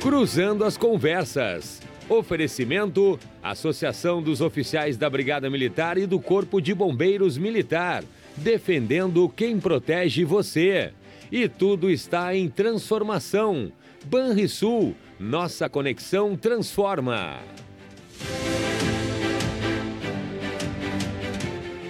Cruzando 0.00 0.64
as 0.64 0.76
Conversas. 0.76 1.82
Oferecimento: 2.08 3.18
Associação 3.42 4.22
dos 4.22 4.40
Oficiais 4.40 4.96
da 4.96 5.10
Brigada 5.10 5.50
Militar 5.50 5.98
e 5.98 6.06
do 6.06 6.20
Corpo 6.20 6.60
de 6.60 6.72
Bombeiros 6.72 7.36
Militar. 7.36 8.04
Defendendo 8.36 9.28
quem 9.28 9.58
protege 9.58 10.24
você. 10.24 10.92
E 11.32 11.48
tudo 11.48 11.90
está 11.90 12.34
em 12.34 12.48
transformação. 12.48 13.72
Banrisul, 14.06 14.94
nossa 15.18 15.68
conexão 15.68 16.36
transforma. 16.36 17.40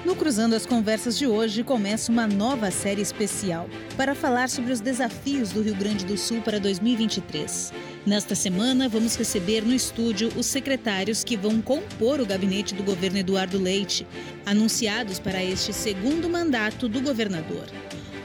No 0.04 0.16
Cruzando 0.16 0.54
as 0.54 0.64
Conversas 0.64 1.18
de 1.18 1.26
hoje 1.26 1.62
começa 1.62 2.10
uma 2.10 2.26
nova 2.26 2.70
série 2.70 3.02
especial 3.02 3.68
para 3.94 4.14
falar 4.14 4.48
sobre 4.48 4.72
os 4.72 4.80
desafios 4.80 5.52
do 5.52 5.60
Rio 5.60 5.74
Grande 5.74 6.06
do 6.06 6.16
Sul 6.16 6.40
para 6.40 6.58
2023. 6.58 7.72
Nesta 8.08 8.34
semana, 8.34 8.88
vamos 8.88 9.16
receber 9.16 9.62
no 9.62 9.74
estúdio 9.74 10.32
os 10.34 10.46
secretários 10.46 11.22
que 11.22 11.36
vão 11.36 11.60
compor 11.60 12.22
o 12.22 12.24
gabinete 12.24 12.74
do 12.74 12.82
governo 12.82 13.18
Eduardo 13.18 13.58
Leite, 13.58 14.06
anunciados 14.46 15.18
para 15.18 15.44
este 15.44 15.74
segundo 15.74 16.26
mandato 16.26 16.88
do 16.88 17.02
governador. 17.02 17.66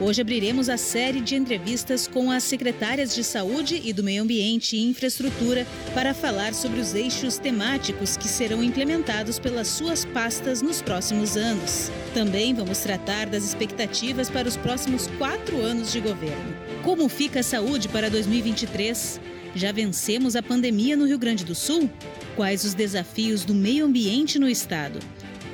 Hoje 0.00 0.22
abriremos 0.22 0.70
a 0.70 0.78
série 0.78 1.20
de 1.20 1.36
entrevistas 1.36 2.08
com 2.08 2.30
as 2.30 2.44
secretárias 2.44 3.14
de 3.14 3.22
Saúde 3.22 3.78
e 3.84 3.92
do 3.92 4.02
Meio 4.02 4.22
Ambiente 4.22 4.74
e 4.74 4.88
Infraestrutura 4.88 5.66
para 5.92 6.14
falar 6.14 6.54
sobre 6.54 6.80
os 6.80 6.94
eixos 6.94 7.36
temáticos 7.36 8.16
que 8.16 8.26
serão 8.26 8.64
implementados 8.64 9.38
pelas 9.38 9.68
suas 9.68 10.06
pastas 10.06 10.62
nos 10.62 10.80
próximos 10.80 11.36
anos. 11.36 11.90
Também 12.14 12.54
vamos 12.54 12.78
tratar 12.78 13.26
das 13.26 13.44
expectativas 13.44 14.30
para 14.30 14.48
os 14.48 14.56
próximos 14.56 15.08
quatro 15.18 15.60
anos 15.60 15.92
de 15.92 16.00
governo. 16.00 16.56
Como 16.82 17.06
fica 17.06 17.40
a 17.40 17.42
saúde 17.42 17.86
para 17.86 18.08
2023? 18.08 19.33
Já 19.54 19.70
vencemos 19.70 20.34
a 20.34 20.42
pandemia 20.42 20.96
no 20.96 21.06
Rio 21.06 21.18
Grande 21.18 21.44
do 21.44 21.54
Sul? 21.54 21.88
Quais 22.34 22.64
os 22.64 22.74
desafios 22.74 23.44
do 23.44 23.54
meio 23.54 23.84
ambiente 23.84 24.36
no 24.36 24.48
estado? 24.48 24.98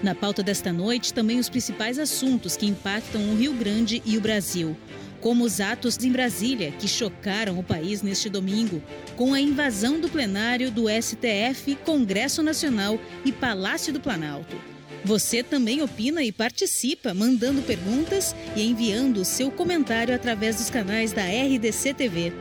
Na 0.02 0.14
pauta 0.14 0.42
desta 0.42 0.72
noite, 0.72 1.12
também 1.12 1.38
os 1.38 1.50
principais 1.50 1.98
assuntos 1.98 2.56
que 2.56 2.64
impactam 2.64 3.20
o 3.30 3.36
Rio 3.36 3.52
Grande 3.52 4.02
e 4.06 4.16
o 4.16 4.20
Brasil, 4.20 4.74
como 5.20 5.44
os 5.44 5.60
atos 5.60 5.98
em 6.02 6.10
Brasília 6.10 6.72
que 6.72 6.88
chocaram 6.88 7.58
o 7.58 7.62
país 7.62 8.00
neste 8.00 8.30
domingo, 8.30 8.82
com 9.16 9.34
a 9.34 9.40
invasão 9.40 10.00
do 10.00 10.08
plenário 10.08 10.70
do 10.70 10.86
STF, 10.88 11.74
Congresso 11.84 12.42
Nacional 12.42 12.98
e 13.22 13.30
Palácio 13.30 13.92
do 13.92 14.00
Planalto. 14.00 14.56
Você 15.04 15.42
também 15.42 15.82
opina 15.82 16.22
e 16.22 16.32
participa, 16.32 17.12
mandando 17.12 17.60
perguntas 17.60 18.34
e 18.56 18.62
enviando 18.62 19.18
o 19.18 19.24
seu 19.26 19.50
comentário 19.50 20.14
através 20.14 20.56
dos 20.56 20.70
canais 20.70 21.12
da 21.12 21.22
RDC 21.22 21.92
TV. 21.92 22.32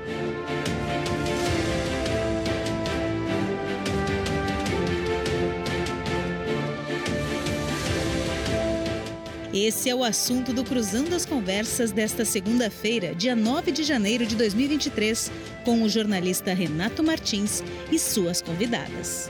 Esse 9.62 9.90
é 9.90 9.96
o 9.96 10.06
assunto 10.06 10.54
do 10.54 10.64
Cruzando 10.64 11.14
as 11.14 11.26
Conversas 11.26 11.92
desta 11.92 12.24
segunda-feira, 12.24 13.14
dia 13.14 13.36
9 13.36 13.74
de 13.74 13.84
janeiro 13.84 14.26
de 14.26 14.34
2023, 14.38 15.30
com 15.66 15.84
o 15.84 15.90
jornalista 15.90 16.54
Renato 16.54 17.04
Martins 17.04 17.62
e 17.92 18.00
suas 18.00 18.42
convidadas. 18.42 19.30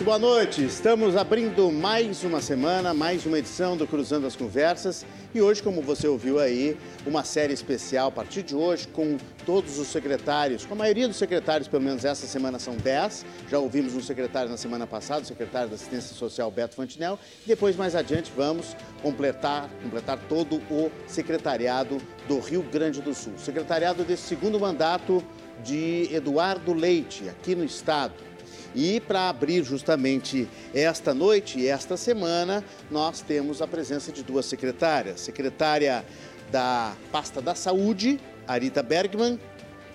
Muito 0.00 0.06
boa 0.06 0.18
noite. 0.18 0.64
Estamos 0.64 1.14
abrindo 1.14 1.70
mais 1.70 2.24
uma 2.24 2.40
semana, 2.40 2.94
mais 2.94 3.26
uma 3.26 3.38
edição 3.38 3.76
do 3.76 3.86
Cruzando 3.86 4.26
as 4.26 4.34
Conversas. 4.34 5.04
E 5.34 5.42
hoje, 5.42 5.62
como 5.62 5.82
você 5.82 6.08
ouviu 6.08 6.40
aí, 6.40 6.74
uma 7.06 7.22
série 7.22 7.52
especial 7.52 8.08
a 8.08 8.10
partir 8.10 8.42
de 8.42 8.54
hoje 8.54 8.88
com 8.88 9.18
todos 9.44 9.78
os 9.78 9.88
secretários. 9.88 10.64
Com 10.64 10.72
a 10.72 10.76
maioria 10.78 11.06
dos 11.06 11.18
secretários, 11.18 11.68
pelo 11.68 11.82
menos 11.82 12.06
essa 12.06 12.26
semana 12.26 12.58
são 12.58 12.76
10. 12.78 13.26
Já 13.50 13.58
ouvimos 13.58 13.94
um 13.94 14.00
secretário 14.00 14.50
na 14.50 14.56
semana 14.56 14.86
passada, 14.86 15.20
o 15.20 15.26
secretário 15.26 15.68
da 15.68 15.74
Assistência 15.74 16.16
Social, 16.16 16.50
Beto 16.50 16.76
Fantinel. 16.76 17.18
Depois, 17.44 17.76
mais 17.76 17.94
adiante, 17.94 18.32
vamos 18.34 18.74
completar, 19.02 19.68
completar 19.82 20.18
todo 20.30 20.62
o 20.70 20.90
secretariado 21.06 21.98
do 22.26 22.38
Rio 22.38 22.62
Grande 22.62 23.02
do 23.02 23.12
Sul. 23.12 23.34
Secretariado 23.36 24.02
desse 24.02 24.22
segundo 24.22 24.58
mandato 24.58 25.22
de 25.62 26.08
Eduardo 26.10 26.72
Leite, 26.72 27.28
aqui 27.28 27.54
no 27.54 27.64
estado. 27.64 28.29
E 28.74 29.00
para 29.00 29.28
abrir 29.28 29.64
justamente 29.64 30.48
esta 30.72 31.12
noite 31.12 31.58
e 31.58 31.66
esta 31.66 31.96
semana, 31.96 32.64
nós 32.90 33.20
temos 33.20 33.60
a 33.60 33.66
presença 33.66 34.12
de 34.12 34.22
duas 34.22 34.46
secretárias. 34.46 35.20
Secretária 35.20 36.04
da 36.50 36.96
pasta 37.10 37.40
da 37.40 37.54
Saúde, 37.54 38.20
Arita 38.46 38.82
Bergman, 38.82 39.38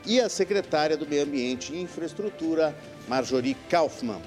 e 0.05 0.19
a 0.19 0.29
secretária 0.29 0.95
do 0.95 1.07
Meio 1.07 1.23
Ambiente 1.23 1.73
e 1.73 1.81
Infraestrutura, 1.81 2.75
Marjorie 3.07 3.55
Kaufmann. 3.69 4.21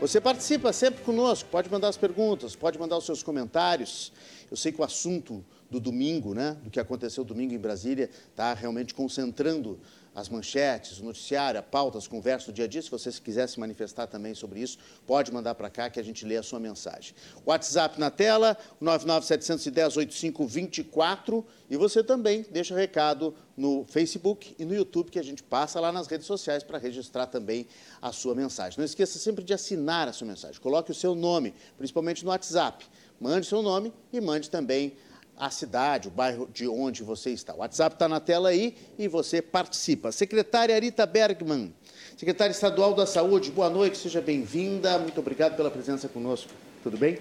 Você 0.00 0.18
participa 0.18 0.72
sempre 0.72 1.04
conosco, 1.04 1.48
pode 1.50 1.70
mandar 1.70 1.88
as 1.88 1.96
perguntas, 1.96 2.56
pode 2.56 2.78
mandar 2.78 2.96
os 2.96 3.04
seus 3.04 3.22
comentários. 3.22 4.12
Eu 4.50 4.56
sei 4.56 4.72
que 4.72 4.80
o 4.80 4.84
assunto 4.84 5.44
do 5.70 5.78
domingo, 5.78 6.34
né, 6.34 6.56
do 6.64 6.70
que 6.70 6.80
aconteceu 6.80 7.22
domingo 7.22 7.52
em 7.52 7.58
Brasília, 7.58 8.08
está 8.30 8.54
realmente 8.54 8.94
concentrando 8.94 9.78
as 10.14 10.28
manchetes, 10.28 10.98
o 10.98 11.04
noticiário, 11.04 11.58
a 11.60 11.62
pauta, 11.62 11.98
as 11.98 12.08
conversas 12.08 12.46
do 12.46 12.52
dia 12.52 12.64
a 12.64 12.68
dia. 12.68 12.82
Se 12.82 12.90
você 12.90 13.12
quiser 13.12 13.48
se 13.48 13.60
manifestar 13.60 14.06
também 14.06 14.34
sobre 14.34 14.60
isso, 14.60 14.78
pode 15.06 15.32
mandar 15.32 15.54
para 15.54 15.70
cá 15.70 15.88
que 15.88 16.00
a 16.00 16.02
gente 16.02 16.24
lê 16.24 16.36
a 16.36 16.42
sua 16.42 16.58
mensagem. 16.58 17.14
WhatsApp 17.46 18.00
na 18.00 18.10
tela, 18.10 18.56
997108524 18.82 21.44
e 21.68 21.76
você 21.76 22.02
também 22.02 22.44
deixa 22.50 22.74
recado 22.74 23.34
no 23.56 23.84
Facebook 23.84 24.56
e 24.58 24.64
no 24.64 24.74
YouTube 24.74 25.10
que 25.10 25.18
a 25.18 25.24
gente 25.24 25.42
passa 25.42 25.78
lá 25.78 25.92
nas 25.92 26.06
redes 26.06 26.26
sociais 26.26 26.62
para 26.62 26.78
registrar 26.78 27.26
também 27.26 27.66
a 28.02 28.10
sua 28.10 28.34
mensagem. 28.34 28.78
Não 28.78 28.84
esqueça 28.84 29.18
sempre 29.18 29.44
de 29.44 29.54
assinar 29.54 30.08
a 30.08 30.12
sua 30.12 30.26
mensagem. 30.26 30.60
Coloque 30.60 30.90
o 30.90 30.94
seu 30.94 31.14
nome, 31.14 31.54
principalmente 31.76 32.24
no 32.24 32.30
WhatsApp. 32.30 32.84
Mande 33.20 33.46
seu 33.46 33.62
nome 33.62 33.92
e 34.12 34.20
mande 34.20 34.50
também 34.50 34.96
a 35.40 35.48
cidade, 35.48 36.08
o 36.08 36.10
bairro 36.10 36.46
de 36.52 36.68
onde 36.68 37.02
você 37.02 37.30
está. 37.30 37.54
O 37.54 37.60
WhatsApp 37.60 37.96
está 37.96 38.06
na 38.06 38.20
tela 38.20 38.50
aí 38.50 38.76
e 38.98 39.08
você 39.08 39.40
participa. 39.40 40.12
Secretária 40.12 40.74
Arita 40.74 41.06
Bergman, 41.06 41.72
secretária 42.14 42.52
estadual 42.52 42.92
da 42.92 43.06
Saúde, 43.06 43.50
boa 43.50 43.70
noite, 43.70 43.96
seja 43.96 44.20
bem-vinda. 44.20 44.98
Muito 44.98 45.18
obrigado 45.18 45.56
pela 45.56 45.70
presença 45.70 46.06
conosco. 46.08 46.50
Tudo 46.82 46.98
bem? 46.98 47.18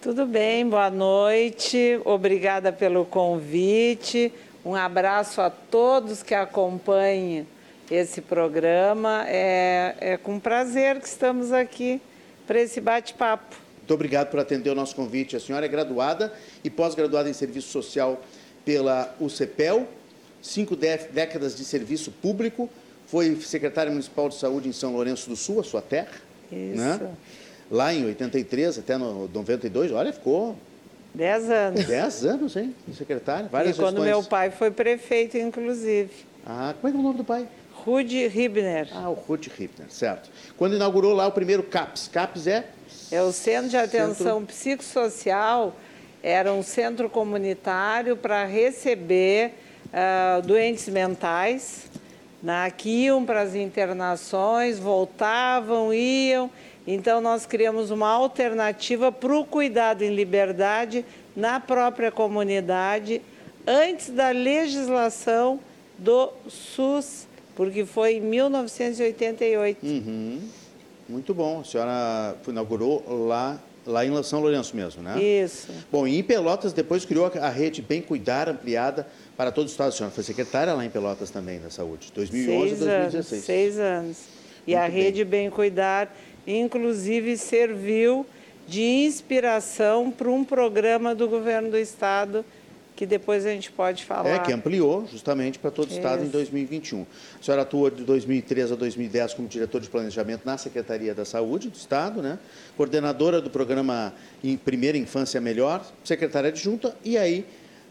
Tudo 0.00 0.24
bem, 0.24 0.66
boa 0.66 0.90
noite. 0.90 2.00
Obrigada 2.06 2.72
pelo 2.72 3.04
convite. 3.04 4.32
Um 4.64 4.74
abraço 4.74 5.42
a 5.42 5.50
todos 5.50 6.22
que 6.22 6.34
acompanham 6.34 7.46
esse 7.90 8.22
programa. 8.22 9.24
É, 9.26 9.94
é 10.00 10.16
com 10.16 10.40
prazer 10.40 11.00
que 11.00 11.08
estamos 11.08 11.52
aqui 11.52 12.00
para 12.46 12.60
esse 12.60 12.80
bate-papo. 12.80 13.67
Muito 13.88 13.94
obrigado 13.94 14.28
por 14.28 14.38
atender 14.38 14.68
o 14.68 14.74
nosso 14.74 14.94
convite. 14.94 15.34
A 15.34 15.40
senhora 15.40 15.64
é 15.64 15.68
graduada 15.68 16.30
e 16.62 16.68
pós-graduada 16.68 17.30
em 17.30 17.32
Serviço 17.32 17.68
Social 17.68 18.20
pela 18.62 19.16
UCPEL, 19.18 19.88
cinco 20.42 20.76
décadas 20.76 21.56
de 21.56 21.64
serviço 21.64 22.10
público, 22.10 22.68
foi 23.06 23.34
secretária 23.36 23.90
municipal 23.90 24.28
de 24.28 24.34
saúde 24.34 24.68
em 24.68 24.72
São 24.72 24.92
Lourenço 24.92 25.30
do 25.30 25.34
Sul, 25.36 25.58
a 25.58 25.64
sua 25.64 25.80
terra. 25.80 26.12
Isso. 26.52 26.76
Né? 26.76 27.10
Lá 27.70 27.94
em 27.94 28.04
83 28.04 28.78
até 28.78 28.98
no 28.98 29.26
92, 29.28 29.90
olha, 29.92 30.12
ficou 30.12 30.54
Dez 31.14 31.50
anos. 31.50 31.86
Dez 31.86 32.24
anos, 32.26 32.56
hein? 32.56 32.74
Secretária, 32.92 33.48
várias 33.48 33.74
E 33.74 33.80
quando 33.80 34.02
meu 34.02 34.22
pai 34.22 34.50
foi 34.50 34.70
prefeito, 34.70 35.38
inclusive. 35.38 36.10
Ah, 36.44 36.74
como 36.78 36.88
é 36.88 36.90
que 36.90 36.96
é 36.98 37.00
o 37.00 37.02
nome 37.02 37.16
do 37.16 37.24
pai? 37.24 37.48
Rude 37.72 38.28
Ribner. 38.28 38.90
Ah, 38.92 39.08
o 39.08 39.14
Rude 39.14 39.48
Ribner, 39.48 39.88
certo. 39.88 40.28
Quando 40.58 40.76
inaugurou 40.76 41.14
lá 41.14 41.26
o 41.26 41.32
primeiro 41.32 41.62
CAPS. 41.62 42.08
CAPS 42.12 42.46
é 42.48 42.66
é 43.10 43.22
o 43.22 43.32
Centro 43.32 43.70
de 43.70 43.76
Atenção 43.76 44.40
centro... 44.40 44.46
Psicossocial, 44.46 45.74
era 46.22 46.52
um 46.52 46.62
centro 46.62 47.08
comunitário 47.08 48.16
para 48.16 48.44
receber 48.44 49.54
uh, 49.86 50.42
doentes 50.42 50.88
mentais, 50.88 51.86
né, 52.42 52.70
que 52.76 53.04
iam 53.04 53.24
para 53.24 53.42
as 53.42 53.54
internações, 53.54 54.78
voltavam, 54.78 55.92
iam. 55.92 56.50
Então, 56.86 57.20
nós 57.20 57.46
criamos 57.46 57.90
uma 57.90 58.08
alternativa 58.08 59.10
para 59.10 59.36
o 59.36 59.44
cuidado 59.44 60.02
em 60.02 60.14
liberdade 60.14 61.04
na 61.34 61.60
própria 61.60 62.10
comunidade, 62.10 63.22
antes 63.66 64.10
da 64.10 64.30
legislação 64.30 65.60
do 65.98 66.32
SUS, 66.48 67.26
porque 67.54 67.84
foi 67.84 68.14
em 68.14 68.20
1988. 68.20 69.84
Uhum. 69.84 70.40
Muito 71.08 71.32
bom. 71.32 71.60
A 71.60 71.64
senhora 71.64 72.36
inaugurou 72.46 73.02
lá, 73.26 73.58
lá 73.86 74.04
em 74.04 74.22
São 74.22 74.40
Lourenço 74.40 74.76
mesmo, 74.76 75.02
né? 75.02 75.20
Isso. 75.22 75.68
Bom, 75.90 76.06
e 76.06 76.18
em 76.18 76.22
Pelotas 76.22 76.72
depois 76.72 77.04
criou 77.04 77.26
a 77.40 77.48
rede 77.48 77.80
Bem 77.80 78.02
Cuidar 78.02 78.48
ampliada 78.48 79.06
para 79.36 79.50
todo 79.50 79.66
o 79.66 79.70
estado. 79.70 79.88
A 79.88 79.92
senhora 79.92 80.14
foi 80.14 80.22
secretária 80.22 80.74
lá 80.74 80.84
em 80.84 80.90
Pelotas 80.90 81.30
também 81.30 81.58
da 81.58 81.70
saúde, 81.70 82.12
2011 82.14 82.68
seis 82.68 82.78
2016. 82.78 83.32
Anos, 83.32 83.44
seis 83.44 83.78
anos. 83.78 84.18
E 84.66 84.72
Muito 84.72 84.84
a 84.84 84.88
bem. 84.88 85.02
rede 85.02 85.24
Bem 85.24 85.48
Cuidar, 85.50 86.14
inclusive, 86.46 87.38
serviu 87.38 88.26
de 88.66 88.82
inspiração 88.82 90.10
para 90.10 90.28
um 90.28 90.44
programa 90.44 91.14
do 91.14 91.26
governo 91.26 91.70
do 91.70 91.78
estado 91.78 92.44
que 92.98 93.06
depois 93.06 93.46
a 93.46 93.50
gente 93.50 93.70
pode 93.70 94.04
falar. 94.04 94.28
É, 94.28 94.38
que 94.40 94.52
ampliou 94.52 95.06
justamente 95.06 95.56
para 95.56 95.70
todo 95.70 95.88
o 95.88 95.92
Estado 95.94 96.24
em 96.24 96.28
2021. 96.30 97.02
A 97.02 97.44
senhora 97.44 97.62
atuou 97.62 97.88
de 97.88 98.02
2003 98.02 98.72
a 98.72 98.74
2010 98.74 99.34
como 99.34 99.46
diretor 99.46 99.80
de 99.80 99.88
planejamento 99.88 100.44
na 100.44 100.58
Secretaria 100.58 101.14
da 101.14 101.24
Saúde 101.24 101.68
do 101.68 101.76
Estado, 101.76 102.20
né? 102.20 102.40
coordenadora 102.76 103.40
do 103.40 103.50
programa 103.50 104.12
Primeira 104.64 104.98
Infância 104.98 105.40
Melhor, 105.40 105.86
secretária 106.02 106.48
adjunta, 106.48 106.92
e 107.04 107.16
aí 107.16 107.46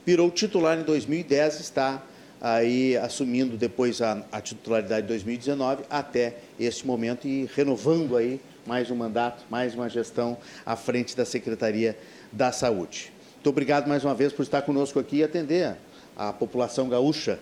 virou 0.05 0.29
titular 0.29 0.77
em 0.77 0.83
2010, 0.83 1.61
está 1.61 2.03
aí 2.41 2.97
assumindo 2.97 3.55
depois 3.55 4.01
a, 4.01 4.25
a 4.29 4.41
titularidade 4.41 5.03
de 5.03 5.07
2019 5.07 5.85
até 5.89 6.35
este 6.59 6.85
momento 6.85 7.25
e 7.25 7.49
renovando 7.55 8.17
aí 8.17 8.41
mais 8.65 8.91
um 8.91 8.95
mandato, 8.97 9.45
mais 9.49 9.73
uma 9.73 9.87
gestão 9.87 10.37
à 10.65 10.75
frente 10.75 11.15
da 11.15 11.23
Secretaria 11.23 11.97
da 12.29 12.51
Saúde. 12.51 13.15
Muito 13.37 13.49
obrigado 13.49 13.87
mais 13.87 14.03
uma 14.03 14.15
vez 14.15 14.33
por 14.33 14.41
estar 14.41 14.63
conosco 14.63 14.99
aqui 14.99 15.17
e 15.17 15.23
atender 15.23 15.75
a 16.17 16.33
população 16.33 16.89
gaúcha. 16.89 17.37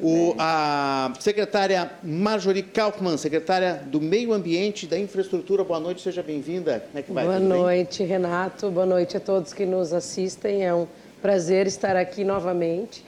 O, 0.00 0.34
a 0.36 1.12
secretária 1.20 1.92
Marjorie 2.02 2.64
Kaufmann, 2.64 3.16
secretária 3.16 3.82
do 3.86 4.00
Meio 4.00 4.32
Ambiente 4.32 4.82
e 4.82 4.88
da 4.88 4.98
Infraestrutura, 4.98 5.62
boa 5.62 5.78
noite, 5.78 6.02
seja 6.02 6.24
bem-vinda. 6.24 6.84
Como 6.88 6.98
é 6.98 7.02
que 7.02 7.12
vai? 7.12 7.24
Boa 7.24 7.38
noite, 7.38 8.02
Renato. 8.02 8.68
Boa 8.68 8.84
noite 8.84 9.16
a 9.16 9.20
todos 9.20 9.52
que 9.52 9.64
nos 9.64 9.92
assistem. 9.92 10.66
É 10.66 10.74
um 10.74 10.88
prazer 11.22 11.68
estar 11.68 11.94
aqui 11.94 12.24
novamente, 12.24 13.04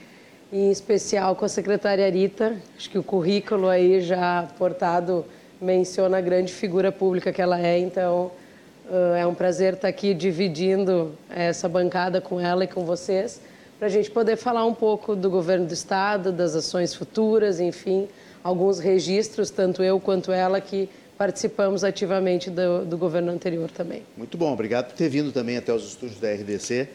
em 0.53 0.71
especial 0.71 1.35
com 1.35 1.43
a 1.43 1.49
secretária 1.49 2.09
Rita. 2.09 2.55
Acho 2.77 2.89
que 2.89 2.97
o 2.97 3.03
currículo 3.03 3.67
aí 3.67 3.99
já 3.99 4.47
portado 4.57 5.25
menciona 5.59 6.17
a 6.19 6.21
grande 6.21 6.53
figura 6.53 6.93
pública 6.93 7.33
que 7.33 7.41
ela 7.41 7.59
é, 7.59 7.77
então 7.77 8.31
é 9.15 9.25
um 9.25 9.33
prazer 9.33 9.73
estar 9.73 9.87
aqui 9.87 10.13
dividindo 10.13 11.13
essa 11.29 11.67
bancada 11.67 12.21
com 12.21 12.39
ela 12.39 12.63
e 12.63 12.67
com 12.67 12.85
vocês, 12.85 13.41
para 13.77 13.87
a 13.87 13.91
gente 13.91 14.09
poder 14.09 14.37
falar 14.37 14.65
um 14.65 14.73
pouco 14.73 15.15
do 15.15 15.29
governo 15.29 15.65
do 15.65 15.73
Estado, 15.73 16.31
das 16.31 16.55
ações 16.55 16.93
futuras, 16.93 17.59
enfim, 17.59 18.07
alguns 18.43 18.79
registros, 18.79 19.49
tanto 19.49 19.83
eu 19.83 19.99
quanto 19.99 20.31
ela, 20.31 20.61
que 20.61 20.89
participamos 21.17 21.83
ativamente 21.83 22.49
do, 22.49 22.85
do 22.85 22.97
governo 22.97 23.31
anterior 23.31 23.69
também. 23.71 24.03
Muito 24.15 24.37
bom, 24.37 24.53
obrigado 24.53 24.87
por 24.87 24.95
ter 24.95 25.09
vindo 25.09 25.31
também 25.31 25.57
até 25.57 25.73
os 25.73 25.85
estúdios 25.85 26.19
da 26.19 26.31
RDC. 26.31 26.87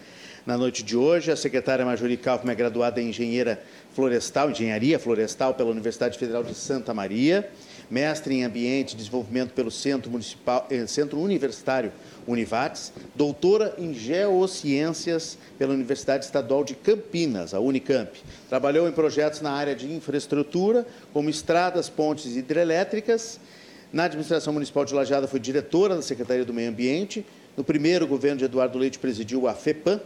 Na 0.46 0.56
noite 0.56 0.82
de 0.82 0.96
hoje, 0.96 1.30
a 1.30 1.36
secretária 1.36 1.84
Majori 1.84 2.16
Kaufmann 2.16 2.52
é 2.52 2.54
graduada 2.54 3.00
em 3.00 3.10
Engenheira 3.10 3.60
Florestal, 3.92 4.50
Engenharia 4.50 4.98
Florestal 4.98 5.54
pela 5.54 5.70
Universidade 5.70 6.18
Federal 6.18 6.42
de 6.42 6.54
Santa 6.54 6.94
Maria 6.94 7.50
mestre 7.90 8.34
em 8.34 8.44
Ambiente 8.44 8.92
e 8.92 8.96
Desenvolvimento 8.96 9.52
pelo 9.52 9.70
Centro, 9.70 10.10
Municipal, 10.10 10.66
eh, 10.70 10.86
Centro 10.86 11.18
Universitário 11.18 11.92
Univates, 12.26 12.92
doutora 13.14 13.74
em 13.76 13.92
Geociências 13.92 15.36
pela 15.58 15.74
Universidade 15.74 16.24
Estadual 16.24 16.62
de 16.62 16.74
Campinas, 16.74 17.52
a 17.52 17.60
Unicamp. 17.60 18.10
Trabalhou 18.48 18.88
em 18.88 18.92
projetos 18.92 19.40
na 19.40 19.50
área 19.50 19.74
de 19.74 19.92
infraestrutura, 19.92 20.86
como 21.12 21.28
estradas, 21.28 21.88
pontes 21.88 22.36
hidrelétricas. 22.36 23.40
Na 23.92 24.04
administração 24.04 24.52
municipal 24.52 24.84
de 24.84 24.94
Lajada 24.94 25.26
foi 25.26 25.40
diretora 25.40 25.96
da 25.96 26.02
Secretaria 26.02 26.44
do 26.44 26.54
Meio 26.54 26.70
Ambiente. 26.70 27.26
No 27.56 27.64
primeiro 27.64 28.06
governo 28.06 28.38
de 28.38 28.44
Eduardo 28.44 28.78
Leite 28.78 28.98
presidiu 28.98 29.48
a 29.48 29.54
FEPAM, 29.54 30.00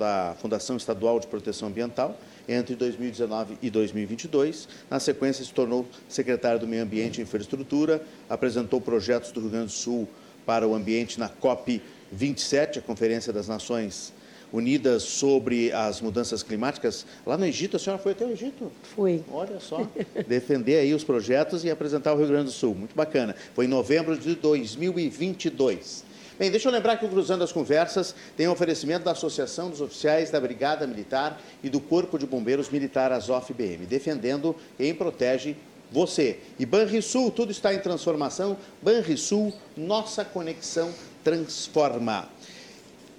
a 0.00 0.34
Fundação 0.36 0.76
Estadual 0.76 1.18
de 1.18 1.26
Proteção 1.26 1.68
Ambiental 1.68 2.18
entre 2.46 2.74
2019 2.74 3.56
e 3.62 3.70
2022. 3.70 4.68
Na 4.90 5.00
sequência, 5.00 5.42
se 5.42 5.52
tornou 5.52 5.86
secretário 6.08 6.60
do 6.60 6.66
Meio 6.66 6.82
Ambiente 6.82 7.18
e 7.18 7.22
Infraestrutura, 7.22 8.02
apresentou 8.28 8.82
projetos 8.82 9.32
do 9.32 9.40
Rio 9.40 9.50
Grande 9.50 9.66
do 9.66 9.72
Sul 9.72 10.06
para 10.44 10.68
o 10.68 10.74
ambiente 10.74 11.18
na 11.18 11.28
COP 11.28 11.80
27, 12.12 12.80
a 12.80 12.82
Conferência 12.82 13.32
das 13.32 13.48
Nações 13.48 14.12
Unidas 14.52 15.02
sobre 15.02 15.72
as 15.72 16.02
mudanças 16.02 16.42
climáticas. 16.42 17.06
Lá 17.26 17.36
no 17.36 17.46
Egito, 17.46 17.76
a 17.76 17.80
senhora 17.80 18.00
foi 18.00 18.12
até 18.12 18.26
o 18.26 18.30
Egito? 18.30 18.70
Fui. 18.94 19.24
Olha 19.32 19.58
só, 19.58 19.88
defender 20.28 20.78
aí 20.78 20.94
os 20.94 21.02
projetos 21.02 21.64
e 21.64 21.70
apresentar 21.70 22.12
o 22.12 22.18
Rio 22.18 22.28
Grande 22.28 22.44
do 22.44 22.52
Sul. 22.52 22.74
Muito 22.74 22.94
bacana. 22.94 23.34
Foi 23.54 23.64
em 23.64 23.68
novembro 23.68 24.16
de 24.16 24.34
2022. 24.36 26.03
Bem, 26.36 26.50
deixa 26.50 26.66
eu 26.66 26.72
lembrar 26.72 26.96
que 26.96 27.06
o 27.06 27.08
Cruzando 27.08 27.44
as 27.44 27.52
Conversas 27.52 28.12
tem 28.36 28.48
um 28.48 28.50
oferecimento 28.50 29.04
da 29.04 29.12
Associação 29.12 29.70
dos 29.70 29.80
Oficiais 29.80 30.30
da 30.30 30.40
Brigada 30.40 30.84
Militar 30.84 31.40
e 31.62 31.68
do 31.68 31.78
Corpo 31.78 32.18
de 32.18 32.26
Bombeiros 32.26 32.68
Militar 32.70 33.12
ASOF-BM, 33.12 33.86
defendendo 33.86 34.56
quem 34.76 34.92
protege 34.92 35.54
você. 35.92 36.40
E 36.58 36.66
Banrisul, 36.66 37.30
tudo 37.30 37.52
está 37.52 37.72
em 37.72 37.78
transformação. 37.78 38.56
Banrisul, 38.82 39.54
nossa 39.76 40.24
conexão 40.24 40.92
transforma. 41.22 42.28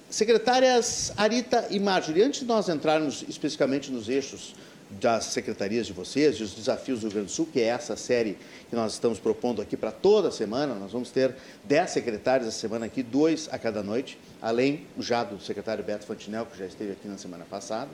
Secretárias 0.10 1.14
Arita 1.16 1.68
e 1.70 1.80
Marjorie, 1.80 2.24
antes 2.24 2.42
de 2.42 2.46
nós 2.46 2.68
entrarmos 2.68 3.24
especificamente 3.30 3.90
nos 3.92 4.10
eixos 4.10 4.54
das 5.00 5.26
secretarias 5.26 5.88
de 5.88 5.94
vocês 5.94 6.36
e 6.36 6.44
os 6.44 6.54
desafios 6.54 7.00
do 7.00 7.08
Rio 7.08 7.14
Grande 7.14 7.28
do 7.28 7.32
Sul, 7.32 7.48
que 7.52 7.60
é 7.60 7.66
essa 7.66 7.96
série 7.96 8.38
que 8.70 8.76
nós 8.76 8.94
estamos 8.94 9.20
propondo 9.20 9.62
aqui 9.62 9.76
para 9.76 9.92
toda 9.92 10.32
semana. 10.32 10.74
Nós 10.76 10.92
vamos 10.92 11.12
ter 11.12 11.36
10 11.64 11.90
secretários 11.90 12.48
essa 12.48 12.58
semana 12.58 12.86
aqui, 12.86 13.04
dois 13.04 13.50
a 13.52 13.58
cada 13.58 13.84
noite, 13.84 14.18
além 14.42 14.86
já 15.00 15.24
do 15.24 15.40
secretário 15.42 15.84
Beto 15.84 16.06
Fantinel, 16.06 16.46
que 16.46 16.58
já 16.58 16.66
esteve 16.66 16.94
aqui 16.94 17.08
na 17.08 17.18
semana 17.18 17.46
passada. 17.50 17.90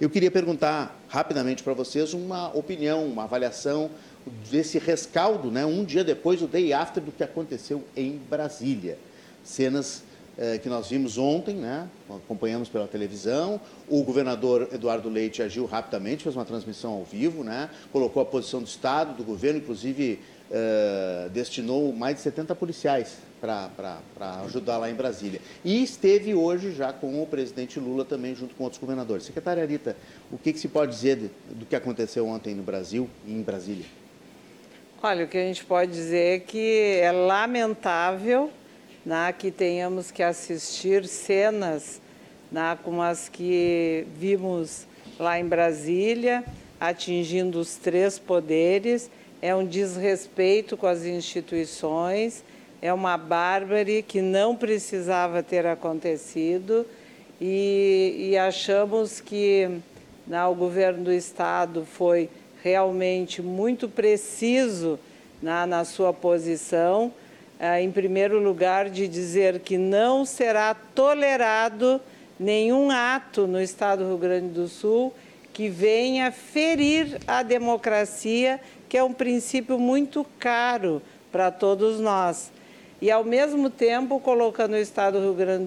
Eu 0.00 0.08
queria 0.08 0.30
perguntar 0.30 0.96
rapidamente 1.08 1.62
para 1.62 1.74
vocês 1.74 2.14
uma 2.14 2.56
opinião, 2.56 3.04
uma 3.04 3.24
avaliação 3.24 3.90
desse 4.50 4.78
rescaldo, 4.78 5.50
né, 5.50 5.66
um 5.66 5.84
dia 5.84 6.04
depois, 6.04 6.40
o 6.40 6.46
day 6.46 6.72
after 6.72 7.02
do 7.02 7.10
que 7.10 7.24
aconteceu 7.24 7.84
em 7.96 8.16
Brasília. 8.16 8.96
Cenas 9.42 10.02
é, 10.38 10.56
que 10.56 10.68
nós 10.68 10.88
vimos 10.88 11.18
ontem, 11.18 11.56
né? 11.56 11.88
acompanhamos 12.08 12.68
pela 12.68 12.86
televisão. 12.86 13.60
O 13.88 14.04
governador 14.04 14.68
Eduardo 14.72 15.08
Leite 15.08 15.42
agiu 15.42 15.66
rapidamente, 15.66 16.22
fez 16.22 16.36
uma 16.36 16.44
transmissão 16.44 16.92
ao 16.92 17.04
vivo, 17.04 17.42
né? 17.42 17.68
colocou 17.92 18.22
a 18.22 18.24
posição 18.24 18.62
do 18.62 18.68
Estado, 18.68 19.16
do 19.16 19.24
governo, 19.24 19.58
inclusive 19.58 20.20
é, 20.50 21.28
destinou 21.32 21.92
mais 21.92 22.16
de 22.16 22.22
70 22.22 22.54
policiais 22.54 23.16
para 23.40 24.00
ajudar 24.44 24.78
lá 24.78 24.88
em 24.88 24.94
Brasília. 24.94 25.40
E 25.64 25.82
esteve 25.82 26.34
hoje 26.34 26.72
já 26.72 26.92
com 26.92 27.20
o 27.20 27.26
presidente 27.26 27.80
Lula 27.80 28.04
também, 28.04 28.34
junto 28.34 28.54
com 28.54 28.64
outros 28.64 28.80
governadores. 28.80 29.24
Secretária 29.24 29.64
Rita, 29.64 29.96
o 30.30 30.38
que, 30.38 30.52
que 30.52 30.58
se 30.58 30.68
pode 30.68 30.92
dizer 30.92 31.16
de, 31.16 31.30
do 31.54 31.66
que 31.66 31.74
aconteceu 31.74 32.26
ontem 32.26 32.54
no 32.54 32.62
Brasil 32.62 33.08
e 33.26 33.32
em 33.32 33.42
Brasília? 33.42 33.84
Olha, 35.02 35.24
o 35.24 35.28
que 35.28 35.38
a 35.38 35.42
gente 35.42 35.64
pode 35.64 35.92
dizer 35.92 36.36
é 36.36 36.38
que 36.40 36.98
é 37.00 37.12
lamentável 37.12 38.50
né, 39.08 39.32
que 39.32 39.50
tenhamos 39.50 40.10
que 40.10 40.22
assistir 40.22 41.08
cenas 41.08 41.98
né, 42.52 42.78
como 42.84 43.00
as 43.00 43.26
que 43.26 44.06
vimos 44.18 44.86
lá 45.18 45.40
em 45.40 45.46
Brasília, 45.46 46.44
atingindo 46.78 47.58
os 47.58 47.76
três 47.76 48.18
poderes. 48.18 49.10
É 49.40 49.54
um 49.54 49.64
desrespeito 49.64 50.76
com 50.76 50.86
as 50.86 51.06
instituições, 51.06 52.44
é 52.82 52.92
uma 52.92 53.16
bárbare 53.16 54.02
que 54.02 54.20
não 54.20 54.54
precisava 54.54 55.42
ter 55.42 55.66
acontecido 55.66 56.84
e, 57.40 58.28
e 58.32 58.36
achamos 58.36 59.22
que 59.22 59.70
né, 60.26 60.44
o 60.44 60.54
governo 60.54 61.04
do 61.04 61.12
Estado 61.14 61.86
foi 61.86 62.28
realmente 62.62 63.40
muito 63.40 63.88
preciso 63.88 64.98
na, 65.40 65.82
sua 65.86 66.12
posição 66.12 67.10
em 67.80 67.90
primeiro 67.90 68.38
lugar, 68.38 68.88
de 68.88 69.08
dizer 69.08 69.58
que 69.60 69.76
não 69.76 70.24
será 70.24 70.74
tolerado 70.74 72.00
nenhum 72.38 72.90
ato 72.90 73.46
no 73.46 73.60
Estado 73.60 74.04
do 74.04 74.10
Rio 74.10 74.18
Grande 74.18 74.48
do 74.48 74.68
Sul 74.68 75.12
que 75.52 75.68
venha 75.68 76.30
ferir 76.30 77.18
a 77.26 77.42
democracia, 77.42 78.60
que 78.88 78.96
é 78.96 79.02
um 79.02 79.12
princípio 79.12 79.76
muito 79.76 80.24
caro 80.38 81.02
para 81.32 81.50
todos 81.50 81.98
nós. 81.98 82.52
E, 83.02 83.10
ao 83.10 83.24
mesmo 83.24 83.68
tempo, 83.68 84.20
colocando 84.20 84.74
o 84.74 84.78
Estado 84.78 85.18
do 85.18 85.24
Rio 85.24 85.34
Grande 85.34 85.66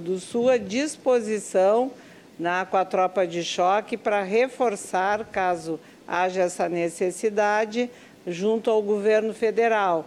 do 0.00 0.18
Sul 0.18 0.48
à 0.48 0.56
disposição 0.56 1.90
na, 2.38 2.64
com 2.64 2.78
a 2.78 2.84
tropa 2.86 3.26
de 3.26 3.44
choque 3.44 3.94
para 3.98 4.22
reforçar, 4.22 5.26
caso 5.26 5.78
haja 6.08 6.42
essa 6.42 6.66
necessidade, 6.66 7.90
junto 8.26 8.70
ao 8.70 8.80
governo 8.80 9.34
federal 9.34 10.06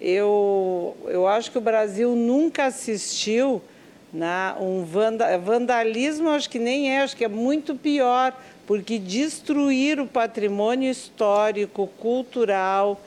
eu, 0.00 0.96
eu 1.06 1.26
acho 1.26 1.50
que 1.50 1.58
o 1.58 1.60
Brasil 1.60 2.14
nunca 2.14 2.66
assistiu 2.66 3.60
né, 4.12 4.54
um 4.60 4.84
vanda, 4.84 5.36
vandalismo, 5.38 6.30
acho 6.30 6.48
que 6.48 6.58
nem 6.58 6.90
é, 6.90 7.02
acho 7.02 7.16
que 7.16 7.24
é 7.24 7.28
muito 7.28 7.74
pior, 7.74 8.34
porque 8.66 8.98
destruir 8.98 10.00
o 10.00 10.06
patrimônio 10.06 10.90
histórico, 10.90 11.86
cultural, 11.98 13.00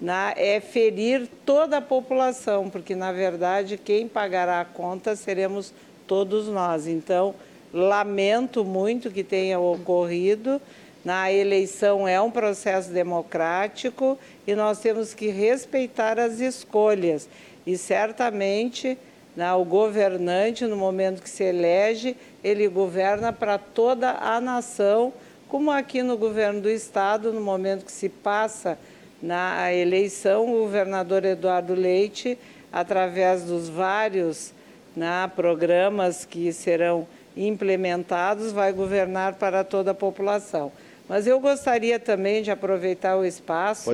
né, 0.00 0.34
é 0.36 0.60
ferir 0.60 1.28
toda 1.44 1.78
a 1.78 1.82
população, 1.82 2.70
porque 2.70 2.94
na 2.94 3.12
verdade 3.12 3.76
quem 3.76 4.06
pagará 4.06 4.60
a 4.60 4.64
conta 4.64 5.16
seremos 5.16 5.72
todos 6.06 6.48
nós. 6.48 6.86
Então, 6.86 7.34
lamento 7.72 8.64
muito 8.64 9.10
que 9.10 9.24
tenha 9.24 9.58
ocorrido. 9.58 10.60
Na 11.04 11.32
eleição 11.32 12.06
é 12.06 12.20
um 12.20 12.30
processo 12.30 12.90
democrático 12.90 14.18
e 14.46 14.54
nós 14.54 14.78
temos 14.78 15.12
que 15.12 15.28
respeitar 15.28 16.18
as 16.18 16.40
escolhas. 16.40 17.28
E 17.66 17.76
certamente 17.76 18.96
né, 19.36 19.52
o 19.52 19.64
governante, 19.64 20.64
no 20.66 20.76
momento 20.76 21.22
que 21.22 21.28
se 21.28 21.44
elege, 21.44 22.16
ele 22.42 22.66
governa 22.68 23.32
para 23.32 23.58
toda 23.58 24.12
a 24.12 24.40
nação, 24.40 25.12
como 25.48 25.70
aqui 25.70 26.02
no 26.02 26.16
governo 26.16 26.60
do 26.60 26.70
Estado, 26.70 27.32
no 27.32 27.40
momento 27.40 27.84
que 27.84 27.92
se 27.92 28.08
passa 28.08 28.78
na 29.22 29.72
eleição, 29.72 30.54
o 30.54 30.60
governador 30.60 31.24
Eduardo 31.24 31.74
Leite, 31.74 32.38
através 32.72 33.44
dos 33.44 33.68
vários 33.68 34.52
né, 34.94 35.30
programas 35.34 36.24
que 36.24 36.52
serão 36.52 37.06
implementados, 37.36 38.52
vai 38.52 38.72
governar 38.72 39.34
para 39.34 39.62
toda 39.62 39.90
a 39.90 39.94
população. 39.94 40.72
Mas 41.08 41.26
eu 41.26 41.38
gostaria 41.38 41.98
também 42.00 42.42
de 42.42 42.50
aproveitar 42.50 43.16
o 43.16 43.24
espaço 43.24 43.90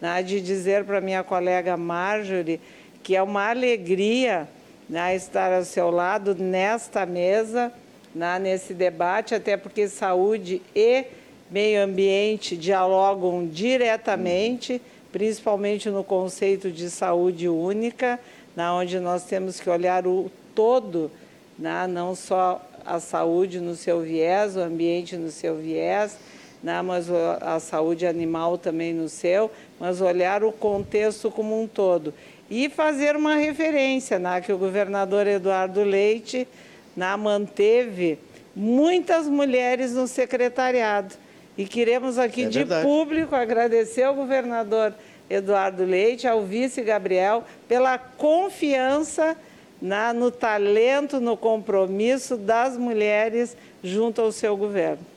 né, 0.00 0.22
de 0.22 0.40
dizer 0.40 0.84
para 0.84 1.00
minha 1.00 1.22
colega 1.22 1.76
Marjorie 1.76 2.60
que 3.02 3.16
é 3.16 3.22
uma 3.22 3.48
alegria 3.48 4.48
né, 4.88 5.14
estar 5.14 5.52
ao 5.52 5.64
seu 5.64 5.90
lado 5.90 6.34
nesta 6.34 7.06
mesa, 7.06 7.72
né, 8.14 8.38
nesse 8.38 8.74
debate, 8.74 9.34
até 9.34 9.56
porque 9.56 9.88
saúde 9.88 10.60
e 10.74 11.04
meio 11.50 11.82
ambiente 11.82 12.56
dialogam 12.56 13.46
diretamente, 13.46 14.82
principalmente 15.12 15.88
no 15.88 16.04
conceito 16.04 16.70
de 16.70 16.90
saúde 16.90 17.48
única, 17.48 18.18
na 18.54 18.74
onde 18.74 18.98
nós 19.00 19.24
temos 19.24 19.60
que 19.60 19.70
olhar 19.70 20.06
o 20.06 20.30
todo, 20.54 21.10
né, 21.58 21.86
não 21.86 22.14
só 22.14 22.60
a 22.84 22.98
saúde 22.98 23.60
no 23.60 23.74
seu 23.74 24.00
viés, 24.00 24.56
o 24.56 24.60
ambiente 24.60 25.16
no 25.16 25.30
seu 25.30 25.56
viés, 25.56 26.18
né, 26.62 26.82
mas 26.82 27.06
a 27.40 27.58
saúde 27.58 28.06
animal 28.06 28.58
também 28.58 28.92
no 28.92 29.08
seu, 29.08 29.50
mas 29.78 30.00
olhar 30.00 30.44
o 30.44 30.52
contexto 30.52 31.30
como 31.30 31.60
um 31.60 31.66
todo 31.66 32.12
e 32.50 32.68
fazer 32.68 33.14
uma 33.14 33.36
referência, 33.36 34.18
né, 34.18 34.40
que 34.40 34.52
o 34.52 34.58
governador 34.58 35.26
Eduardo 35.26 35.82
Leite 35.82 36.46
né, 36.96 37.14
manteve 37.16 38.18
muitas 38.54 39.26
mulheres 39.26 39.92
no 39.92 40.06
secretariado. 40.08 41.14
E 41.56 41.64
queremos 41.64 42.18
aqui 42.18 42.44
é 42.44 42.48
de 42.48 42.64
público 42.82 43.34
agradecer 43.34 44.02
ao 44.02 44.14
governador 44.14 44.94
Eduardo 45.28 45.84
Leite, 45.84 46.26
ao 46.26 46.42
vice 46.42 46.82
Gabriel, 46.82 47.44
pela 47.68 47.98
confiança 47.98 49.36
na, 49.80 50.12
no 50.12 50.30
talento, 50.30 51.20
no 51.20 51.36
compromisso 51.36 52.36
das 52.36 52.76
mulheres 52.76 53.56
junto 53.82 54.20
ao 54.20 54.32
seu 54.32 54.56
governo. 54.56 55.09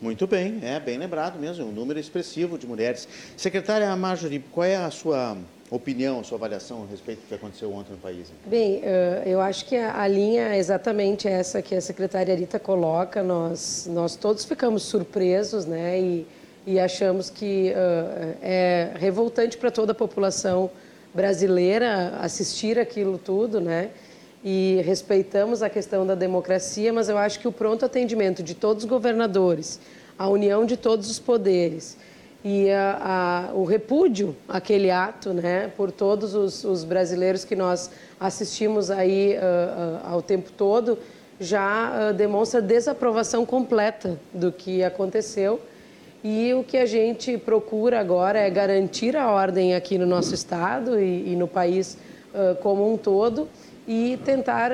Muito 0.00 0.28
bem, 0.28 0.60
é 0.62 0.78
bem 0.78 0.96
lembrado 0.96 1.40
mesmo, 1.40 1.66
um 1.66 1.72
número 1.72 1.98
expressivo 1.98 2.56
de 2.56 2.68
mulheres. 2.68 3.08
Secretária 3.36 3.94
Marjorie, 3.96 4.38
qual 4.38 4.64
é 4.64 4.76
a 4.76 4.90
sua 4.92 5.36
opinião, 5.68 6.22
sua 6.22 6.38
avaliação 6.38 6.84
a 6.84 6.86
respeito 6.86 7.22
do 7.22 7.26
que 7.26 7.34
aconteceu 7.34 7.72
ontem 7.72 7.92
no 7.92 7.98
país? 7.98 8.32
Bem, 8.46 8.80
eh, 8.84 9.24
eu 9.26 9.40
acho 9.40 9.64
que 9.64 9.74
a 9.76 10.06
linha 10.06 10.54
é 10.54 10.58
exatamente 10.58 11.26
essa 11.26 11.60
que 11.60 11.74
a 11.74 11.80
secretária 11.80 12.32
Rita 12.36 12.60
coloca. 12.60 13.24
Nós, 13.24 13.88
nós 13.90 14.14
todos 14.14 14.44
ficamos 14.44 14.84
surpresos, 14.84 15.66
né? 15.66 16.00
E, 16.00 16.26
e 16.64 16.78
achamos 16.78 17.28
que 17.28 17.72
uh, 17.72 18.36
é 18.40 18.92
revoltante 18.94 19.56
para 19.56 19.70
toda 19.70 19.92
a 19.92 19.94
população 19.94 20.70
brasileira 21.12 22.14
assistir 22.20 22.78
aquilo 22.78 23.18
tudo, 23.18 23.60
né? 23.60 23.90
E 24.44 24.80
respeitamos 24.84 25.62
a 25.62 25.68
questão 25.68 26.06
da 26.06 26.14
democracia, 26.14 26.92
mas 26.92 27.08
eu 27.08 27.18
acho 27.18 27.40
que 27.40 27.48
o 27.48 27.52
pronto 27.52 27.84
atendimento 27.84 28.42
de 28.42 28.54
todos 28.54 28.84
os 28.84 28.88
governadores, 28.88 29.80
a 30.16 30.28
união 30.28 30.64
de 30.64 30.76
todos 30.76 31.10
os 31.10 31.18
poderes, 31.18 31.96
e 32.44 32.70
a, 32.70 33.48
a, 33.50 33.54
o 33.54 33.64
repúdio 33.64 34.34
àquele 34.48 34.90
ato, 34.90 35.32
né, 35.32 35.70
por 35.76 35.90
todos 35.90 36.34
os, 36.34 36.64
os 36.64 36.84
brasileiros 36.84 37.44
que 37.44 37.56
nós 37.56 37.90
assistimos 38.18 38.90
aí 38.90 39.36
uh, 39.36 39.38
uh, 39.38 40.14
ao 40.14 40.22
tempo 40.22 40.50
todo, 40.52 40.98
já 41.40 42.10
uh, 42.10 42.14
demonstra 42.14 42.62
desaprovação 42.62 43.44
completa 43.44 44.18
do 44.32 44.52
que 44.52 44.84
aconteceu. 44.84 45.60
E 46.22 46.52
o 46.54 46.64
que 46.64 46.76
a 46.76 46.86
gente 46.86 47.36
procura 47.38 48.00
agora 48.00 48.38
é 48.38 48.50
garantir 48.50 49.16
a 49.16 49.30
ordem 49.30 49.74
aqui 49.74 49.98
no 49.98 50.06
nosso 50.06 50.34
estado 50.34 50.98
e, 50.98 51.32
e 51.32 51.36
no 51.36 51.46
país 51.46 51.96
como 52.60 52.92
um 52.92 52.96
todo 52.96 53.48
e 53.88 54.18
tentar 54.22 54.70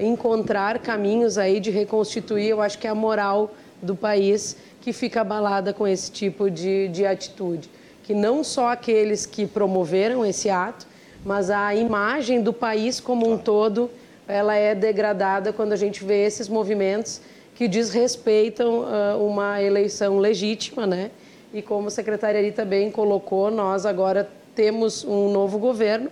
encontrar 0.00 0.80
caminhos 0.80 1.38
aí 1.38 1.60
de 1.60 1.70
reconstituir, 1.70 2.48
eu 2.48 2.60
acho 2.60 2.76
que 2.76 2.86
é 2.88 2.90
a 2.90 2.94
moral 2.94 3.54
do 3.80 3.94
país 3.94 4.56
que 4.80 4.92
fica 4.92 5.20
abalada 5.20 5.72
com 5.72 5.86
esse 5.86 6.10
tipo 6.10 6.50
de, 6.50 6.88
de 6.88 7.06
atitude. 7.06 7.70
Que 8.02 8.12
não 8.12 8.42
só 8.42 8.68
aqueles 8.68 9.24
que 9.24 9.46
promoveram 9.46 10.26
esse 10.26 10.50
ato, 10.50 10.86
mas 11.24 11.48
a 11.48 11.74
imagem 11.74 12.42
do 12.42 12.52
país 12.52 13.00
como 13.00 13.30
um 13.30 13.38
todo, 13.38 13.90
ela 14.28 14.54
é 14.54 14.74
degradada 14.74 15.52
quando 15.52 15.72
a 15.72 15.76
gente 15.76 16.04
vê 16.04 16.26
esses 16.26 16.48
movimentos 16.48 17.20
que 17.54 17.68
desrespeitam 17.68 18.80
uh, 18.80 19.26
uma 19.26 19.62
eleição 19.62 20.18
legítima, 20.18 20.86
né? 20.86 21.10
E 21.52 21.62
como 21.62 21.86
a 21.86 21.90
secretária 21.90 22.42
Rita 22.42 22.64
bem 22.64 22.90
colocou, 22.90 23.50
nós 23.50 23.86
agora 23.86 24.28
temos 24.54 25.04
um 25.04 25.30
novo 25.30 25.58
governo 25.58 26.10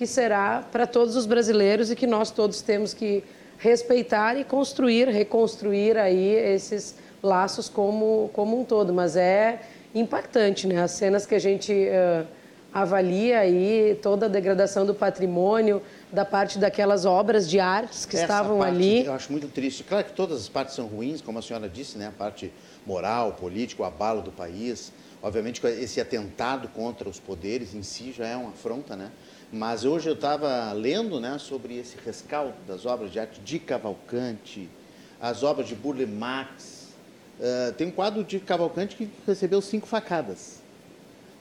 que 0.00 0.06
será 0.06 0.66
para 0.72 0.86
todos 0.86 1.14
os 1.14 1.26
brasileiros 1.26 1.90
e 1.90 1.94
que 1.94 2.06
nós 2.06 2.30
todos 2.30 2.62
temos 2.62 2.94
que 2.94 3.22
respeitar 3.58 4.34
e 4.34 4.44
construir, 4.44 5.08
reconstruir 5.08 5.98
aí 5.98 6.36
esses 6.36 6.94
laços 7.22 7.68
como, 7.68 8.30
como 8.32 8.58
um 8.58 8.64
todo, 8.64 8.94
mas 8.94 9.14
é 9.14 9.60
impactante, 9.94 10.66
né? 10.66 10.82
As 10.82 10.92
cenas 10.92 11.26
que 11.26 11.34
a 11.34 11.38
gente 11.38 11.70
uh, 11.70 12.26
avalia 12.72 13.40
aí, 13.40 13.98
toda 14.00 14.24
a 14.24 14.28
degradação 14.30 14.86
do 14.86 14.94
patrimônio, 14.94 15.82
da 16.10 16.24
parte 16.24 16.58
daquelas 16.58 17.04
obras 17.04 17.46
de 17.46 17.60
artes 17.60 18.06
que 18.06 18.16
Essa 18.16 18.24
estavam 18.24 18.60
parte, 18.60 18.74
ali. 18.74 19.04
Eu 19.04 19.12
acho 19.12 19.30
muito 19.30 19.48
triste. 19.48 19.84
Claro 19.84 20.06
que 20.06 20.12
todas 20.12 20.40
as 20.40 20.48
partes 20.48 20.74
são 20.74 20.86
ruins, 20.86 21.20
como 21.20 21.38
a 21.38 21.42
senhora 21.42 21.68
disse, 21.68 21.98
né? 21.98 22.06
A 22.06 22.12
parte 22.12 22.50
moral, 22.86 23.32
política, 23.32 23.82
o 23.82 23.84
abalo 23.84 24.22
do 24.22 24.32
país. 24.32 24.94
Obviamente, 25.22 25.60
esse 25.66 26.00
atentado 26.00 26.68
contra 26.68 27.06
os 27.06 27.20
poderes 27.20 27.74
em 27.74 27.82
si 27.82 28.12
já 28.16 28.26
é 28.26 28.34
uma 28.34 28.48
afronta, 28.48 28.96
né? 28.96 29.10
Mas 29.52 29.84
hoje 29.84 30.08
eu 30.08 30.14
estava 30.14 30.72
lendo 30.72 31.18
né, 31.18 31.36
sobre 31.38 31.76
esse 31.76 31.96
rescaldo 32.04 32.54
das 32.66 32.86
obras 32.86 33.10
de 33.10 33.18
arte 33.18 33.40
de 33.40 33.58
Cavalcante, 33.58 34.68
as 35.20 35.42
obras 35.42 35.66
de 35.66 35.74
Burle 35.74 36.06
Marx, 36.06 36.80
Uh, 37.40 37.72
tem 37.72 37.86
um 37.86 37.90
quadro 37.90 38.22
de 38.22 38.38
Cavalcante 38.38 38.94
que 38.94 39.08
recebeu 39.26 39.62
cinco 39.62 39.86
facadas. 39.86 40.60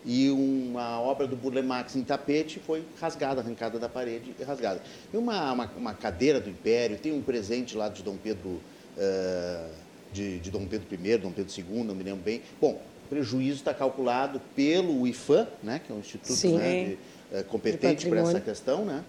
E 0.05 0.29
uma 0.29 1.01
obra 1.01 1.27
do 1.27 1.35
Burle 1.35 1.61
Marx 1.61 1.93
em 1.97 2.03
tapete 2.03 2.57
foi 2.57 2.85
rasgada, 3.01 3.41
arrancada 3.41 3.77
da 3.77 3.89
parede 3.89 4.33
e 4.39 4.43
rasgada. 4.43 4.81
Tem 5.11 5.19
uma, 5.19 5.51
uma, 5.51 5.65
uma 5.75 5.93
cadeira 5.93 6.39
do 6.39 6.49
Império, 6.49 6.97
tem 6.97 7.11
um 7.11 7.21
presente 7.21 7.75
lá 7.75 7.89
de 7.89 8.01
Dom 8.01 8.15
Pedro, 8.15 8.49
uh, 8.49 9.69
de, 10.13 10.39
de, 10.39 10.49
Dom 10.49 10.65
Pedro 10.65 10.87
I, 10.89 11.17
Dom 11.17 11.33
Pedro 11.33 11.53
II, 11.57 11.83
não 11.83 11.93
me 11.93 12.03
lembro 12.03 12.23
bem. 12.23 12.43
Bom, 12.61 12.81
o 13.05 13.09
prejuízo 13.09 13.57
está 13.57 13.73
calculado 13.73 14.39
pelo 14.55 15.05
IFAM, 15.05 15.47
né, 15.61 15.81
que 15.85 15.91
é 15.91 15.95
um 15.95 15.99
instituto 15.99 16.47
né, 16.55 16.85
de, 16.85 16.97
uh, 17.31 17.43
competente 17.45 18.07
para 18.07 18.19
essa 18.19 18.39
questão, 18.39 18.85
né, 18.85 19.03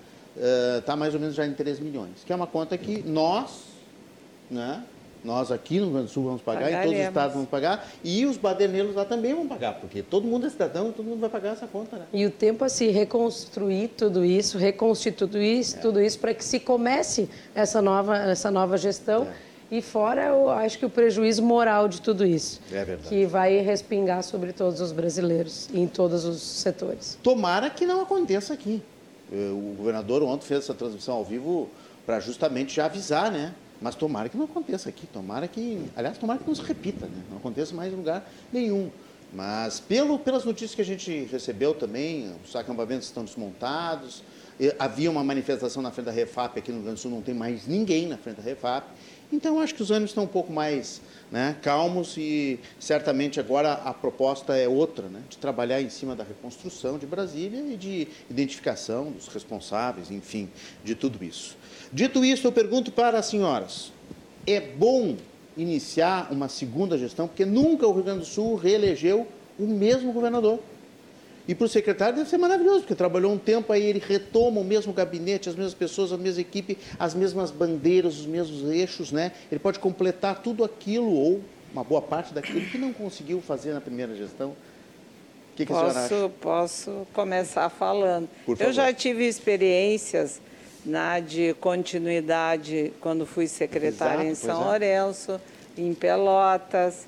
está 0.78 0.94
mais 0.96 1.14
ou 1.14 1.20
menos 1.20 1.34
já 1.34 1.46
em 1.46 1.52
3 1.52 1.80
milhões, 1.80 2.24
que 2.24 2.32
é 2.32 2.36
uma 2.36 2.46
conta 2.46 2.78
que 2.78 3.02
nós, 3.02 3.64
né, 4.50 4.82
nós 5.24 5.52
aqui 5.52 5.78
no 5.78 5.84
Rio 5.84 5.92
Grande 5.92 6.06
do 6.06 6.12
Sul 6.12 6.24
vamos 6.24 6.42
pagar, 6.42 6.62
Pagaremos. 6.62 6.84
e 6.84 6.88
todos 6.88 7.00
os 7.00 7.08
estados 7.08 7.36
vão 7.36 7.44
pagar, 7.44 7.88
e 8.02 8.26
os 8.26 8.36
baderneiros 8.36 8.94
lá 8.94 9.04
também 9.04 9.34
vão 9.34 9.46
pagar, 9.46 9.74
porque 9.74 10.02
todo 10.02 10.26
mundo 10.26 10.46
é 10.46 10.50
cidadão 10.50 10.88
e 10.88 10.92
todo 10.92 11.06
mundo 11.06 11.20
vai 11.20 11.30
pagar 11.30 11.52
essa 11.52 11.66
conta. 11.66 11.96
Né? 11.96 12.06
E 12.12 12.24
o 12.24 12.30
tempo 12.30 12.64
a 12.64 12.68
se 12.68 12.88
reconstruir 12.88 13.88
tudo 13.88 14.24
isso, 14.24 14.58
reconstituir 14.58 15.60
isso, 15.60 15.76
é. 15.76 15.80
tudo 15.80 16.00
isso, 16.00 16.18
para 16.18 16.34
que 16.34 16.44
se 16.44 16.60
comece 16.60 17.28
essa 17.54 17.82
nova, 17.82 18.16
essa 18.16 18.50
nova 18.50 18.76
gestão. 18.76 19.24
É. 19.24 19.49
E 19.70 19.80
fora, 19.80 20.26
eu 20.26 20.50
acho 20.50 20.78
que 20.78 20.84
o 20.84 20.90
prejuízo 20.90 21.42
moral 21.44 21.86
de 21.86 22.00
tudo 22.00 22.26
isso, 22.26 22.60
é 22.72 22.98
que 23.08 23.24
vai 23.24 23.58
respingar 23.58 24.22
sobre 24.24 24.52
todos 24.52 24.80
os 24.80 24.90
brasileiros, 24.90 25.68
em 25.72 25.86
todos 25.86 26.24
os 26.24 26.42
setores. 26.42 27.16
Tomara 27.22 27.70
que 27.70 27.86
não 27.86 28.00
aconteça 28.02 28.52
aqui. 28.52 28.82
O 29.30 29.74
governador 29.76 30.24
ontem 30.24 30.44
fez 30.44 30.64
essa 30.64 30.74
transmissão 30.74 31.14
ao 31.14 31.24
vivo 31.24 31.70
para 32.04 32.18
justamente 32.18 32.74
já 32.74 32.86
avisar, 32.86 33.30
né? 33.30 33.54
Mas 33.80 33.94
tomara 33.94 34.28
que 34.28 34.36
não 34.36 34.44
aconteça 34.44 34.88
aqui, 34.88 35.06
tomara 35.06 35.46
que, 35.46 35.80
aliás, 35.96 36.18
tomara 36.18 36.40
que 36.40 36.46
não 36.46 36.54
se 36.54 36.62
repita, 36.62 37.06
né? 37.06 37.22
não 37.30 37.38
aconteça 37.38 37.74
mais 37.74 37.92
em 37.92 37.96
lugar 37.96 38.28
nenhum. 38.52 38.90
Mas 39.32 39.78
pelo, 39.78 40.18
pelas 40.18 40.44
notícias 40.44 40.74
que 40.74 40.82
a 40.82 40.84
gente 40.84 41.28
recebeu 41.30 41.72
também, 41.72 42.34
os 42.44 42.54
acampamentos 42.56 43.06
estão 43.06 43.24
desmontados, 43.24 44.22
havia 44.78 45.10
uma 45.10 45.24
manifestação 45.24 45.82
na 45.82 45.90
frente 45.90 46.06
da 46.06 46.12
Refap 46.12 46.58
aqui 46.58 46.70
no 46.70 46.78
Rio 46.78 46.84
Grande 46.84 46.98
do 46.98 47.02
Sul, 47.02 47.10
não 47.10 47.22
tem 47.22 47.34
mais 47.34 47.66
ninguém 47.66 48.06
na 48.06 48.18
frente 48.18 48.36
da 48.36 48.42
Refap. 48.42 48.86
Então, 49.32 49.60
acho 49.60 49.74
que 49.74 49.82
os 49.82 49.90
ânimos 49.90 50.10
estão 50.10 50.24
um 50.24 50.28
pouco 50.28 50.52
mais 50.52 51.00
né, 51.30 51.56
calmos 51.62 52.16
e 52.16 52.58
certamente 52.78 53.38
agora 53.38 53.74
a 53.74 53.94
proposta 53.94 54.56
é 54.56 54.68
outra, 54.68 55.06
né, 55.06 55.22
de 55.28 55.38
trabalhar 55.38 55.80
em 55.80 55.88
cima 55.88 56.16
da 56.16 56.24
reconstrução 56.24 56.98
de 56.98 57.06
Brasília 57.06 57.60
e 57.60 57.76
de 57.76 58.08
identificação 58.28 59.12
dos 59.12 59.28
responsáveis, 59.28 60.10
enfim, 60.10 60.48
de 60.82 60.94
tudo 60.94 61.22
isso. 61.22 61.56
Dito 61.92 62.24
isso, 62.24 62.46
eu 62.46 62.52
pergunto 62.52 62.90
para 62.90 63.18
as 63.18 63.26
senhoras: 63.26 63.92
é 64.46 64.60
bom 64.60 65.16
iniciar 65.56 66.32
uma 66.32 66.48
segunda 66.48 66.98
gestão? 66.98 67.28
Porque 67.28 67.44
nunca 67.44 67.86
o 67.86 67.92
Rio 67.92 68.02
Grande 68.02 68.20
do 68.20 68.26
Sul 68.26 68.56
reelegeu 68.56 69.26
o 69.58 69.66
mesmo 69.66 70.12
governador. 70.12 70.58
E 71.48 71.54
para 71.54 71.64
o 71.64 71.68
secretário 71.68 72.16
deve 72.16 72.28
ser 72.28 72.38
maravilhoso, 72.38 72.80
porque 72.80 72.94
trabalhou 72.94 73.32
um 73.32 73.38
tempo, 73.38 73.72
aí 73.72 73.82
ele 73.82 73.98
retoma 73.98 74.60
o 74.60 74.64
mesmo 74.64 74.92
gabinete, 74.92 75.48
as 75.48 75.54
mesmas 75.54 75.74
pessoas, 75.74 76.12
a 76.12 76.16
mesma 76.16 76.40
equipe, 76.40 76.78
as 76.98 77.14
mesmas 77.14 77.50
bandeiras, 77.50 78.18
os 78.18 78.26
mesmos 78.26 78.70
eixos, 78.70 79.10
né? 79.10 79.32
Ele 79.50 79.58
pode 79.58 79.78
completar 79.78 80.42
tudo 80.42 80.62
aquilo, 80.62 81.10
ou 81.12 81.40
uma 81.72 81.82
boa 81.82 82.02
parte 82.02 82.34
daquilo 82.34 82.60
que 82.66 82.78
não 82.78 82.92
conseguiu 82.92 83.40
fazer 83.40 83.72
na 83.72 83.80
primeira 83.80 84.14
gestão. 84.14 84.50
O 84.50 85.56
que, 85.56 85.66
que 85.66 85.72
posso, 85.72 85.86
a 85.86 86.08
senhora 86.08 86.26
acha? 86.26 86.34
Posso 86.40 87.06
começar 87.12 87.68
falando. 87.68 88.28
Eu 88.58 88.72
já 88.72 88.92
tive 88.92 89.26
experiências 89.26 90.40
na 90.84 91.20
de 91.20 91.54
continuidade 91.54 92.92
quando 93.00 93.26
fui 93.26 93.46
secretária 93.46 94.24
Exato, 94.24 94.30
em 94.30 94.34
São 94.34 94.62
é. 94.62 94.64
Lourenço, 94.64 95.40
em 95.76 95.94
Pelotas, 95.94 97.06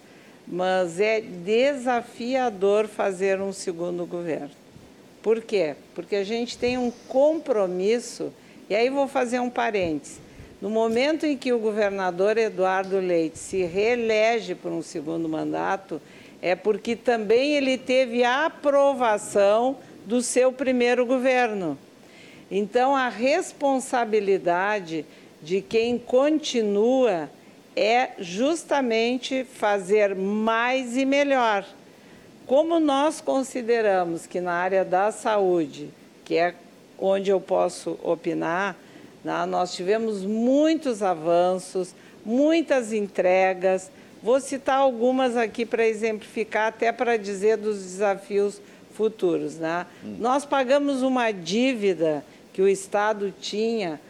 mas 0.52 1.00
é 1.00 1.18
desafiador 1.18 2.87
fazer 2.87 3.40
um 3.40 3.54
segundo 3.54 4.04
governo. 4.04 4.50
Por 5.23 5.40
quê? 5.40 5.75
Porque 5.94 6.14
a 6.14 6.25
gente 6.25 6.59
tem 6.59 6.76
um 6.76 6.92
compromisso, 7.09 8.30
e 8.68 8.75
aí 8.75 8.90
vou 8.90 9.09
fazer 9.09 9.40
um 9.40 9.49
parênteses. 9.49 10.21
No 10.61 10.68
momento 10.68 11.25
em 11.25 11.38
que 11.38 11.54
o 11.54 11.59
governador 11.59 12.37
Eduardo 12.37 13.00
Leite 13.00 13.38
se 13.38 13.64
reelege 13.64 14.54
por 14.54 14.71
um 14.71 14.82
segundo 14.82 15.26
mandato, 15.26 15.99
é 16.42 16.54
porque 16.54 16.97
também 16.97 17.54
ele 17.54 17.78
teve 17.78 18.23
a 18.23 18.44
aprovação 18.44 19.78
do 20.04 20.21
seu 20.21 20.52
primeiro 20.52 21.06
governo. 21.06 21.78
Então, 22.50 22.94
a 22.94 23.09
responsabilidade 23.09 25.06
de 25.42 25.62
quem 25.62 25.99
continua 25.99 27.30
é 27.76 28.10
justamente 28.18 29.44
fazer 29.44 30.14
mais 30.14 30.96
e 30.96 31.04
melhor. 31.04 31.64
Como 32.46 32.78
nós 32.80 33.20
consideramos 33.20 34.26
que 34.26 34.40
na 34.40 34.52
área 34.52 34.84
da 34.84 35.10
saúde, 35.10 35.90
que 36.24 36.36
é 36.36 36.54
onde 36.98 37.30
eu 37.30 37.40
posso 37.40 37.98
opinar, 38.02 38.76
né, 39.24 39.46
nós 39.46 39.74
tivemos 39.74 40.22
muitos 40.22 41.02
avanços, 41.02 41.94
muitas 42.24 42.92
entregas. 42.92 43.90
Vou 44.22 44.40
citar 44.40 44.78
algumas 44.78 45.36
aqui 45.36 45.64
para 45.64 45.86
exemplificar, 45.86 46.68
até 46.68 46.92
para 46.92 47.16
dizer 47.16 47.56
dos 47.56 47.78
desafios 47.82 48.60
futuros. 48.94 49.56
Né? 49.56 49.86
Hum. 50.04 50.16
Nós 50.18 50.44
pagamos 50.44 51.02
uma 51.02 51.30
dívida 51.32 52.24
que 52.52 52.60
o 52.60 52.68
Estado 52.68 53.32
tinha 53.40 54.00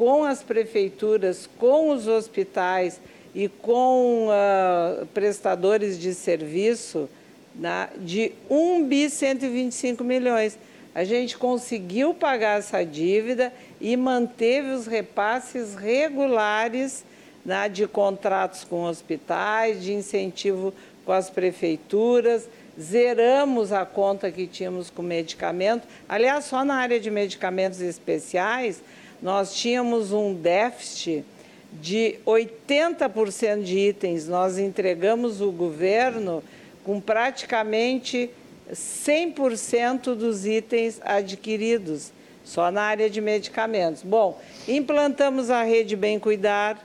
com 0.00 0.24
as 0.24 0.42
prefeituras, 0.42 1.46
com 1.58 1.90
os 1.90 2.08
hospitais 2.08 2.98
e 3.34 3.48
com 3.48 4.28
uh, 4.28 5.04
prestadores 5.08 5.98
de 5.98 6.14
serviço 6.14 7.06
né, 7.54 7.90
de 7.98 8.32
1 8.48 8.86
bi 8.86 9.10
125 9.10 10.02
milhões. 10.02 10.58
A 10.94 11.04
gente 11.04 11.36
conseguiu 11.36 12.14
pagar 12.14 12.60
essa 12.60 12.82
dívida 12.82 13.52
e 13.78 13.94
manteve 13.94 14.70
os 14.70 14.86
repasses 14.86 15.74
regulares 15.74 17.04
né, 17.44 17.68
de 17.68 17.86
contratos 17.86 18.64
com 18.64 18.84
hospitais, 18.84 19.82
de 19.82 19.92
incentivo 19.92 20.72
com 21.04 21.12
as 21.12 21.28
prefeituras, 21.28 22.48
zeramos 22.80 23.70
a 23.70 23.84
conta 23.84 24.30
que 24.30 24.46
tínhamos 24.46 24.88
com 24.88 25.02
medicamento. 25.02 25.86
Aliás, 26.08 26.46
só 26.46 26.64
na 26.64 26.76
área 26.76 26.98
de 26.98 27.10
medicamentos 27.10 27.82
especiais, 27.82 28.82
nós 29.22 29.54
tínhamos 29.54 30.12
um 30.12 30.34
déficit 30.34 31.24
de 31.72 32.16
80% 32.26 33.62
de 33.62 33.78
itens. 33.78 34.26
Nós 34.26 34.58
entregamos 34.58 35.40
o 35.40 35.52
governo 35.52 36.42
com 36.84 37.00
praticamente 37.00 38.30
100% 38.72 40.14
dos 40.14 40.46
itens 40.46 41.00
adquiridos, 41.04 42.12
só 42.44 42.70
na 42.70 42.82
área 42.82 43.10
de 43.10 43.20
medicamentos. 43.20 44.02
Bom, 44.02 44.40
implantamos 44.66 45.50
a 45.50 45.62
rede 45.62 45.94
Bem 45.96 46.18
Cuidar 46.18 46.82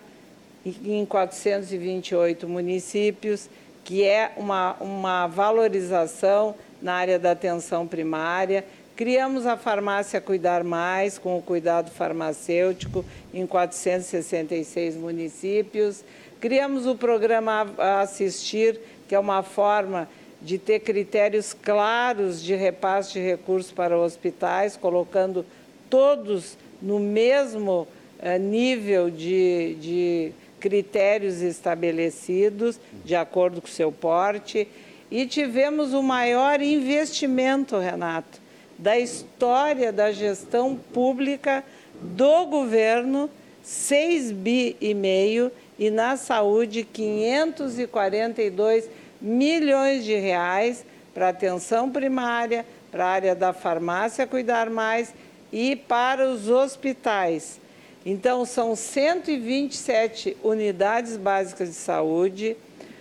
em 0.66 1.06
428 1.06 2.48
municípios, 2.48 3.50
que 3.84 4.04
é 4.04 4.32
uma, 4.36 4.74
uma 4.80 5.28
valorização 5.28 6.56
na 6.82 6.94
área 6.94 7.20
da 7.20 7.32
atenção 7.32 7.88
primária 7.88 8.66
Criamos 8.96 9.46
a 9.46 9.58
farmácia 9.58 10.22
Cuidar 10.22 10.64
Mais, 10.64 11.18
com 11.18 11.38
o 11.38 11.42
cuidado 11.42 11.92
farmacêutico, 11.92 13.04
em 13.34 13.46
466 13.46 14.96
municípios. 14.96 16.02
Criamos 16.40 16.88
o 16.88 16.96
programa 16.96 17.74
Assistir, 18.02 18.80
que 19.06 19.14
é 19.14 19.20
uma 19.20 19.44
forma 19.44 20.08
de 20.42 20.58
ter 20.58 20.80
critérios 20.80 21.52
claros 21.52 22.42
de 22.42 22.56
repasse 22.56 23.14
de 23.14 23.20
recursos 23.20 23.70
para 23.70 23.98
hospitais, 23.98 24.78
colocando 24.78 25.46
todos 25.90 26.58
no 26.82 26.98
mesmo 26.98 27.90
eh, 28.20 28.40
nível 28.40 29.10
de, 29.10 29.76
de 29.76 30.32
critérios 30.58 31.42
estabelecidos, 31.42 32.80
de 33.04 33.14
acordo 33.14 33.60
com 33.60 33.68
o 33.68 33.70
seu 33.70 33.92
porte. 33.92 34.70
E 35.12 35.26
tivemos 35.26 35.94
o 35.94 36.02
maior 36.02 36.62
investimento, 36.62 37.78
Renato, 37.78 38.45
da 38.78 38.98
história 38.98 39.92
da 39.92 40.12
gestão 40.12 40.80
pública 40.94 41.64
do 42.02 42.46
governo, 42.46 43.30
6 43.64 44.32
bi 44.32 44.78
e 44.80 44.94
meio 44.94 45.52
e 45.78 45.90
na 45.90 46.16
saúde 46.18 46.84
542 46.84 48.90
milhões 49.22 50.04
de 50.04 50.16
reais 50.16 50.86
para 51.14 51.30
atenção 51.30 51.90
primária, 51.90 52.66
para 52.92 53.06
a 53.06 53.10
área 53.10 53.36
da 53.36 53.54
farmácia 53.54 54.28
cuidar 54.28 54.70
mais 54.70 55.14
e 55.52 55.76
para 55.76 56.30
os 56.30 56.50
hospitais. 56.50 57.60
Então 58.06 58.46
são 58.46 58.76
127 58.76 60.38
unidades 60.44 61.18
básicas 61.18 61.70
de 61.70 61.76
saúde, 61.76 62.56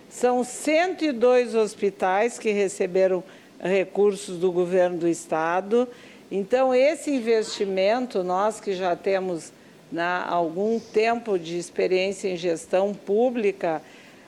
são 0.09 0.43
102 0.43 1.53
hospitais 1.53 2.39
que 2.39 2.51
receberam 2.51 3.23
recursos 3.59 4.37
do 4.37 4.51
governo 4.51 4.97
do 4.97 5.07
estado. 5.07 5.87
Então, 6.31 6.73
esse 6.73 7.11
investimento, 7.11 8.23
nós 8.23 8.59
que 8.59 8.73
já 8.73 8.95
temos 8.95 9.51
né, 9.91 10.23
algum 10.27 10.79
tempo 10.79 11.37
de 11.37 11.57
experiência 11.57 12.27
em 12.27 12.35
gestão 12.35 12.93
pública, 12.93 13.81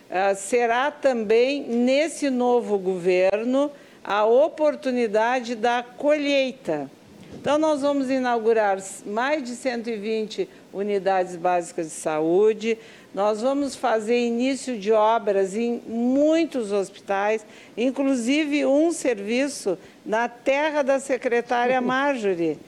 uh, 0.10 0.36
será 0.36 0.92
também 0.92 1.64
nesse 1.64 2.30
novo 2.30 2.78
governo 2.78 3.72
a 4.04 4.26
oportunidade 4.26 5.56
da 5.56 5.84
colheita. 5.84 6.90
Então, 7.34 7.58
nós 7.58 7.82
vamos 7.82 8.10
inaugurar 8.10 8.78
mais 9.06 9.44
de 9.44 9.56
120 9.56 10.48
unidades 10.72 11.36
básicas 11.36 11.88
de 11.88 11.94
saúde, 11.94 12.78
nós 13.14 13.42
vamos 13.42 13.76
fazer 13.76 14.18
início 14.20 14.78
de 14.78 14.92
obras 14.92 15.56
em 15.56 15.82
muitos 15.88 16.72
hospitais, 16.72 17.46
inclusive 17.76 18.66
um 18.66 18.92
serviço 18.92 19.78
na 20.06 20.28
terra 20.30 20.84
da 20.84 21.00
secretária 21.00 21.80
Marjorie, 21.82 22.60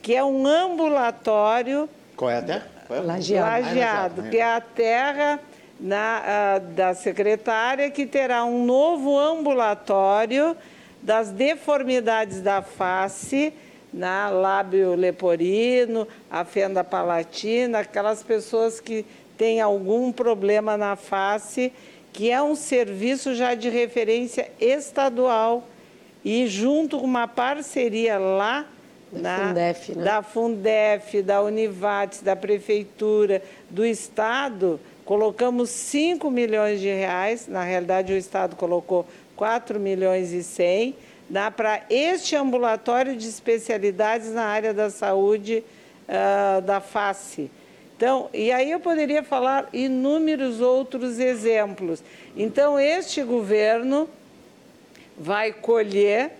que 0.00 0.14
é 0.14 0.24
um 0.24 0.46
ambulatório. 0.46 1.88
Qual 2.16 2.30
é 2.30 2.38
a 2.38 2.42
terra? 2.42 2.66
É? 2.90 3.00
Lajeado. 3.00 3.64
Lajeado, 3.64 4.22
que 4.24 4.36
é 4.38 4.44
a 4.44 4.60
terra 4.60 5.40
na, 5.80 6.58
da 6.58 6.94
secretária, 6.94 7.90
que 7.90 8.06
terá 8.06 8.44
um 8.44 8.64
novo 8.64 9.18
ambulatório 9.18 10.56
das 11.02 11.30
deformidades 11.30 12.40
da 12.40 12.62
face, 12.62 13.52
na 13.92 14.30
lábio 14.30 14.94
leporino, 14.94 16.08
a 16.30 16.44
fenda 16.44 16.82
palatina, 16.82 17.80
aquelas 17.80 18.22
pessoas 18.22 18.80
que 18.80 19.04
tem 19.42 19.60
algum 19.60 20.12
problema 20.12 20.76
na 20.76 20.94
face, 20.94 21.72
que 22.12 22.30
é 22.30 22.40
um 22.40 22.54
serviço 22.54 23.34
já 23.34 23.54
de 23.54 23.68
referência 23.68 24.48
estadual 24.60 25.64
e 26.24 26.46
junto 26.46 26.96
com 26.96 27.04
uma 27.04 27.26
parceria 27.26 28.20
lá 28.20 28.64
da 29.10 29.20
na, 29.20 29.48
Fundef, 29.48 29.96
né? 29.96 30.04
da 30.04 30.22
Fundef, 30.22 31.22
da 31.22 31.42
Univates, 31.42 32.22
da 32.22 32.36
Prefeitura, 32.36 33.42
do 33.68 33.84
Estado, 33.84 34.78
colocamos 35.04 35.70
5 35.70 36.30
milhões 36.30 36.80
de 36.80 36.86
reais, 36.86 37.48
na 37.48 37.64
realidade 37.64 38.12
o 38.12 38.16
Estado 38.16 38.54
colocou 38.54 39.04
4 39.34 39.80
milhões 39.80 40.32
e 40.32 40.44
100, 40.44 40.94
para 41.56 41.82
este 41.90 42.36
ambulatório 42.36 43.16
de 43.16 43.26
especialidades 43.26 44.32
na 44.32 44.44
área 44.44 44.72
da 44.72 44.88
saúde 44.88 45.64
uh, 46.08 46.62
da 46.62 46.80
face. 46.80 47.50
Então, 48.02 48.28
e 48.34 48.50
aí 48.50 48.68
eu 48.68 48.80
poderia 48.80 49.22
falar 49.22 49.68
inúmeros 49.72 50.60
outros 50.60 51.20
exemplos. 51.20 52.02
Então, 52.36 52.76
este 52.76 53.22
governo 53.22 54.08
vai 55.16 55.52
colher 55.52 56.32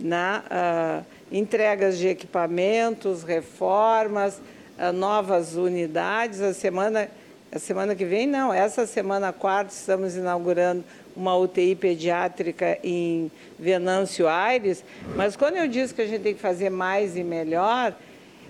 na, 0.00 0.42
uh, 0.46 1.06
entregas 1.30 1.98
de 1.98 2.08
equipamentos, 2.08 3.24
reformas, 3.24 4.40
uh, 4.78 4.90
novas 4.90 5.54
unidades. 5.54 6.40
A 6.40 6.54
semana, 6.54 7.10
a 7.52 7.58
semana 7.58 7.94
que 7.94 8.06
vem, 8.06 8.26
não, 8.26 8.50
essa 8.50 8.86
semana 8.86 9.34
quarta 9.34 9.74
estamos 9.74 10.16
inaugurando 10.16 10.82
uma 11.14 11.36
UTI 11.36 11.74
pediátrica 11.74 12.78
em 12.82 13.30
Venâncio 13.58 14.26
Aires, 14.26 14.82
mas 15.14 15.36
quando 15.36 15.56
eu 15.56 15.68
disse 15.68 15.92
que 15.92 16.00
a 16.00 16.06
gente 16.06 16.22
tem 16.22 16.34
que 16.34 16.40
fazer 16.40 16.70
mais 16.70 17.18
e 17.18 17.22
melhor, 17.22 17.94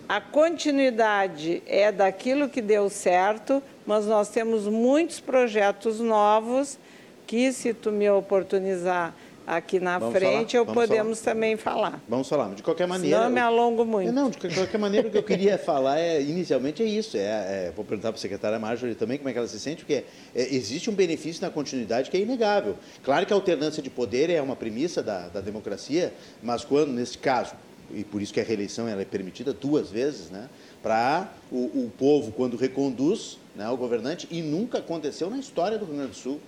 a 0.09 0.21
continuidade 0.21 1.63
é 1.67 1.91
daquilo 1.91 2.49
que 2.49 2.63
deu 2.63 2.89
certo, 2.89 3.63
mas 3.85 4.07
nós 4.07 4.29
temos 4.29 4.67
muitos 4.67 5.21
projetos 5.21 6.01
novos 6.01 6.79
que, 7.27 7.53
se 7.53 7.75
tu 7.75 7.91
me 7.91 8.09
oportunizar 8.09 9.15
aqui 9.47 9.79
na 9.79 9.99
Vamos 9.99 10.15
frente, 10.15 10.57
eu 10.57 10.67
podemos 10.67 11.21
falar. 11.21 11.35
também 11.35 11.57
falar. 11.57 12.01
Vamos 12.09 12.29
falar. 12.29 12.55
De 12.55 12.63
qualquer 12.63 12.87
maneira. 12.87 13.21
Não 13.21 13.31
me 13.31 13.41
alongo 13.41 13.85
muito. 13.85 14.13
Não, 14.13 14.29
de 14.29 14.39
qualquer 14.39 14.79
maneira, 14.79 15.07
o 15.07 15.11
que 15.11 15.19
eu 15.19 15.23
queria 15.23 15.57
falar 15.59 15.99
é, 15.99 16.21
inicialmente 16.21 16.83
é 16.83 16.87
isso. 16.87 17.17
É, 17.17 17.21
é 17.67 17.73
vou 17.75 17.85
perguntar 17.85 18.09
para 18.09 18.19
a 18.19 18.21
secretária 18.21 18.59
Marjorie 18.59 18.95
também 18.95 19.19
como 19.19 19.29
é 19.29 19.33
que 19.33 19.39
ela 19.39 19.47
se 19.47 19.59
sente, 19.61 19.85
porque 19.85 20.05
é, 20.35 20.55
existe 20.55 20.91
um 20.91 20.95
benefício 20.95 21.43
na 21.43 21.51
continuidade 21.51 22.11
que 22.11 22.17
é 22.17 22.21
inegável. 22.21 22.77
Claro 23.05 23.25
que 23.25 23.33
a 23.33 23.37
alternância 23.37 23.83
de 23.83 23.91
poder 23.91 24.31
é 24.31 24.43
uma 24.43 24.57
premissa 24.57 25.03
da, 25.03 25.29
da 25.29 25.41
democracia, 25.41 26.13
mas 26.43 26.65
quando, 26.65 26.93
nesse 26.93 27.19
caso, 27.19 27.55
e 27.93 28.05
por 28.05 28.21
isso 28.21 28.33
que 28.33 28.41
a 28.41 28.45
reeleição 28.45 28.89
ela 28.89 29.03
é 29.03 29.05
permitida 29.05 29.53
duas 29.53 29.91
vezes, 29.91 30.31
né, 30.31 30.49
para 30.83 31.33
o, 31.51 31.85
o 31.85 31.93
povo, 31.99 32.33
quando 32.33 32.57
reconduz 32.57 33.39
né, 33.55 33.69
o 33.69 33.77
governante, 33.77 34.29
e 34.31 34.43
nunca 34.43 34.79
aconteceu 34.79 35.29
na 35.31 35.39
história 35.39 35.79
do 35.79 35.85
Rio 35.85 35.97
Grande 35.97 36.11
do 36.11 36.17
Sul. 36.17 36.41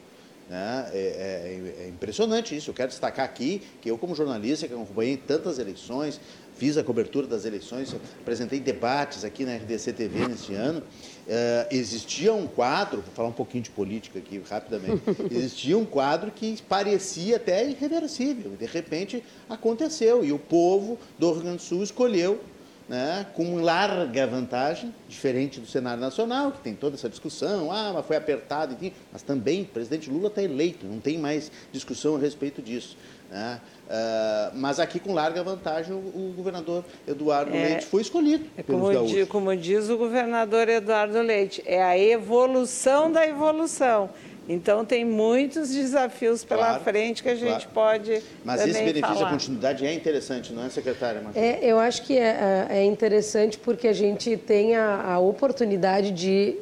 Né? 0.49 0.89
É, 0.93 0.99
é, 0.99 1.85
é, 1.85 1.89
impressionante 1.89 2.57
isso. 2.57 2.71
Eu 2.71 2.75
quero 2.75 2.89
destacar 2.89 3.25
aqui 3.25 3.63
que 3.83 3.91
eu, 3.91 3.99
como 3.99 4.15
jornalista, 4.15 4.67
que 4.67 4.73
acompanhei 4.73 5.17
tantas 5.17 5.59
eleições, 5.59 6.21
fiz 6.57 6.77
a 6.79 6.83
cobertura 6.83 7.27
das 7.27 7.45
eleições, 7.45 7.95
apresentei 8.21 8.59
debates 8.59 9.25
aqui 9.25 9.45
na 9.45 9.55
RDC 9.57 9.93
TV 9.93 10.27
neste 10.27 10.55
ano. 10.55 10.83
Uh, 11.29 11.69
existia 11.71 12.33
um 12.33 12.47
quadro, 12.47 13.03
vou 13.03 13.15
falar 13.15 13.29
um 13.29 13.33
pouquinho 13.33 13.63
de 13.63 13.69
política 13.69 14.19
aqui 14.19 14.43
rapidamente, 14.49 15.03
existia 15.31 15.77
um 15.77 15.85
quadro 15.85 16.31
que 16.31 16.63
parecia 16.63 17.37
até 17.37 17.69
irreversível. 17.69 18.53
De 18.59 18.65
repente 18.65 19.23
aconteceu 19.47 20.25
e 20.25 20.33
o 20.33 20.39
povo 20.39 20.99
do 21.19 21.31
Rio 21.33 21.43
Grande 21.43 21.57
do 21.59 21.63
Sul 21.63 21.83
escolheu 21.83 22.41
né, 22.89 23.27
com 23.35 23.57
larga 23.57 24.27
vantagem, 24.27 24.95
diferente 25.07 25.61
do 25.61 25.67
cenário 25.67 26.01
nacional, 26.01 26.51
que 26.51 26.61
tem 26.61 26.75
toda 26.75 26.97
essa 26.97 27.09
discussão, 27.09 27.71
ah, 27.71 27.93
mas 27.93 28.07
foi 28.07 28.17
apertado, 28.17 28.73
enfim, 28.73 28.93
mas 29.13 29.21
também 29.21 29.63
o 29.63 29.67
presidente 29.67 30.09
Lula 30.09 30.29
está 30.29 30.43
eleito, 30.43 30.87
não 30.87 30.99
tem 30.99 31.19
mais 31.19 31.53
discussão 31.71 32.17
a 32.17 32.19
respeito 32.19 32.63
disso. 32.63 32.97
Né? 33.31 33.61
Uh, 33.89 34.53
mas 34.55 34.79
aqui 34.79 35.01
com 35.01 35.15
larga 35.15 35.43
vantagem 35.43 35.95
o, 35.95 35.97
o 35.97 36.35
governador 36.37 36.85
Eduardo 37.07 37.57
é, 37.57 37.65
Leite 37.65 37.87
foi 37.87 38.03
escolhido. 38.03 38.45
É 38.55 38.63
como, 38.63 39.07
di, 39.07 39.25
como 39.25 39.57
diz 39.57 39.89
o 39.89 39.97
governador 39.97 40.69
Eduardo 40.69 41.23
Leite, 41.23 41.63
é 41.65 41.83
a 41.83 41.99
evolução 41.99 43.11
da 43.11 43.27
evolução. 43.27 44.11
Então, 44.49 44.83
tem 44.83 45.05
muitos 45.05 45.69
desafios 45.71 46.43
pela 46.43 46.67
claro, 46.67 46.85
frente 46.85 47.23
que 47.23 47.29
a 47.29 47.35
gente 47.35 47.69
claro. 47.69 47.99
pode. 47.99 48.23
Mas 48.43 48.67
esse 48.67 48.83
benefício 48.83 49.19
da 49.19 49.31
continuidade 49.31 49.87
é 49.87 49.93
interessante, 49.93 50.55
não 50.55 50.65
é, 50.65 50.71
secretária? 50.71 51.23
É, 51.35 51.59
eu 51.63 51.79
acho 51.79 52.03
que 52.03 52.17
é, 52.17 52.67
é, 52.71 52.79
é 52.79 52.85
interessante 52.85 53.59
porque 53.59 53.87
a 53.87 53.93
gente 53.93 54.39
tem 54.39 54.75
a, 54.75 55.03
a, 55.13 55.19
oportunidade 55.19 56.11
de 56.13 56.57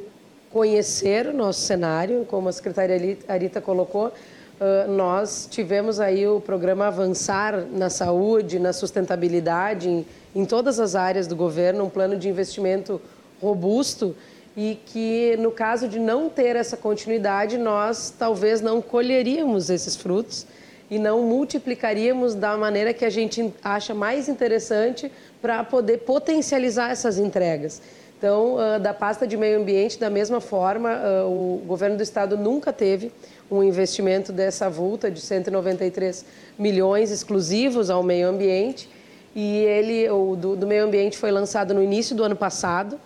conhecer 0.51 1.29
o 1.29 1.33
nosso 1.33 1.61
cenário, 1.61 2.25
como 2.29 2.49
a 2.49 2.53
secretária 2.53 3.19
Arita 3.29 3.61
colocou. 3.61 4.13
Uh, 4.59 4.91
nós 4.91 5.47
tivemos 5.51 6.01
aí 6.01 6.27
o 6.27 6.41
programa 6.41 6.87
Avançar 6.87 7.67
na 7.71 7.91
Saúde, 7.91 8.59
na 8.59 8.73
sustentabilidade, 8.73 9.87
em, 9.87 10.07
em 10.35 10.47
todas 10.47 10.81
as 10.81 10.95
áreas 10.95 11.27
do 11.27 11.37
governo, 11.37 11.85
um 11.85 11.91
plano 11.91 12.17
de 12.17 12.27
investimento 12.27 12.99
robusto 13.39 14.17
e 14.57 14.79
que 14.87 15.37
no 15.39 15.51
caso 15.51 15.87
de 15.87 15.99
não 15.99 16.31
ter 16.31 16.57
essa 16.57 16.75
continuidade, 16.75 17.59
nós 17.59 18.15
talvez 18.19 18.63
não 18.63 18.81
colheríamos 18.81 19.69
esses 19.69 19.95
frutos 19.95 20.47
e 20.91 20.99
não 20.99 21.21
multiplicaríamos 21.21 22.35
da 22.35 22.57
maneira 22.57 22.95
que 22.95 23.05
a 23.05 23.11
gente 23.11 23.53
acha 23.63 23.93
mais 23.93 24.27
interessante 24.27 25.13
para 25.43 25.63
poder 25.65 25.99
potencializar 25.99 26.91
essas 26.91 27.19
entregas. 27.19 27.83
Então, 28.17 28.57
da 28.81 28.95
pasta 28.95 29.27
de 29.27 29.37
meio 29.37 29.61
ambiente, 29.61 29.99
da 29.99 30.09
mesma 30.09 30.41
forma, 30.41 30.99
o 31.27 31.61
governo 31.67 31.99
do 31.99 32.03
estado 32.03 32.39
nunca 32.39 32.73
teve 32.73 33.13
um 33.51 33.63
investimento 33.63 34.33
dessa 34.33 34.69
vulta 34.69 35.11
de 35.11 35.21
193 35.21 36.25
milhões 36.59 37.11
exclusivos 37.11 37.91
ao 37.91 38.03
meio 38.03 38.29
ambiente. 38.29 38.89
E 39.35 39.59
ele, 39.59 40.09
o 40.09 40.35
do, 40.35 40.57
do 40.57 40.67
meio 40.67 40.85
ambiente 40.85 41.19
foi 41.19 41.31
lançado 41.31 41.75
no 41.75 41.83
início 41.83 42.17
do 42.17 42.25
ano 42.25 42.37
passado. 42.37 42.99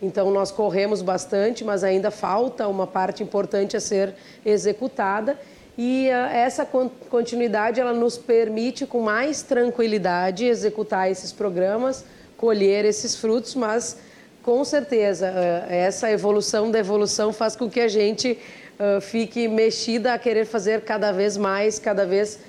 Então, 0.00 0.30
nós 0.30 0.52
corremos 0.52 1.02
bastante, 1.02 1.64
mas 1.64 1.82
ainda 1.82 2.10
falta 2.10 2.68
uma 2.68 2.86
parte 2.86 3.22
importante 3.22 3.76
a 3.76 3.80
ser 3.80 4.14
executada. 4.44 5.38
E 5.76 6.08
uh, 6.08 6.34
essa 6.34 6.66
continuidade 6.66 7.80
ela 7.80 7.92
nos 7.92 8.18
permite, 8.18 8.84
com 8.84 9.00
mais 9.00 9.42
tranquilidade, 9.42 10.44
executar 10.44 11.10
esses 11.10 11.32
programas, 11.32 12.04
colher 12.36 12.84
esses 12.84 13.16
frutos, 13.16 13.54
mas 13.54 13.96
com 14.42 14.64
certeza 14.64 15.30
uh, 15.30 15.72
essa 15.72 16.10
evolução 16.10 16.70
da 16.70 16.78
evolução 16.78 17.32
faz 17.32 17.56
com 17.56 17.68
que 17.68 17.80
a 17.80 17.88
gente 17.88 18.38
uh, 18.78 19.00
fique 19.00 19.48
mexida 19.48 20.14
a 20.14 20.18
querer 20.18 20.44
fazer 20.44 20.82
cada 20.82 21.12
vez 21.12 21.36
mais, 21.36 21.78
cada 21.78 22.06
vez 22.06 22.40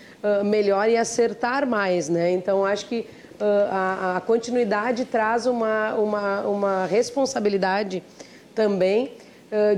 melhor 0.44 0.90
e 0.90 0.98
acertar 0.98 1.66
mais. 1.66 2.10
Né? 2.10 2.32
Então, 2.32 2.66
acho 2.66 2.88
que 2.88 3.08
a, 3.40 4.18
a 4.18 4.20
continuidade 4.20 5.06
traz 5.06 5.46
uma, 5.46 5.94
uma, 5.94 6.42
uma 6.42 6.86
responsabilidade 6.88 8.04
também 8.54 9.14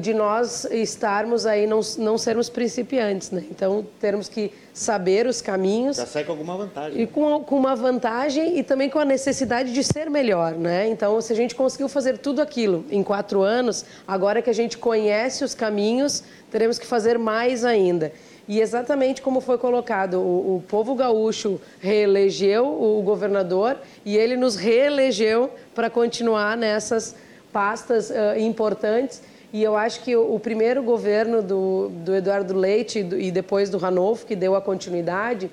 de 0.01 0.13
nós 0.13 0.65
estarmos 0.65 1.45
aí, 1.45 1.65
não, 1.65 1.79
não 1.97 2.17
sermos 2.17 2.49
principiantes, 2.49 3.31
né? 3.31 3.45
Então, 3.49 3.85
termos 4.01 4.27
que 4.27 4.51
saber 4.73 5.25
os 5.27 5.41
caminhos. 5.41 5.97
Já 5.97 6.05
sai 6.05 6.23
com 6.25 6.33
alguma 6.33 6.57
vantagem. 6.57 7.01
E 7.01 7.07
com, 7.07 7.41
com 7.43 7.55
uma 7.55 7.75
vantagem 7.75 8.57
e 8.59 8.63
também 8.63 8.89
com 8.89 8.99
a 8.99 9.05
necessidade 9.05 9.71
de 9.71 9.83
ser 9.83 10.09
melhor, 10.09 10.53
né? 10.53 10.89
Então, 10.89 11.19
se 11.21 11.31
a 11.31 11.35
gente 11.35 11.55
conseguiu 11.55 11.87
fazer 11.87 12.17
tudo 12.17 12.41
aquilo 12.41 12.85
em 12.91 13.01
quatro 13.01 13.41
anos, 13.41 13.85
agora 14.05 14.41
que 14.41 14.49
a 14.49 14.53
gente 14.53 14.77
conhece 14.77 15.43
os 15.43 15.55
caminhos, 15.55 16.23
teremos 16.49 16.77
que 16.77 16.85
fazer 16.85 17.17
mais 17.17 17.63
ainda. 17.63 18.11
E 18.47 18.59
exatamente 18.59 19.21
como 19.21 19.39
foi 19.39 19.57
colocado, 19.57 20.19
o, 20.19 20.57
o 20.57 20.63
povo 20.67 20.95
gaúcho 20.95 21.61
reelegeu 21.79 22.65
o 22.65 23.01
governador 23.01 23.77
e 24.03 24.17
ele 24.17 24.35
nos 24.35 24.55
reelegeu 24.57 25.49
para 25.73 25.89
continuar 25.89 26.57
nessas 26.57 27.15
pastas 27.53 28.09
uh, 28.09 28.37
importantes. 28.37 29.21
E 29.53 29.61
eu 29.61 29.75
acho 29.75 30.01
que 30.01 30.15
o, 30.15 30.39
primeiro 30.39 30.81
governo 30.81 31.41
do, 31.41 31.89
do 31.89 32.15
Eduardo 32.15 32.53
Leite 32.53 32.99
e, 32.99 33.31
depois 33.31 33.69
do 33.69 33.77
Ranolfo, 33.77 34.25
que 34.25 34.35
deu 34.35 34.55
a 34.55 34.61
continuidade, 34.61 35.51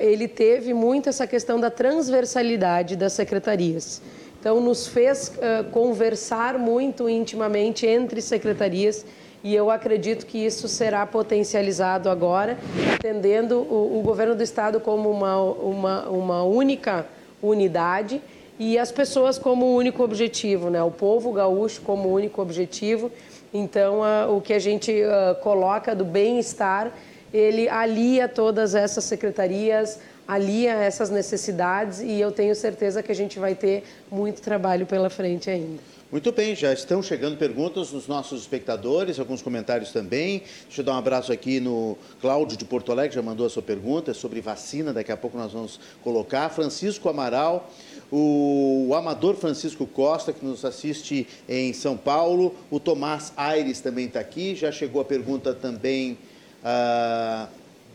ele 0.00 0.26
teve 0.26 0.74
muito 0.74 1.08
essa 1.08 1.26
questão 1.26 1.60
da 1.60 1.70
transversalidade 1.70 2.96
das 2.96 3.12
secretarias. 3.12 4.02
Então, 4.40 4.60
nos 4.60 4.88
fez 4.88 5.32
conversar 5.70 6.58
muito 6.58 7.08
intimamente 7.08 7.86
entre 7.86 8.20
secretarias 8.20 9.04
e 9.44 9.54
eu 9.54 9.70
acredito 9.70 10.24
que 10.24 10.38
isso 10.38 10.66
será 10.66 11.06
potencializado 11.06 12.08
agora, 12.08 12.56
entendendo 12.94 13.58
o, 13.58 13.98
o 13.98 14.02
governo 14.02 14.34
do 14.34 14.42
Estado 14.42 14.80
como 14.80 15.10
uma, 15.10 15.38
uma, 15.38 16.08
uma 16.08 16.42
única 16.44 17.06
unidade 17.42 18.22
e 18.58 18.78
as 18.78 18.92
pessoas 18.92 19.38
como 19.38 19.74
único 19.74 20.02
objetivo, 20.02 20.70
né? 20.70 20.82
o 20.82 20.90
povo 20.90 21.32
gaúcho 21.32 21.82
como 21.82 22.08
único 22.08 22.40
objetivo. 22.40 23.10
Então, 23.52 24.00
o 24.36 24.40
que 24.40 24.52
a 24.52 24.58
gente 24.58 24.90
uh, 24.90 25.34
coloca 25.40 25.94
do 25.94 26.04
bem-estar, 26.04 26.92
ele 27.32 27.68
alia 27.68 28.28
todas 28.28 28.74
essas 28.74 29.04
secretarias, 29.04 30.00
alia 30.26 30.72
essas 30.72 31.10
necessidades 31.10 32.00
e 32.00 32.20
eu 32.20 32.32
tenho 32.32 32.54
certeza 32.54 33.02
que 33.02 33.12
a 33.12 33.14
gente 33.14 33.38
vai 33.38 33.54
ter 33.54 33.84
muito 34.10 34.40
trabalho 34.40 34.86
pela 34.86 35.10
frente 35.10 35.50
ainda. 35.50 35.80
Muito 36.14 36.30
bem, 36.30 36.54
já 36.54 36.72
estão 36.72 37.02
chegando 37.02 37.36
perguntas 37.36 37.90
dos 37.90 38.06
nossos 38.06 38.42
espectadores, 38.42 39.18
alguns 39.18 39.42
comentários 39.42 39.90
também. 39.90 40.44
Deixa 40.66 40.80
eu 40.80 40.84
dar 40.84 40.92
um 40.92 40.98
abraço 40.98 41.32
aqui 41.32 41.58
no 41.58 41.98
Cláudio 42.20 42.56
de 42.56 42.64
Porto 42.64 42.92
Alegre, 42.92 43.16
já 43.16 43.22
mandou 43.22 43.44
a 43.44 43.50
sua 43.50 43.62
pergunta 43.62 44.14
sobre 44.14 44.40
vacina, 44.40 44.92
daqui 44.92 45.10
a 45.10 45.16
pouco 45.16 45.36
nós 45.36 45.52
vamos 45.52 45.80
colocar. 46.04 46.48
Francisco 46.50 47.08
Amaral, 47.08 47.68
o 48.16 48.94
Amador 48.94 49.34
Francisco 49.34 49.88
Costa, 49.88 50.32
que 50.32 50.44
nos 50.44 50.64
assiste 50.64 51.26
em 51.48 51.72
São 51.72 51.96
Paulo, 51.96 52.54
o 52.70 52.78
Tomás 52.78 53.32
Aires 53.36 53.80
também 53.80 54.06
está 54.06 54.20
aqui, 54.20 54.54
já 54.54 54.70
chegou 54.70 55.02
a 55.02 55.04
pergunta 55.04 55.52
também 55.52 56.16
ah, 56.62 57.48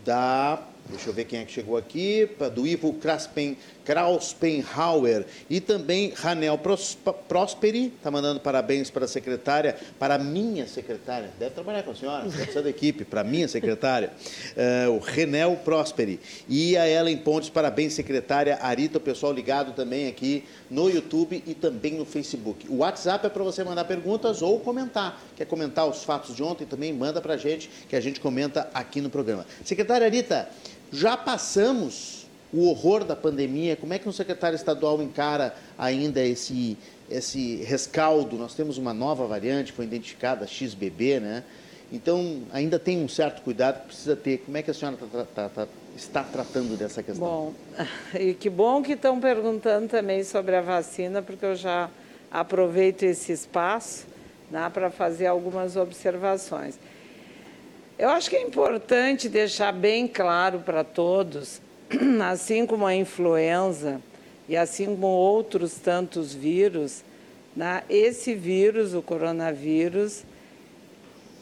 da 0.04 0.62
Deixa 0.90 1.08
eu 1.08 1.14
ver 1.14 1.26
quem 1.26 1.40
é 1.40 1.46
que 1.46 1.52
chegou 1.52 1.78
aqui. 1.78 2.28
Do 2.56 2.66
Ivo 2.66 2.94
Craspen 2.94 3.56
Krauspenhauer 3.90 5.26
e 5.50 5.60
também 5.60 6.14
Ranel 6.16 6.60
Prosperi, 7.28 7.88
está 7.88 8.12
mandando 8.12 8.40
parabéns 8.40 8.92
para 8.92 9.06
a 9.06 9.08
secretária, 9.08 9.76
para 9.98 10.14
a 10.14 10.18
minha 10.20 10.68
secretária, 10.68 11.32
deve 11.40 11.56
trabalhar 11.56 11.82
com 11.82 11.90
a 11.90 11.96
senhora, 11.96 12.30
ser 12.30 12.62
da 12.62 12.70
equipe, 12.70 13.04
para 13.04 13.22
a 13.22 13.24
minha 13.24 13.48
secretária, 13.48 14.12
uh, 14.88 14.92
o 14.94 15.00
Renel 15.00 15.56
Prosperi. 15.66 16.20
E 16.48 16.78
a 16.78 16.88
Ellen 16.88 17.18
Pontes, 17.18 17.50
parabéns, 17.50 17.94
secretária 17.94 18.60
Arita, 18.62 19.00
o 19.00 19.02
pessoal 19.02 19.34
ligado 19.34 19.74
também 19.74 20.08
aqui 20.08 20.44
no 20.70 20.88
YouTube 20.88 21.44
e 21.48 21.56
também 21.56 21.96
no 21.96 22.06
Facebook. 22.06 22.68
O 22.70 22.78
WhatsApp 22.78 23.26
é 23.26 23.30
para 23.30 23.44
você 23.44 23.64
mandar 23.64 23.86
perguntas 23.86 24.44
ou 24.44 24.60
comentar. 24.60 25.20
Quer 25.36 25.46
comentar 25.46 25.88
os 25.88 26.04
fatos 26.04 26.36
de 26.36 26.44
ontem 26.44 26.68
também? 26.68 26.94
Manda 26.94 27.20
para 27.22 27.34
a 27.34 27.38
gente, 27.38 27.68
que 27.90 27.96
a 27.96 28.02
gente 28.02 28.20
comenta 28.20 28.70
aqui 28.72 29.02
no 29.02 29.10
programa. 29.10 29.48
Secretária 29.64 30.06
Arita, 30.06 30.48
já 30.92 31.18
passamos 31.18 32.19
o 32.52 32.68
horror 32.68 33.04
da 33.04 33.16
pandemia, 33.16 33.76
como 33.76 33.94
é 33.94 34.00
que 34.00 34.10
um 34.10 34.12
secretário 34.12 34.56
estadual 34.56 35.02
encara 35.02 35.54
ainda 35.78 36.24
esse, 36.24 36.78
esse 37.10 37.58
rescaldo? 37.58 38.38
Nós 38.38 38.56
temos 38.56 38.78
uma 38.78 38.94
nova 38.94 39.28
variante, 39.28 39.72
foi 39.72 39.86
identificada, 39.86 40.48
XBB, 40.48 41.20
né? 41.20 41.44
Então, 41.92 42.44
ainda 42.52 42.78
tem 42.78 43.04
um 43.04 43.08
certo 43.08 43.42
cuidado 43.42 43.82
que 43.82 43.88
precisa 43.88 44.16
ter. 44.16 44.40
Como 44.40 44.56
é 44.58 44.62
que 44.62 44.70
a 44.70 44.74
senhora 44.74 44.98
tá, 44.98 45.26
tá, 45.26 45.50
tá, 45.50 45.68
está 45.96 46.24
tratando 46.24 46.78
dessa 46.78 47.02
questão? 47.02 47.28
Bom, 47.28 47.54
e 48.20 48.34
que 48.34 48.50
bom 48.50 48.82
que 48.82 48.94
estão 48.94 49.20
perguntando 49.20 49.88
também 49.88 50.24
sobre 50.24 50.56
a 50.56 50.62
vacina, 50.62 51.22
porque 51.22 51.46
eu 51.46 51.56
já 51.56 51.90
aproveito 52.32 53.04
esse 53.04 53.32
espaço 53.32 54.06
né, 54.52 54.70
para 54.72 54.92
fazer 54.92 55.28
algumas 55.28 55.76
observações. 55.76 56.78
Eu 57.98 58.10
acho 58.10 58.30
que 58.30 58.36
é 58.36 58.42
importante 58.42 59.28
deixar 59.28 59.74
bem 59.74 60.08
claro 60.08 60.60
para 60.60 60.84
todos 60.84 61.60
assim 62.30 62.66
como 62.66 62.86
a 62.86 62.96
influenza 62.96 64.02
e 64.48 64.56
assim 64.56 64.86
como 64.86 65.08
outros 65.08 65.76
tantos 65.76 66.34
vírus, 66.34 67.04
né, 67.56 67.84
esse 67.90 68.34
vírus, 68.34 68.94
o 68.94 69.02
coronavírus, 69.02 70.24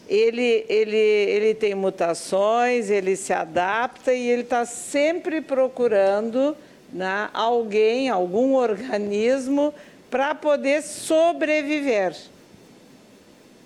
ele, 0.07 0.65
ele, 0.69 0.97
ele 0.97 1.53
tem 1.53 1.75
mutações, 1.75 2.89
ele 2.89 3.15
se 3.15 3.33
adapta 3.33 4.13
e 4.13 4.29
ele 4.29 4.41
está 4.41 4.65
sempre 4.65 5.41
procurando 5.41 6.55
né, 6.91 7.29
alguém, 7.33 8.09
algum 8.09 8.55
organismo 8.55 9.73
para 10.09 10.33
poder 10.33 10.81
sobreviver. 10.81 12.15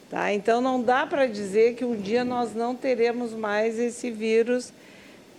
Tá? 0.10 0.34
Então 0.34 0.60
não 0.60 0.82
dá 0.82 1.06
para 1.06 1.28
dizer 1.28 1.76
que 1.76 1.86
um 1.86 1.96
dia 1.96 2.26
nós 2.26 2.54
não 2.54 2.76
teremos 2.76 3.34
mais 3.34 3.80
esse 3.80 4.10
vírus 4.12 4.74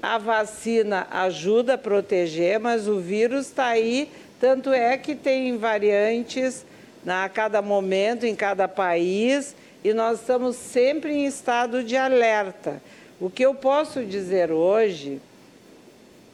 a 0.02 0.18
vacina 0.18 1.06
ajuda 1.10 1.74
a 1.74 1.78
proteger, 1.78 2.58
mas 2.58 2.88
o 2.88 2.98
vírus 2.98 3.46
está 3.46 3.66
aí, 3.66 4.10
tanto 4.40 4.70
é 4.70 4.98
que 4.98 5.14
tem 5.14 5.56
variantes 5.56 6.66
a 7.06 7.28
cada 7.28 7.62
momento, 7.62 8.26
em 8.26 8.34
cada 8.34 8.66
país, 8.66 9.54
e 9.84 9.94
nós 9.94 10.20
estamos 10.20 10.56
sempre 10.56 11.12
em 11.12 11.24
estado 11.24 11.84
de 11.84 11.96
alerta. 11.96 12.82
O 13.20 13.30
que 13.30 13.46
eu 13.46 13.54
posso 13.54 14.04
dizer 14.04 14.50
hoje, 14.50 15.20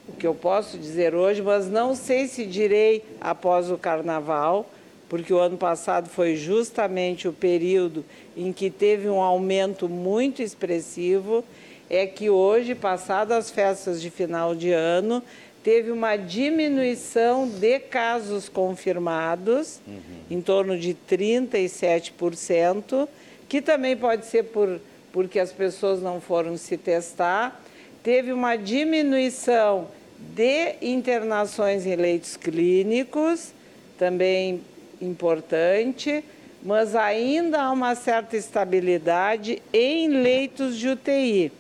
o 0.09 0.13
que 0.13 0.27
eu 0.27 0.35
posso 0.35 0.79
dizer 0.79 1.15
hoje, 1.15 1.43
mas 1.43 1.69
não 1.69 1.95
sei 1.95 2.27
se 2.27 2.47
direi 2.47 3.05
após 3.21 3.71
o 3.71 3.77
carnaval, 3.77 4.71
porque 5.11 5.33
o 5.33 5.39
ano 5.39 5.59
passado 5.59 6.09
foi 6.09 6.37
justamente 6.37 7.29
o 7.29 7.33
período 7.33 8.05
em 8.35 8.51
que 8.51 8.71
teve 8.71 9.09
um 9.11 9.21
aumento 9.21 9.89
muito 9.89 10.43
expressivo 10.43 11.45
é 11.91 12.07
que 12.07 12.29
hoje, 12.29 12.75
passadas 12.75 13.47
as 13.47 13.51
festas 13.51 14.01
de 14.01 14.11
final 14.11 14.55
de 14.55 14.73
ano, 14.73 15.23
teve 15.63 15.91
uma 15.91 16.17
diminuição 16.17 17.49
de 17.49 17.79
casos 17.79 18.49
confirmados, 18.49 19.81
uhum. 19.87 20.01
em 20.31 20.41
torno 20.41 20.79
de 20.79 20.97
37%, 21.11 23.09
que 23.49 23.61
também 23.61 23.97
pode 23.97 24.27
ser 24.27 24.45
por, 24.45 24.81
porque 25.13 25.39
as 25.39 25.53
pessoas 25.53 26.01
não 26.03 26.21
foram 26.21 26.57
se 26.57 26.77
testar. 26.77 27.63
Teve 28.03 28.33
uma 28.33 28.57
diminuição 28.57 29.89
de 30.19 30.77
internações 30.83 31.87
em 31.87 31.97
leitos 31.97 32.37
clínicos, 32.37 33.53
também 33.99 34.61
importante, 35.01 36.25
mas 36.63 36.95
ainda 36.95 37.63
há 37.63 37.71
uma 37.71 37.95
certa 37.95 38.37
estabilidade 38.37 39.63
em 39.73 40.09
leitos 40.09 40.77
de 40.77 40.89
UTI. 40.89 41.53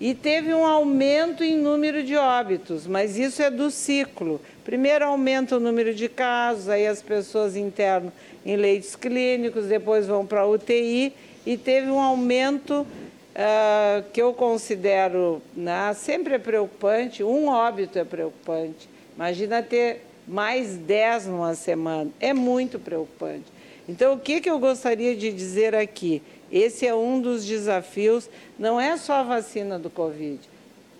E 0.00 0.14
teve 0.14 0.54
um 0.54 0.64
aumento 0.64 1.44
em 1.44 1.56
número 1.56 2.02
de 2.02 2.16
óbitos, 2.16 2.86
mas 2.86 3.18
isso 3.18 3.42
é 3.42 3.50
do 3.50 3.70
ciclo. 3.70 4.40
Primeiro 4.64 5.04
aumenta 5.04 5.58
o 5.58 5.60
número 5.60 5.94
de 5.94 6.08
casos, 6.08 6.70
aí 6.70 6.86
as 6.86 7.02
pessoas 7.02 7.54
internam 7.54 8.10
em 8.46 8.56
leitos 8.56 8.96
clínicos, 8.96 9.66
depois 9.66 10.06
vão 10.06 10.24
para 10.24 10.40
a 10.40 10.46
UTI 10.46 11.12
e 11.44 11.58
teve 11.58 11.90
um 11.90 12.00
aumento 12.00 12.86
uh, 13.34 14.02
que 14.12 14.22
eu 14.22 14.32
considero 14.32 15.42
né, 15.54 15.92
sempre 15.94 16.34
é 16.34 16.38
preocupante, 16.38 17.22
um 17.22 17.48
óbito 17.48 17.98
é 17.98 18.04
preocupante. 18.04 18.88
Imagina 19.14 19.62
ter 19.62 20.06
mais 20.26 20.76
10 20.76 21.26
numa 21.26 21.54
semana, 21.54 22.10
é 22.18 22.32
muito 22.32 22.78
preocupante. 22.78 23.44
Então, 23.88 24.14
o 24.14 24.18
que, 24.18 24.40
que 24.40 24.48
eu 24.48 24.58
gostaria 24.58 25.16
de 25.16 25.32
dizer 25.32 25.74
aqui? 25.74 26.22
Esse 26.50 26.86
é 26.86 26.94
um 26.94 27.20
dos 27.20 27.44
desafios, 27.44 28.28
não 28.58 28.80
é 28.80 28.96
só 28.96 29.14
a 29.14 29.22
vacina 29.22 29.78
do 29.78 29.88
Covid. 29.88 30.40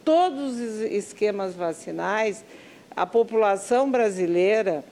Todos 0.04 0.54
os 0.54 0.80
esquemas 0.80 1.54
vacinais, 1.54 2.44
a 2.94 3.04
população 3.04 3.90
brasileira, 3.90 4.84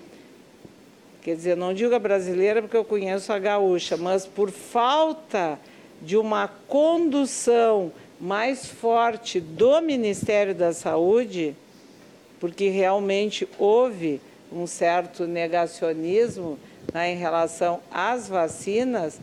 quer 1.23 1.37
dizer, 1.37 1.57
não 1.57 1.73
digo 1.73 1.95
a 1.95 1.99
brasileira 1.99 2.61
porque 2.61 2.77
eu 2.77 2.85
conheço 2.85 3.33
a 3.33 3.39
gaúcha, 3.39 3.97
mas 3.97 4.27
por 4.27 4.51
falta 4.51 5.59
de 6.03 6.17
uma 6.17 6.49
condução 6.49 7.93
mais 8.21 8.67
forte 8.67 9.41
do 9.41 9.81
Ministério 9.81 10.55
da 10.55 10.73
Saúde, 10.73 11.55
porque 12.41 12.69
realmente 12.69 13.49
houve 13.59 14.21
um 14.53 14.67
certo 14.67 15.27
negacionismo 15.27 16.59
né, 16.93 17.13
em 17.13 17.17
relação 17.17 17.81
às 17.91 18.29
vacinas? 18.29 19.21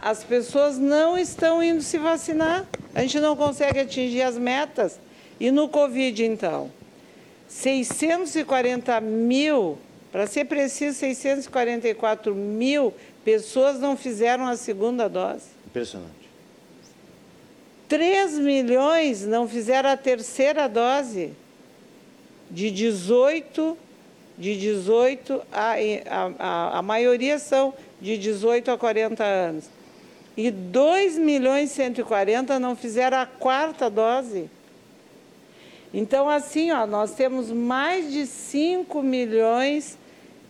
As 0.00 0.22
pessoas 0.22 0.78
não 0.78 1.18
estão 1.18 1.62
indo 1.62 1.82
se 1.82 1.98
vacinar. 1.98 2.66
A 2.94 3.02
gente 3.02 3.18
não 3.18 3.34
consegue 3.34 3.80
atingir 3.80 4.22
as 4.22 4.38
metas. 4.38 5.00
E 5.40 5.50
no 5.50 5.68
Covid, 5.68 6.24
então? 6.24 6.70
640 7.48 9.00
mil, 9.00 9.78
para 10.12 10.26
ser 10.26 10.44
preciso, 10.44 10.98
644 10.98 12.34
mil 12.34 12.94
pessoas 13.24 13.80
não 13.80 13.96
fizeram 13.96 14.46
a 14.46 14.56
segunda 14.56 15.08
dose. 15.08 15.46
Impressionante. 15.66 16.24
3 17.88 18.38
milhões 18.38 19.26
não 19.26 19.48
fizeram 19.48 19.90
a 19.90 19.96
terceira 19.96 20.68
dose. 20.68 21.32
De 22.50 22.70
18, 22.70 23.76
de 24.36 24.56
18 24.56 25.42
a, 25.52 25.74
a, 26.38 26.78
a, 26.78 26.82
maioria 26.82 27.38
são 27.38 27.72
de 28.00 28.18
18 28.18 28.70
a 28.70 28.78
40 28.78 29.22
anos. 29.22 29.64
E 30.36 30.50
2 30.50 31.18
milhões 31.18 31.70
e 31.70 31.74
140 31.74 32.58
não 32.58 32.74
fizeram 32.74 33.18
a 33.18 33.26
quarta 33.26 33.88
dose. 33.88 34.50
Então, 35.92 36.28
assim, 36.28 36.72
ó, 36.72 36.86
nós 36.86 37.12
temos 37.12 37.52
mais 37.52 38.12
de 38.12 38.26
5 38.26 39.00
milhões 39.00 39.96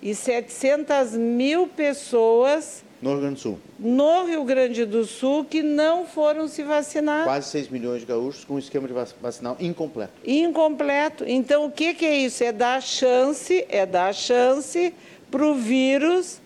e 0.00 0.14
700 0.14 1.12
mil 1.12 1.68
pessoas 1.68 2.82
no 3.04 3.10
Rio 3.10 3.20
Grande 3.20 3.34
do 3.34 3.40
Sul. 3.40 3.58
No 3.78 4.24
Rio 4.24 4.44
Grande 4.44 4.84
do 4.86 5.04
Sul 5.04 5.44
que 5.44 5.62
não 5.62 6.06
foram 6.06 6.48
se 6.48 6.62
vacinar. 6.62 7.24
Quase 7.24 7.50
6 7.50 7.68
milhões 7.68 8.00
de 8.00 8.06
gaúchos 8.06 8.44
com 8.44 8.54
um 8.54 8.58
esquema 8.58 8.88
de 8.88 8.94
vacinal 9.20 9.56
incompleto. 9.60 10.12
Incompleto. 10.24 11.24
Então, 11.26 11.66
o 11.66 11.70
que, 11.70 11.92
que 11.92 12.06
é 12.06 12.16
isso? 12.16 12.42
É 12.42 12.50
dar 12.50 12.80
chance, 12.80 13.64
é 13.68 13.84
dar 13.84 14.14
chance 14.14 14.94
para 15.30 15.44
o 15.44 15.54
vírus 15.54 16.40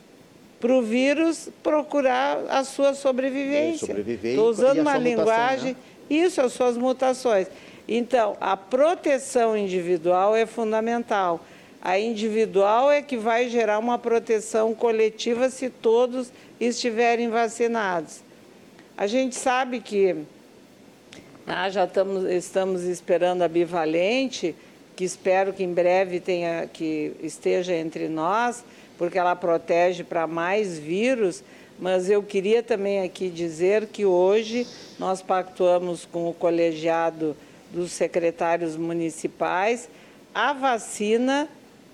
para 0.59 0.73
o 0.73 0.83
vírus 0.83 1.49
procurar 1.62 2.38
a 2.49 2.64
sua 2.64 2.92
sobrevivência. 2.92 3.94
Estou 4.25 4.51
usando 4.51 4.81
uma 4.81 4.99
linguagem, 4.99 5.75
né? 5.75 5.77
isso, 6.11 6.40
as 6.40 6.53
suas 6.53 6.77
mutações. 6.77 7.47
Então, 7.87 8.37
a 8.40 8.57
proteção 8.57 9.57
individual 9.57 10.35
é 10.35 10.47
fundamental. 10.47 11.40
A 11.81 11.99
individual 11.99 12.90
é 12.90 13.01
que 13.01 13.16
vai 13.16 13.49
gerar 13.49 13.79
uma 13.79 13.99
proteção 13.99 14.75
coletiva 14.75 15.49
se 15.49 15.71
todos 15.71 16.33
estiverem 16.61 17.29
vacinados. 17.29 18.21
A 18.97 19.07
gente 19.07 19.37
sabe 19.37 19.81
que 19.81 20.16
ah, 21.47 21.71
já 21.71 21.85
estamos, 21.85 22.25
estamos 22.25 22.83
esperando 22.83 23.42
a 23.42 23.49
bivalente, 23.49 24.55
que 24.97 25.05
espero 25.05 25.53
que 25.53 25.62
em 25.62 25.73
breve 25.73 26.21
tenha, 26.21 26.68
que 26.71 27.12
esteja 27.23 27.75
entre 27.75 28.09
nós, 28.09 28.64
porque 28.99 29.18
ela 29.18 29.37
protege 29.37 30.03
para 30.03 30.27
mais 30.27 30.79
vírus, 30.79 31.42
mas 31.79 32.11
eu 32.11 32.23
queria 32.23 32.62
também 32.62 33.03
aqui 33.03 33.31
dizer 33.31 33.87
que 33.87 34.05
hoje 34.05 34.66
nós 34.99 35.23
pactuamos 35.23 36.05
com 36.05 36.29
o 36.29 36.35
colegiado 36.35 37.37
dos 37.73 37.92
secretários 37.92 38.77
municipais 38.77 39.88
a 40.35 40.53
vacina 40.53 41.49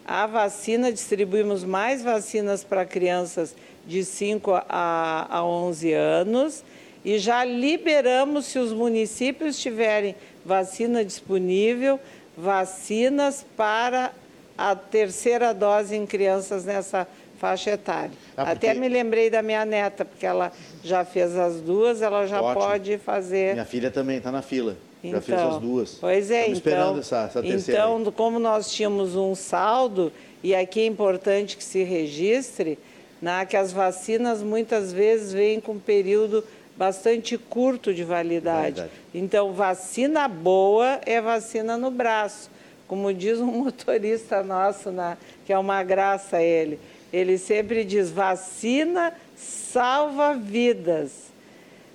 a 0.07 0.27
vacina, 0.27 0.93
distribuímos 0.93 1.65
mais 1.65 2.03
vacinas 2.03 2.63
para 2.63 2.85
crianças 2.85 3.55
de 3.87 4.05
5 4.05 4.51
a, 4.69 5.27
a 5.31 5.45
11 5.45 5.93
anos 5.93 6.65
e 7.05 7.19
já 7.19 7.45
liberamos, 7.45 8.47
se 8.47 8.59
os 8.59 8.73
municípios 8.73 9.59
tiverem 9.59 10.15
vacina 10.45 11.05
disponível, 11.05 12.01
vacinas 12.37 13.45
para 13.57 14.13
a 14.57 14.75
terceira 14.75 15.53
dose 15.53 15.95
em 15.95 16.07
crianças 16.07 16.65
nessa 16.65 17.07
faixa 17.39 17.73
etária. 17.73 18.11
Ah, 18.37 18.47
porque... 18.47 18.67
Até 18.69 18.79
me 18.79 18.89
lembrei 18.89 19.29
da 19.29 19.43
minha 19.43 19.67
neta, 19.67 20.05
porque 20.05 20.25
ela 20.25 20.51
já 20.83 21.05
fez 21.05 21.37
as 21.37 21.61
duas, 21.61 22.01
ela 22.01 22.27
já 22.27 22.41
Ótimo. 22.41 22.65
pode 22.65 22.99
fazer. 22.99 23.53
Minha 23.53 23.67
filha 23.67 23.91
também 23.91 24.17
está 24.17 24.33
na 24.33 24.41
fila. 24.41 24.77
Então, 25.03 25.21
já 25.21 25.27
fez 25.27 25.39
as 25.39 25.61
duas. 25.61 25.99
Pois 26.01 26.31
é, 26.31 26.41
Estamos 26.41 26.59
então. 26.59 26.73
esperando 26.73 27.01
essa, 27.01 27.19
essa 27.25 27.43
terceira. 27.43 27.81
Então, 27.81 27.99
aí. 27.99 28.13
como 28.13 28.39
nós 28.39 28.73
tínhamos 28.73 29.15
um 29.15 29.35
saldo, 29.35 30.11
e 30.43 30.55
aqui 30.55 30.81
é 30.81 30.87
importante 30.87 31.57
que 31.57 31.65
se 31.65 31.83
registre, 31.83 32.79
né, 33.25 33.47
que 33.47 33.57
as 33.57 33.73
vacinas 33.73 34.43
muitas 34.43 34.93
vezes 34.93 35.33
vêm 35.33 35.59
com 35.59 35.73
um 35.73 35.79
período 35.79 36.45
bastante 36.77 37.39
curto 37.39 37.95
de 37.95 38.05
validade. 38.05 38.83
validade. 38.83 38.91
Então, 39.15 39.51
vacina 39.55 40.29
boa 40.29 41.01
é 41.07 41.23
vacina 41.23 41.79
no 41.79 41.91
braço. 41.91 42.51
Como 42.87 43.15
diz 43.15 43.41
um 43.41 43.47
motorista 43.65 44.43
nosso, 44.43 44.91
né, 44.91 45.17
que 45.47 45.55
é 45.55 45.59
uma 45.59 45.83
graça 45.83 46.43
ele. 46.43 46.79
Ele 47.11 47.39
sempre 47.39 47.83
diz: 47.83 48.11
vacina 48.11 49.15
salva 49.35 50.35
vidas. 50.35 51.33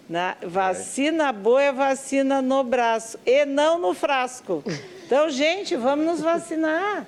Na, 0.09 0.29
né? 0.29 0.35
vacina 0.47 1.31
boa 1.31 1.61
é 1.61 1.71
vacina 1.71 2.41
no 2.41 2.63
braço 2.63 3.19
e 3.23 3.45
não 3.45 3.77
no 3.77 3.93
frasco. 3.93 4.63
Então, 5.05 5.29
gente, 5.29 5.75
vamos 5.75 6.07
nos 6.07 6.21
vacinar. 6.21 7.05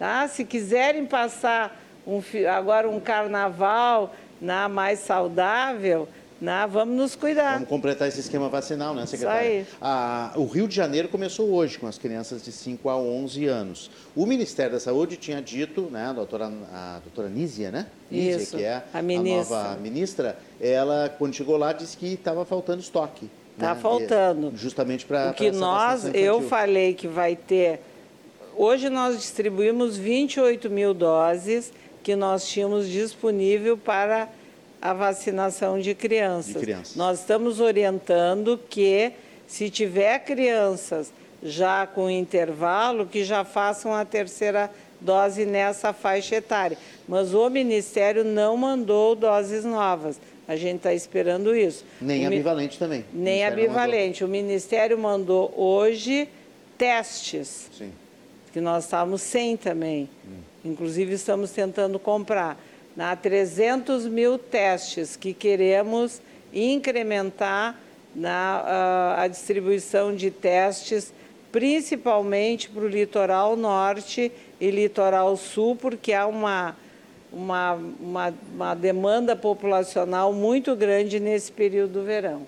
Tá? 0.00 0.26
Se 0.26 0.44
quiserem 0.44 1.06
passar 1.06 1.80
um, 2.06 2.20
agora 2.50 2.88
um 2.88 3.00
carnaval 3.00 4.14
na 4.40 4.68
né, 4.68 4.74
mais 4.74 4.98
saudável, 4.98 6.08
na, 6.40 6.62
né, 6.62 6.72
vamos 6.72 6.96
nos 6.96 7.14
cuidar. 7.14 7.54
Vamos 7.54 7.68
completar 7.68 8.08
esse 8.08 8.18
esquema 8.18 8.48
vacinal, 8.48 8.92
né, 8.92 9.06
secretária? 9.06 9.60
Isso 9.60 9.76
aí. 9.80 10.30
o 10.34 10.44
Rio 10.46 10.66
de 10.66 10.74
Janeiro 10.74 11.08
começou 11.08 11.48
hoje 11.50 11.78
com 11.78 11.86
as 11.86 11.96
crianças 11.96 12.42
de 12.42 12.50
5 12.50 12.88
a 12.88 12.96
11 12.96 13.46
anos. 13.46 13.90
O 14.16 14.26
Ministério 14.26 14.72
da 14.72 14.80
Saúde 14.80 15.16
tinha 15.16 15.40
dito, 15.40 15.82
né, 15.82 16.06
a 16.06 16.12
doutora, 16.12 16.52
a 16.72 17.00
doutora 17.04 17.28
Nízia, 17.28 17.70
né? 17.70 17.86
Nízia, 18.10 18.36
Isso, 18.36 18.56
que 18.56 18.64
é 18.64 18.82
a, 18.92 18.98
a 18.98 19.02
nova 19.02 19.78
ministra, 19.80 20.36
ela, 20.60 21.14
quando 21.16 21.34
chegou 21.34 21.56
lá, 21.56 21.72
disse 21.72 21.96
que 21.96 22.14
estava 22.14 22.44
faltando 22.44 22.80
estoque. 22.80 23.30
Está 23.54 23.74
né? 23.74 23.80
faltando. 23.80 24.52
Justamente 24.56 25.06
para. 25.06 25.30
O 25.30 25.34
que 25.34 25.52
nós, 25.52 26.10
eu 26.12 26.42
falei 26.42 26.94
que 26.94 27.06
vai 27.06 27.36
ter. 27.36 27.80
Hoje 28.56 28.90
nós 28.90 29.16
distribuímos 29.16 29.96
28 29.96 30.68
mil 30.68 30.92
doses 30.92 31.72
que 32.02 32.16
nós 32.16 32.46
tínhamos 32.46 32.88
disponível 32.88 33.76
para 33.76 34.28
a 34.80 34.92
vacinação 34.92 35.78
de 35.78 35.94
crianças. 35.94 36.54
de 36.54 36.60
crianças. 36.60 36.96
Nós 36.96 37.20
estamos 37.20 37.60
orientando 37.60 38.58
que, 38.68 39.12
se 39.46 39.70
tiver 39.70 40.18
crianças 40.20 41.12
já 41.42 41.86
com 41.86 42.10
intervalo, 42.10 43.06
que 43.06 43.24
já 43.24 43.44
façam 43.44 43.94
a 43.94 44.04
terceira 44.04 44.70
dose 45.00 45.44
nessa 45.44 45.92
faixa 45.92 46.36
etária. 46.36 46.76
Mas 47.08 47.34
o 47.34 47.48
Ministério 47.48 48.24
não 48.24 48.56
mandou 48.56 49.14
doses 49.14 49.64
novas. 49.64 50.20
A 50.46 50.56
gente 50.56 50.78
está 50.78 50.92
esperando 50.92 51.54
isso. 51.54 51.84
Nem 52.00 52.26
ambivalente 52.26 52.78
também. 52.78 53.04
Nem 53.12 53.44
ambivalente. 53.44 54.24
O 54.24 54.28
Ministério 54.28 54.98
mandou 54.98 55.52
hoje 55.56 56.28
testes. 56.76 57.68
Sim. 57.76 57.92
Que 58.52 58.60
nós 58.60 58.84
estávamos 58.84 59.22
sem 59.22 59.56
também. 59.56 60.08
Hum. 60.26 60.51
Inclusive, 60.64 61.14
estamos 61.14 61.50
tentando 61.50 61.98
comprar 61.98 62.58
na 62.96 63.16
300 63.16 64.06
mil 64.06 64.38
testes 64.38 65.16
que 65.16 65.32
queremos 65.32 66.20
incrementar 66.52 67.78
na 68.14 68.30
a, 68.30 69.22
a 69.22 69.28
distribuição 69.28 70.14
de 70.14 70.30
testes, 70.30 71.12
principalmente 71.50 72.68
para 72.68 72.84
o 72.84 72.88
litoral 72.88 73.56
norte 73.56 74.30
e 74.60 74.70
litoral 74.70 75.36
sul, 75.36 75.74
porque 75.74 76.12
há 76.12 76.26
uma, 76.26 76.76
uma, 77.32 77.72
uma, 77.72 78.34
uma 78.54 78.74
demanda 78.74 79.34
populacional 79.34 80.32
muito 80.32 80.76
grande 80.76 81.18
nesse 81.18 81.50
período 81.50 81.94
do 81.94 82.04
verão. 82.04 82.46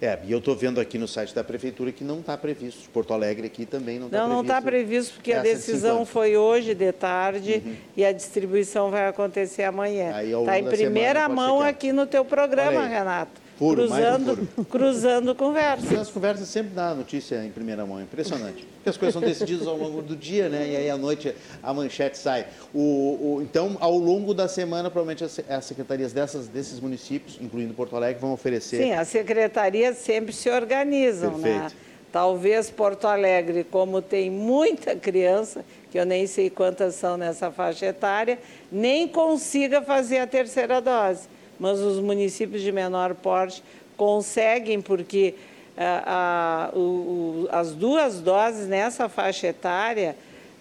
É, 0.00 0.18
e 0.24 0.32
eu 0.32 0.38
estou 0.38 0.54
vendo 0.54 0.78
aqui 0.78 0.98
no 0.98 1.08
site 1.08 1.34
da 1.34 1.42
prefeitura 1.42 1.90
que 1.90 2.04
não 2.04 2.20
está 2.20 2.36
previsto. 2.36 2.88
Porto 2.90 3.14
Alegre 3.14 3.46
aqui 3.46 3.64
também 3.64 3.98
não 3.98 4.06
está 4.06 4.18
previsto. 4.18 4.28
Não, 4.28 4.34
não 4.36 4.42
está 4.42 4.62
previsto 4.62 5.14
porque 5.14 5.32
a 5.32 5.42
decisão 5.42 6.04
foi 6.04 6.36
hoje 6.36 6.74
de 6.74 6.92
tarde 6.92 7.62
uhum. 7.64 7.76
e 7.96 8.04
a 8.04 8.12
distribuição 8.12 8.90
vai 8.90 9.08
acontecer 9.08 9.62
amanhã. 9.62 10.12
Está 10.22 10.58
em 10.58 10.64
primeira 10.64 11.28
mão 11.28 11.62
aqui 11.62 11.92
no 11.92 12.06
teu 12.06 12.24
programa, 12.24 12.86
Renato. 12.86 13.45
Furo, 13.58 13.88
cruzando, 13.88 14.48
um 14.58 14.64
cruzando 14.64 15.34
conversas. 15.34 15.98
As 15.98 16.10
conversas 16.10 16.46
sempre 16.48 16.74
dá 16.74 16.94
notícia 16.94 17.42
em 17.42 17.50
primeira 17.50 17.86
mão, 17.86 17.98
é 17.98 18.02
impressionante. 18.02 18.66
Porque 18.76 18.90
as 18.90 18.96
coisas 18.98 19.14
são 19.14 19.22
decididas 19.22 19.66
ao 19.66 19.76
longo 19.76 20.02
do 20.02 20.14
dia, 20.14 20.50
né? 20.50 20.68
E 20.68 20.76
aí 20.76 20.90
à 20.90 20.96
noite 20.96 21.34
a 21.62 21.72
manchete 21.72 22.18
sai. 22.18 22.46
O, 22.74 22.80
o, 22.80 23.42
então, 23.42 23.78
ao 23.80 23.96
longo 23.96 24.34
da 24.34 24.46
semana, 24.46 24.90
provavelmente 24.90 25.24
as, 25.24 25.40
as, 25.48 25.64
secretarias 25.64 26.12
dessas, 26.12 26.48
desses 26.48 26.78
municípios, 26.80 27.38
incluindo 27.40 27.72
Porto 27.72 27.96
Alegre, 27.96 28.20
vão 28.20 28.32
oferecer. 28.32 28.82
Sim, 28.82 28.92
as 28.92 29.08
secretarias 29.08 29.96
sempre 29.96 30.34
se 30.34 30.50
organizam, 30.50 31.38
né? 31.38 31.42
Perfeito. 31.42 31.74
né? 31.74 31.80
Talvez 32.12 32.70
Porto 32.70 33.06
Alegre, 33.06 33.64
como 33.64 34.00
tem 34.00 34.30
muita 34.30 34.94
criança, 34.94 35.64
que 35.90 35.98
eu 35.98 36.04
nem 36.04 36.26
sei 36.26 36.50
quantas 36.50 36.94
são 36.94 37.16
nessa 37.16 37.50
faixa 37.50 37.86
etária, 37.86 38.38
nem 38.70 39.08
consiga 39.08 39.82
fazer 39.82 40.18
a 40.18 40.26
terceira 40.26 40.80
dose 40.80 41.28
mas 41.58 41.80
os 41.80 41.98
municípios 41.98 42.62
de 42.62 42.72
menor 42.72 43.14
porte 43.14 43.62
conseguem, 43.96 44.80
porque 44.80 45.34
ah, 45.76 46.70
a, 46.72 46.76
o, 46.76 47.48
as 47.50 47.72
duas 47.72 48.20
doses 48.20 48.66
nessa 48.66 49.08
faixa 49.08 49.48
etária 49.48 50.16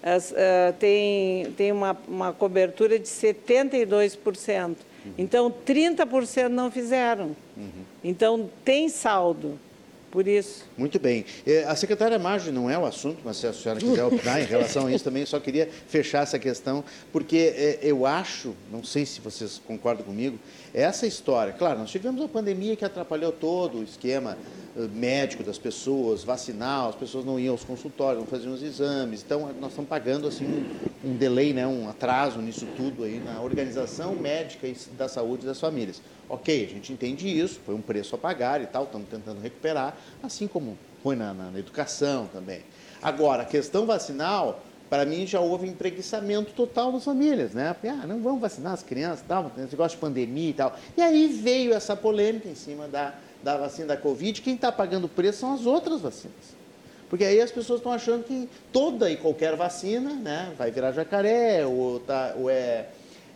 as, 0.06 0.30
uh, 0.32 0.36
tem, 0.78 1.52
tem 1.58 1.72
uma, 1.72 1.98
uma 2.08 2.32
cobertura 2.32 3.00
de 3.00 3.08
72%. 3.08 4.68
Uhum. 4.68 4.76
Então, 5.18 5.54
30% 5.66 6.48
não 6.48 6.70
fizeram. 6.70 7.36
Uhum. 7.58 7.84
Então, 8.04 8.50
tem 8.64 8.88
saldo 8.88 9.60
por 10.12 10.28
isso. 10.28 10.64
Muito 10.78 11.00
bem. 11.00 11.26
É, 11.46 11.64
a 11.64 11.76
secretária 11.76 12.20
Marge 12.20 12.52
não 12.52 12.70
é 12.70 12.78
o 12.78 12.86
assunto, 12.86 13.18
mas 13.26 13.38
se 13.38 13.48
a 13.48 13.52
senhora 13.54 13.80
quiser 13.80 14.04
opinar 14.06 14.40
em 14.42 14.46
relação 14.46 14.86
a 14.86 14.92
isso 14.92 15.04
também, 15.04 15.24
eu 15.24 15.28
só 15.28 15.40
queria 15.40 15.68
fechar 15.88 16.22
essa 16.22 16.38
questão, 16.38 16.84
porque 17.12 17.54
é, 17.56 17.80
eu 17.82 18.06
acho, 18.06 18.56
não 18.72 18.84
sei 18.84 19.08
se 19.08 19.20
vocês 19.20 19.60
concordam 19.66 20.06
comigo, 20.06 20.38
essa 20.76 21.08
história, 21.08 21.54
claro, 21.54 21.80
nós 21.80 21.90
tivemos 21.90 22.20
uma 22.20 22.28
pandemia 22.28 22.76
que 22.76 22.84
atrapalhou 22.84 23.32
todo 23.32 23.78
o 23.80 23.84
esquema 23.84 24.38
eh, 24.76 24.88
médico 24.94 25.42
das 25.42 25.58
pessoas, 25.58 26.22
vacinal, 26.22 26.90
as 26.90 26.96
pessoas 26.96 27.24
não 27.24 27.40
iam 27.40 27.54
aos 27.54 27.64
consultórios, 27.64 28.20
não 28.20 28.28
faziam 28.28 28.54
os 28.54 28.62
exames, 28.62 29.24
então 29.24 29.54
nós 29.62 29.70
estamos 29.70 29.88
pagando 29.88 30.28
assim 30.28 30.44
um, 30.44 31.12
um 31.12 31.16
delay, 31.16 31.54
né, 31.54 31.66
um 31.66 31.88
atraso 31.88 32.42
nisso 32.42 32.68
tudo 32.76 33.06
aí 33.06 33.22
na 33.24 33.40
organização 33.40 34.14
médica 34.16 34.68
da 34.98 35.08
saúde 35.08 35.46
das 35.46 35.62
famílias. 35.62 36.02
Ok, 36.28 36.66
a 36.66 36.74
gente 36.74 36.92
entende 36.92 37.26
isso, 37.26 37.62
foi 37.66 37.74
um 37.74 37.82
preço 37.82 38.14
a 38.14 38.18
pagar 38.18 38.62
e 38.62 38.66
tal, 38.66 38.84
estamos 38.84 39.08
tentando 39.08 39.40
recuperar, 39.40 39.96
assim 40.22 40.46
como 40.46 40.78
foi 41.02 41.16
na, 41.16 41.34
na, 41.34 41.52
na 41.52 41.60
educação 41.60 42.28
também. 42.34 42.64
Agora, 43.02 43.44
a 43.44 43.46
questão 43.46 43.86
vacinal, 43.86 44.62
para 44.90 45.06
mim 45.06 45.26
já 45.26 45.40
houve 45.40 45.68
empreguiçamento 45.68 46.52
total 46.54 46.92
das 46.92 47.04
famílias, 47.04 47.54
né? 47.54 47.76
Ah, 47.84 48.08
não 48.08 48.22
vamos 48.22 48.42
vacinar 48.42 48.74
as 48.74 48.84
crianças, 48.84 49.26
tal, 49.28 49.52
esse 49.58 49.72
negócio 49.72 49.98
de 49.98 50.02
pandemia 50.02 50.50
e 50.50 50.54
tal. 50.54 50.78
E 50.96 51.02
aí 51.02 51.28
veio 51.28 51.74
essa 51.74 51.96
polêmica 51.96 52.48
em 52.48 52.56
cima 52.56 52.88
da, 52.88 53.14
da 53.44 53.58
vacina 53.58 53.88
da 53.90 53.98
Covid, 53.98 54.42
quem 54.42 54.56
está 54.56 54.72
pagando 54.72 55.06
o 55.06 55.10
preço 55.10 55.40
são 55.40 55.54
as 55.54 55.66
outras 55.66 56.02
vacinas. 56.02 56.56
Porque 57.10 57.24
aí 57.24 57.40
as 57.40 57.52
pessoas 57.52 57.80
estão 57.80 57.92
achando 57.92 58.24
que 58.24 58.50
toda 58.72 59.10
e 59.10 59.18
qualquer 59.18 59.56
vacina 59.56 60.14
né, 60.14 60.54
vai 60.58 60.72
virar 60.72 60.92
jacaré, 60.92 61.66
ou, 61.66 62.00
tá, 62.00 62.34
ou 62.38 62.50
é 62.50 62.88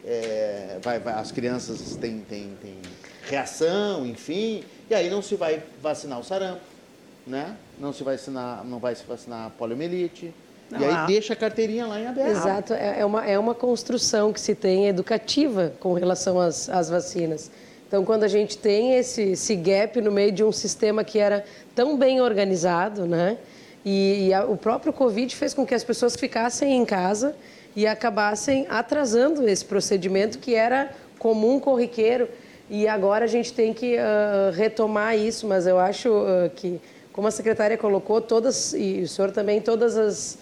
é, 0.04 0.80
vai, 0.82 1.00
vai, 1.00 1.14
as 1.14 1.32
crianças 1.32 1.96
têm, 1.96 2.20
têm, 2.22 2.58
têm 2.62 2.78
reação, 3.28 4.06
enfim, 4.06 4.64
e 4.90 4.96
aí 4.96 5.10
não 5.10 5.22
se 5.22 5.36
vai 5.36 5.62
vacinar 5.82 6.20
o 6.20 6.24
sarampo, 6.24 6.62
né? 7.28 7.56
não 7.78 7.94
se 7.94 8.04
vai 8.04 8.18
vacinar, 8.18 8.64
não 8.64 8.80
vai 8.80 8.96
se 8.96 9.04
vacinar 9.04 9.48
a 9.48 9.50
poliomielite, 9.50 10.34
não, 10.70 10.80
e 10.80 10.86
aí 10.86 11.08
deixa 11.08 11.34
a 11.34 11.36
carteirinha 11.36 11.88
lá 11.88 12.00
em 12.00 12.08
aberto. 12.08 12.30
Exato, 12.30 12.74
é, 12.74 13.00
é 13.00 13.06
uma, 13.06 13.26
é 13.26 13.40
uma 13.40 13.56
construção 13.56 14.32
que 14.32 14.40
se 14.40 14.54
tem 14.54 14.88
educativa 14.88 15.74
com 15.80 15.94
relação 15.94 16.40
às, 16.40 16.70
às 16.70 16.90
vacinas. 16.90 17.50
Então, 17.88 18.06
quando 18.06 18.24
a 18.24 18.28
gente 18.28 18.56
tem 18.56 18.94
esse, 18.94 19.32
esse 19.32 19.56
gap 19.56 20.00
no 20.00 20.12
meio 20.12 20.32
de 20.32 20.44
um 20.44 20.52
sistema 20.52 21.04
que 21.04 21.18
era 21.18 21.44
tão 21.74 21.98
bem 21.98 22.22
organizado, 22.22 23.08
né? 23.08 23.38
E, 23.84 24.28
e 24.28 24.34
a, 24.34 24.46
o 24.46 24.56
próprio 24.56 24.94
Covid 24.94 25.36
fez 25.36 25.56
com 25.56 25.66
que 25.66 25.74
as 25.74 25.84
pessoas 25.84 26.16
ficassem 26.16 26.76
em 26.76 26.86
casa 26.86 27.36
e 27.76 27.88
acabassem 27.88 28.68
atrasando 28.70 29.48
esse 29.48 29.66
procedimento 29.66 30.38
que 30.38 30.54
era 30.54 30.92
comum, 31.18 31.60
corriqueiro. 31.60 32.28
E 32.70 32.88
agora 32.88 33.26
a 33.26 33.28
gente 33.28 33.52
tem 33.54 33.74
que 33.74 33.96
uh, 33.96 34.52
retomar 34.54 35.18
isso, 35.18 35.48
mas 35.48 35.66
eu 35.66 35.80
acho 35.80 36.10
uh, 36.10 36.50
que, 36.56 36.80
como 37.12 37.28
a 37.28 37.32
secretária 37.32 37.76
colocou, 37.76 38.22
todas, 38.22 38.74
e 38.74 39.02
o 39.02 39.08
senhor 39.08 39.32
também, 39.32 39.60
todas 39.60 39.98
as, 39.98 40.38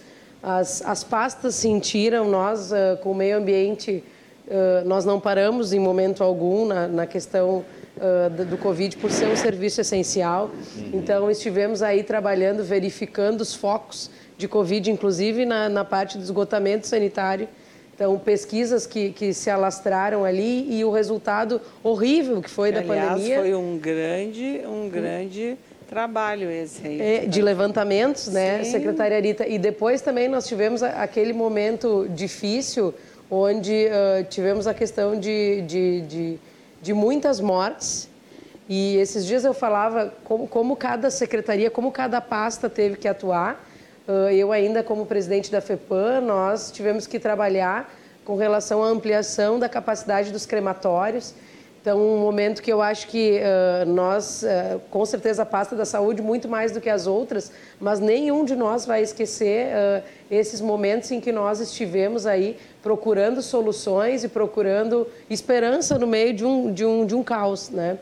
as, 0.47 0.81
as 0.83 1.03
pastas 1.03 1.55
sentiram, 1.55 2.29
nós, 2.29 2.71
uh, 2.71 2.95
com 3.01 3.11
o 3.11 3.15
meio 3.15 3.37
ambiente, 3.37 4.01
uh, 4.47 4.87
nós 4.87 5.03
não 5.03 5.19
paramos 5.19 5.73
em 5.73 5.79
momento 5.79 6.23
algum 6.23 6.65
na, 6.65 6.87
na 6.87 7.05
questão 7.05 7.65
uh, 7.97 8.29
do, 8.29 8.45
do 8.45 8.57
Covid 8.57 8.95
por 8.95 9.11
ser 9.11 9.27
um 9.27 9.35
serviço 9.35 9.81
essencial. 9.81 10.49
Uhum. 10.77 10.91
Então, 10.93 11.29
estivemos 11.29 11.83
aí 11.83 12.01
trabalhando, 12.01 12.63
verificando 12.63 13.41
os 13.41 13.53
focos 13.53 14.09
de 14.37 14.47
Covid, 14.47 14.89
inclusive 14.89 15.45
na, 15.45 15.67
na 15.67 15.83
parte 15.83 16.17
do 16.17 16.23
esgotamento 16.23 16.87
sanitário. 16.87 17.49
Então, 17.93 18.17
pesquisas 18.17 18.87
que, 18.87 19.09
que 19.09 19.33
se 19.33 19.49
alastraram 19.49 20.23
ali 20.23 20.73
e 20.73 20.85
o 20.85 20.91
resultado 20.91 21.59
horrível 21.83 22.41
que 22.41 22.49
foi 22.49 22.69
Aliás, 22.69 22.87
da 22.87 22.93
pandemia. 22.93 23.39
foi 23.39 23.53
um 23.53 23.77
grande, 23.77 24.61
um 24.65 24.87
grande 24.87 25.57
trabalho 25.87 26.51
esse 26.51 26.85
aí. 26.85 27.01
É, 27.01 27.25
de 27.25 27.41
levantamentos, 27.41 28.27
né, 28.27 28.63
Sim. 28.63 28.71
secretária 28.71 29.19
Rita? 29.19 29.47
E 29.47 29.57
depois 29.57 30.01
também 30.01 30.27
nós 30.27 30.45
tivemos 30.47 30.83
aquele 30.83 31.33
momento 31.33 32.07
difícil 32.09 32.93
onde 33.29 33.87
uh, 33.87 34.23
tivemos 34.29 34.67
a 34.67 34.73
questão 34.73 35.19
de, 35.19 35.61
de, 35.61 36.01
de, 36.01 36.39
de, 36.81 36.93
muitas 36.93 37.39
mortes. 37.39 38.09
E 38.69 38.97
esses 38.97 39.25
dias 39.25 39.45
eu 39.45 39.53
falava 39.53 40.13
como, 40.23 40.47
como 40.47 40.75
cada 40.75 41.09
secretaria, 41.09 41.69
como 41.69 41.91
cada 41.91 42.21
pasta 42.21 42.69
teve 42.69 42.97
que 42.97 43.07
atuar. 43.07 43.65
Uh, 44.07 44.29
eu 44.29 44.51
ainda 44.51 44.83
como 44.83 45.05
presidente 45.05 45.51
da 45.51 45.61
FEPAM, 45.61 46.21
nós 46.21 46.71
tivemos 46.71 47.07
que 47.07 47.19
trabalhar 47.19 47.93
com 48.23 48.35
relação 48.35 48.83
à 48.83 48.87
ampliação 48.87 49.59
da 49.59 49.69
capacidade 49.69 50.31
dos 50.31 50.45
crematórios. 50.45 51.33
Então, 51.81 51.99
um 51.99 52.17
momento 52.17 52.61
que 52.61 52.71
eu 52.71 52.81
acho 52.81 53.07
que 53.07 53.39
uh, 53.39 53.89
nós, 53.89 54.43
uh, 54.43 54.79
com 54.91 55.05
certeza, 55.05 55.43
a 55.43 55.45
pasta 55.45 55.75
da 55.75 55.85
saúde, 55.85 56.21
muito 56.21 56.47
mais 56.47 56.71
do 56.71 56.81
que 56.81 56.89
as 56.89 57.07
outras, 57.07 57.51
mas 57.79 57.99
nenhum 57.99 58.43
de 58.43 58.55
nós 58.55 58.85
vai 58.85 59.01
esquecer 59.01 59.67
uh, 59.67 60.03
esses 60.29 60.59
momentos 60.59 61.11
em 61.11 61.21
que 61.21 61.31
nós 61.31 61.61
estivemos 61.61 62.25
aí 62.25 62.57
procurando 62.83 63.41
soluções 63.41 64.23
e 64.23 64.27
procurando 64.27 65.07
esperança 65.29 65.97
no 65.97 66.07
meio 66.07 66.33
de 66.33 66.43
um, 66.43 66.73
de 66.73 66.85
um, 66.85 67.05
de 67.05 67.15
um 67.15 67.23
caos. 67.23 67.69
Né? 67.69 67.97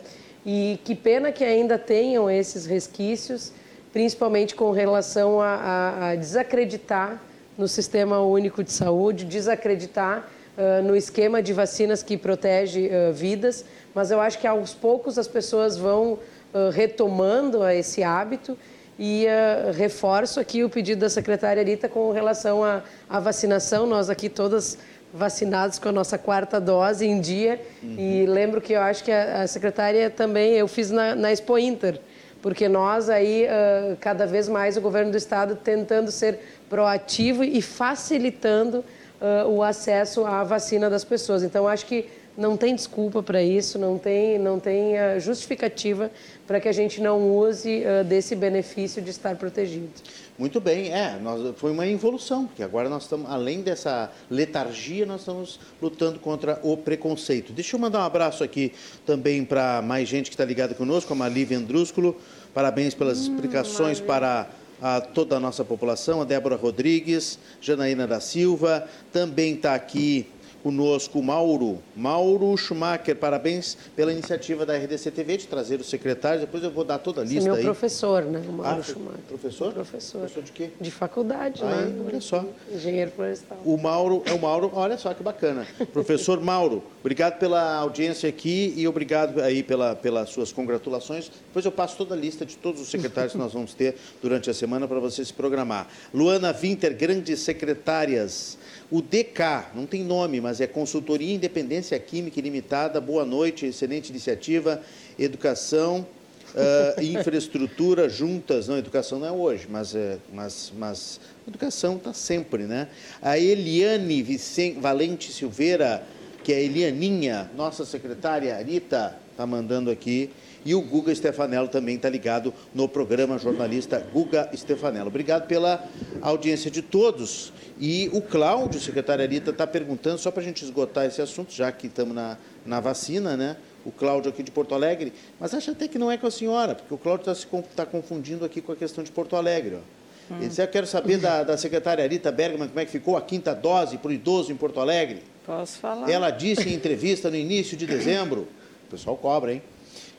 E 0.46 0.80
que 0.84 0.96
pena 0.96 1.32
que 1.32 1.44
ainda 1.44 1.78
tenham 1.78 2.30
esses 2.30 2.66
resquícios, 2.66 3.52
principalmente 3.94 4.56
com 4.56 4.72
relação 4.72 5.40
a, 5.40 5.56
a, 5.56 6.10
a 6.10 6.16
desacreditar 6.16 7.22
no 7.58 7.68
Sistema 7.68 8.20
Único 8.20 8.64
de 8.64 8.72
Saúde, 8.72 9.26
desacreditar 9.26 10.28
uh, 10.58 10.84
no 10.84 10.96
esquema 10.96 11.42
de 11.42 11.54
vacinas 11.54 12.04
que 12.04 12.18
protege 12.18 12.88
uh, 12.88 13.14
vidas, 13.14 13.66
mas 13.94 14.12
eu 14.12 14.20
acho 14.20 14.40
que 14.40 14.48
aos 14.48 14.74
poucos 14.74 15.18
as 15.18 15.28
pessoas 15.28 15.78
vão 15.78 16.14
uh, 16.14 16.70
retomando 16.72 17.68
esse 17.70 18.04
hábito 18.04 18.58
e 18.98 19.26
reforço 19.74 20.40
aqui 20.40 20.64
o 20.64 20.70
pedido 20.70 21.02
da 21.02 21.10
secretária 21.10 21.62
Rita 21.62 21.90
com 21.90 22.14
relação 22.14 22.64
à, 22.64 22.82
à 23.10 23.20
vacinação. 23.20 23.86
Nós 23.86 24.10
aqui 24.10 24.30
todas 24.30 24.78
vacinados 25.16 25.80
com 25.80 25.88
a 25.90 25.92
nossa 25.92 26.18
quarta 26.18 26.60
dose 26.60 27.06
em 27.06 27.20
dia. 27.20 27.60
Uhum. 27.82 27.96
E 27.98 28.26
lembro 28.26 28.60
que 28.60 28.74
eu 28.74 28.82
acho 28.82 29.04
que 29.04 29.12
a, 29.12 29.44
a 29.44 29.48
secretária 29.48 30.10
também, 30.10 30.54
eu 30.54 30.68
fiz 30.68 30.92
na, 30.92 31.16
na 31.16 31.32
Expo 31.32 31.58
Inter, 31.58 32.00
porque 32.42 32.68
nós 32.68 33.10
aí, 33.10 33.46
uh, 33.46 33.96
cada 34.00 34.28
vez 34.28 34.50
mais 34.50 34.76
o 34.78 34.82
governo 34.82 35.12
do 35.12 35.18
estado 35.18 35.56
tentando 35.56 36.12
ser 36.12 36.40
proativo 36.70 37.44
e 37.44 37.62
facilitando 37.62 38.84
uh, 39.22 39.50
o 39.50 39.64
acesso 39.64 40.26
à 40.26 40.44
vacina 40.44 40.90
das 40.90 41.04
pessoas. 41.04 41.44
Então, 41.44 41.68
acho 41.68 41.86
que 41.86 42.06
não 42.38 42.58
tem 42.58 42.76
desculpa 42.76 43.24
para 43.24 43.42
isso, 43.42 43.80
não 43.80 43.98
tem, 43.98 44.38
não 44.38 44.60
tem 44.60 44.94
uh, 44.94 45.20
justificativa 45.20 46.12
para 46.46 46.60
que 46.60 46.68
a 46.68 46.72
gente 46.72 47.02
não 47.02 47.36
use 47.38 47.84
uh, 47.84 48.04
desse 48.04 48.36
benefício 48.36 49.02
de 49.02 49.10
estar 49.10 49.36
protegido. 49.36 49.90
Muito 50.38 50.60
bem, 50.60 50.92
é, 50.92 51.18
nós, 51.18 51.56
foi 51.56 51.72
uma 51.72 51.88
evolução, 51.88 52.46
porque 52.46 52.62
agora 52.62 52.90
nós 52.90 53.04
estamos, 53.04 53.32
além 53.32 53.62
dessa 53.62 54.12
letargia, 54.30 55.06
nós 55.06 55.22
estamos 55.22 55.60
lutando 55.82 56.20
contra 56.20 56.60
o 56.62 56.76
preconceito. 56.76 57.54
Deixa 57.54 57.78
eu 57.78 57.80
mandar 57.80 58.00
um 58.00 58.04
abraço 58.04 58.44
aqui 58.44 58.74
também 59.06 59.46
para 59.46 59.82
mais 59.82 60.10
gente 60.10 60.30
que 60.30 60.34
está 60.34 60.44
ligada 60.44 60.74
conosco, 60.74 61.14
a 61.14 61.16
Marli 61.16 61.46
Vendrúsculo, 61.46 62.18
parabéns 62.54 62.94
pelas 62.94 63.20
hum, 63.20 63.34
explicações 63.34 64.02
para 64.02 64.50
a 64.82 65.02
toda 65.02 65.38
a 65.38 65.40
nossa 65.40 65.64
população, 65.64 66.22
a 66.22 66.26
Débora 66.26 66.56
Rodrigues, 66.56 67.40
Janaína 67.62 68.06
da 68.08 68.20
Silva, 68.20 68.88
também 69.12 69.54
está 69.54 69.74
aqui 69.76 70.28
conosco 70.66 71.20
o 71.20 71.24
Mauro, 71.24 71.78
Mauro 71.96 72.58
Schumacher, 72.58 73.16
parabéns 73.16 73.78
pela 73.96 74.12
iniciativa 74.12 74.66
da 74.66 74.76
RDC 74.76 75.12
TV 75.12 75.38
de 75.38 75.46
trazer 75.46 75.80
os 75.80 75.88
secretários, 75.88 76.42
depois 76.42 76.64
eu 76.64 76.72
vou 76.72 76.84
dar 76.84 76.98
toda 76.98 77.22
a 77.22 77.24
lista 77.24 77.42
Sim, 77.42 77.46
meu 77.50 77.56
aí. 77.58 77.64
professor, 77.64 78.24
né, 78.24 78.42
o 78.50 78.52
Mauro 78.52 78.80
ah, 78.80 78.82
Schumacher. 78.82 79.20
Professor? 79.28 79.74
Professor. 79.74 80.20
Professor 80.22 80.42
de 80.42 80.52
quê? 80.52 80.72
De 80.82 80.90
faculdade, 80.90 81.62
aí, 81.64 81.92
né? 81.92 82.04
Olha 82.08 82.20
só. 82.20 82.44
Engenheiro 82.74 83.12
florestal. 83.12 83.60
O 83.64 83.78
Mauro, 83.78 84.24
é 84.26 84.34
o 84.34 84.42
Mauro, 84.42 84.72
olha 84.74 84.98
só 84.98 85.14
que 85.14 85.22
bacana. 85.22 85.68
Professor 85.94 86.42
Mauro, 86.42 86.82
obrigado 87.00 87.38
pela 87.38 87.76
audiência 87.76 88.28
aqui 88.28 88.74
e 88.76 88.88
obrigado 88.88 89.44
aí 89.44 89.62
pela, 89.62 89.96
pelas 89.96 90.30
suas 90.30 90.52
congratulações. 90.52 91.30
Depois 91.46 91.64
eu 91.64 91.72
passo 91.72 91.96
toda 91.96 92.16
a 92.16 92.18
lista 92.18 92.44
de 92.44 92.58
todos 92.58 92.82
os 92.82 92.90
secretários 92.90 93.34
que 93.34 93.38
nós 93.38 93.54
vamos 93.54 93.76
ter 93.76 93.98
durante 94.20 94.50
a 94.50 94.54
semana 94.54 94.88
para 94.88 95.00
você 95.00 95.24
se 95.24 95.32
programar. 95.32 95.88
Luana 96.12 96.52
Winter, 96.52 96.98
grandes 96.98 97.42
secretárias. 97.42 98.58
O 98.96 99.02
DK, 99.02 99.74
não 99.76 99.86
tem 99.86 100.06
nome, 100.06 100.40
mas 100.40 100.62
é 100.62 100.68
Consultoria 100.68 101.36
Independência 101.36 102.00
Química 102.00 102.40
Limitada. 102.40 103.02
Boa 103.02 103.26
noite, 103.26 103.66
excelente 103.66 104.10
iniciativa. 104.10 104.82
Educação, 105.20 106.08
uh, 106.54 107.04
infraestrutura 107.04 108.08
juntas. 108.08 108.70
Não, 108.70 108.78
educação 108.78 109.20
não 109.20 109.28
é 109.28 109.32
hoje, 109.34 109.68
mas, 109.70 109.94
é, 109.94 110.18
mas, 110.34 110.72
mas 110.78 111.20
educação 111.46 111.98
está 111.98 112.14
sempre, 112.14 112.64
né? 112.64 112.88
A 113.22 113.38
Eliane 113.38 114.24
Vicente, 114.24 114.80
Valente 114.80 115.30
Silveira, 115.30 116.02
que 116.42 116.54
é 116.54 116.56
a 116.56 116.62
Elianinha, 116.62 117.52
nossa 117.54 117.84
secretária, 117.84 118.56
Rita, 118.64 119.20
está 119.30 119.46
mandando 119.46 119.92
aqui. 119.92 120.30
E 120.66 120.74
o 120.74 120.82
Guga 120.82 121.14
Stefanello 121.14 121.68
também 121.68 121.96
está 121.96 122.10
ligado 122.10 122.52
no 122.74 122.90
programa 122.90 123.38
jornalista 123.38 124.04
Guga 124.12 124.50
Stefanello. 124.56 125.08
Obrigado 125.08 125.46
pela 125.48 125.88
audiência 126.22 126.72
de 126.72 126.82
todos. 126.82 127.54
E 127.80 128.10
o 128.12 128.20
Cláudio, 128.20 128.82
secretário 128.82 129.24
Arita, 129.24 129.52
está 129.52 129.68
perguntando, 129.68 130.18
só 130.18 130.32
para 130.32 130.42
a 130.42 130.44
gente 130.44 130.64
esgotar 130.64 131.06
esse 131.06 131.22
assunto, 131.22 131.54
já 131.54 131.72
que 131.72 131.86
estamos 131.86 132.16
na, 132.16 132.38
na 132.66 132.80
vacina, 132.80 133.38
né? 133.38 133.58
O 133.86 133.92
Cláudio 133.92 134.32
aqui 134.32 134.42
de 134.42 134.50
Porto 134.50 134.74
Alegre, 134.74 135.14
mas 135.40 135.54
acho 135.54 135.70
até 135.70 135.88
que 135.88 136.00
não 136.00 136.10
é 136.10 136.18
com 136.18 136.26
a 136.26 136.32
senhora, 136.32 136.74
porque 136.74 136.92
o 136.92 136.98
Cláudio 136.98 137.32
está 137.32 137.62
tá 137.76 137.86
confundindo 137.86 138.44
aqui 138.44 138.60
com 138.60 138.72
a 138.72 138.76
questão 138.76 139.04
de 139.04 139.12
Porto 139.12 139.36
Alegre. 139.36 139.76
Ó. 139.76 140.34
Hum. 140.34 140.38
Ele 140.40 140.48
disse, 140.48 140.64
eu 140.64 140.68
quero 140.68 140.88
saber 140.88 141.20
da, 141.20 141.44
da 141.44 141.56
secretária 141.56 142.04
Arita 142.04 142.32
Bergman 142.32 142.68
como 142.68 142.80
é 142.80 142.86
que 142.86 142.92
ficou 142.92 143.16
a 143.16 143.22
quinta 143.22 143.54
dose 143.54 144.00
para 144.00 144.10
o 144.10 144.14
idoso 144.14 144.52
em 144.52 144.56
Porto 144.56 144.80
Alegre. 144.80 145.22
Posso 145.46 145.78
falar. 145.78 146.10
Ela 146.10 146.32
disse 146.32 146.68
em 146.68 146.74
entrevista 146.74 147.30
no 147.30 147.36
início 147.36 147.78
de 147.78 147.86
dezembro, 147.86 148.48
o 148.88 148.90
pessoal 148.90 149.16
cobra, 149.16 149.54
hein? 149.54 149.62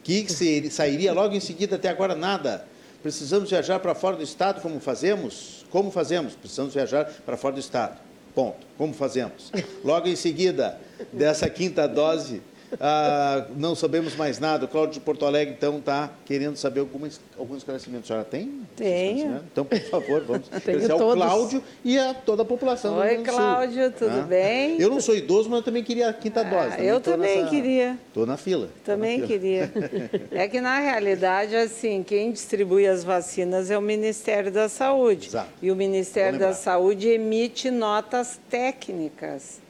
Que 0.07 0.71
sairia 0.71 1.13
logo 1.13 1.35
em 1.35 1.41
seguida, 1.41 1.75
até 1.75 1.89
agora 1.89 2.15
nada. 2.15 2.65
Precisamos 3.03 3.51
viajar 3.51 3.81
para 3.81 3.93
fora 3.93 4.17
do 4.17 4.23
estado, 4.23 4.61
como 4.61 4.79
fazemos? 4.79 5.67
Como 5.69 5.91
fazemos? 5.91 6.37
Precisamos 6.37 6.73
viajar 6.73 7.11
para 7.27 7.37
fora 7.37 7.55
do 7.55 7.59
estado. 7.59 7.99
Ponto. 8.33 8.65
Como 8.79 8.95
fazemos? 8.95 9.51
Logo 9.83 10.07
em 10.07 10.15
seguida 10.15 10.79
dessa 11.13 11.51
quinta 11.51 11.89
dose, 11.89 12.41
ah, 12.81 13.47
não 13.57 13.75
sabemos 13.75 14.15
mais 14.17 14.39
nada. 14.39 14.65
O 14.65 14.69
Cláudio 14.69 14.95
de 14.95 15.01
Porto 15.01 15.25
Alegre, 15.25 15.55
então, 15.57 15.79
está 15.79 16.11
querendo 16.25 16.57
saber 16.57 16.81
alguns, 16.81 17.21
alguns 17.39 17.59
esclarecimentos. 17.59 18.11
A 18.11 18.15
senhora 18.15 18.25
tem? 18.25 18.61
Tenho. 18.77 19.43
Então, 19.51 19.65
por 19.65 19.79
favor, 19.81 20.23
vamos 20.23 20.49
agradecer 20.53 20.93
ao 20.93 20.99
Cláudio 21.13 21.63
e 21.85 21.99
a 21.99 22.15
toda 22.15 22.43
a 22.43 22.45
população 22.45 22.97
Oi, 22.99 23.19
Cláudio, 23.19 23.93
tudo 23.93 24.21
ah? 24.21 24.23
bem? 24.23 24.81
Eu 24.81 24.91
não 24.91 25.01
sou 25.01 25.17
idoso, 25.17 25.49
mas 25.49 25.59
eu 25.59 25.65
também 25.65 25.83
queria 25.83 26.09
a 26.09 26.13
quinta 26.13 26.41
ah, 26.41 26.45
dose. 26.45 26.71
Também 26.71 26.87
eu 26.87 27.01
também 27.01 27.37
nessa... 27.39 27.51
queria. 27.51 27.99
Estou 28.09 28.27
na 28.27 28.37
fila. 28.37 28.69
Também 28.85 29.21
na 29.21 29.27
fila. 29.27 29.39
queria. 29.39 29.73
é 30.31 30.49
que, 30.49 30.61
na 30.61 30.79
realidade, 30.79 31.57
assim, 31.57 32.03
quem 32.03 32.33
distribui 32.33 32.87
as 32.87 33.05
vacinas 33.05 33.71
é 33.71 33.79
o 33.79 33.83
Ministério 33.83 34.51
da 34.51 34.69
Saúde. 34.69 35.29
Exato. 35.29 35.49
E 35.63 35.71
o 35.71 35.77
Ministério 35.77 36.39
da 36.39 36.53
Saúde 36.53 37.09
emite 37.09 37.71
notas 37.71 38.39
técnicas 38.49 39.66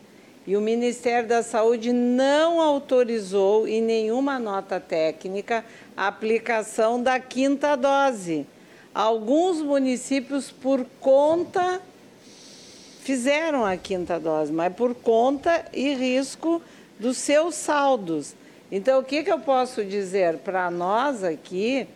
e 0.47 0.57
o 0.57 0.61
Ministério 0.61 1.29
da 1.29 1.43
Saúde 1.43 1.93
não 1.93 2.61
autorizou 2.61 3.67
em 3.67 3.83
nenhuma 3.83 4.39
nota 4.39 4.79
técnica 4.79 5.65
a 5.97 6.07
aplicação 6.07 7.03
da 7.03 7.19
quinta 7.19 7.75
dose. 7.75 8.47
Alguns 8.95 9.61
municípios, 9.61 10.53
por 10.53 10.87
conta, 11.01 11.83
fizeram 13.01 13.65
a 13.65 13.77
quinta 13.77 14.21
dose, 14.21 14.53
mas 14.53 14.73
por 14.73 14.95
conta 14.95 15.65
e 15.73 15.93
risco 15.95 16.63
dos 16.99 17.17
seus 17.17 17.57
saldos. 17.57 18.35
Então, 18.71 19.01
o 19.01 19.05
que, 19.05 19.25
que 19.25 19.33
eu 19.33 19.41
posso 19.41 19.85
dizer? 19.85 20.39
Para 20.39 20.71
nós 20.71 21.25
aqui, 21.25 21.89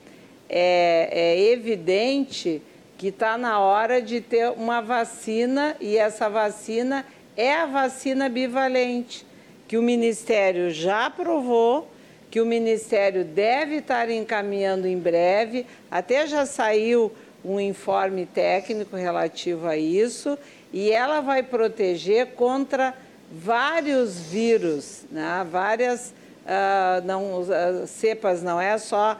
é, 0.48 1.08
é 1.12 1.52
evidente 1.52 2.60
que 2.98 3.08
está 3.08 3.38
na 3.38 3.60
hora 3.60 4.02
de 4.02 4.20
ter 4.20 4.50
uma 4.50 4.80
vacina 4.80 5.76
e 5.80 5.96
essa 5.96 6.28
vacina 6.28 7.06
é 7.36 7.54
a 7.54 7.66
vacina 7.66 8.28
bivalente, 8.28 9.26
que 9.66 9.78
o 9.78 9.82
Ministério 9.82 10.70
já 10.70 11.06
aprovou, 11.06 11.88
que 12.30 12.40
o 12.40 12.46
Ministério 12.46 13.24
deve 13.24 13.76
estar 13.76 14.08
encaminhando 14.10 14.86
em 14.86 14.98
breve, 14.98 15.66
até 15.90 16.26
já 16.26 16.46
saiu 16.46 17.12
um 17.44 17.58
informe 17.58 18.26
técnico 18.26 18.96
relativo 18.96 19.66
a 19.66 19.76
isso 19.76 20.38
e 20.72 20.90
ela 20.90 21.20
vai 21.20 21.42
proteger 21.42 22.34
contra 22.34 22.94
vários 23.32 24.20
vírus, 24.20 25.04
né? 25.10 25.46
várias 25.50 26.12
uh, 26.44 27.04
não, 27.04 27.40
uh, 27.40 27.86
cepas, 27.86 28.42
não 28.42 28.60
é 28.60 28.76
só 28.78 29.18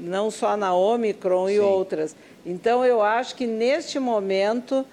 não 0.00 0.28
só 0.28 0.56
na 0.56 0.74
Omicron 0.74 1.46
Sim. 1.46 1.54
e 1.54 1.60
outras. 1.60 2.16
Então 2.44 2.84
eu 2.84 3.00
acho 3.00 3.36
que 3.36 3.46
neste 3.46 3.98
momento, 4.00 4.84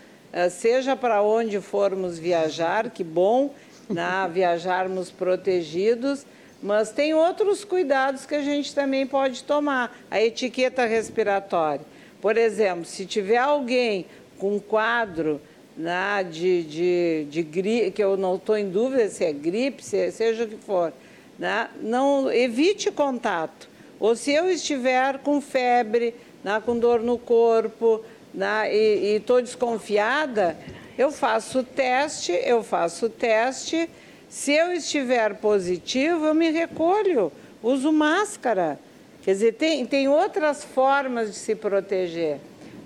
seja 0.50 0.96
para 0.96 1.22
onde 1.22 1.62
formos 1.62 2.20
viajar, 2.20 2.90
que 2.90 3.04
bom, 3.04 3.54
né? 3.90 4.30
viajarmos 4.34 5.10
protegidos, 5.10 6.26
mas 6.62 6.92
tem 6.92 7.14
outros 7.14 7.64
cuidados 7.64 8.26
que 8.26 8.36
a 8.36 8.42
gente 8.42 8.74
também 8.74 9.06
pode 9.08 9.44
tomar. 9.44 9.96
A 10.10 10.22
etiqueta 10.22 10.86
respiratória. 10.86 11.86
Por 12.22 12.38
exemplo, 12.38 12.86
se 12.86 13.06
tiver 13.06 13.38
alguém 13.38 14.06
com 14.38 14.60
quadro 14.60 15.40
né, 15.78 16.26
de, 16.30 16.64
de, 16.64 17.28
de 17.30 17.44
gripe, 17.44 17.92
que 17.92 18.04
eu 18.04 18.18
não 18.18 18.36
estou 18.36 18.58
em 18.58 18.70
dúvida 18.70 19.08
se 19.10 19.24
é 19.24 19.32
gripe, 19.32 19.84
se, 19.84 20.12
seja 20.12 20.46
o 20.46 20.48
que 20.48 20.58
for, 20.58 20.94
né, 21.38 21.70
não 21.82 22.32
evite 22.32 22.92
contato. 22.92 23.70
Ou 24.00 24.16
se 24.16 24.32
eu 24.32 24.50
estiver 24.50 25.20
com 25.20 25.40
febre, 25.42 26.16
né, 26.44 26.62
com 26.66 26.78
dor 26.78 27.02
no 27.02 27.18
corpo 27.18 28.04
né, 28.36 28.76
e 28.76 29.16
estou 29.16 29.42
desconfiada, 29.42 30.58
eu 30.98 31.12
faço 31.12 31.60
o 31.60 31.64
teste, 31.64 32.32
eu 32.32 32.64
faço 32.64 33.08
o 33.08 33.10
teste. 33.10 33.90
Se 34.30 34.52
eu 34.52 34.72
estiver 34.74 35.36
positivo, 35.36 36.26
eu 36.26 36.34
me 36.34 36.50
recolho, 36.50 37.32
uso 37.64 37.92
máscara. 37.92 38.80
Quer 39.24 39.32
dizer, 39.32 39.54
tem, 39.54 39.86
tem 39.86 40.08
outras 40.08 40.64
formas 40.64 41.30
de 41.30 41.36
se 41.36 41.56
proteger. 41.56 42.40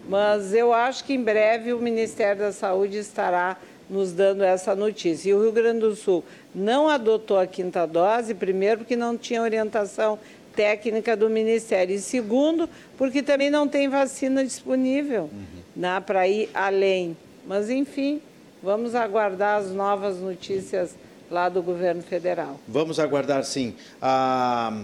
Mas 0.08 0.54
eu 0.54 0.74
acho 0.74 1.04
que 1.04 1.14
em 1.14 1.22
breve 1.22 1.74
o 1.74 1.80
Ministério 1.80 2.41
da 2.41 2.52
Saúde 2.52 2.97
estará 2.97 3.58
nos 3.89 4.12
dando 4.12 4.43
essa 4.43 4.76
notícia. 4.76 5.30
E 5.30 5.34
o 5.34 5.41
Rio 5.41 5.52
Grande 5.52 5.80
do 5.80 5.95
Sul 5.95 6.24
não 6.54 6.88
adotou 6.88 7.39
a 7.39 7.47
quinta 7.47 7.86
dose, 7.86 8.34
primeiro, 8.34 8.80
porque 8.80 8.95
não 8.95 9.18
tinha 9.18 9.41
orientação 9.41 10.20
técnica 10.56 11.16
do 11.16 11.30
Ministério, 11.30 11.95
e 11.95 12.00
segundo, 12.00 12.70
porque 12.97 13.22
também 13.22 13.50
não 13.50 13.68
tem 13.68 13.88
vacina 13.88 14.43
disponível 14.43 15.24
uhum. 15.24 15.62
né, 15.76 16.00
para 16.06 16.28
ir 16.28 16.50
além. 16.54 17.16
Mas, 17.47 17.70
enfim, 17.70 18.22
vamos 18.62 18.95
aguardar 18.95 19.62
as 19.62 19.72
novas 19.72 20.20
notícias 20.20 20.95
lá 21.30 21.50
do 21.50 21.62
governo 21.62 22.02
federal. 22.02 22.60
Vamos 22.68 23.00
aguardar, 23.00 23.43
sim. 23.43 23.76
Ah, 24.02 24.82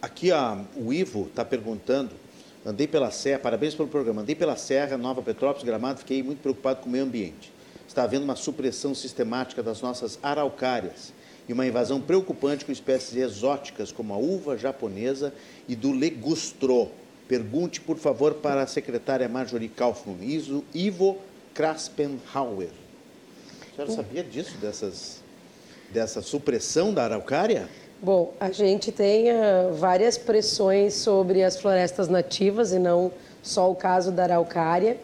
aqui 0.00 0.30
ah, 0.30 0.58
o 0.76 0.92
Ivo 0.92 1.26
está 1.28 1.44
perguntando 1.44 2.10
Andei 2.68 2.86
pela 2.86 3.10
Serra, 3.10 3.38
parabéns 3.38 3.74
pelo 3.74 3.88
programa. 3.88 4.20
Andei 4.20 4.34
pela 4.34 4.54
Serra, 4.54 4.98
Nova 4.98 5.22
Petrópolis, 5.22 5.64
Gramado, 5.64 6.00
fiquei 6.00 6.22
muito 6.22 6.40
preocupado 6.40 6.80
com 6.80 6.88
o 6.88 6.92
meio 6.92 7.04
ambiente. 7.04 7.50
Está 7.86 8.02
havendo 8.02 8.24
uma 8.24 8.36
supressão 8.36 8.94
sistemática 8.94 9.62
das 9.62 9.80
nossas 9.80 10.18
araucárias 10.22 11.12
e 11.48 11.52
uma 11.52 11.66
invasão 11.66 12.00
preocupante 12.00 12.64
com 12.64 12.70
espécies 12.70 13.16
exóticas 13.16 13.90
como 13.90 14.12
a 14.12 14.18
uva 14.18 14.56
japonesa 14.56 15.32
e 15.66 15.74
do 15.74 15.92
legustro. 15.92 16.88
Pergunte, 17.26 17.80
por 17.80 17.96
favor, 17.96 18.34
para 18.34 18.62
a 18.62 18.66
secretária 18.66 19.28
Marjorie 19.28 19.68
Kaufmann, 19.68 20.18
Ivo 20.74 21.18
Kraspenhauer. 21.54 22.70
A 23.72 23.74
senhora 23.74 23.92
sabia 23.92 24.24
disso, 24.24 24.56
dessas, 24.58 25.22
dessa 25.90 26.20
supressão 26.20 26.92
da 26.92 27.04
araucária? 27.04 27.68
Bom, 28.00 28.32
a 28.38 28.50
gente 28.50 28.92
tem 28.92 29.32
uh, 29.32 29.74
várias 29.74 30.16
pressões 30.16 30.94
sobre 30.94 31.42
as 31.42 31.60
florestas 31.60 32.08
nativas 32.08 32.72
e 32.72 32.78
não 32.78 33.10
só 33.42 33.70
o 33.70 33.74
caso 33.74 34.12
da 34.12 34.24
araucária, 34.24 34.98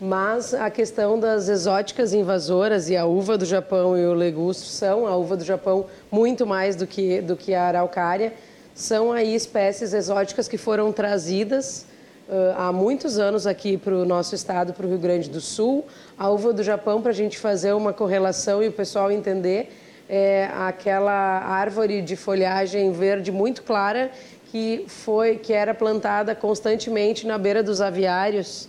mas 0.00 0.52
a 0.52 0.70
questão 0.70 1.18
das 1.18 1.48
exóticas 1.48 2.12
invasoras 2.12 2.90
e 2.90 2.96
a 2.96 3.06
uva 3.06 3.38
do 3.38 3.44
Japão 3.44 3.96
e 3.96 4.04
o 4.04 4.12
legustro 4.12 4.68
são, 4.68 5.06
a 5.06 5.16
uva 5.16 5.36
do 5.36 5.44
Japão 5.44 5.86
muito 6.10 6.46
mais 6.46 6.76
do 6.76 6.86
que, 6.86 7.20
do 7.20 7.36
que 7.36 7.54
a 7.54 7.64
araucária, 7.64 8.34
são 8.74 9.10
aí 9.10 9.34
espécies 9.34 9.94
exóticas 9.94 10.46
que 10.48 10.58
foram 10.58 10.92
trazidas 10.92 11.86
uh, 12.28 12.54
há 12.58 12.72
muitos 12.72 13.18
anos 13.18 13.46
aqui 13.46 13.78
para 13.78 13.94
o 13.94 14.04
nosso 14.04 14.34
estado, 14.34 14.74
para 14.74 14.84
o 14.84 14.88
Rio 14.88 14.98
Grande 14.98 15.30
do 15.30 15.40
Sul. 15.40 15.86
A 16.18 16.28
uva 16.28 16.52
do 16.52 16.62
Japão, 16.62 17.00
para 17.00 17.10
a 17.10 17.14
gente 17.14 17.38
fazer 17.38 17.72
uma 17.72 17.94
correlação 17.94 18.62
e 18.62 18.68
o 18.68 18.72
pessoal 18.72 19.10
entender, 19.10 19.72
é 20.08 20.50
aquela 20.52 21.12
árvore 21.12 22.02
de 22.02 22.16
folhagem 22.16 22.92
verde 22.92 23.32
muito 23.32 23.62
clara 23.62 24.10
que 24.52 24.84
foi 24.86 25.36
que 25.36 25.52
era 25.52 25.74
plantada 25.74 26.34
constantemente 26.34 27.26
na 27.26 27.38
beira 27.38 27.62
dos 27.62 27.80
aviários 27.80 28.68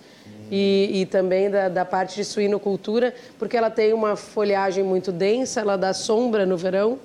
e, 0.51 1.01
e, 1.01 1.05
também 1.05 1.49
da, 1.49 1.69
da, 1.69 1.85
parte 1.85 2.15
de 2.15 2.23
suinocultura, 2.25 3.13
porque 3.37 3.57
ela 3.57 3.69
tem 3.69 3.93
uma 3.93 4.15
folhagem 4.15 4.83
muito 4.83 5.11
densa, 5.11 5.61
ela 5.61 5.77
dá 5.77 5.93
sombra 5.93 6.45
no 6.45 6.57
verão 6.57 6.99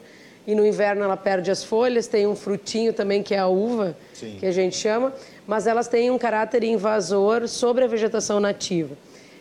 e 0.47 0.55
no 0.55 0.66
inverno 0.66 1.05
ela 1.05 1.16
perde 1.16 1.51
as 1.51 1.62
folhas, 1.62 2.07
tem 2.07 2.26
um 2.26 2.34
frutinho 2.34 2.93
também 2.93 3.22
que 3.22 3.34
é 3.34 3.38
a 3.38 3.47
uva, 3.47 3.97
Sim. 4.12 4.36
que 4.38 4.47
a 4.47 4.53
gente 4.53 4.76
chama, 4.76 5.12
mas 5.47 5.66
elas 5.66 5.88
têm 5.88 6.11
um 6.11 6.18
caráter 6.18 6.64
invasor 6.64 7.47
sobre 7.49 7.84
a 7.84 7.86
vegetação 7.86 8.40
nativa. 8.40 8.97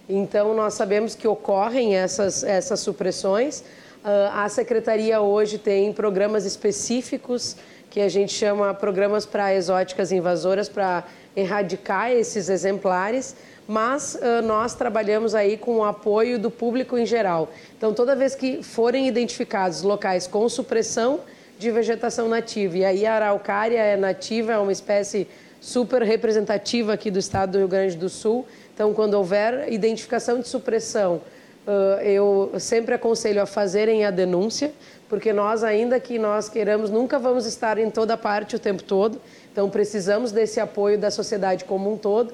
Então 0.07 0.53
nós 0.53 0.73
sabemos 0.73 1.15
que 1.15 1.27
ocorrem 1.27 1.95
essas, 1.95 2.43
essas 2.43 2.79
supressões, 2.79 3.63
ah, 4.03 4.45
a 4.45 4.49
secretaria 4.49 5.21
hoje 5.21 5.57
tem 5.57 5.93
programas 5.93 6.45
específicos 6.45 7.55
que 7.89 7.99
a 7.99 8.09
gente 8.09 8.33
chama 8.33 8.73
programas 8.73 9.25
para 9.25 9.53
exóticas 9.53 10.11
invasoras 10.11 10.69
para 10.69 11.03
erradicar 11.35 12.11
esses 12.11 12.49
exemplares, 12.49 13.35
mas 13.71 14.15
uh, 14.15 14.45
nós 14.45 14.75
trabalhamos 14.75 15.33
aí 15.33 15.55
com 15.55 15.77
o 15.77 15.85
apoio 15.85 16.37
do 16.37 16.51
público 16.51 16.97
em 16.97 17.05
geral. 17.05 17.49
Então, 17.77 17.93
toda 17.93 18.17
vez 18.17 18.35
que 18.35 18.61
forem 18.61 19.07
identificados 19.07 19.81
locais 19.81 20.27
com 20.27 20.49
supressão 20.49 21.21
de 21.57 21.71
vegetação 21.71 22.27
nativa, 22.27 22.79
e 22.79 22.83
aí 22.83 23.05
a 23.05 23.15
araucária 23.15 23.79
é 23.79 23.95
nativa, 23.95 24.51
é 24.51 24.57
uma 24.57 24.73
espécie 24.73 25.25
super 25.61 26.01
representativa 26.01 26.91
aqui 26.91 27.09
do 27.09 27.17
estado 27.17 27.53
do 27.53 27.59
Rio 27.59 27.69
Grande 27.69 27.95
do 27.95 28.09
Sul. 28.09 28.45
Então, 28.73 28.93
quando 28.93 29.13
houver 29.13 29.71
identificação 29.71 30.41
de 30.41 30.49
supressão 30.49 31.21
uh, 31.65 32.01
eu 32.01 32.51
sempre 32.59 32.93
aconselho 32.93 33.41
a 33.41 33.45
fazerem 33.45 34.03
a 34.03 34.11
denúncia, 34.11 34.73
porque 35.07 35.31
nós, 35.31 35.63
ainda 35.63 35.97
que 35.97 36.19
nós 36.19 36.49
queiramos, 36.49 36.89
nunca 36.89 37.17
vamos 37.17 37.45
estar 37.45 37.77
em 37.77 37.89
toda 37.89 38.17
parte 38.17 38.53
o 38.53 38.59
tempo 38.59 38.83
todo. 38.83 39.21
Então, 39.49 39.69
precisamos 39.69 40.33
desse 40.33 40.59
apoio 40.59 40.97
da 40.97 41.09
sociedade 41.09 41.63
como 41.63 41.89
um 41.89 41.97
todo. 41.97 42.33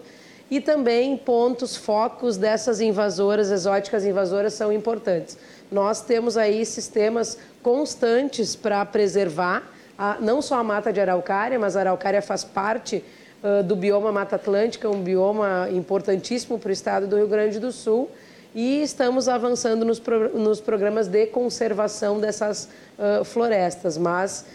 E 0.50 0.62
também 0.62 1.18
pontos, 1.18 1.76
focos 1.76 2.38
dessas 2.38 2.80
invasoras, 2.80 3.52
exóticas 3.52 4.06
invasoras, 4.06 4.54
são 4.54 4.72
importantes. 4.72 5.38
Nós 5.70 6.02
temos 6.02 6.38
aí 6.38 6.66
sistemas 6.66 7.38
constantes 7.62 8.56
para 8.56 8.86
preservar 8.86 9.64
a, 9.98 10.18
não 10.22 10.42
só 10.42 10.56
a 10.56 10.64
mata 10.64 10.94
de 10.94 11.02
araucária, 11.02 11.60
mas 11.60 11.76
a 11.76 11.82
araucária 11.82 12.22
faz 12.22 12.46
parte 12.46 13.04
uh, 13.44 13.62
do 13.64 13.76
bioma 13.76 14.12
Mata 14.12 14.38
Atlântica, 14.38 14.90
um 14.90 15.02
bioma 15.02 15.68
importantíssimo 15.70 16.58
para 16.58 16.70
o 16.70 16.72
estado 16.72 17.08
do 17.08 17.18
Rio 17.18 17.28
Grande 17.28 17.60
do 17.60 17.72
Sul 17.72 18.10
e 18.56 18.82
estamos 18.82 19.28
avançando 19.28 19.84
nos, 19.84 20.00
pro, 20.00 20.38
nos 20.38 20.62
programas 20.62 21.10
de 21.10 21.26
conservação 21.28 22.20
dessas 22.20 22.70
uh, 22.98 23.26
florestas. 23.26 23.98
Mas 23.98 24.46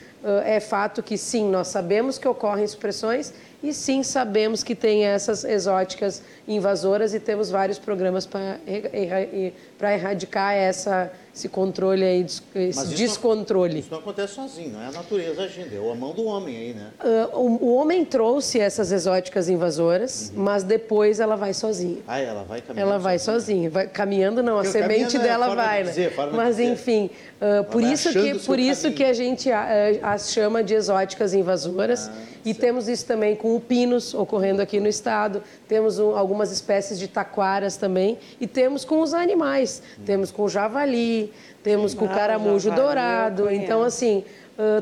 é 0.44 0.60
fato 0.60 1.02
que 1.02 1.18
sim, 1.18 1.50
nós 1.50 1.66
sabemos 1.66 2.16
que 2.16 2.28
ocorrem 2.28 2.64
supressões 2.64 3.34
e 3.62 3.72
sim 3.72 4.02
sabemos 4.02 4.64
que 4.64 4.74
tem 4.74 5.04
essas 5.04 5.44
exóticas 5.44 6.22
invasoras 6.48 7.14
e 7.14 7.20
temos 7.20 7.50
vários 7.50 7.78
programas 7.78 8.26
para 8.26 9.94
erradicar 9.94 10.54
essa 10.54 11.12
esse 11.34 11.48
controle 11.48 12.04
aí, 12.04 12.20
esse 12.20 12.42
isso 12.54 12.86
descontrole. 12.88 13.72
Não, 13.72 13.80
isso 13.80 13.90
não 13.90 13.98
acontece 14.00 14.34
sozinho, 14.34 14.72
não 14.72 14.82
é 14.82 14.88
a 14.88 14.92
natureza 14.92 15.42
agindo, 15.42 15.74
é 15.74 15.90
a 15.90 15.94
mão 15.94 16.12
do 16.12 16.24
homem 16.24 16.54
aí, 16.54 16.74
né? 16.74 16.90
Uh, 17.02 17.38
o, 17.38 17.64
o, 17.64 17.74
homem 17.74 18.04
trouxe 18.04 18.60
essas 18.60 18.92
exóticas 18.92 19.48
invasoras, 19.48 20.30
uhum. 20.36 20.42
mas 20.42 20.62
depois 20.62 21.20
ela 21.20 21.34
vai 21.34 21.54
sozinha. 21.54 22.02
Ah, 22.06 22.18
ela 22.18 22.44
vai 22.44 22.60
caminhando 22.60 22.90
Ela 22.90 22.98
vai 22.98 23.18
sozinha. 23.18 23.70
Vai, 23.70 23.86
caminhando 23.86 24.42
não, 24.42 24.58
a 24.58 24.64
semente 24.64 25.16
é 25.16 25.20
dela 25.20 25.54
vai, 25.54 25.84
né? 25.84 25.88
Dizer, 25.88 26.12
mas 26.34 26.60
enfim, 26.60 27.08
uh, 27.40 27.64
por, 27.64 27.82
isso 27.82 28.12
que, 28.12 28.34
por 28.40 28.58
isso 28.58 28.92
que 28.92 29.02
a 29.02 29.14
gente 29.14 29.48
uh, 29.48 29.54
as 30.02 30.30
chama 30.30 30.62
de 30.62 30.74
exóticas 30.74 31.32
invasoras. 31.32 32.08
Ah, 32.08 32.41
e 32.44 32.52
temos 32.52 32.88
isso 32.88 33.06
também 33.06 33.36
com 33.36 33.54
o 33.54 33.60
pinos 33.60 34.14
ocorrendo 34.14 34.60
aqui 34.60 34.80
no 34.80 34.88
estado, 34.88 35.42
temos 35.68 35.98
um, 35.98 36.16
algumas 36.16 36.50
espécies 36.50 36.98
de 36.98 37.08
taquaras 37.08 37.76
também, 37.76 38.18
e 38.40 38.46
temos 38.46 38.84
com 38.84 39.00
os 39.00 39.14
animais, 39.14 39.82
temos 40.04 40.30
com 40.30 40.42
o 40.42 40.48
javali, 40.48 41.32
temos 41.62 41.94
com 41.94 42.06
o 42.06 42.08
caramujo 42.08 42.70
dourado. 42.72 43.48
Então, 43.48 43.82
assim, 43.82 44.24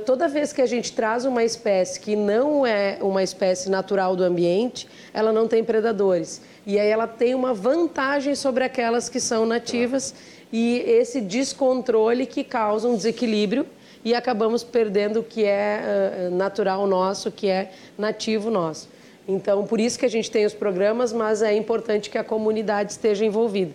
toda 0.06 0.26
vez 0.26 0.52
que 0.52 0.62
a 0.62 0.66
gente 0.66 0.92
traz 0.92 1.24
uma 1.24 1.44
espécie 1.44 2.00
que 2.00 2.16
não 2.16 2.66
é 2.66 2.98
uma 3.00 3.22
espécie 3.22 3.68
natural 3.68 4.16
do 4.16 4.24
ambiente, 4.24 4.88
ela 5.12 5.32
não 5.32 5.46
tem 5.46 5.62
predadores. 5.62 6.40
E 6.66 6.78
aí 6.78 6.88
ela 6.88 7.06
tem 7.06 7.34
uma 7.34 7.52
vantagem 7.52 8.34
sobre 8.34 8.64
aquelas 8.64 9.08
que 9.08 9.20
são 9.20 9.44
nativas 9.44 10.14
e 10.52 10.78
esse 10.86 11.20
descontrole 11.20 12.26
que 12.26 12.42
causa 12.42 12.88
um 12.88 12.96
desequilíbrio 12.96 13.66
e 14.04 14.14
acabamos 14.14 14.64
perdendo 14.64 15.20
o 15.20 15.22
que 15.22 15.44
é 15.44 16.28
natural 16.32 16.86
nosso, 16.86 17.30
que 17.30 17.48
é 17.48 17.70
nativo 17.98 18.50
nosso. 18.50 18.88
Então, 19.28 19.64
por 19.64 19.78
isso 19.78 19.98
que 19.98 20.06
a 20.06 20.10
gente 20.10 20.30
tem 20.30 20.44
os 20.44 20.54
programas, 20.54 21.12
mas 21.12 21.42
é 21.42 21.54
importante 21.54 22.10
que 22.10 22.18
a 22.18 22.24
comunidade 22.24 22.92
esteja 22.92 23.24
envolvida. 23.24 23.72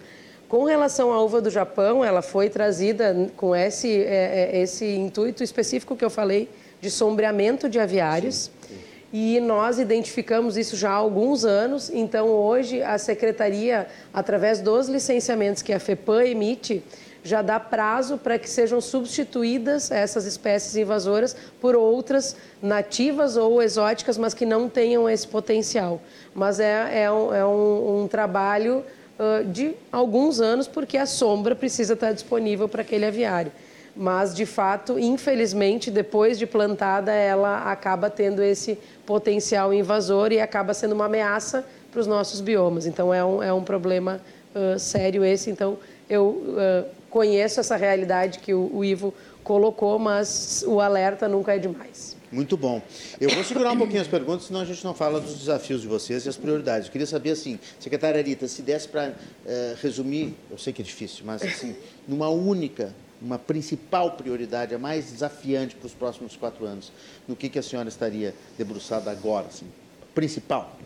Com 0.50 0.64
relação 0.64 1.12
à 1.12 1.22
uva 1.22 1.42
do 1.42 1.50
Japão, 1.50 2.04
ela 2.04 2.22
foi 2.22 2.50
trazida 2.50 3.30
com 3.36 3.56
esse, 3.56 4.04
é, 4.04 4.52
é, 4.54 4.62
esse 4.62 4.86
intuito 4.86 5.44
específico 5.44 5.96
que 5.96 6.06
eu 6.06 6.10
falei 6.10 6.50
de 6.80 6.92
sombreamento 6.92 7.68
de 7.68 7.80
aviários. 7.80 8.36
Sim, 8.36 8.52
sim. 8.70 8.76
E 9.14 9.40
nós 9.40 9.80
identificamos 9.80 10.58
isso 10.58 10.76
já 10.76 10.92
há 10.92 10.96
alguns 10.96 11.46
anos. 11.46 11.90
Então, 11.90 12.28
hoje, 12.28 12.82
a 12.84 12.98
secretaria, 12.98 13.88
através 14.14 14.60
dos 14.60 14.88
licenciamentos 14.88 15.64
que 15.64 15.72
a 15.74 15.80
FEPAM 15.80 16.26
emite, 16.26 16.84
já 17.26 17.42
dá 17.42 17.60
prazo 17.60 18.20
para 18.20 18.38
que 18.38 18.48
sejam 18.48 18.80
substituídas 18.80 19.90
essas 19.90 20.26
espécies 20.26 20.76
invasoras 20.76 21.36
por 21.60 21.76
outras 21.76 22.38
nativas 22.62 23.36
ou 23.36 23.64
exóticas, 23.64 24.16
mas 24.16 24.36
que 24.36 24.46
não 24.46 24.70
tenham 24.70 25.10
esse 25.10 25.28
potencial. 25.28 26.00
Mas 26.36 26.60
é, 26.60 27.02
é, 27.02 27.12
um, 27.12 27.34
é 27.34 27.44
um, 27.44 28.04
um 28.04 28.08
trabalho 28.08 28.84
uh, 29.18 29.44
de 29.44 29.74
alguns 29.92 30.40
anos, 30.40 30.68
porque 30.68 31.00
a 31.00 31.08
sombra 31.08 31.56
precisa 31.56 31.94
estar 31.94 32.12
disponível 32.12 32.70
para 32.70 32.84
aquele 32.84 33.06
aviário. 33.06 33.52
Mas, 33.96 34.36
de 34.36 34.46
fato, 34.46 35.00
infelizmente, 35.00 35.90
depois 35.90 36.38
de 36.38 36.46
plantada, 36.46 37.12
ela 37.12 37.72
acaba 37.72 38.08
tendo 38.08 38.44
esse 38.44 38.78
potencial 39.04 39.74
invasor 39.74 40.32
e 40.32 40.40
acaba 40.40 40.76
sendo 40.76 40.94
uma 40.94 41.06
ameaça 41.06 41.66
para 41.92 42.02
os 42.02 42.06
nossos 42.06 42.40
biomas. 42.40 42.86
Então, 42.86 43.12
é 43.12 43.26
um, 43.26 43.42
é 43.42 43.52
um 43.52 43.64
problema 43.64 44.22
uh, 44.54 44.78
sério 44.78 45.26
esse. 45.26 45.50
Então, 45.50 45.78
eu 46.08 46.26
uh, 46.26 47.05
conheço 47.16 47.62
essa 47.62 47.78
realidade 47.78 48.40
que 48.40 48.54
o, 48.54 48.70
o 48.76 48.84
Ivo 48.84 49.14
colocou, 49.42 49.98
mas 49.98 50.66
o 50.68 50.82
alerta 50.82 51.30
nunca 51.30 51.56
é 51.56 51.58
demais. 51.58 52.18
Muito 52.30 52.58
bom. 52.58 52.82
Eu 53.22 53.30
vou 53.30 53.42
segurar 53.42 53.72
um 53.72 53.78
pouquinho 53.78 54.02
as 54.02 54.08
perguntas, 54.08 54.48
senão 54.48 54.60
a 54.60 54.66
gente 54.66 54.84
não 54.84 54.94
fala 54.94 55.22
dos 55.22 55.40
desafios 55.40 55.82
de 55.82 55.88
vocês 55.88 56.26
e 56.26 56.30
as 56.30 56.36
prioridades. 56.36 56.88
Eu 56.88 56.92
queria 56.92 57.08
saber, 57.08 57.32
assim, 57.32 57.58
secretária 57.80 58.20
Arita, 58.20 58.50
se 58.50 58.62
desse 58.62 58.90
para 58.90 59.14
eh, 59.46 59.78
resumir, 59.82 60.36
eu 60.52 60.58
sei 60.58 60.74
que 60.74 60.82
é 60.82 60.86
difícil, 60.86 61.24
mas 61.26 61.42
assim, 61.42 61.74
numa 62.06 62.28
única, 62.28 62.94
uma 63.22 63.40
principal 63.40 64.12
prioridade, 64.12 64.76
a 64.76 64.78
mais 64.78 65.10
desafiante 65.10 65.74
para 65.74 65.88
os 65.88 65.94
próximos 65.94 66.36
quatro 66.36 66.66
anos, 66.66 66.92
no 67.26 67.34
que, 67.34 67.48
que 67.48 67.58
a 67.58 67.64
senhora 67.64 67.88
estaria 67.88 68.36
debruçada 68.58 69.10
agora, 69.10 69.48
assim, 69.48 69.68
principal? 70.14 70.78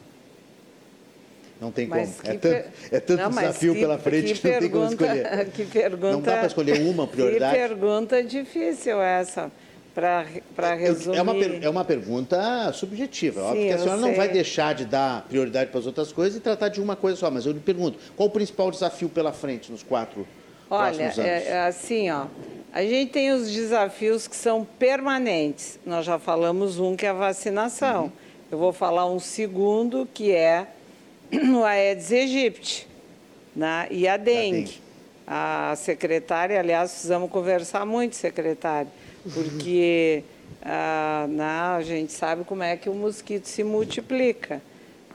Não 1.60 1.72
tem 1.72 1.88
mas 1.88 2.22
como. 2.22 2.34
É 2.34 2.38
tanto, 2.38 2.70
é 2.92 3.00
tanto 3.00 3.22
não, 3.22 3.30
desafio 3.30 3.74
que, 3.74 3.80
pela 3.82 3.98
frente 3.98 4.34
que, 4.34 4.40
que 4.40 4.52
não 4.52 4.60
tem 4.60 4.70
como 4.70 4.86
escolher. 4.86 5.50
Que 5.54 5.66
pergunta, 5.66 6.12
não 6.12 6.22
dá 6.22 6.38
para 6.38 6.48
escolher 6.48 6.82
uma 6.82 7.06
prioridade? 7.06 7.54
Que 7.54 7.68
pergunta 7.68 8.24
difícil 8.24 9.02
essa, 9.02 9.52
para 9.94 10.76
resumir. 10.76 11.18
É 11.18 11.22
uma, 11.22 11.36
é 11.36 11.70
uma 11.70 11.84
pergunta 11.84 12.72
subjetiva. 12.72 13.42
Sim, 13.42 13.48
óbvio 13.48 13.68
que 13.68 13.74
a 13.74 13.78
senhora 13.78 14.00
não 14.00 14.16
vai 14.16 14.30
deixar 14.30 14.74
de 14.74 14.86
dar 14.86 15.26
prioridade 15.28 15.70
para 15.70 15.80
as 15.80 15.86
outras 15.86 16.14
coisas 16.14 16.38
e 16.38 16.40
tratar 16.42 16.70
de 16.70 16.82
uma 16.82 16.96
coisa 16.96 17.18
só. 17.18 17.30
Mas 17.30 17.46
eu 17.46 17.52
lhe 17.52 17.60
pergunto, 17.60 18.00
qual 18.16 18.30
o 18.30 18.32
principal 18.32 18.72
desafio 18.72 19.10
pela 19.10 19.34
frente 19.34 19.70
nos 19.70 19.84
quatro 19.84 20.26
Olha, 20.70 20.96
próximos 20.96 21.20
anos? 21.20 21.20
Olha, 21.20 21.28
é, 21.28 21.68
assim, 21.68 22.10
ó, 22.10 22.28
a 22.72 22.82
gente 22.84 23.12
tem 23.12 23.34
os 23.34 23.52
desafios 23.52 24.30
que 24.30 24.36
são 24.36 24.64
permanentes. 24.64 25.78
Nós 25.86 26.06
já 26.06 26.18
falamos 26.18 26.80
um, 26.80 26.96
que 26.96 27.06
é 27.06 27.10
a 27.10 27.14
vacinação. 27.14 28.04
Uhum. 28.04 28.12
Eu 28.52 28.58
vou 28.58 28.72
falar 28.72 29.06
um 29.06 29.20
segundo, 29.20 30.08
que 30.14 30.32
é 30.32 30.68
no 31.32 31.64
Aedes 31.64 32.12
aegypti 32.12 32.88
né? 33.56 33.88
e 33.92 34.08
a 34.08 34.18
dengue. 34.18 34.80
a 35.28 35.74
secretária, 35.78 36.60
aliás, 36.60 36.92
precisamos 36.92 37.30
conversar 37.30 37.86
muito, 37.86 38.16
secretária, 38.16 38.92
porque 39.34 40.24
ah, 40.62 41.28
né, 41.30 41.46
a 41.78 41.82
gente 41.82 42.12
sabe 42.12 42.44
como 42.44 42.64
é 42.64 42.76
que 42.76 42.90
o 42.90 42.94
mosquito 42.94 43.46
se 43.46 43.64
multiplica. 43.64 44.62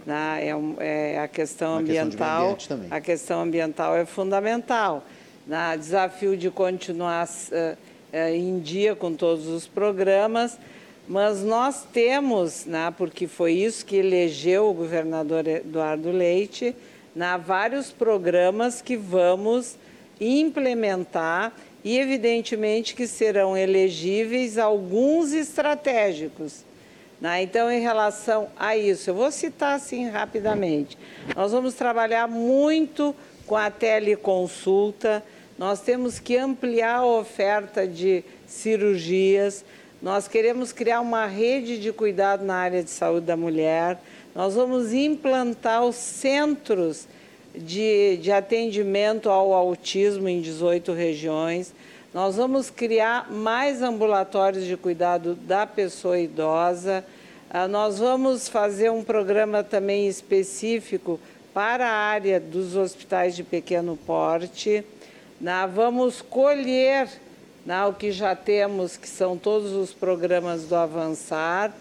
Né? 0.06 0.48
É, 0.48 0.56
um, 0.56 0.76
é 0.78 1.18
a 1.18 1.28
questão 1.28 1.78
ambiental. 1.78 2.54
Questão 2.54 2.80
a 2.90 3.00
questão 3.00 3.42
ambiental 3.42 3.96
é 3.96 4.04
fundamental. 4.04 5.04
Né? 5.46 5.76
Desafio 5.78 6.36
de 6.36 6.50
continuar 6.50 7.26
uh, 7.26 7.76
em 8.32 8.60
dia 8.60 8.94
com 8.94 9.14
todos 9.14 9.46
os 9.46 9.66
programas 9.66 10.58
mas 11.06 11.42
nós 11.42 11.84
temos, 11.92 12.64
né, 12.64 12.92
porque 12.96 13.26
foi 13.26 13.52
isso 13.52 13.84
que 13.84 13.96
elegeu 13.96 14.70
o 14.70 14.74
governador 14.74 15.46
Eduardo 15.46 16.10
Leite, 16.10 16.74
né, 17.14 17.40
vários 17.44 17.90
programas 17.90 18.80
que 18.80 18.96
vamos 18.96 19.76
implementar 20.20 21.52
e, 21.84 21.98
evidentemente, 21.98 22.94
que 22.94 23.06
serão 23.06 23.56
elegíveis 23.56 24.56
alguns 24.56 25.32
estratégicos. 25.32 26.64
Né? 27.20 27.42
Então, 27.42 27.70
em 27.70 27.80
relação 27.80 28.48
a 28.56 28.76
isso, 28.76 29.10
eu 29.10 29.14
vou 29.14 29.30
citar 29.30 29.76
assim 29.76 30.08
rapidamente. 30.08 30.96
Nós 31.36 31.52
vamos 31.52 31.74
trabalhar 31.74 32.26
muito 32.26 33.14
com 33.46 33.56
a 33.56 33.70
teleconsulta, 33.70 35.22
nós 35.58 35.80
temos 35.80 36.18
que 36.18 36.36
ampliar 36.36 36.96
a 36.96 37.06
oferta 37.06 37.86
de 37.86 38.24
cirurgias, 38.46 39.64
nós 40.04 40.28
queremos 40.28 40.70
criar 40.70 41.00
uma 41.00 41.24
rede 41.24 41.78
de 41.78 41.90
cuidado 41.90 42.44
na 42.44 42.56
área 42.56 42.82
de 42.82 42.90
saúde 42.90 43.24
da 43.24 43.38
mulher. 43.38 43.98
Nós 44.34 44.54
vamos 44.54 44.92
implantar 44.92 45.82
os 45.82 45.96
centros 45.96 47.08
de, 47.56 48.18
de 48.18 48.30
atendimento 48.30 49.30
ao 49.30 49.54
autismo 49.54 50.28
em 50.28 50.42
18 50.42 50.92
regiões. 50.92 51.72
Nós 52.12 52.36
vamos 52.36 52.68
criar 52.68 53.32
mais 53.32 53.80
ambulatórios 53.80 54.66
de 54.66 54.76
cuidado 54.76 55.34
da 55.36 55.66
pessoa 55.66 56.18
idosa. 56.18 57.02
Ah, 57.48 57.66
nós 57.66 57.98
vamos 57.98 58.46
fazer 58.46 58.90
um 58.90 59.02
programa 59.02 59.64
também 59.64 60.06
específico 60.06 61.18
para 61.54 61.88
a 61.88 61.94
área 61.94 62.38
dos 62.38 62.76
hospitais 62.76 63.34
de 63.34 63.42
pequeno 63.42 63.96
porte. 63.96 64.84
Vamos 65.74 66.20
colher 66.20 67.08
o 67.66 67.94
que 67.94 68.12
já 68.12 68.36
temos, 68.36 68.96
que 68.96 69.08
são 69.08 69.36
todos 69.36 69.72
os 69.72 69.92
programas 69.92 70.64
do 70.64 70.76
Avançar. 70.76 71.74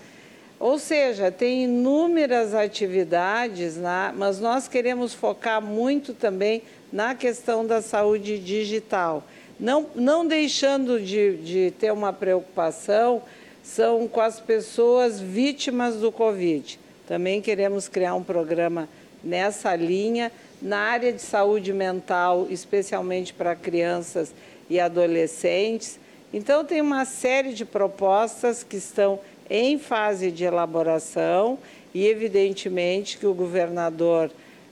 Ou 0.59 0.79
seja, 0.79 1.29
tem 1.29 1.65
inúmeras 1.65 2.53
atividades, 2.53 3.75
né, 3.75 4.13
mas 4.15 4.39
nós 4.39 4.67
queremos 4.67 5.13
focar 5.13 5.61
muito 5.61 6.13
também 6.13 6.61
na 6.91 7.13
questão 7.13 7.65
da 7.65 7.81
saúde 7.81 8.39
digital. 8.39 9.23
Não, 9.59 9.87
não 9.93 10.25
deixando 10.25 11.01
de, 11.01 11.37
de 11.37 11.71
ter 11.71 11.91
uma 11.91 12.13
preocupação, 12.13 13.21
são 13.61 14.07
com 14.07 14.21
as 14.21 14.39
pessoas 14.39 15.19
vítimas 15.19 15.95
do 15.95 16.11
Covid. 16.11 16.79
Também 17.07 17.41
queremos 17.41 17.87
criar 17.87 18.15
um 18.15 18.23
programa 18.23 18.87
nessa 19.23 19.75
linha, 19.75 20.31
na 20.61 20.77
área 20.77 21.11
de 21.11 21.21
saúde 21.21 21.73
mental, 21.73 22.47
especialmente 22.49 23.33
para 23.33 23.55
crianças 23.55 24.33
e 24.73 24.79
adolescentes. 24.79 25.99
Então, 26.33 26.65
tem 26.65 26.81
uma 26.81 27.05
série 27.05 27.53
de 27.53 27.63
propostas 27.63 28.63
que 28.63 28.77
estão 28.77 29.19
em 29.47 29.77
fase 29.77 30.31
de 30.31 30.43
elaboração 30.43 31.59
e, 31.93 32.07
evidentemente, 32.07 33.19
que 33.19 33.27
o 33.27 33.35
governador, 33.35 34.31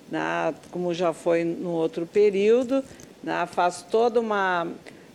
na, 0.09 0.55
como 0.71 0.91
já 0.91 1.13
foi 1.13 1.43
no 1.43 1.69
outro 1.69 2.07
período, 2.07 2.83
na, 3.23 3.45
faz 3.45 3.83
toda 3.83 4.19
uma, 4.19 4.67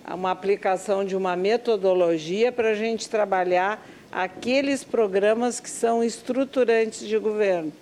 uma 0.08 0.30
aplicação 0.30 1.04
de 1.04 1.16
uma 1.16 1.34
metodologia 1.34 2.52
para 2.52 2.70
a 2.70 2.74
gente 2.74 3.08
trabalhar 3.08 3.84
aqueles 4.12 4.84
programas 4.84 5.58
que 5.58 5.68
são 5.68 6.04
estruturantes 6.04 7.00
de 7.08 7.18
governo. 7.18 7.72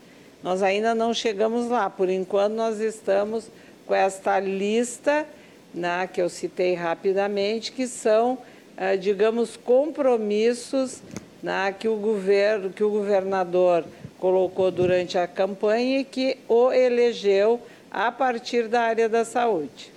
Nós 0.42 0.62
ainda 0.62 0.94
não 0.94 1.12
chegamos 1.12 1.68
lá, 1.68 1.90
por 1.90 2.08
enquanto 2.08 2.54
nós 2.54 2.80
estamos 2.80 3.50
com 3.86 3.94
esta 3.94 4.40
lista 4.40 5.26
né, 5.74 6.08
que 6.10 6.22
eu 6.22 6.28
citei 6.28 6.74
rapidamente, 6.74 7.72
que 7.72 7.86
são, 7.86 8.38
eh, 8.76 8.96
digamos, 8.96 9.56
compromissos 9.56 11.02
né, 11.42 11.74
que, 11.78 11.88
o 11.88 11.96
governo, 11.96 12.70
que 12.70 12.84
o 12.84 12.90
governador 12.90 13.84
colocou 14.18 14.70
durante 14.70 15.18
a 15.18 15.26
campanha 15.26 16.00
e 16.00 16.04
que 16.04 16.38
o 16.48 16.72
elegeu 16.72 17.60
a 17.90 18.10
partir 18.10 18.68
da 18.68 18.82
área 18.82 19.08
da 19.08 19.24
saúde. 19.24 19.93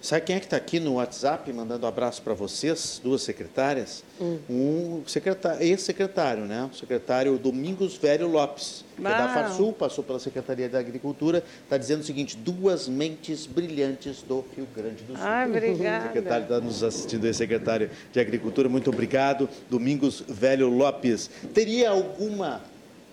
Sabe 0.00 0.24
quem 0.24 0.36
é 0.36 0.40
que 0.40 0.46
está 0.46 0.56
aqui 0.56 0.80
no 0.80 0.94
WhatsApp 0.94 1.52
mandando 1.52 1.84
um 1.84 1.88
abraço 1.88 2.22
para 2.22 2.32
vocês, 2.32 2.98
duas 3.04 3.20
secretárias? 3.20 4.02
Hum. 4.18 4.38
Um 4.48 5.02
secretário, 5.06 5.62
ex-secretário, 5.62 6.44
né? 6.44 6.70
O 6.72 6.74
secretário 6.74 7.36
Domingos 7.36 7.96
Velho 7.96 8.26
Lopes, 8.26 8.82
que 8.96 9.06
é 9.06 9.10
da 9.10 9.28
Farsul, 9.28 9.74
passou 9.74 10.02
pela 10.02 10.18
Secretaria 10.18 10.70
da 10.70 10.78
Agricultura, 10.78 11.44
está 11.64 11.76
dizendo 11.76 12.00
o 12.00 12.04
seguinte: 12.04 12.34
duas 12.34 12.88
mentes 12.88 13.44
brilhantes 13.44 14.22
do 14.22 14.42
Rio 14.56 14.66
Grande 14.74 15.04
do 15.04 15.14
Sul. 15.14 15.22
Ah, 15.22 15.44
obrigada. 15.46 16.04
O 16.04 16.08
secretário 16.08 16.42
está 16.44 16.60
nos 16.60 16.82
assistindo 16.82 17.26
aí, 17.26 17.34
secretário 17.34 17.90
de 18.10 18.20
Agricultura, 18.20 18.70
muito 18.70 18.88
obrigado. 18.88 19.50
Domingos 19.68 20.24
Velho 20.26 20.70
Lopes. 20.70 21.28
Teria 21.52 21.90
alguma 21.90 22.62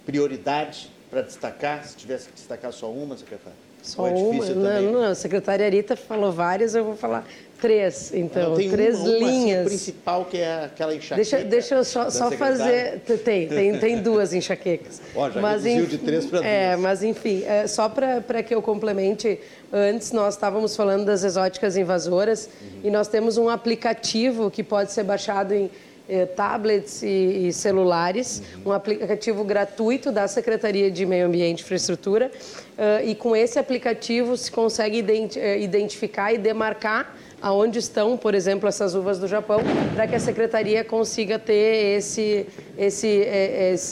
prioridade 0.06 0.90
para 1.10 1.22
destacar, 1.22 1.84
se 1.86 1.98
tivesse 1.98 2.30
que 2.30 2.36
destacar 2.36 2.72
só 2.72 2.90
uma, 2.90 3.18
secretário? 3.18 3.67
Só 3.88 4.08
é 4.08 4.12
uma? 4.12 4.46
Não, 4.46 4.92
não, 4.92 5.04
a 5.04 5.16
secretária 5.16 5.66
Arita 5.66 5.96
falou 5.96 6.32
várias, 6.32 6.76
eu 6.76 6.84
vou 6.84 6.96
falar 6.96 7.26
três, 7.60 8.14
então, 8.14 8.54
tem 8.56 8.70
três 8.70 9.00
uma, 9.00 9.10
uma, 9.10 9.18
linhas. 9.18 9.60
Assim, 9.62 9.70
principal 9.70 10.26
que 10.26 10.38
é 10.38 10.66
aquela 10.66 10.94
enxaqueca. 10.94 11.16
Deixa, 11.16 11.44
deixa 11.44 11.76
eu 11.76 11.84
só, 11.84 12.10
só 12.10 12.30
fazer. 12.32 13.00
Tem, 13.24 13.48
tem, 13.48 13.80
tem 13.80 13.98
duas 14.04 14.34
enxaquecas. 14.34 15.02
Ó, 15.16 15.30
já 15.30 15.42
mas, 15.42 15.64
reduziu 15.64 15.88
de 15.88 15.98
três 15.98 16.26
para 16.26 16.40
duas. 16.40 16.52
É, 16.52 16.76
mas 16.76 17.02
enfim, 17.02 17.44
é, 17.46 17.66
só 17.66 17.90
para 17.90 18.44
que 18.44 18.54
eu 18.54 18.62
complemente, 18.62 19.40
antes 19.72 20.12
nós 20.12 20.36
estávamos 20.36 20.76
falando 20.76 21.06
das 21.06 21.24
exóticas 21.24 21.78
invasoras 21.78 22.50
uhum. 22.62 22.82
e 22.84 22.92
nós 22.92 23.08
temos 23.08 23.38
um 23.38 23.50
aplicativo 23.50 24.52
que 24.52 24.64
pode 24.64 24.92
ser 24.92 25.04
baixado 25.04 25.54
em 25.54 25.72
eh, 26.10 26.26
tablets 26.26 27.04
e, 27.04 27.48
e 27.48 27.54
celulares, 27.54 28.42
um 28.66 28.72
aplicativo 28.72 29.44
gratuito 29.44 30.12
da 30.12 30.28
Secretaria 30.28 30.90
de 30.90 31.06
Meio 31.06 31.26
Ambiente 31.26 31.60
e 31.60 31.64
Infraestrutura. 31.64 32.32
Uh, 32.78 33.08
e 33.08 33.16
com 33.16 33.36
esse 33.36 33.58
aplicativo 33.58 34.38
se 34.38 34.52
consegue 34.52 35.04
eh, 35.36 35.60
identificar 35.60 36.32
e 36.32 36.38
demarcar 36.38 37.16
aonde 37.42 37.80
estão, 37.80 38.16
por 38.18 38.34
exemplo, 38.34 38.68
essas 38.70 38.96
uvas 38.96 39.20
do 39.20 39.28
Japão, 39.28 39.60
para 39.94 40.08
que 40.08 40.16
a 40.16 40.20
secretaria 40.20 40.84
consiga 40.84 41.38
ter 41.38 41.98
esse, 41.98 42.48
esse, 42.78 43.24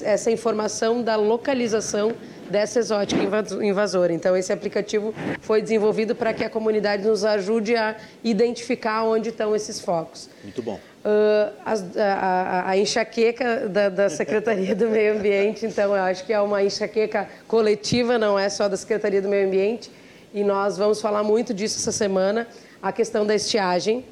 essa 0.04 0.32
informação 0.32 1.04
da 1.04 1.16
localização 1.16 2.14
dessa 2.50 2.80
exótica 2.80 3.22
invasora. 3.62 4.14
Então, 4.14 4.36
esse 4.36 4.52
aplicativo 4.52 5.14
foi 5.42 5.62
desenvolvido 5.62 6.16
para 6.16 6.34
que 6.34 6.44
a 6.44 6.50
comunidade 6.50 7.04
nos 7.04 7.24
ajude 7.24 7.76
a 7.76 7.96
identificar 8.24 9.04
onde 9.04 9.30
estão 9.30 9.56
esses 9.56 9.80
focos. 9.80 10.30
Muito 10.44 10.62
bom. 10.62 10.80
Uh, 11.06 11.54
a, 11.64 11.74
a, 12.02 12.70
a, 12.72 12.78
enxaqueca 12.78 13.70
da, 13.70 13.90
da, 13.90 14.10
Secretaria 14.10 14.74
do 14.74 14.88
Meio 14.88 15.18
Ambiente, 15.18 15.66
então, 15.66 15.96
eu 15.96 16.02
acho 16.02 16.26
que 16.26 16.34
é 16.34 16.42
uma 16.42 16.64
enxaqueca 16.64 17.30
coletiva, 17.48 18.18
não 18.18 18.40
é 18.40 18.50
só 18.50 18.68
da 18.68 18.76
Secretaria 18.76 19.22
do 19.22 19.30
Meio 19.30 19.46
Ambiente, 19.46 19.92
e 20.34 20.44
nós 20.44 20.78
vamos 20.78 21.00
falar 21.00 21.24
muito 21.24 21.54
disso 21.54 21.78
essa 21.78 21.92
semana, 21.92 22.48
a 22.82 22.92
questão 22.92 23.26
da 23.26 23.36
estiagem. 23.36 24.04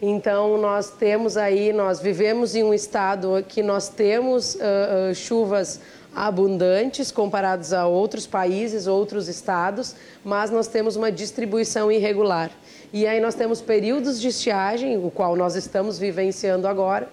Então, 0.00 0.56
nós 0.58 0.92
temos 0.92 1.36
aí, 1.36 1.72
nós 1.72 2.00
vivemos 2.00 2.54
em 2.54 2.62
um 2.62 2.72
estado 2.72 3.44
que 3.48 3.60
nós 3.60 3.88
temos 3.88 4.54
uh, 4.54 5.10
uh, 5.10 5.14
chuvas 5.16 5.80
abundantes 6.14 7.10
comparados 7.10 7.72
a 7.72 7.86
outros 7.86 8.26
países, 8.26 8.86
outros 8.86 9.28
estados, 9.28 9.94
mas 10.24 10.50
nós 10.50 10.66
temos 10.66 10.96
uma 10.96 11.12
distribuição 11.12 11.90
irregular. 11.92 12.50
E 12.92 13.06
aí 13.06 13.20
nós 13.20 13.34
temos 13.34 13.60
períodos 13.60 14.20
de 14.20 14.28
estiagem, 14.28 14.96
o 14.96 15.10
qual 15.10 15.36
nós 15.36 15.54
estamos 15.54 15.98
vivenciando 15.98 16.66
agora, 16.66 17.08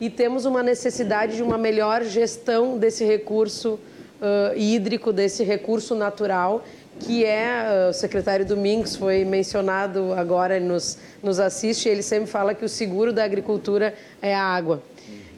e 0.00 0.08
temos 0.08 0.44
uma 0.44 0.62
necessidade 0.62 1.36
de 1.36 1.42
uma 1.42 1.58
melhor 1.58 2.04
gestão 2.04 2.78
desse 2.78 3.04
recurso 3.04 3.78
uh, 4.20 4.56
hídrico, 4.56 5.12
desse 5.12 5.44
recurso 5.44 5.94
natural, 5.94 6.64
que 7.00 7.24
é, 7.24 7.86
uh, 7.86 7.90
o 7.90 7.92
secretário 7.92 8.44
Domingos 8.46 8.96
foi 8.96 9.24
mencionado 9.24 10.12
agora, 10.14 10.58
nos, 10.58 10.98
nos 11.22 11.38
assiste, 11.38 11.88
ele 11.88 12.02
sempre 12.02 12.28
fala 12.28 12.54
que 12.54 12.64
o 12.64 12.68
seguro 12.68 13.12
da 13.12 13.24
agricultura 13.24 13.94
é 14.22 14.34
a 14.34 14.42
água. 14.42 14.82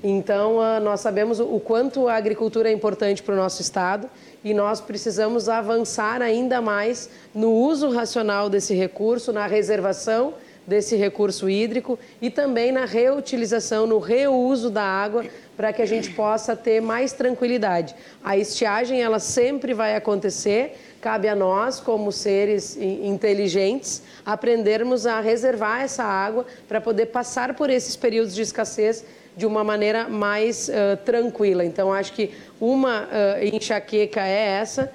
Então, 0.03 0.57
uh, 0.57 0.81
nós 0.81 1.01
sabemos 1.01 1.41
o 1.41 1.61
quanto 1.61 2.09
a 2.09 2.15
agricultura 2.15 2.71
é 2.71 2.73
importante 2.73 3.23
para 3.23 3.35
o 3.35 3.37
nosso 3.37 3.61
Estado 3.61 4.09
e 4.43 4.55
nós 4.55 4.81
precisamos 4.81 5.47
avançar 5.49 6.23
ainda 6.23 6.63
mais 6.63 7.11
no 7.35 7.53
uso 7.53 7.91
racional 7.91 8.49
desse 8.49 8.73
recurso, 8.75 9.31
na 9.31 9.47
reservação 9.47 10.35
desse 10.67 10.95
recurso 10.95 11.51
hídrico 11.51 11.99
e 12.21 12.31
também 12.31 12.71
na 12.71 12.85
reutilização, 12.85 13.87
no 13.87 13.99
reuso 13.99 14.71
da 14.71 14.83
água 14.83 15.25
para 15.57 15.73
que 15.73 15.83
a 15.83 15.87
gente 15.87 16.11
possa 16.13 16.55
ter 16.57 16.81
mais 16.81 17.13
tranquilidade. 17.13 17.95
A 18.23 18.39
estiagem 18.39 19.03
ela 19.03 19.19
sempre 19.19 19.75
vai 19.75 19.97
acontecer, 19.97 20.79
cabe 21.01 21.29
a 21.29 21.35
nós 21.35 21.81
como 21.81 22.13
seres 22.13 22.77
inteligentes 22.77 24.03
aprendermos 24.25 25.07
a 25.07 25.21
reservar 25.21 25.83
essa 25.83 26.05
água 26.05 26.47
para 26.69 26.81
poder 26.81 27.07
passar 27.07 27.55
por 27.55 27.69
esses 27.69 27.97
períodos 27.97 28.35
de 28.35 28.43
escassez 28.43 29.05
de 29.37 29.47
uma 29.47 29.65
maneira 29.65 30.09
mais 30.09 30.69
uh, 30.69 30.97
tranquila. 31.05 31.65
Então, 31.65 31.93
acho 31.93 32.13
que 32.13 32.33
uma 32.61 33.05
uh, 33.05 33.45
enxaqueca 33.55 34.21
é 34.21 34.59
essa. 34.61 34.93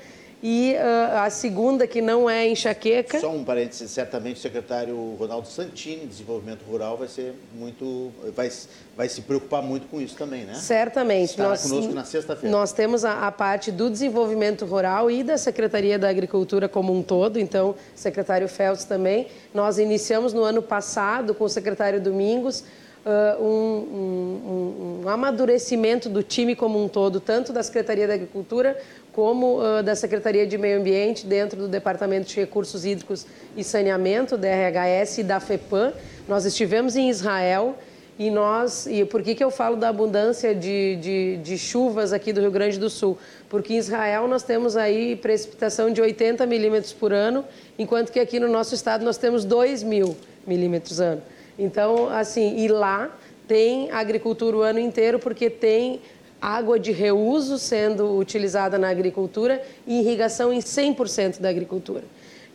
E 0.47 0.75
uh, 0.75 1.17
a 1.21 1.29
segunda, 1.31 1.87
que 1.87 2.01
não 2.01 2.29
é 2.29 2.47
enxaqueca. 2.47 3.19
Só 3.19 3.31
um 3.31 3.43
parênteses: 3.43 3.89
certamente 3.89 4.37
o 4.37 4.39
secretário 4.39 5.15
Ronaldo 5.17 5.47
Santini, 5.47 6.05
Desenvolvimento 6.05 6.61
Rural, 6.69 6.97
vai 6.97 7.07
ser 7.07 7.33
muito. 7.55 8.11
vai, 8.35 8.51
vai 8.95 9.09
se 9.09 9.21
preocupar 9.21 9.63
muito 9.63 9.87
com 9.87 9.99
isso 9.99 10.15
também, 10.15 10.43
né? 10.43 10.53
Certamente. 10.53 11.31
Estará 11.31 11.49
nós, 11.49 11.63
conosco 11.63 11.93
na 11.93 12.03
sexta-feira. 12.03 12.55
Nós 12.55 12.71
temos 12.71 13.03
a, 13.03 13.25
a, 13.25 13.31
parte 13.31 13.71
do 13.71 13.89
desenvolvimento 13.89 14.65
rural 14.65 15.09
e 15.09 15.23
da 15.23 15.35
Secretaria 15.35 15.97
da 15.97 16.09
Agricultura 16.09 16.69
como 16.69 16.93
um 16.93 17.01
todo, 17.01 17.39
então, 17.39 17.73
secretário 17.95 18.47
Feltz 18.47 18.83
também. 18.83 19.25
Nós 19.51 19.79
iniciamos 19.79 20.31
no 20.31 20.43
ano 20.43 20.61
passado 20.61 21.33
com 21.33 21.45
o 21.45 21.49
secretário 21.49 21.99
Domingos 21.99 22.63
uh, 23.05 23.41
um, 23.41 25.01
um, 25.01 25.01
um, 25.03 25.09
amadurecimento 25.09 26.09
do 26.09 26.23
time 26.23 26.55
como 26.55 26.83
um 26.83 26.87
todo, 26.87 27.19
tanto 27.19 27.53
da 27.53 27.61
Secretaria 27.61 28.07
da 28.07 28.15
Agricultura 28.15 28.77
como 29.13 29.59
uh, 29.59 29.83
da 29.83 29.95
Secretaria 29.95 30.45
de 30.45 30.57
Meio 30.57 30.79
Ambiente, 30.79 31.25
dentro 31.25 31.61
do 31.61 31.67
Departamento 31.67 32.27
de 32.27 32.35
Recursos 32.35 32.83
Hídricos 32.83 33.25
e 33.55 33.63
Saneamento, 33.63 34.37
da 34.37 34.47
RHS 34.47 35.19
e 35.19 35.23
da 35.23 35.39
FEPAM. 35.39 35.93
Nós 36.27 36.45
estivemos 36.45 36.95
em 36.95 37.09
Israel 37.09 37.75
e 38.17 38.31
nós, 38.31 38.87
e 38.87 39.03
por 39.05 39.21
que, 39.21 39.35
que 39.35 39.43
eu 39.43 39.51
falo 39.51 39.75
da 39.75 39.89
abundância 39.89 40.55
de, 40.55 40.95
de, 40.95 41.37
de, 41.37 41.57
chuvas 41.57 42.13
aqui 42.13 42.31
do 42.31 42.39
Rio 42.39 42.51
Grande 42.51 42.79
do 42.79 42.89
Sul? 42.89 43.17
Porque 43.49 43.73
em 43.73 43.77
Israel 43.77 44.27
nós 44.27 44.41
temos 44.41 44.77
aí 44.77 45.17
precipitação 45.17 45.91
de 45.91 46.01
80 46.01 46.45
milímetros 46.45 46.93
por 46.93 47.11
ano, 47.11 47.43
enquanto 47.77 48.11
que 48.11 48.19
aqui 48.19 48.39
no 48.39 48.47
nosso 48.47 48.73
estado 48.73 49.03
nós 49.03 49.17
temos 49.17 49.43
2 49.43 49.83
mil 49.83 50.15
milímetros 50.47 51.01
ano. 51.01 51.21
Então, 51.57 52.09
assim, 52.09 52.57
e 52.57 52.67
lá 52.67 53.09
tem 53.47 53.91
agricultura 53.91 54.57
o 54.57 54.61
ano 54.61 54.79
inteiro 54.79 55.19
porque 55.19 55.49
tem 55.49 56.01
água 56.41 56.79
de 56.79 56.91
reuso 56.91 57.57
sendo 57.57 58.17
utilizada 58.17 58.77
na 58.77 58.89
agricultura 58.89 59.61
e 59.87 59.99
irrigação 59.99 60.51
em 60.51 60.59
100% 60.59 61.39
da 61.39 61.49
agricultura. 61.49 62.03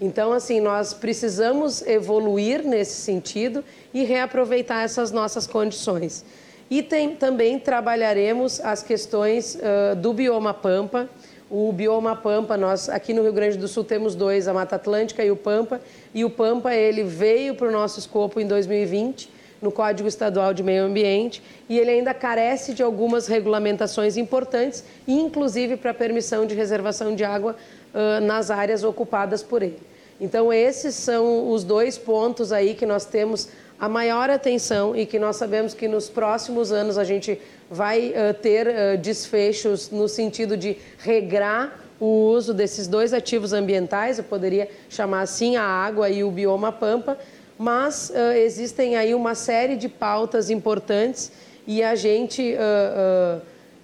Então, 0.01 0.33
assim, 0.33 0.61
nós 0.61 0.95
precisamos 0.95 1.83
evoluir 1.83 2.65
nesse 2.65 3.03
sentido 3.03 3.63
e 3.93 4.03
reaproveitar 4.03 4.83
essas 4.83 5.11
nossas 5.11 5.47
condições. 5.47 6.25
E 6.71 6.83
tem, 6.83 7.17
também 7.17 7.59
trabalharemos 7.59 8.61
as 8.61 8.83
questões 8.83 9.57
uh, 9.57 9.97
do 9.97 10.13
bioma 10.13 10.55
pampa, 10.55 11.11
o 11.51 11.73
bioma 11.73 12.15
Pampa, 12.15 12.57
nós 12.57 12.89
aqui 12.89 13.13
no 13.13 13.23
Rio 13.23 13.33
Grande 13.33 13.59
do 13.59 13.67
Sul 13.67 13.83
temos 13.83 14.15
dois, 14.15 14.47
a 14.47 14.55
Mata 14.55 14.77
Atlântica 14.77 15.25
e 15.25 15.33
o 15.33 15.37
Pampa, 15.37 15.81
e 16.15 16.25
o 16.25 16.31
Pampa 16.31 16.73
ele 16.73 17.03
veio 17.03 17.57
para 17.57 17.67
o 17.67 17.73
nosso 17.73 17.99
escopo 17.99 18.39
em 18.39 18.47
2020, 18.47 19.29
no 19.61 19.73
Código 19.73 20.09
Estadual 20.09 20.55
de 20.55 20.63
Meio 20.63 20.85
Ambiente, 20.85 21.43
e 21.69 21.79
ele 21.79 21.91
ainda 21.91 22.15
carece 22.15 22.73
de 22.73 22.83
algumas 22.83 23.27
regulamentações 23.27 24.17
importantes, 24.17 24.85
inclusive 25.07 25.77
para 25.77 25.91
a 25.91 25.95
permissão 25.95 26.47
de 26.47 26.55
reservação 26.55 27.15
de 27.15 27.25
água 27.25 27.57
uh, 27.93 28.25
nas 28.25 28.51
áreas 28.51 28.85
ocupadas 28.85 29.43
por 29.43 29.63
ele. 29.63 29.79
Então, 30.21 30.53
esses 30.53 30.95
são 30.95 31.51
os 31.51 31.65
dois 31.65 31.99
pontos 31.99 32.53
aí 32.53 32.75
que 32.75 32.87
nós 32.87 33.05
temos 33.05 33.49
a 33.79 33.89
maior 33.89 34.29
atenção 34.29 34.95
e 34.95 35.07
que 35.07 35.19
nós 35.19 35.37
sabemos 35.37 35.73
que 35.73 35.89
nos 35.89 36.09
próximos 36.11 36.71
anos 36.71 36.99
a 36.99 37.05
gente 37.05 37.41
vai 37.71 38.09
uh, 38.09 38.35
ter 38.35 38.67
uh, 38.67 38.99
desfechos 38.99 39.91
no 39.91 40.09
sentido 40.09 40.57
de 40.57 40.77
regrar 40.99 41.81
o 42.01 42.33
uso 42.33 42.53
desses 42.53 42.89
dois 42.89 43.13
ativos 43.13 43.53
ambientais, 43.53 44.19
eu 44.19 44.25
poderia 44.25 44.69
chamar 44.89 45.21
assim 45.21 45.57
a 45.57 45.63
água 45.63 46.11
e 46.11 46.25
o 46.25 46.31
bioma 46.31 46.73
pampa, 46.73 47.17
mas 47.57 48.11
uh, 48.11 48.33
existem 48.33 48.97
aí 48.97 49.15
uma 49.15 49.37
série 49.37 49.77
de 49.77 49.89
pautas 49.89 50.51
importantes 50.51 51.31
e 51.67 51.83
a 51.83 51.95
gente 51.95 52.57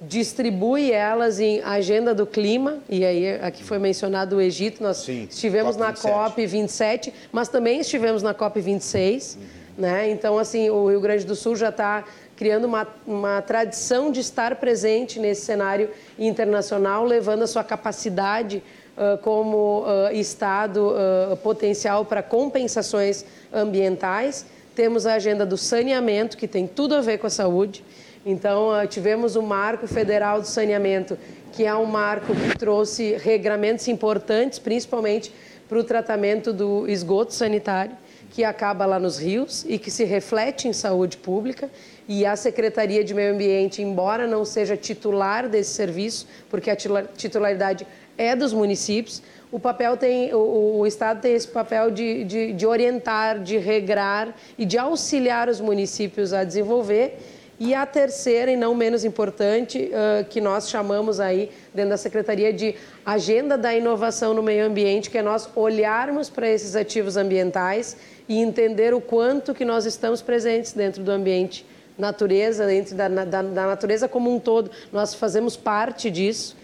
distribui 0.01 0.91
elas 0.91 1.39
em 1.39 1.61
agenda 1.63 2.15
do 2.15 2.27
clima, 2.27 2.79
e 2.89 3.05
aí 3.05 3.35
aqui 3.37 3.63
foi 3.63 3.79
mencionado 3.79 4.37
o 4.37 4.41
Egito, 4.41 4.83
nós 4.83 4.99
Sim, 4.99 5.27
estivemos 5.31 5.77
COP 5.77 5.87
na 5.87 5.93
COP 5.95 6.47
27, 6.47 7.15
mas 7.31 7.49
também 7.49 7.81
estivemos 7.81 8.23
na 8.23 8.35
COP 8.35 8.61
26, 8.61 9.39
uhum. 9.39 9.47
né? 9.79 10.11
Então, 10.11 10.39
assim, 10.39 10.69
o 10.69 10.89
Rio 10.89 11.01
Grande 11.01 11.25
do 11.25 11.37
Sul 11.37 11.55
já 11.55 11.69
está 11.69 12.05
criando 12.37 12.67
uma, 12.67 12.87
uma 13.07 13.41
tradição 13.41 14.13
de 14.13 14.21
estar 14.21 14.57
presente 14.57 15.19
nesse 15.19 15.47
cenário 15.47 15.91
internacional, 16.19 17.05
levando 17.05 17.43
a 17.43 17.47
sua 17.47 17.65
capacidade 17.65 18.63
uh, 18.97 19.19
como 19.19 19.85
uh, 19.85 20.13
Estado 20.13 20.93
uh, 20.93 21.37
potencial 21.39 22.05
para 22.05 22.23
compensações 22.23 23.25
ambientais. 23.53 24.45
Temos 24.75 25.07
a 25.07 25.15
agenda 25.15 25.47
do 25.47 25.57
saneamento, 25.57 26.37
que 26.37 26.47
tem 26.47 26.67
tudo 26.67 26.95
a 26.95 27.01
ver 27.01 27.19
com 27.19 27.27
a 27.27 27.31
saúde. 27.31 27.83
Então, 28.25 28.71
tivemos 28.89 29.37
o 29.37 29.43
Marco 29.43 29.87
Federal 29.87 30.41
do 30.41 30.47
Saneamento, 30.47 31.17
que 31.53 31.65
é 31.65 31.75
um 31.75 31.87
marco 31.87 32.35
que 32.35 32.59
trouxe 32.59 33.17
regramentos 33.17 33.87
importantes, 33.89 34.59
principalmente 34.59 35.33
para 35.69 35.79
o 35.79 35.85
tratamento 35.85 36.53
do 36.53 36.89
esgoto 36.89 37.33
sanitário, 37.33 37.97
que 38.31 38.45
acaba 38.45 38.85
lá 38.85 38.99
nos 38.99 39.19
rios 39.19 39.65
e 39.67 39.79
que 39.79 39.91
se 39.91 40.05
reflete 40.05 40.69
em 40.69 40.73
saúde 40.73 41.17
pública. 41.17 41.71
E 42.09 42.25
a 42.25 42.37
Secretaria 42.37 43.03
de 43.03 43.13
Meio 43.13 43.35
Ambiente, 43.35 43.83
embora 43.83 44.27
não 44.27 44.45
seja 44.45 44.77
titular 44.77 45.49
desse 45.49 45.75
serviço, 45.75 46.27
porque 46.49 46.71
a 46.71 46.77
titularidade 46.77 47.87
é 48.17 48.37
dos 48.37 48.53
municípios, 48.53 49.23
o 49.51 49.59
papel 49.59 49.97
tem, 49.97 50.33
o, 50.35 50.79
o 50.79 50.87
Estado 50.87 51.21
tem 51.21 51.35
esse 51.35 51.49
papel 51.49 51.91
de, 51.91 52.25
de, 52.25 52.53
de 52.53 52.67
orientar, 52.67 53.41
de 53.41 53.59
regrar 53.59 54.35
e 54.57 54.65
de 54.65 54.79
auxiliar 54.79 55.49
os 55.49 55.61
municípios 55.61 56.33
a 56.33 56.45
desenvolver. 56.45 57.19
E 57.59 57.75
a 57.75 57.87
terceira, 57.87 58.51
e 58.51 58.57
não 58.57 58.75
menos 58.75 59.03
importante, 59.03 59.91
que 60.29 60.43
nós 60.43 60.69
chamamos 60.69 61.19
aí 61.19 61.51
dentro 61.73 61.91
da 61.91 61.97
Secretaria 61.97 62.53
de 62.53 62.75
Agenda 63.05 63.57
da 63.57 63.75
Inovação 63.75 64.35
no 64.35 64.43
Meio 64.43 64.67
Ambiente, 64.67 65.09
que 65.09 65.17
é 65.17 65.23
nós 65.23 65.49
olharmos 65.57 66.29
para 66.29 66.47
esses 66.51 66.77
ativos 66.77 67.17
ambientais 67.17 67.97
e 68.29 68.39
entender 68.41 68.93
o 68.93 69.01
quanto 69.01 69.55
que 69.55 69.65
nós 69.65 69.87
estamos 69.87 70.21
presentes 70.21 70.75
dentro 70.75 71.03
do 71.03 71.11
ambiente 71.11 71.65
natureza, 71.99 72.67
dentro 72.67 72.95
da, 72.95 73.09
da, 73.09 73.43
da 73.43 73.67
natureza 73.67 74.09
como 74.09 74.35
um 74.35 74.39
todo. 74.39 74.71
Nós 74.93 75.15
fazemos 75.15 75.57
parte 75.57 76.11
disso 76.11 76.57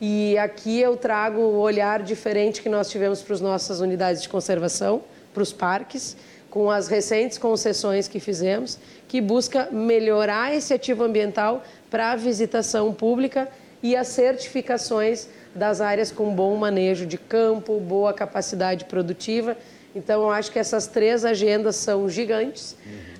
e 0.00 0.38
aqui 0.38 0.80
eu 0.80 0.96
trago 0.96 1.40
o 1.40 1.58
olhar 1.58 2.02
diferente 2.02 2.62
que 2.62 2.68
nós 2.68 2.88
tivemos 2.88 3.20
para 3.20 3.34
as 3.34 3.40
nossas 3.40 3.80
unidades 3.80 4.22
de 4.22 4.28
conservação, 4.28 5.02
para 5.34 5.42
os 5.42 5.52
parques, 5.52 6.16
com 6.48 6.70
as 6.70 6.88
recentes 6.88 7.36
concessões 7.36 8.08
que 8.08 8.18
fizemos, 8.18 8.78
que 9.06 9.20
busca 9.20 9.68
melhorar 9.70 10.54
esse 10.54 10.72
ativo 10.72 11.04
ambiental 11.04 11.62
para 11.90 12.12
a 12.12 12.16
visitação 12.16 12.94
pública 12.94 13.48
e 13.82 13.94
as 13.94 14.08
certificações 14.08 15.28
das 15.54 15.80
áreas 15.80 16.10
com 16.10 16.34
bom 16.34 16.56
manejo 16.56 17.06
de 17.06 17.18
campo, 17.18 17.78
boa 17.78 18.12
capacidade 18.12 18.86
produtiva. 18.86 19.56
Então, 19.94 20.22
eu 20.22 20.30
acho 20.30 20.50
que 20.50 20.58
essas 20.58 20.86
três 20.86 21.24
agendas 21.24 21.76
são 21.76 22.08
gigantes, 22.08 22.76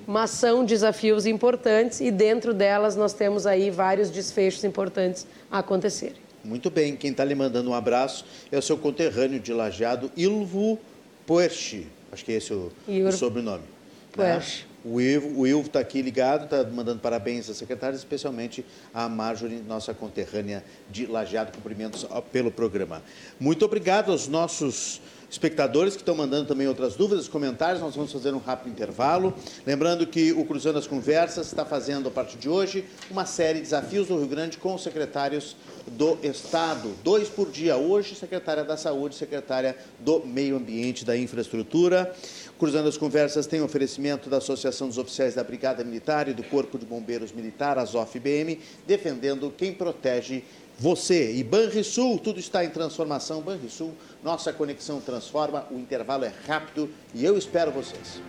mas 0.07 0.31
são 0.31 0.63
desafios 0.65 1.25
importantes 1.25 1.99
e 2.01 2.11
dentro 2.11 2.53
delas 2.53 2.95
nós 2.95 3.13
temos 3.13 3.45
aí 3.45 3.69
vários 3.69 4.09
desfechos 4.09 4.63
importantes 4.63 5.27
a 5.49 5.59
acontecerem. 5.59 6.21
Muito 6.43 6.69
bem, 6.71 6.95
quem 6.95 7.11
está 7.11 7.23
lhe 7.23 7.35
mandando 7.35 7.69
um 7.69 7.73
abraço 7.73 8.25
é 8.51 8.57
o 8.57 8.61
seu 8.61 8.77
conterrâneo 8.77 9.39
de 9.39 9.53
Lajeado, 9.53 10.11
Ilvo 10.17 10.79
Puerchi. 11.25 11.87
Acho 12.11 12.25
que 12.25 12.31
é 12.31 12.35
esse 12.35 12.53
o, 12.53 12.71
o 12.87 13.11
sobrenome. 13.11 13.63
Puerchi. 14.11 14.63
Né? 14.63 14.71
O 14.83 14.99
Ilvo 15.45 15.67
está 15.67 15.79
aqui 15.79 16.01
ligado, 16.01 16.45
está 16.45 16.63
mandando 16.63 16.99
parabéns 16.99 17.47
às 17.47 17.57
secretárias, 17.57 17.99
especialmente 17.99 18.65
à 18.91 19.07
Marjorie, 19.07 19.61
nossa 19.67 19.93
conterrânea 19.93 20.63
de 20.89 21.05
Lajeado. 21.05 21.51
Cumprimentos 21.51 22.07
pelo 22.31 22.49
programa. 22.49 23.03
Muito 23.39 23.63
obrigado 23.63 24.11
aos 24.11 24.27
nossos 24.27 24.99
espectadores 25.31 25.93
que 25.95 26.01
estão 26.01 26.13
mandando 26.13 26.45
também 26.45 26.67
outras 26.67 26.95
dúvidas, 26.95 27.29
comentários. 27.29 27.81
Nós 27.81 27.95
vamos 27.95 28.11
fazer 28.11 28.33
um 28.33 28.37
rápido 28.37 28.69
intervalo. 28.69 29.33
Lembrando 29.65 30.05
que 30.05 30.33
o 30.33 30.43
Cruzando 30.43 30.77
as 30.77 30.85
Conversas 30.85 31.47
está 31.47 31.63
fazendo, 31.63 32.09
a 32.09 32.11
partir 32.11 32.37
de 32.37 32.49
hoje, 32.49 32.83
uma 33.09 33.25
série 33.25 33.59
de 33.59 33.61
desafios 33.61 34.09
do 34.09 34.17
Rio 34.17 34.27
Grande 34.27 34.57
com 34.57 34.75
os 34.75 34.83
secretários 34.83 35.55
do 35.87 36.17
Estado. 36.21 36.91
Dois 37.01 37.29
por 37.29 37.49
dia. 37.49 37.77
Hoje, 37.77 38.13
secretária 38.13 38.65
da 38.65 38.75
Saúde, 38.75 39.15
secretária 39.15 39.77
do 39.99 40.19
Meio 40.25 40.57
Ambiente 40.57 41.03
e 41.03 41.05
da 41.05 41.17
Infraestrutura. 41.17 42.13
Cruzando 42.61 42.87
as 42.87 42.95
Conversas 42.95 43.47
tem 43.47 43.59
oferecimento 43.59 44.29
da 44.29 44.37
Associação 44.37 44.87
dos 44.87 44.99
Oficiais 44.99 45.33
da 45.33 45.43
Brigada 45.43 45.83
Militar 45.83 46.27
e 46.27 46.33
do 46.35 46.43
Corpo 46.43 46.77
de 46.77 46.85
Bombeiros 46.85 47.31
Militar, 47.31 47.79
a 47.79 47.83
ZOF-BM, 47.83 48.59
defendendo 48.85 49.51
quem 49.57 49.73
protege 49.73 50.43
você. 50.77 51.33
E 51.33 51.43
Banrisul, 51.43 52.19
tudo 52.19 52.39
está 52.39 52.63
em 52.63 52.69
transformação. 52.69 53.41
Banrisul, 53.41 53.95
nossa 54.23 54.53
conexão 54.53 55.01
transforma, 55.01 55.65
o 55.71 55.79
intervalo 55.79 56.23
é 56.23 56.31
rápido 56.45 56.87
e 57.15 57.25
eu 57.25 57.35
espero 57.35 57.71
vocês. 57.71 58.21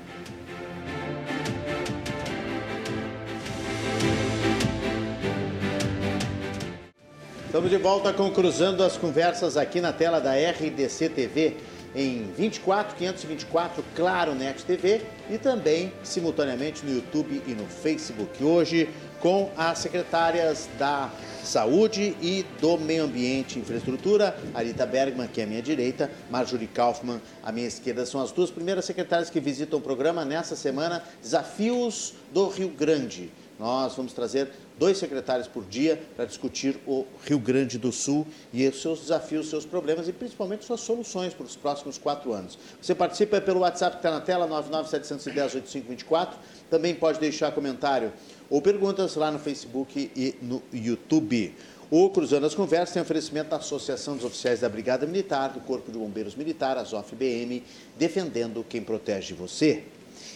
Estamos 7.44 7.68
de 7.68 7.76
volta 7.76 8.14
com 8.14 8.30
Cruzando 8.30 8.82
as 8.82 8.96
Conversas 8.96 9.58
aqui 9.58 9.78
na 9.78 9.92
tela 9.92 10.20
da 10.20 10.32
RDC 10.32 11.10
TV 11.10 11.58
em 11.94 12.24
24 12.36 12.96
524 12.96 13.84
Claro 13.94 14.34
Net 14.34 14.64
TV 14.64 15.02
e 15.30 15.38
também 15.38 15.92
simultaneamente 16.02 16.84
no 16.84 16.94
YouTube 16.94 17.42
e 17.46 17.52
no 17.52 17.66
Facebook. 17.66 18.42
Hoje 18.42 18.88
com 19.20 19.52
as 19.56 19.78
secretárias 19.78 20.68
da 20.78 21.08
Saúde 21.44 22.16
e 22.20 22.44
do 22.60 22.76
Meio 22.76 23.04
Ambiente 23.04 23.56
e 23.56 23.62
Infraestrutura, 23.62 24.36
Arita 24.52 24.84
Bergman, 24.84 25.28
que 25.28 25.40
é 25.40 25.44
a 25.44 25.46
minha 25.46 25.62
direita, 25.62 26.10
Marjorie 26.28 26.66
Kaufmann, 26.66 27.20
à 27.40 27.52
minha 27.52 27.68
esquerda. 27.68 28.04
São 28.04 28.20
as 28.20 28.32
duas 28.32 28.50
primeiras 28.50 28.84
secretárias 28.84 29.30
que 29.30 29.38
visitam 29.38 29.78
o 29.78 29.82
programa 29.82 30.24
nessa 30.24 30.56
semana, 30.56 31.04
Desafios 31.22 32.14
do 32.32 32.48
Rio 32.48 32.68
Grande. 32.70 33.30
Nós 33.60 33.94
vamos 33.94 34.12
trazer 34.12 34.50
dois 34.82 34.98
secretários 34.98 35.46
por 35.46 35.64
dia 35.64 36.02
para 36.16 36.24
discutir 36.24 36.76
o 36.88 37.06
Rio 37.24 37.38
Grande 37.38 37.78
do 37.78 37.92
Sul 37.92 38.26
e 38.52 38.66
os 38.66 38.82
seus 38.82 38.98
desafios, 39.02 39.48
seus 39.48 39.64
problemas 39.64 40.08
e 40.08 40.12
principalmente 40.12 40.64
suas 40.64 40.80
soluções 40.80 41.32
para 41.32 41.46
os 41.46 41.54
próximos 41.54 41.98
quatro 41.98 42.32
anos. 42.32 42.58
Você 42.80 42.92
participa 42.92 43.40
pelo 43.40 43.60
WhatsApp 43.60 43.92
que 43.92 44.00
está 44.00 44.10
na 44.10 44.20
tela, 44.20 44.48
997108524. 44.48 46.30
Também 46.68 46.96
pode 46.96 47.20
deixar 47.20 47.52
comentário 47.52 48.12
ou 48.50 48.60
perguntas 48.60 49.14
lá 49.14 49.30
no 49.30 49.38
Facebook 49.38 50.10
e 50.16 50.34
no 50.42 50.60
YouTube. 50.72 51.54
O 51.88 52.10
Cruzando 52.10 52.46
as 52.46 52.54
Conversas 52.56 52.92
tem 52.92 53.02
oferecimento 53.02 53.50
da 53.50 53.58
Associação 53.58 54.16
dos 54.16 54.24
Oficiais 54.24 54.58
da 54.62 54.68
Brigada 54.68 55.06
Militar, 55.06 55.50
do 55.50 55.60
Corpo 55.60 55.92
de 55.92 55.98
Bombeiros 55.98 56.34
Militar, 56.34 56.76
a 56.76 56.82
ZOF-BM, 56.82 57.62
defendendo 57.96 58.66
quem 58.68 58.82
protege 58.82 59.32
você. 59.32 59.84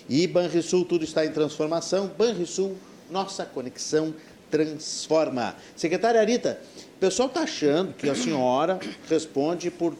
E 0.08 0.24
Banrisul, 0.28 0.84
tudo 0.84 1.02
está 1.02 1.26
em 1.26 1.32
transformação. 1.32 2.06
Banrisul, 2.16 2.76
nossa 3.10 3.44
conexão 3.44 4.14
transforma. 4.50 5.56
Secretária 5.74 6.20
Arita, 6.20 6.60
o 6.96 6.98
pessoal 6.98 7.28
está 7.28 7.42
achando 7.42 7.92
que 7.94 8.08
a 8.08 8.14
senhora 8.14 8.78
responde 9.08 9.70
por 9.70 9.94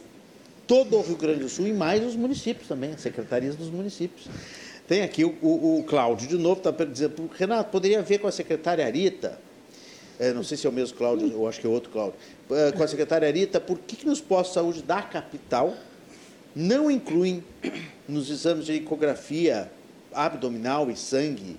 todo 0.67 0.97
o 0.97 1.03
Rio 1.03 1.17
Grande 1.17 1.41
do 1.41 1.49
Sul 1.49 1.67
e 1.67 1.73
mais 1.73 2.05
os 2.05 2.17
municípios 2.17 2.67
também, 2.67 2.93
as 2.93 3.01
secretarias 3.01 3.55
dos 3.57 3.69
municípios. 3.71 4.27
Tem 4.89 5.03
aqui 5.03 5.25
o, 5.25 5.37
o, 5.43 5.81
o 5.81 5.85
Cláudio 5.85 6.29
de 6.29 6.39
novo, 6.39 6.59
está 6.59 6.85
dizendo, 6.85 7.29
Renato, 7.37 7.71
poderia 7.71 8.03
ver 8.03 8.19
com 8.19 8.27
a 8.27 8.33
secretária 8.33 8.85
Arita, 8.85 9.39
é, 10.19 10.33
não 10.33 10.43
sei 10.43 10.57
se 10.57 10.67
é 10.67 10.71
o 10.71 10.73
mesmo 10.73 10.97
Cláudio, 10.97 11.31
eu 11.31 11.47
acho 11.47 11.61
que 11.61 11.67
é 11.67 11.71
outro 11.71 11.91
Cláudio, 11.91 12.15
é, 12.51 12.73
com 12.73 12.83
a 12.83 12.89
secretária 12.89 13.27
Arita, 13.27 13.61
por 13.61 13.79
que, 13.79 13.97
que 13.97 14.07
nos 14.07 14.21
postos 14.21 14.51
de 14.51 14.55
saúde 14.55 14.83
da 14.83 15.03
capital 15.03 15.75
não 16.55 16.91
incluem 16.91 17.45
nos 18.09 18.31
exames 18.31 18.65
de 18.65 18.75
ecografia 18.75 19.71
abdominal 20.13 20.91
e 20.91 20.97
sangue 20.97 21.57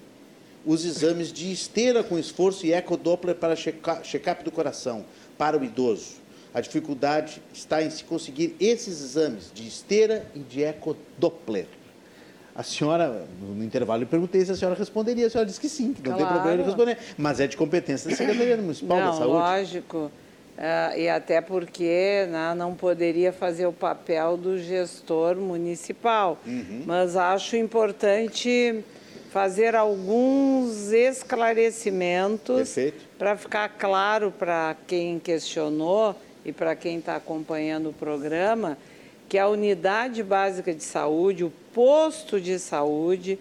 os 0.68 0.84
exames 0.84 1.32
de 1.32 1.50
esteira 1.50 2.04
com 2.04 2.20
esforço 2.20 2.66
e 2.66 2.74
ecodoppler 2.74 3.36
para 3.36 3.56
check-up 3.56 4.44
do 4.44 4.52
coração 4.52 5.06
para 5.38 5.58
o 5.58 5.64
idoso. 5.64 6.18
A 6.54 6.60
dificuldade 6.60 7.42
está 7.54 7.82
em 7.82 7.90
se 7.90 8.04
conseguir 8.04 8.54
esses 8.60 9.02
exames 9.02 9.50
de 9.54 9.66
esteira 9.66 10.26
e 10.36 10.40
de 10.40 10.64
ecodoppler. 10.64 11.68
A 12.54 12.64
senhora, 12.64 13.26
no 13.40 13.64
intervalo, 13.64 14.04
eu 14.04 14.08
perguntei 14.08 14.44
se 14.44 14.52
a 14.52 14.56
senhora 14.56 14.76
responderia. 14.76 15.28
A 15.28 15.30
senhora 15.30 15.46
disse 15.46 15.60
que 15.60 15.70
sim, 15.70 15.94
que 15.94 16.02
não 16.02 16.18
claro. 16.18 16.34
tem 16.34 16.34
problema 16.34 16.58
de 16.58 16.64
responder. 16.64 16.98
Mas 17.18 17.40
é 17.40 17.48
de 17.48 17.56
competência 17.56 18.10
da 18.10 18.16
Secretaria 18.16 18.58
Municipal 18.58 18.98
não, 18.98 19.06
da 19.06 19.14
Saúde. 19.14 19.34
Lógico. 19.34 19.98
Uh, 20.58 20.98
e 20.98 21.08
até 21.08 21.40
porque 21.40 22.28
né, 22.32 22.56
não 22.58 22.74
poderia 22.74 23.32
fazer 23.32 23.68
o 23.68 23.74
papel 23.74 24.36
do 24.36 24.58
gestor 24.58 25.36
municipal. 25.36 26.40
Uhum. 26.48 26.82
Mas 26.84 27.16
acho 27.16 27.56
importante 27.56 28.84
fazer 29.38 29.76
alguns 29.76 30.92
esclarecimentos 30.92 32.76
para 33.20 33.38
ficar 33.38 33.70
claro 33.70 34.32
para 34.32 34.76
quem 34.88 35.20
questionou 35.20 36.16
e 36.44 36.52
para 36.52 36.76
quem 36.76 36.98
está 36.98 37.18
acompanhando 37.18 37.90
o 37.90 37.94
programa 37.94 38.80
que 39.30 39.38
a 39.38 39.48
unidade 39.48 40.24
básica 40.24 40.74
de 40.74 40.84
saúde, 40.84 41.44
o 41.44 41.54
posto 41.72 42.42
de 42.42 42.58
saúde, 42.58 43.38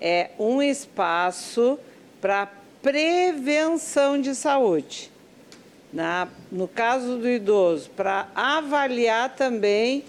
é 0.00 0.30
um 0.36 0.60
espaço 0.60 1.78
para 2.20 2.48
prevenção 2.82 4.20
de 4.20 4.34
saúde. 4.34 5.12
Na, 5.92 6.26
no 6.50 6.66
caso 6.66 7.18
do 7.18 7.28
idoso, 7.28 7.88
para 7.90 8.26
avaliar 8.34 9.36
também 9.36 10.02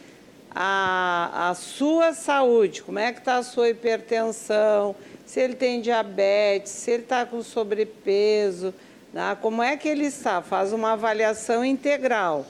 a, 0.50 1.50
a 1.52 1.54
sua 1.54 2.14
saúde, 2.14 2.82
como 2.82 2.98
é 2.98 3.14
que 3.14 3.20
está 3.20 3.36
a 3.38 3.44
sua 3.44 3.70
hipertensão, 3.70 4.96
se 5.28 5.42
ele 5.42 5.56
tem 5.56 5.82
diabetes, 5.82 6.72
se 6.72 6.90
ele 6.90 7.04
está 7.04 7.26
com 7.26 7.44
sobrepeso, 7.44 8.74
né? 9.14 9.38
como 9.42 9.62
é 9.62 9.76
que 9.76 9.90
ele 9.90 10.06
está, 10.06 10.42
faz 10.42 10.72
uma 10.72 10.94
avaliação 10.94 11.66
integral. 11.66 12.46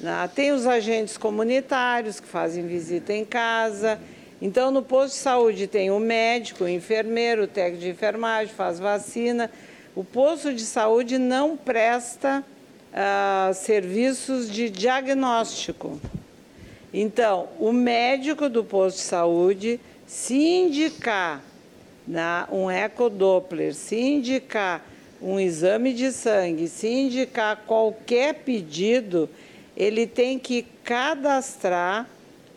Né? 0.00 0.28
Tem 0.34 0.50
os 0.50 0.66
agentes 0.66 1.16
comunitários 1.16 2.18
que 2.18 2.26
fazem 2.26 2.66
visita 2.66 3.12
em 3.12 3.24
casa. 3.24 4.00
Então, 4.42 4.72
no 4.72 4.82
posto 4.82 5.14
de 5.14 5.20
saúde 5.20 5.68
tem 5.68 5.92
o 5.92 6.00
médico, 6.00 6.64
o 6.64 6.68
enfermeiro, 6.68 7.44
o 7.44 7.46
técnico 7.46 7.84
de 7.84 7.90
enfermagem, 7.90 8.52
faz 8.52 8.80
vacina. 8.80 9.48
O 9.94 10.02
posto 10.02 10.52
de 10.52 10.62
saúde 10.62 11.18
não 11.18 11.56
presta 11.56 12.44
uh, 12.92 13.54
serviços 13.54 14.50
de 14.50 14.68
diagnóstico. 14.68 16.00
Então, 16.92 17.48
o 17.60 17.72
médico 17.72 18.48
do 18.48 18.64
posto 18.64 18.96
de 18.96 19.02
saúde, 19.02 19.80
se 20.04 20.34
indicar 20.34 21.44
na, 22.08 22.48
um 22.50 22.70
ecodoppler, 22.70 23.74
se 23.74 24.00
indicar 24.00 24.82
um 25.20 25.38
exame 25.38 25.92
de 25.92 26.10
sangue, 26.10 26.66
se 26.66 26.88
indicar 26.88 27.64
qualquer 27.66 28.34
pedido, 28.34 29.28
ele 29.76 30.06
tem 30.06 30.38
que 30.38 30.64
cadastrar 30.82 32.08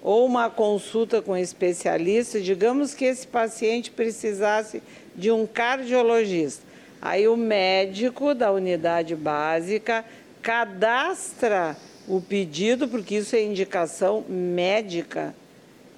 ou 0.02 0.26
uma 0.26 0.50
consulta 0.50 1.22
com 1.22 1.36
especialista, 1.36 2.40
digamos 2.40 2.96
que 2.96 3.06
esse 3.06 3.28
paciente 3.28 3.92
precisasse 3.92 4.82
de 5.16 5.30
um 5.30 5.46
cardiologista. 5.46 6.64
Aí 7.02 7.28
o 7.28 7.36
médico 7.36 8.34
da 8.34 8.52
unidade 8.52 9.16
básica 9.16 10.06
cadastra 10.42 11.76
o 12.08 12.22
pedido, 12.22 12.88
porque 12.88 13.16
isso 13.16 13.36
é 13.36 13.44
indicação 13.44 14.24
médica. 14.28 15.36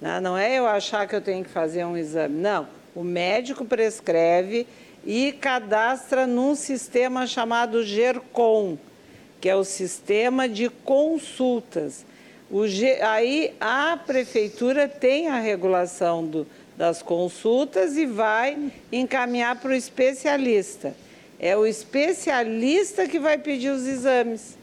Né? 0.00 0.20
Não 0.20 0.36
é 0.36 0.58
eu 0.58 0.66
achar 0.66 1.06
que 1.06 1.14
eu 1.14 1.20
tenho 1.20 1.44
que 1.44 1.50
fazer 1.50 1.84
um 1.84 1.96
exame. 1.96 2.36
Não. 2.36 2.73
O 2.94 3.02
médico 3.02 3.64
prescreve 3.64 4.66
e 5.04 5.32
cadastra 5.32 6.26
num 6.26 6.54
sistema 6.54 7.26
chamado 7.26 7.82
GERCOM, 7.82 8.78
que 9.40 9.48
é 9.48 9.56
o 9.56 9.64
sistema 9.64 10.48
de 10.48 10.68
consultas. 10.68 12.06
G... 12.66 13.00
Aí 13.02 13.52
a 13.60 13.96
prefeitura 13.96 14.86
tem 14.88 15.28
a 15.28 15.40
regulação 15.40 16.24
do, 16.24 16.46
das 16.76 17.02
consultas 17.02 17.96
e 17.96 18.06
vai 18.06 18.70
encaminhar 18.92 19.60
para 19.60 19.70
o 19.70 19.74
especialista. 19.74 20.94
É 21.38 21.56
o 21.56 21.66
especialista 21.66 23.08
que 23.08 23.18
vai 23.18 23.36
pedir 23.38 23.70
os 23.70 23.86
exames. 23.86 24.56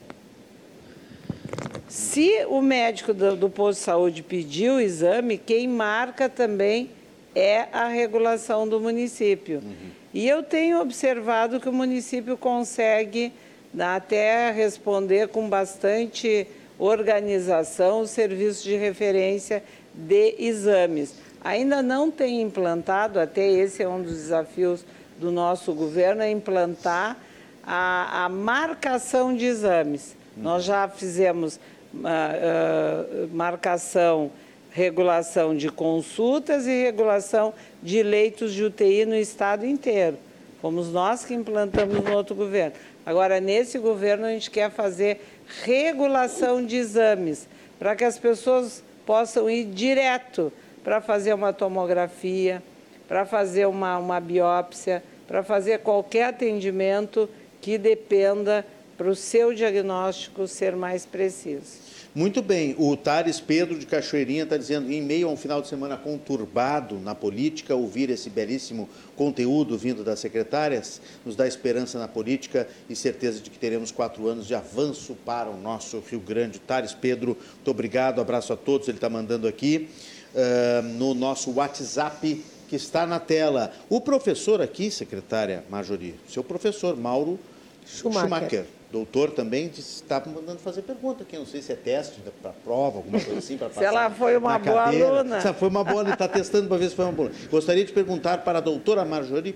Se 1.90 2.46
o 2.48 2.62
médico 2.62 3.14
do, 3.14 3.36
do 3.36 3.50
posto 3.50 3.80
de 3.80 3.86
saúde 3.86 4.24
pedir 4.24 4.72
o 4.72 4.80
exame, 4.80 5.38
quem 5.38 5.68
marca 5.68 6.30
também 6.30 6.90
é 7.36 7.68
a 7.72 7.88
regulação 7.88 8.68
do 8.68 8.80
município. 8.80 9.60
Uhum. 9.60 9.90
E 10.14 10.28
eu 10.28 10.44
tenho 10.44 10.82
observado 10.82 11.60
que 11.60 11.70
o 11.70 11.74
município 11.74 12.38
consegue 12.38 13.32
até 13.80 14.52
responder 14.52 15.30
com 15.30 15.48
bastante 15.48 16.46
organização 16.78 18.02
os 18.02 18.10
serviços 18.10 18.64
de 18.64 18.76
referência 18.76 19.64
de 19.94 20.36
exames. 20.38 21.16
Ainda 21.44 21.82
não 21.82 22.12
tem 22.12 22.42
implantado, 22.42 23.20
até 23.20 23.50
esse 23.50 23.82
é 23.82 23.88
um 23.88 24.02
dos 24.02 24.14
desafios 24.14 24.86
do 25.18 25.32
nosso 25.32 25.74
governo, 25.74 26.22
é 26.22 26.30
implantar 26.30 27.18
a, 27.64 28.26
a 28.26 28.30
marcação 28.30 29.36
de 29.36 29.46
exames. 29.46 30.16
Uhum. 30.36 30.44
Nós 30.44 30.64
já 30.66 30.88
fizemos 30.90 31.60
uh, 31.96 33.28
marcação, 33.32 34.32
regulação 34.72 35.56
de 35.56 35.70
consultas 35.70 36.66
e 36.66 36.84
regulação 36.84 37.54
de 37.84 38.02
leitos 38.02 38.54
de 38.54 38.64
UTI 38.64 39.06
no 39.06 39.16
estado 39.16 39.66
inteiro. 39.66 40.18
Fomos 40.62 40.92
nós 40.92 41.26
que 41.26 41.34
implantamos 41.34 42.04
no 42.04 42.14
outro 42.14 42.36
governo. 42.36 42.76
Agora, 43.06 43.40
nesse 43.40 43.78
governo, 43.80 44.26
a 44.26 44.30
gente 44.30 44.50
quer 44.50 44.72
fazer 44.72 45.22
regulação 45.64 46.66
de 46.66 46.78
exames, 46.78 47.48
para 47.78 47.96
que 47.96 48.04
as 48.04 48.18
pessoas 48.18 48.84
possam 49.06 49.50
ir 49.50 49.66
direto 49.66 50.54
para 50.84 51.02
fazer 51.02 51.34
uma 51.34 51.52
tomografia, 51.52 52.62
para 53.08 53.26
fazer 53.26 53.66
uma, 53.68 53.98
uma 53.98 54.20
biópsia, 54.20 55.04
para 55.28 55.44
fazer 55.44 55.80
qualquer 55.80 56.26
atendimento 56.26 57.28
que 57.60 57.78
dependa 57.78 58.66
para 58.98 59.10
o 59.10 59.16
seu 59.16 59.54
diagnóstico 59.54 60.48
ser 60.48 60.76
mais 60.76 61.06
preciso. 61.06 61.91
Muito 62.14 62.42
bem, 62.42 62.76
o 62.78 62.98
Tares 62.98 63.40
Pedro 63.40 63.80
de 63.80 63.86
Cachoeirinha 63.86 64.44
está 64.44 64.58
dizendo, 64.58 64.92
em 64.92 65.02
meio 65.02 65.30
a 65.30 65.32
um 65.32 65.38
final 65.38 65.62
de 65.62 65.70
semana 65.70 65.96
conturbado 65.96 67.00
na 67.00 67.16
política, 67.16 67.74
ouvir 67.74 68.10
esse 68.10 68.30
belíssimo 68.30 68.90
conteúdo 69.16 69.78
vindo 69.78 70.04
das 70.04 70.20
secretárias 70.20 71.02
nos 71.26 71.38
dá 71.38 71.48
esperança 71.48 71.98
na 71.98 72.10
política 72.10 72.68
e 72.90 72.98
certeza 72.98 73.40
de 73.40 73.50
que 73.50 73.58
teremos 73.58 73.94
quatro 73.94 74.28
anos 74.28 74.46
de 74.46 74.54
avanço 74.54 75.16
para 75.26 75.50
o 75.50 75.56
nosso 75.56 76.04
Rio 76.06 76.20
Grande. 76.20 76.60
Tares 76.60 76.94
Pedro, 76.94 77.38
muito 77.56 77.72
obrigado, 77.72 78.20
abraço 78.20 78.52
a 78.52 78.58
todos, 78.58 78.90
ele 78.90 78.98
está 78.98 79.10
mandando 79.10 79.48
aqui 79.48 79.88
uh, 80.36 80.84
no 80.84 81.14
nosso 81.14 81.50
WhatsApp 81.54 82.44
que 82.68 82.76
está 82.76 83.08
na 83.08 83.22
tela. 83.22 83.72
O 83.90 84.02
professor 84.02 84.62
aqui, 84.62 84.92
secretária 84.92 85.64
Marjorie, 85.70 86.16
seu 86.28 86.44
professor 86.44 86.98
Mauro 86.98 87.40
Schumacher. 87.86 88.28
Schumacher 88.28 88.81
doutor 88.92 89.32
também 89.32 89.72
estava 89.78 90.30
mandando 90.30 90.60
fazer 90.60 90.82
pergunta 90.82 91.24
aqui, 91.24 91.38
não 91.38 91.46
sei 91.46 91.62
se 91.62 91.72
é 91.72 91.76
teste 91.76 92.20
para 92.42 92.52
prova, 92.52 92.98
alguma 92.98 93.20
coisa 93.20 93.40
assim, 93.40 93.58
para 93.58 93.70
passar. 93.70 93.80
Se 93.82 93.86
ela 93.86 94.10
foi 94.10 94.36
uma 94.36 94.60
boa 94.60 94.84
cadeira. 94.84 95.08
aluna. 95.08 95.42
Se 95.42 95.54
foi 95.54 95.68
uma 95.70 95.84
boa 95.84 96.02
aluna, 96.02 96.14
está 96.14 96.28
testando 96.28 96.68
para 96.68 96.78
ver 96.78 96.90
se 96.90 96.96
foi 96.96 97.06
uma 97.06 97.12
boa 97.12 97.30
aluna. 97.30 97.48
Gostaria 97.50 97.86
de 97.86 97.94
perguntar 97.94 98.40
para 98.44 98.58
a 98.58 98.62
doutora 98.62 99.06
Marjorie 99.06 99.56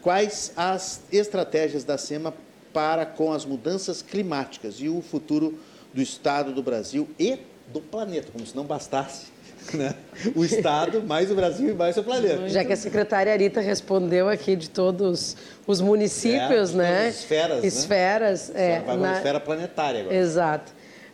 quais 0.00 0.52
as 0.56 1.02
estratégias 1.12 1.84
da 1.84 1.96
SEMA 1.96 2.34
para 2.72 3.06
com 3.06 3.32
as 3.32 3.44
mudanças 3.44 4.02
climáticas 4.02 4.76
e 4.80 4.88
o 4.88 5.00
futuro 5.00 5.58
do 5.94 6.02
Estado 6.02 6.52
do 6.52 6.62
Brasil 6.62 7.08
e 7.18 7.38
do 7.72 7.80
planeta, 7.80 8.32
como 8.32 8.44
se 8.46 8.56
não 8.56 8.64
bastasse 8.64 9.31
né? 9.74 9.94
o 10.34 10.44
Estado, 10.44 11.02
mais 11.02 11.30
o 11.30 11.34
Brasil 11.34 11.70
e 11.70 11.74
mais 11.74 11.96
o 11.96 12.02
planeta. 12.02 12.48
Já 12.48 12.64
que 12.64 12.72
a 12.72 12.76
secretária 12.76 13.32
Arita 13.32 13.60
respondeu 13.60 14.28
aqui 14.28 14.56
de 14.56 14.68
todos 14.70 15.36
os 15.66 15.80
municípios, 15.80 16.74
é, 16.74 16.76
né? 16.76 17.08
Esferas. 17.08 17.64
Esferas. 17.64 18.48
Né? 18.50 18.76
É, 18.76 18.80
vai 18.80 18.96
na... 18.96 19.08
uma 19.08 19.16
esfera 19.16 19.40
planetária 19.40 20.00
agora. 20.00 20.14
Exato. 20.14 20.72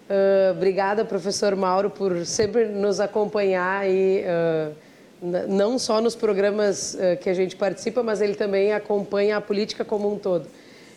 Uh, 0.09 0.53
obrigada, 0.53 1.05
professor 1.05 1.55
Mauro, 1.55 1.91
por 1.91 2.25
sempre 2.25 2.65
nos 2.65 2.99
acompanhar 2.99 3.87
e 3.87 4.25
uh, 4.25 4.75
não 5.47 5.79
só 5.79 6.01
nos 6.01 6.17
programas 6.17 6.95
uh, 6.95 7.19
que 7.21 7.29
a 7.29 7.35
gente 7.35 7.55
participa, 7.55 8.03
mas 8.03 8.23
ele 8.23 8.35
também 8.35 8.73
acompanha 8.73 9.37
a 9.37 9.41
política 9.41 9.85
como 9.85 10.11
um 10.11 10.19
todo. 10.19 10.47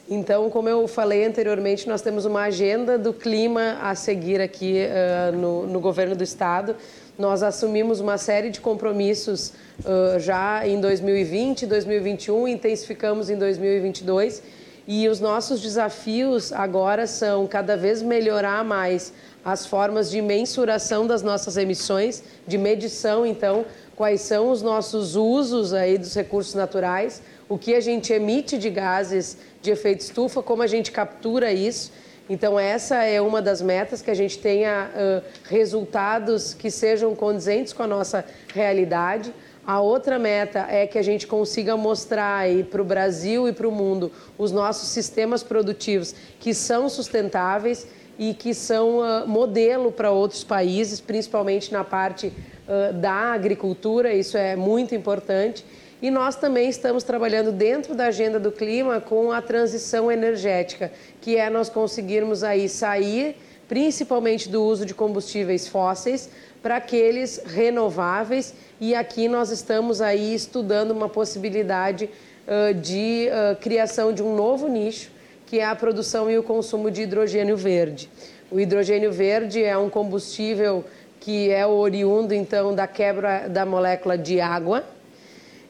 Então, 0.09 0.49
como 0.49 0.69
eu 0.69 0.87
falei 0.87 1.25
anteriormente, 1.25 1.89
nós 1.89 2.01
temos 2.01 2.23
uma 2.23 2.43
agenda 2.43 2.97
do 2.97 3.13
clima 3.13 3.79
a 3.81 3.95
seguir 3.95 4.41
aqui 4.41 4.85
no, 5.33 5.65
no 5.65 5.79
governo 5.79 6.15
do 6.15 6.23
estado. 6.23 6.75
Nós 7.21 7.43
assumimos 7.43 7.99
uma 7.99 8.17
série 8.17 8.49
de 8.49 8.59
compromissos 8.59 9.53
uh, 9.81 10.19
já 10.19 10.67
em 10.67 10.81
2020, 10.81 11.67
2021, 11.67 12.47
intensificamos 12.47 13.29
em 13.29 13.37
2022 13.37 14.41
e 14.87 15.07
os 15.07 15.19
nossos 15.19 15.61
desafios 15.61 16.51
agora 16.51 17.05
são 17.05 17.45
cada 17.45 17.77
vez 17.77 18.01
melhorar 18.01 18.65
mais 18.65 19.13
as 19.45 19.67
formas 19.67 20.09
de 20.09 20.19
mensuração 20.19 21.05
das 21.05 21.21
nossas 21.21 21.57
emissões, 21.57 22.23
de 22.47 22.57
medição, 22.57 23.23
então, 23.23 23.67
quais 23.95 24.21
são 24.21 24.49
os 24.49 24.63
nossos 24.63 25.15
usos 25.15 25.73
aí 25.73 25.99
dos 25.99 26.15
recursos 26.15 26.55
naturais, 26.55 27.21
o 27.47 27.55
que 27.55 27.75
a 27.75 27.79
gente 27.79 28.11
emite 28.11 28.57
de 28.57 28.71
gases 28.71 29.37
de 29.61 29.69
efeito 29.69 29.99
estufa, 29.99 30.41
como 30.41 30.63
a 30.63 30.67
gente 30.67 30.91
captura 30.91 31.53
isso 31.53 31.91
então, 32.31 32.57
essa 32.57 33.03
é 33.03 33.19
uma 33.19 33.41
das 33.41 33.61
metas, 33.61 34.01
que 34.01 34.09
a 34.09 34.13
gente 34.13 34.39
tenha 34.39 34.89
uh, 34.89 35.21
resultados 35.49 36.53
que 36.53 36.71
sejam 36.71 37.13
condizentes 37.13 37.73
com 37.73 37.83
a 37.83 37.87
nossa 37.87 38.23
realidade. 38.53 39.33
A 39.67 39.81
outra 39.81 40.17
meta 40.17 40.65
é 40.69 40.87
que 40.87 40.97
a 40.97 41.01
gente 41.01 41.27
consiga 41.27 41.75
mostrar 41.75 42.45
para 42.71 42.81
o 42.81 42.85
Brasil 42.85 43.49
e 43.49 43.51
para 43.51 43.67
o 43.67 43.71
mundo 43.71 44.13
os 44.37 44.49
nossos 44.49 44.87
sistemas 44.87 45.43
produtivos 45.43 46.15
que 46.39 46.53
são 46.53 46.87
sustentáveis 46.87 47.85
e 48.17 48.33
que 48.33 48.53
são 48.53 48.99
uh, 48.99 49.27
modelo 49.27 49.91
para 49.91 50.09
outros 50.09 50.41
países, 50.41 51.01
principalmente 51.01 51.73
na 51.73 51.83
parte 51.83 52.27
uh, 52.27 52.93
da 52.93 53.33
agricultura, 53.33 54.13
isso 54.13 54.37
é 54.37 54.55
muito 54.55 54.95
importante. 54.95 55.65
E 56.01 56.09
nós 56.09 56.35
também 56.35 56.67
estamos 56.67 57.03
trabalhando 57.03 57.51
dentro 57.51 57.93
da 57.93 58.05
agenda 58.05 58.39
do 58.39 58.51
clima 58.51 58.99
com 58.99 59.31
a 59.31 59.41
transição 59.41 60.11
energética, 60.11 60.91
que 61.21 61.37
é 61.37 61.49
nós 61.49 61.69
conseguirmos 61.69 62.43
aí 62.43 62.67
sair 62.67 63.35
principalmente 63.67 64.49
do 64.49 64.61
uso 64.63 64.85
de 64.85 64.93
combustíveis 64.93 65.67
fósseis 65.67 66.29
para 66.61 66.75
aqueles 66.75 67.41
renováveis 67.45 68.53
e 68.81 68.93
aqui 68.93 69.29
nós 69.29 69.49
estamos 69.49 70.01
aí 70.01 70.35
estudando 70.35 70.91
uma 70.91 71.07
possibilidade 71.07 72.09
uh, 72.47 72.73
de 72.73 73.29
uh, 73.29 73.55
criação 73.61 74.11
de 74.11 74.21
um 74.21 74.35
novo 74.35 74.67
nicho 74.67 75.09
que 75.45 75.59
é 75.59 75.65
a 75.65 75.75
produção 75.75 76.29
e 76.29 76.37
o 76.37 76.43
consumo 76.43 76.89
de 76.89 77.03
hidrogênio 77.03 77.55
verde. 77.55 78.09
O 78.49 78.59
hidrogênio 78.59 79.11
verde 79.11 79.63
é 79.63 79.77
um 79.77 79.89
combustível 79.89 80.83
que 81.19 81.49
é 81.49 81.65
oriundo 81.67 82.33
então 82.33 82.73
da 82.73 82.87
quebra 82.87 83.47
da 83.47 83.65
molécula 83.65 84.17
de 84.17 84.41
água, 84.41 84.83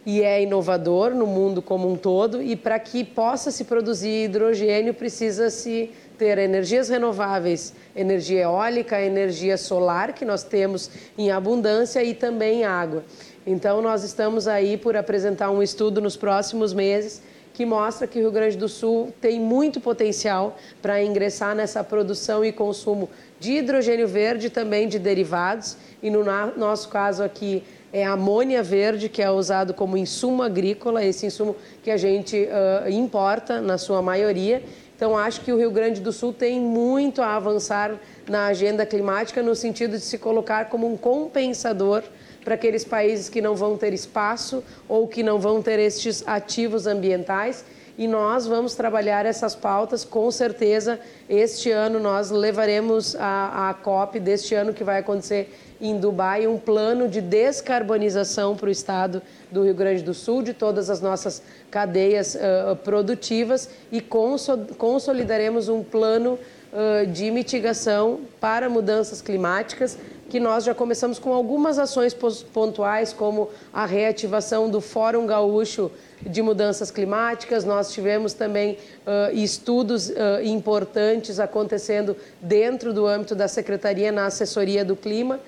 e 0.05 0.21
é 0.21 0.41
inovador 0.41 1.11
no 1.11 1.27
mundo 1.27 1.61
como 1.61 1.91
um 1.91 1.95
todo 1.95 2.41
e 2.41 2.55
para 2.55 2.79
que 2.79 3.03
possa 3.03 3.51
se 3.51 3.65
produzir 3.65 4.25
hidrogênio 4.25 4.93
precisa 4.93 5.49
se 5.49 5.91
ter 6.17 6.37
energias 6.37 6.89
renováveis, 6.89 7.73
energia 7.95 8.41
eólica, 8.41 9.01
energia 9.01 9.57
solar 9.57 10.13
que 10.13 10.25
nós 10.25 10.43
temos 10.43 10.89
em 11.17 11.31
abundância 11.31 12.03
e 12.03 12.13
também 12.13 12.63
água. 12.63 13.03
Então 13.45 13.81
nós 13.81 14.03
estamos 14.03 14.47
aí 14.47 14.77
por 14.77 14.95
apresentar 14.95 15.49
um 15.49 15.63
estudo 15.63 15.99
nos 15.99 16.15
próximos 16.15 16.73
meses 16.73 17.21
que 17.53 17.65
mostra 17.65 18.07
que 18.07 18.17
o 18.17 18.21
Rio 18.21 18.31
Grande 18.31 18.57
do 18.57 18.69
Sul 18.69 19.13
tem 19.19 19.39
muito 19.39 19.81
potencial 19.81 20.57
para 20.81 21.03
ingressar 21.03 21.55
nessa 21.55 21.83
produção 21.83 22.45
e 22.45 22.51
consumo 22.51 23.09
de 23.39 23.53
hidrogênio 23.53 24.07
verde 24.07 24.49
também 24.49 24.87
de 24.87 24.97
derivados 24.97 25.75
e 26.01 26.09
no 26.09 26.23
nosso 26.55 26.89
caso 26.89 27.23
aqui 27.23 27.63
é 27.93 28.05
amônia 28.05 28.63
verde, 28.63 29.09
que 29.09 29.21
é 29.21 29.29
usado 29.29 29.73
como 29.73 29.97
insumo 29.97 30.43
agrícola, 30.43 31.03
esse 31.03 31.25
insumo 31.25 31.55
que 31.83 31.91
a 31.91 31.97
gente 31.97 32.37
uh, 32.37 32.89
importa 32.89 33.59
na 33.59 33.77
sua 33.77 34.01
maioria. 34.01 34.63
Então, 34.95 35.17
acho 35.17 35.41
que 35.41 35.51
o 35.51 35.57
Rio 35.57 35.71
Grande 35.71 35.99
do 35.99 36.11
Sul 36.11 36.31
tem 36.31 36.59
muito 36.59 37.21
a 37.21 37.35
avançar 37.35 37.99
na 38.29 38.45
agenda 38.45 38.85
climática, 38.85 39.41
no 39.41 39.55
sentido 39.55 39.97
de 39.97 40.03
se 40.03 40.17
colocar 40.17 40.69
como 40.69 40.87
um 40.87 40.95
compensador 40.95 42.03
para 42.43 42.55
aqueles 42.55 42.83
países 42.83 43.27
que 43.27 43.41
não 43.41 43.55
vão 43.55 43.75
ter 43.77 43.93
espaço 43.93 44.63
ou 44.87 45.07
que 45.07 45.23
não 45.23 45.39
vão 45.39 45.61
ter 45.61 45.79
estes 45.79 46.23
ativos 46.27 46.85
ambientais. 46.85 47.65
E 47.97 48.07
nós 48.07 48.47
vamos 48.47 48.73
trabalhar 48.73 49.25
essas 49.25 49.55
pautas, 49.55 50.05
com 50.05 50.31
certeza. 50.31 50.99
Este 51.27 51.71
ano 51.71 51.99
nós 51.99 52.31
levaremos 52.31 53.15
a, 53.15 53.69
a 53.69 53.73
COP 53.73 54.19
deste 54.19 54.55
ano 54.55 54.73
que 54.73 54.83
vai 54.83 54.99
acontecer 54.99 55.51
em 55.81 55.97
Dubai 55.97 56.45
um 56.45 56.59
plano 56.59 57.07
de 57.07 57.19
descarbonização 57.19 58.55
para 58.55 58.67
o 58.67 58.71
estado 58.71 59.21
do 59.51 59.63
Rio 59.63 59.73
Grande 59.73 60.03
do 60.03 60.13
Sul, 60.13 60.43
de 60.43 60.53
todas 60.53 60.89
as 60.89 61.01
nossas 61.01 61.41
cadeias 61.71 62.35
uh, 62.35 62.75
produtivas 62.77 63.67
e 63.91 63.99
consolidaremos 63.99 65.67
um 65.67 65.83
plano 65.83 66.37
uh, 66.71 67.07
de 67.07 67.31
mitigação 67.31 68.19
para 68.39 68.69
mudanças 68.69 69.21
climáticas, 69.21 69.97
que 70.29 70.39
nós 70.39 70.63
já 70.63 70.73
começamos 70.73 71.19
com 71.19 71.33
algumas 71.33 71.77
ações 71.77 72.15
pontuais, 72.53 73.11
como 73.11 73.49
a 73.73 73.85
reativação 73.85 74.69
do 74.69 74.79
Fórum 74.79 75.25
Gaúcho 75.25 75.91
de 76.21 76.41
Mudanças 76.41 76.89
Climáticas. 76.89 77.65
Nós 77.65 77.91
tivemos 77.91 78.33
também 78.33 78.77
uh, 79.05 79.35
estudos 79.35 80.09
uh, 80.09 80.13
importantes 80.43 81.39
acontecendo 81.39 82.15
dentro 82.39 82.93
do 82.93 83.07
âmbito 83.07 83.35
da 83.35 83.47
Secretaria 83.47 84.11
na 84.11 84.27
Assessoria 84.27 84.85
do 84.85 84.95
Clima 84.95 85.39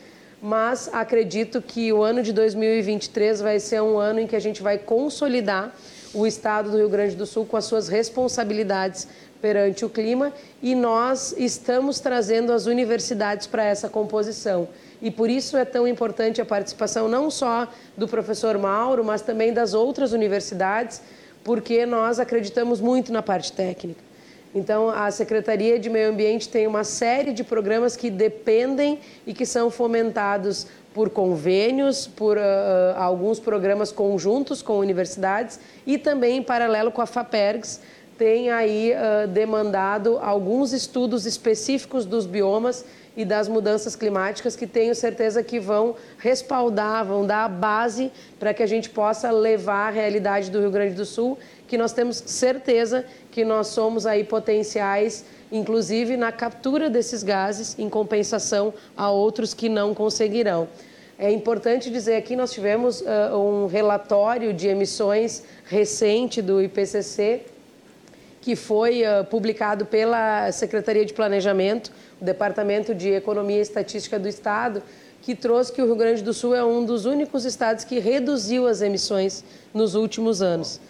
mas 0.44 0.90
acredito 0.92 1.62
que 1.62 1.94
o 1.94 2.04
ano 2.04 2.22
de 2.22 2.34
2023 2.34 3.40
vai 3.40 3.62
ser 3.62 3.82
um 3.82 3.98
ano 3.98 4.20
em 4.20 4.28
que 4.28 4.36
a 4.36 4.42
gente 4.42 4.62
vai 4.62 4.78
consolidar 4.78 5.74
o 6.14 6.28
estado 6.28 6.70
do 6.70 6.76
Rio 6.76 6.90
Grande 6.90 7.16
do 7.16 7.26
Sul 7.26 7.46
com 7.46 7.56
as 7.56 7.64
suas 7.64 7.88
responsabilidades 7.88 9.08
perante 9.42 9.86
o 9.86 9.90
clima 9.90 10.34
e 10.62 10.76
nós 10.76 11.34
estamos 11.38 12.02
trazendo 12.02 12.52
as 12.52 12.66
universidades 12.66 13.48
para 13.48 13.64
essa 13.64 13.88
composição. 13.88 14.68
E 15.02 15.10
por 15.10 15.30
isso 15.30 15.56
é 15.56 15.64
tão 15.64 15.88
importante 15.88 16.42
a 16.42 16.46
participação 16.46 17.08
não 17.08 17.32
só 17.32 17.66
do 17.96 18.06
professor 18.06 18.58
Mauro, 18.58 19.02
mas 19.02 19.22
também 19.22 19.54
das 19.54 19.74
outras 19.74 20.12
universidades, 20.12 21.02
porque 21.42 21.86
nós 21.86 22.20
acreditamos 22.20 22.82
muito 22.82 23.14
na 23.14 23.22
parte 23.22 23.54
técnica. 23.54 24.13
Então, 24.56 24.90
a 24.90 25.10
Secretaria 25.10 25.80
de 25.80 25.90
Meio 25.90 26.10
Ambiente 26.10 26.48
tem 26.48 26.68
uma 26.68 26.84
série 26.84 27.34
de 27.34 27.44
programas 27.44 27.96
que 27.96 28.12
dependem 28.12 29.00
e 29.26 29.34
que 29.34 29.46
são 29.46 29.72
fomentados 29.72 30.68
por 30.94 31.10
convênios, 31.10 32.06
por 32.06 32.38
uh, 32.38 32.42
alguns 32.96 33.40
programas 33.40 33.92
conjuntos 33.92 34.62
com 34.62 34.78
universidades 34.78 35.60
e 35.88 35.98
também 35.98 36.38
em 36.38 36.44
paralelo 36.44 36.92
com 36.92 37.02
a 37.02 37.08
FAPERGS, 37.08 37.82
tem 38.16 38.52
aí 38.52 38.94
uh, 38.94 39.28
demandado 39.28 40.20
alguns 40.20 40.72
estudos 40.72 41.26
específicos 41.26 42.06
dos 42.06 42.28
biomas 42.28 42.86
e 43.16 43.26
das 43.26 43.48
mudanças 43.48 43.96
climáticas 43.96 44.56
que 44.56 44.68
tenho 44.68 44.94
certeza 44.94 45.44
que 45.44 45.60
vão 45.60 45.96
respaldar, 46.18 47.06
vão 47.06 47.26
dar 47.26 47.46
a 47.46 47.50
base 47.50 48.12
para 48.40 48.54
que 48.54 48.62
a 48.64 48.68
gente 48.68 48.90
possa 48.90 49.32
levar 49.32 49.88
a 49.88 49.92
realidade 49.92 50.50
do 50.50 50.60
Rio 50.60 50.72
Grande 50.72 50.96
do 50.96 51.06
Sul 51.06 51.38
que 51.68 51.78
nós 51.78 51.94
temos 51.94 52.18
certeza 52.26 53.06
que 53.32 53.44
nós 53.44 53.68
somos 53.68 54.06
aí 54.06 54.24
potenciais, 54.24 55.26
inclusive 55.52 56.18
na 56.18 56.32
captura 56.32 56.90
desses 56.90 57.24
gases, 57.24 57.78
em 57.80 57.90
compensação 57.90 58.74
a 58.96 59.10
outros 59.10 59.54
que 59.54 59.70
não 59.70 59.94
conseguirão. 59.94 60.68
É 61.18 61.32
importante 61.32 61.90
dizer 61.90 62.16
aqui, 62.16 62.36
nós 62.36 62.52
tivemos 62.52 63.02
uh, 63.02 63.38
um 63.38 63.68
relatório 63.68 64.52
de 64.52 64.68
emissões 64.68 65.44
recente 65.66 66.42
do 66.42 66.62
IPCC, 66.62 67.42
que 68.42 68.56
foi 68.56 69.04
uh, 69.04 69.24
publicado 69.26 69.86
pela 69.86 70.52
Secretaria 70.52 71.06
de 71.06 71.14
Planejamento, 71.14 71.92
o 72.20 72.26
Departamento 72.26 72.94
de 72.94 73.10
Economia 73.10 73.58
e 73.58 73.62
Estatística 73.62 74.20
do 74.20 74.28
Estado, 74.28 74.82
que 75.22 75.34
trouxe 75.34 75.72
que 75.72 75.82
o 75.82 75.86
Rio 75.86 75.96
Grande 75.96 76.22
do 76.22 76.34
Sul 76.34 76.54
é 76.54 76.64
um 76.66 76.84
dos 76.84 77.06
únicos 77.06 77.46
estados 77.46 77.86
que 77.86 78.00
reduziu 78.00 78.68
as 78.68 78.82
emissões 78.82 79.44
nos 79.74 79.96
últimos 79.96 80.42
anos. 80.42 80.82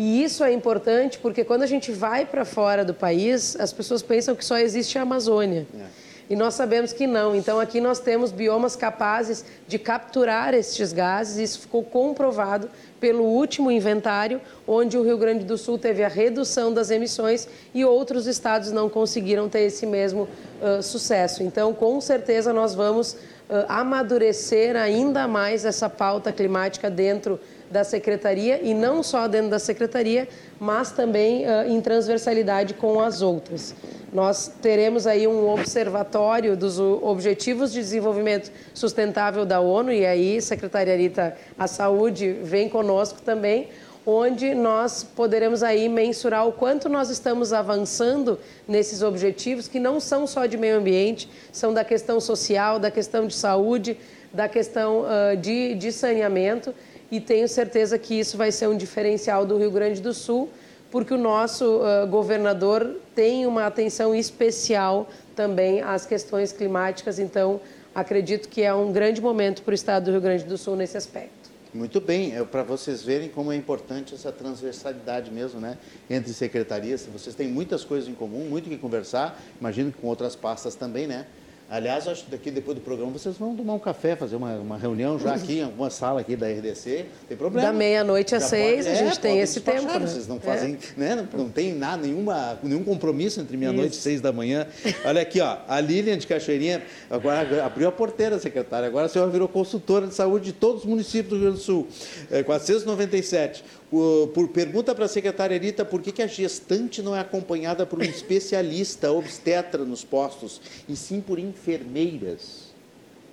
E 0.00 0.22
isso 0.22 0.44
é 0.44 0.52
importante 0.52 1.18
porque 1.18 1.42
quando 1.42 1.64
a 1.64 1.66
gente 1.66 1.90
vai 1.90 2.24
para 2.24 2.44
fora 2.44 2.84
do 2.84 2.94
país, 2.94 3.58
as 3.58 3.72
pessoas 3.72 4.00
pensam 4.00 4.36
que 4.36 4.44
só 4.44 4.56
existe 4.56 4.96
a 4.96 5.02
Amazônia. 5.02 5.66
É. 5.76 5.86
E 6.30 6.36
nós 6.36 6.54
sabemos 6.54 6.92
que 6.92 7.04
não. 7.04 7.34
Então, 7.34 7.58
aqui 7.58 7.80
nós 7.80 7.98
temos 7.98 8.30
biomas 8.30 8.76
capazes 8.76 9.44
de 9.66 9.76
capturar 9.76 10.54
estes 10.54 10.92
gases. 10.92 11.38
Isso 11.38 11.60
ficou 11.62 11.82
comprovado 11.82 12.70
pelo 13.00 13.24
último 13.24 13.72
inventário, 13.72 14.40
onde 14.68 14.96
o 14.96 15.02
Rio 15.02 15.18
Grande 15.18 15.44
do 15.44 15.58
Sul 15.58 15.78
teve 15.78 16.04
a 16.04 16.08
redução 16.08 16.72
das 16.72 16.92
emissões 16.92 17.48
e 17.74 17.84
outros 17.84 18.28
estados 18.28 18.70
não 18.70 18.88
conseguiram 18.88 19.48
ter 19.48 19.62
esse 19.62 19.84
mesmo 19.84 20.28
uh, 20.62 20.80
sucesso. 20.80 21.42
Então, 21.42 21.74
com 21.74 22.00
certeza, 22.00 22.52
nós 22.52 22.72
vamos 22.72 23.14
uh, 23.14 23.64
amadurecer 23.66 24.76
ainda 24.76 25.26
mais 25.26 25.64
essa 25.64 25.90
pauta 25.90 26.30
climática 26.30 26.88
dentro 26.88 27.40
da 27.70 27.84
secretaria 27.84 28.60
e 28.62 28.74
não 28.74 29.02
só 29.02 29.26
dentro 29.28 29.50
da 29.50 29.58
secretaria, 29.58 30.28
mas 30.58 30.90
também 30.90 31.44
uh, 31.44 31.68
em 31.68 31.80
transversalidade 31.80 32.74
com 32.74 33.00
as 33.00 33.22
outras. 33.22 33.74
Nós 34.12 34.50
teremos 34.62 35.06
aí 35.06 35.26
um 35.26 35.50
observatório 35.50 36.56
dos 36.56 36.78
Objetivos 36.80 37.72
de 37.72 37.80
Desenvolvimento 37.80 38.50
Sustentável 38.72 39.44
da 39.44 39.60
ONU 39.60 39.92
e 39.92 40.06
aí, 40.06 40.40
secretaria 40.40 40.96
Rita, 40.96 41.36
a 41.58 41.66
saúde 41.66 42.32
vem 42.42 42.70
conosco 42.70 43.20
também, 43.20 43.68
onde 44.06 44.54
nós 44.54 45.04
poderemos 45.04 45.62
aí 45.62 45.86
mensurar 45.86 46.48
o 46.48 46.52
quanto 46.52 46.88
nós 46.88 47.10
estamos 47.10 47.52
avançando 47.52 48.38
nesses 48.66 49.02
objetivos 49.02 49.68
que 49.68 49.78
não 49.78 50.00
são 50.00 50.26
só 50.26 50.46
de 50.46 50.56
meio 50.56 50.78
ambiente, 50.78 51.28
são 51.52 51.74
da 51.74 51.84
questão 51.84 52.18
social, 52.18 52.78
da 52.78 52.90
questão 52.90 53.26
de 53.26 53.34
saúde, 53.34 53.98
da 54.32 54.48
questão 54.48 55.02
uh, 55.02 55.36
de, 55.36 55.74
de 55.74 55.92
saneamento 55.92 56.74
e 57.10 57.20
tenho 57.20 57.48
certeza 57.48 57.98
que 57.98 58.18
isso 58.18 58.36
vai 58.36 58.52
ser 58.52 58.68
um 58.68 58.76
diferencial 58.76 59.46
do 59.46 59.56
Rio 59.56 59.70
Grande 59.70 60.00
do 60.00 60.12
Sul, 60.12 60.50
porque 60.90 61.12
o 61.12 61.18
nosso 61.18 61.80
uh, 61.80 62.06
governador 62.06 62.96
tem 63.14 63.46
uma 63.46 63.66
atenção 63.66 64.14
especial 64.14 65.08
também 65.34 65.82
às 65.82 66.06
questões 66.06 66.52
climáticas, 66.52 67.18
então 67.18 67.60
acredito 67.94 68.48
que 68.48 68.62
é 68.62 68.72
um 68.72 68.92
grande 68.92 69.20
momento 69.20 69.62
para 69.62 69.72
o 69.72 69.74
estado 69.74 70.06
do 70.06 70.10
Rio 70.12 70.20
Grande 70.20 70.44
do 70.44 70.56
Sul 70.56 70.76
nesse 70.76 70.96
aspecto. 70.96 71.38
Muito 71.72 72.00
bem, 72.00 72.34
é 72.34 72.42
para 72.42 72.62
vocês 72.62 73.02
verem 73.02 73.28
como 73.28 73.52
é 73.52 73.56
importante 73.56 74.14
essa 74.14 74.32
transversalidade 74.32 75.30
mesmo, 75.30 75.60
né? 75.60 75.76
Entre 76.08 76.32
secretarias, 76.32 77.06
vocês 77.12 77.34
têm 77.34 77.48
muitas 77.48 77.84
coisas 77.84 78.08
em 78.08 78.14
comum, 78.14 78.48
muito 78.48 78.66
o 78.66 78.70
que 78.70 78.78
conversar, 78.78 79.38
imagino 79.60 79.92
que 79.92 79.98
com 79.98 80.06
outras 80.06 80.34
pastas 80.34 80.74
também, 80.74 81.06
né? 81.06 81.26
Aliás, 81.70 82.08
acho 82.08 82.24
que 82.24 82.30
daqui 82.30 82.50
depois 82.50 82.78
do 82.78 82.80
programa 82.80 83.12
vocês 83.12 83.36
vão 83.36 83.54
tomar 83.54 83.74
um 83.74 83.78
café, 83.78 84.16
fazer 84.16 84.36
uma, 84.36 84.54
uma 84.54 84.78
reunião 84.78 85.18
já 85.18 85.34
aqui 85.34 85.58
em 85.58 85.64
alguma 85.64 85.90
sala 85.90 86.22
aqui 86.22 86.34
da 86.34 86.48
RDC. 86.48 87.04
Tem 87.28 87.36
problema. 87.36 87.68
Da 87.68 87.74
meia-noite 87.74 88.34
às 88.34 88.44
seis, 88.44 88.86
pode, 88.86 88.96
a 88.96 89.04
gente 89.04 89.18
é, 89.18 89.20
tem 89.20 89.38
esse 89.38 89.60
tempo. 89.60 89.84
Né? 89.84 89.98
Vocês 89.98 90.26
não 90.26 90.40
fazem, 90.40 90.78
é. 90.96 90.98
né? 90.98 91.28
Não, 91.30 91.40
não 91.40 91.50
tem 91.50 91.74
nada, 91.74 92.06
nenhuma, 92.06 92.58
nenhum 92.62 92.82
compromisso 92.82 93.38
entre 93.38 93.54
meia-noite 93.58 93.98
e 93.98 94.00
seis 94.00 94.22
da 94.22 94.32
manhã. 94.32 94.66
Olha 95.04 95.20
aqui, 95.20 95.42
ó, 95.42 95.58
a 95.68 95.78
Lilian 95.78 96.16
de 96.16 96.26
Cachoeirinha 96.26 96.82
agora 97.10 97.66
abriu 97.66 97.86
a 97.86 97.92
porteira, 97.92 98.38
secretária. 98.38 98.88
Agora 98.88 99.04
a 99.04 99.08
senhora 99.10 99.30
virou 99.30 99.46
consultora 99.46 100.06
de 100.06 100.14
saúde 100.14 100.46
de 100.46 100.52
todos 100.54 100.84
os 100.84 100.88
municípios 100.88 101.28
do 101.28 101.34
Rio 101.34 101.44
Grande 101.44 101.58
do 101.58 101.64
Sul. 101.64 101.86
É, 102.30 102.42
497 102.42 103.62
por 103.90 104.48
pergunta 104.48 104.94
para 104.94 105.06
a 105.06 105.08
secretária 105.08 105.58
Rita 105.58 105.84
por 105.84 106.02
que, 106.02 106.12
que 106.12 106.22
a 106.22 106.26
gestante 106.26 107.00
não 107.00 107.16
é 107.16 107.20
acompanhada 107.20 107.86
por 107.86 107.98
um 107.98 108.04
especialista 108.04 109.10
obstetra 109.10 109.84
nos 109.84 110.04
postos, 110.04 110.60
e 110.88 110.94
sim 110.94 111.20
por 111.20 111.38
enfermeiras. 111.38 112.68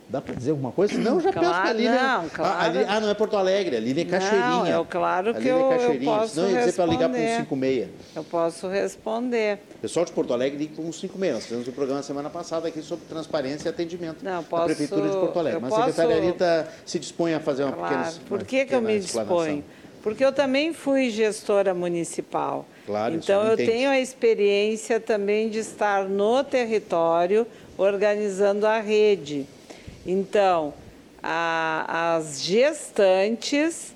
Dá 0.08 0.22
para 0.22 0.36
dizer 0.36 0.52
alguma 0.52 0.72
coisa? 0.72 0.96
Não, 1.00 1.20
já 1.20 1.34
claro, 1.34 1.48
penso 1.48 1.62
que 1.64 1.68
a 1.68 1.74
Lívia... 1.74 2.04
Não, 2.04 2.30
claro. 2.30 2.80
ah, 2.88 3.00
não 3.00 3.10
é 3.10 3.14
Porto 3.16 3.36
Alegre, 3.38 3.76
a 3.76 3.80
Lívia 3.80 4.04
é 4.04 4.06
Cachoeirinha. 4.06 4.50
Não, 4.50 4.82
é 4.82 4.86
claro 4.86 5.34
que 5.34 5.48
eu, 5.48 5.72
é 5.72 5.88
eu 5.88 6.00
posso 6.02 6.42
Não, 6.42 6.52
ia 6.52 6.60
dizer 6.60 6.74
para 6.74 6.86
ligar 6.86 7.10
para 7.10 7.20
um 7.20 7.38
56. 7.38 7.90
Eu 8.16 8.24
posso 8.24 8.68
responder. 8.68 9.60
Pessoal 9.82 10.06
de 10.06 10.12
Porto 10.12 10.32
Alegre, 10.32 10.60
liga 10.60 10.76
para 10.76 10.84
um 10.84 10.92
56. 10.92 11.34
Nós 11.34 11.44
fizemos 11.44 11.68
um 11.68 11.72
programa 11.72 12.04
semana 12.04 12.30
passada 12.30 12.68
aqui 12.68 12.84
sobre 12.84 13.06
transparência 13.06 13.68
e 13.68 13.70
atendimento 13.70 14.24
não, 14.24 14.44
posso, 14.44 14.62
na 14.62 14.66
Prefeitura 14.68 15.10
de 15.10 15.18
Porto 15.18 15.40
Alegre. 15.40 15.60
Mas 15.60 15.70
posso, 15.72 15.82
a 15.82 15.92
secretária 15.92 16.22
Rita 16.24 16.68
se 16.86 17.00
dispõe 17.00 17.34
a 17.34 17.40
fazer 17.40 17.64
uma 17.64 17.74
claro. 17.74 17.96
pequena 17.96 18.14
Por 18.30 18.44
que, 18.44 18.66
que 18.66 18.76
eu 18.76 18.82
me 18.84 19.00
disponho? 19.00 19.64
Porque 20.06 20.24
eu 20.24 20.32
também 20.32 20.72
fui 20.72 21.10
gestora 21.10 21.74
municipal. 21.74 22.64
Claro, 22.86 23.16
então 23.16 23.42
eu 23.44 23.56
entende. 23.56 23.72
tenho 23.72 23.90
a 23.90 24.00
experiência 24.00 25.00
também 25.00 25.50
de 25.50 25.58
estar 25.58 26.08
no 26.08 26.44
território 26.44 27.48
organizando 27.76 28.68
a 28.68 28.80
rede. 28.80 29.48
Então, 30.06 30.76
a, 31.24 32.18
as 32.18 32.40
gestantes 32.40 33.96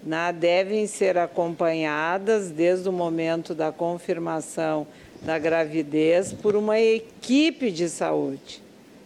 né, 0.00 0.32
devem 0.32 0.86
ser 0.86 1.18
acompanhadas 1.18 2.52
desde 2.52 2.88
o 2.88 2.92
momento 2.92 3.52
da 3.52 3.72
confirmação 3.72 4.86
da 5.22 5.40
gravidez 5.40 6.32
por 6.32 6.54
uma 6.54 6.78
equipe 6.78 7.72
de 7.72 7.88
saúde. 7.88 8.62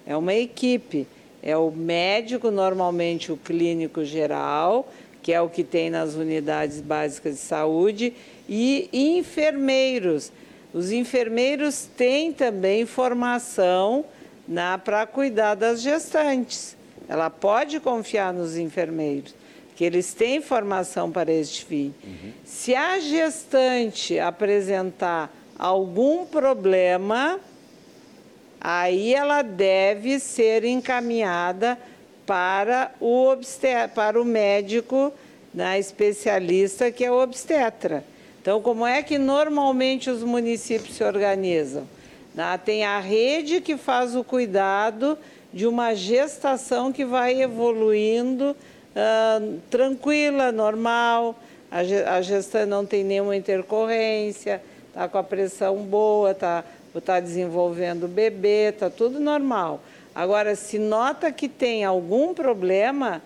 É 0.07 0.15
uma 0.15 0.35
equipe. 0.35 1.07
É 1.43 1.57
o 1.57 1.71
médico, 1.71 2.51
normalmente 2.51 3.33
o 3.33 3.39
clínico 3.39 4.05
geral, 4.05 4.87
que 5.23 5.33
é 5.33 5.41
o 5.41 5.49
que 5.49 5.63
tem 5.63 5.89
nas 5.89 6.15
unidades 6.15 6.81
básicas 6.81 7.35
de 7.35 7.41
saúde, 7.41 8.13
e 8.49 8.89
enfermeiros. 8.93 10.33
Os 10.75 10.91
enfermeiros 10.91 11.89
têm 11.97 12.33
também 12.33 12.85
formação 12.85 14.05
para 14.85 15.07
cuidar 15.07 15.55
das 15.55 15.81
gestantes. 15.81 16.77
Ela 17.09 17.31
pode 17.31 17.79
confiar 17.79 18.33
nos 18.33 18.57
enfermeiros, 18.57 19.35
que 19.77 19.85
eles 19.85 20.13
têm 20.13 20.41
formação 20.41 21.11
para 21.11 21.31
este 21.31 21.65
fim. 21.65 21.95
Uhum. 22.03 22.33
Se 22.45 22.75
a 22.75 22.99
gestante 22.99 24.19
apresentar 24.19 25.33
algum 25.59 26.27
problema, 26.27 27.39
aí 28.61 29.15
ela 29.15 29.43
deve 29.43 30.19
ser 30.19 30.65
encaminhada 30.65 31.79
para 32.33 32.91
o, 32.99 33.37
para 33.95 34.19
o 34.19 34.25
médico 34.25 35.13
né, 35.53 35.79
especialista 35.79 36.91
que 36.91 37.05
é 37.05 37.11
o 37.11 37.23
obstetra. 37.23 38.03
Então, 38.41 38.63
como 38.63 38.87
é 38.87 39.03
que 39.03 39.19
normalmente 39.19 40.09
os 40.09 40.23
municípios 40.23 40.97
se 40.97 41.05
organizam? 41.05 41.87
Né, 42.35 42.59
tem 42.65 42.87
a 42.87 42.99
rede 43.01 43.61
que 43.61 43.77
faz 43.77 44.17
o 44.17 44.25
cuidado 44.25 45.19
de 45.53 45.67
uma 45.67 45.95
gestação 45.95 46.91
que 46.91 47.05
vai 47.05 47.43
evoluindo 47.43 48.57
uh, 48.57 49.61
tranquila, 49.69 50.51
normal, 50.51 51.39
a 51.71 52.23
gestante 52.23 52.67
não 52.67 52.87
tem 52.87 53.05
nenhuma 53.05 53.37
intercorrência, 53.37 54.63
está 54.89 55.07
com 55.07 55.19
a 55.19 55.23
pressão 55.23 55.77
boa, 55.83 56.31
está 56.31 56.65
tá 57.05 57.21
desenvolvendo 57.21 58.05
o 58.05 58.09
bebê, 58.09 58.71
está 58.71 58.89
tudo 58.89 59.21
normal. 59.21 59.83
Agora, 60.15 60.55
se 60.55 60.79
nota 60.79 61.33
que 61.33 61.49
tem 61.49 61.85
algum 61.85 62.35
problema, 62.35 63.23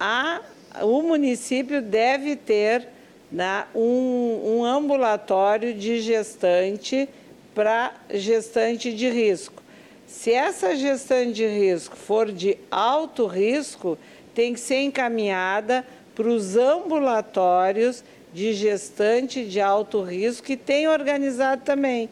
a, 0.00 0.40
o 0.82 1.02
município 1.02 1.82
deve 1.82 2.36
ter 2.36 2.88
né, 3.30 3.66
um, 3.74 4.58
um 4.58 4.64
ambulatório 4.64 5.72
de 5.74 6.00
gestante 6.00 7.08
para 7.54 7.94
gestante 8.10 8.92
de 8.92 9.08
risco. 9.08 9.62
Se 10.06 10.30
essa 10.30 10.76
gestante 10.76 11.32
de 11.32 11.46
risco 11.46 11.96
for 11.96 12.30
de 12.30 12.58
alto 12.70 13.26
risco, 13.26 13.98
tem 14.34 14.52
que 14.52 14.60
ser 14.60 14.82
encaminhada 14.82 15.86
para 16.14 16.28
os 16.28 16.56
ambulatórios 16.56 18.04
de 18.32 18.52
gestante 18.52 19.44
de 19.44 19.60
alto 19.60 20.02
risco 20.02 20.46
que 20.46 20.56
tem 20.56 20.86
organizado 20.88 21.62
também. 21.62 22.10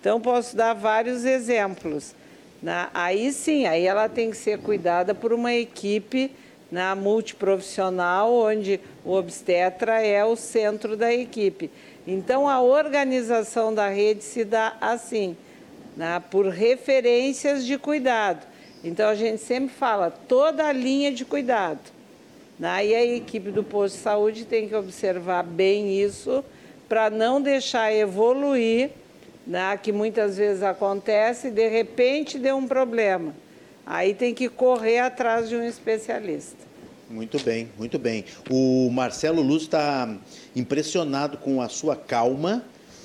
Então, 0.00 0.20
posso 0.20 0.56
dar 0.56 0.74
vários 0.74 1.24
exemplos. 1.24 2.15
Né? 2.62 2.88
Aí 2.94 3.32
sim, 3.32 3.66
aí 3.66 3.84
ela 3.86 4.08
tem 4.08 4.30
que 4.30 4.36
ser 4.36 4.58
cuidada 4.58 5.14
por 5.14 5.32
uma 5.32 5.52
equipe 5.52 6.30
né, 6.70 6.94
multiprofissional, 6.94 8.32
onde 8.32 8.80
o 9.04 9.12
obstetra 9.12 10.02
é 10.02 10.24
o 10.24 10.36
centro 10.36 10.96
da 10.96 11.12
equipe. 11.12 11.70
Então, 12.06 12.48
a 12.48 12.60
organização 12.60 13.74
da 13.74 13.88
rede 13.88 14.22
se 14.22 14.44
dá 14.44 14.76
assim, 14.80 15.36
né, 15.96 16.22
por 16.30 16.46
referências 16.48 17.64
de 17.64 17.78
cuidado. 17.78 18.46
Então, 18.82 19.08
a 19.08 19.14
gente 19.14 19.42
sempre 19.42 19.74
fala 19.74 20.10
toda 20.10 20.66
a 20.66 20.72
linha 20.72 21.12
de 21.12 21.24
cuidado. 21.24 21.80
Né? 22.58 22.86
E 22.86 22.94
a 22.94 23.04
equipe 23.04 23.50
do 23.50 23.62
posto 23.62 23.96
de 23.96 24.02
saúde 24.02 24.44
tem 24.44 24.68
que 24.68 24.74
observar 24.74 25.42
bem 25.42 26.00
isso 26.00 26.44
para 26.88 27.10
não 27.10 27.40
deixar 27.40 27.92
evoluir 27.92 28.90
né, 29.46 29.78
que 29.80 29.92
muitas 29.92 30.36
vezes 30.36 30.62
acontece, 30.62 31.50
de 31.50 31.68
repente 31.68 32.38
deu 32.38 32.56
um 32.56 32.66
problema. 32.66 33.34
Aí 33.86 34.14
tem 34.14 34.34
que 34.34 34.48
correr 34.48 34.98
atrás 34.98 35.48
de 35.48 35.54
um 35.54 35.62
especialista. 35.62 36.66
Muito 37.08 37.38
bem, 37.38 37.68
muito 37.78 37.98
bem. 38.00 38.24
O 38.50 38.90
Marcelo 38.90 39.40
Luz 39.40 39.62
está 39.62 40.12
impressionado 40.56 41.38
com 41.38 41.62
a 41.62 41.68
sua 41.68 41.94
calma, 41.94 42.64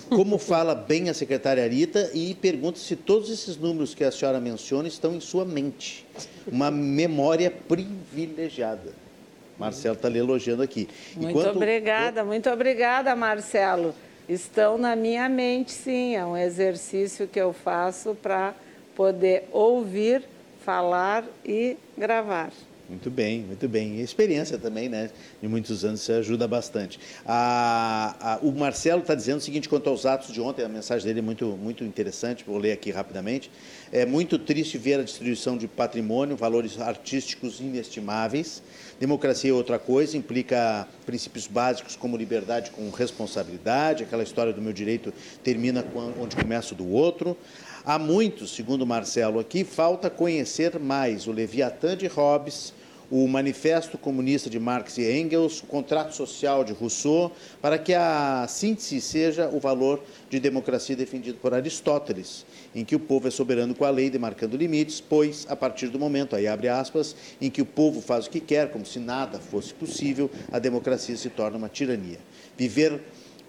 como 0.10 0.40
fala 0.40 0.74
bem 0.74 1.08
a 1.08 1.14
secretária 1.14 1.68
Rita 1.68 2.10
e 2.12 2.34
pergunta 2.34 2.80
se 2.80 2.96
todos 2.96 3.30
esses 3.30 3.58
números 3.58 3.94
que 3.94 4.04
a 4.04 4.12
senhora 4.12 4.40
menciona 4.40 4.88
estão 4.88 5.14
em 5.14 5.20
sua 5.20 5.46
mente. 5.46 6.04
Uma 6.48 6.72
memória 6.72 7.52
privilegiada. 7.52 8.92
Marcelo 9.60 9.94
está 9.94 10.10
lhe 10.10 10.18
elogiando 10.18 10.64
aqui. 10.64 10.90
Muito 11.16 11.30
Enquanto... 11.30 11.56
obrigada, 11.56 12.24
muito 12.26 12.50
obrigada, 12.50 13.16
Marcelo 13.16 13.94
estão 14.34 14.78
na 14.78 14.96
minha 14.96 15.28
mente, 15.28 15.72
sim. 15.72 16.16
É 16.16 16.26
um 16.26 16.38
exercício 16.38 17.28
que 17.28 17.40
eu 17.40 17.54
faço 17.54 18.16
para 18.16 18.54
poder 18.96 19.48
ouvir, 19.52 20.24
falar 20.64 21.24
e 21.46 21.78
gravar. 21.98 22.52
Muito 22.92 23.10
bem, 23.10 23.40
muito 23.44 23.70
bem. 23.70 23.96
E 23.96 24.02
experiência 24.02 24.58
também, 24.58 24.90
né? 24.90 25.10
De 25.42 25.48
muitos 25.48 25.86
anos, 25.86 26.02
isso 26.02 26.12
ajuda 26.12 26.46
bastante. 26.46 27.00
A, 27.26 28.34
a, 28.34 28.40
o 28.46 28.52
Marcelo 28.52 29.00
está 29.00 29.16
dizendo 29.16 29.38
o 29.38 29.42
seguinte 29.42 29.70
quanto 29.70 29.90
aos 29.90 30.06
atos 30.06 30.34
de 30.34 30.42
ontem, 30.42 30.66
a 30.66 30.68
mensagem 30.68 31.08
dele 31.08 31.20
é 31.20 31.22
muito, 31.22 31.46
muito 31.46 31.86
interessante, 31.86 32.44
vou 32.46 32.58
ler 32.58 32.74
aqui 32.74 32.92
rapidamente. 32.92 33.50
É 33.94 34.06
muito 34.06 34.38
triste 34.38 34.78
ver 34.78 35.00
a 35.00 35.04
destruição 35.04 35.58
de 35.58 35.70
patrimônio, 35.70 36.36
valores 36.36 36.82
artísticos 36.82 37.62
inestimáveis. 37.62 38.62
Democracia 39.00 39.52
é 39.52 39.54
outra 39.54 39.80
coisa, 39.80 40.18
implica 40.18 40.86
princípios 41.06 41.48
básicos 41.48 41.96
como 41.96 42.18
liberdade 42.18 42.72
com 42.72 42.90
responsabilidade, 42.90 44.04
aquela 44.04 44.22
história 44.22 44.52
do 44.52 44.62
meu 44.62 44.74
direito 44.74 45.14
termina 45.42 45.86
onde 46.20 46.36
começa 46.36 46.74
o 46.74 46.78
do 46.78 46.90
outro. 46.90 47.38
Há 47.86 47.98
muitos, 47.98 48.54
segundo 48.54 48.86
Marcelo 48.86 49.40
aqui, 49.40 49.64
falta 49.64 50.10
conhecer 50.10 50.78
mais 50.78 51.26
o 51.26 51.32
Leviatã 51.32 51.96
de 51.96 52.06
Hobbes, 52.06 52.74
o 53.12 53.28
Manifesto 53.28 53.98
Comunista 53.98 54.50
de 54.50 54.58
Marx 54.58 54.98
e 54.98 55.12
Engels, 55.12 55.62
o 55.62 55.66
Contrato 55.66 56.16
Social 56.16 56.64
de 56.64 56.72
Rousseau, 56.72 57.34
para 57.62 57.78
que 57.78 57.94
a 57.94 58.46
síntese 58.48 59.02
seja 59.02 59.50
o 59.50 59.60
valor 59.60 60.02
de 60.30 60.40
democracia 60.40 60.96
defendido 60.96 61.38
por 61.38 61.54
Aristóteles, 61.54 62.46
em 62.74 62.86
que 62.86 62.96
o 62.96 63.00
povo 63.00 63.28
é 63.28 63.32
soberano 63.32 63.76
com 63.76 63.84
a 63.84 63.90
lei, 63.90 64.10
demarcando 64.10 64.56
limites, 64.56 65.02
pois, 65.02 65.46
a 65.50 65.58
partir 65.58 65.90
do 65.90 66.00
momento, 66.00 66.38
aí 66.38 66.48
abre 66.48 66.70
aspas, 66.70 67.14
em 67.42 67.50
que 67.50 67.62
o 67.62 67.66
povo 67.66 68.00
faz 68.00 68.28
o 68.28 68.30
que 68.30 68.40
quer, 68.40 68.72
como 68.72 68.86
se 68.86 68.98
nada 68.98 69.40
fosse 69.40 69.74
possível, 69.74 70.32
a 70.50 70.58
democracia 70.58 71.18
se 71.18 71.30
torna 71.30 71.58
uma 71.58 71.68
tirania. 71.68 72.20
Viver 72.58 73.02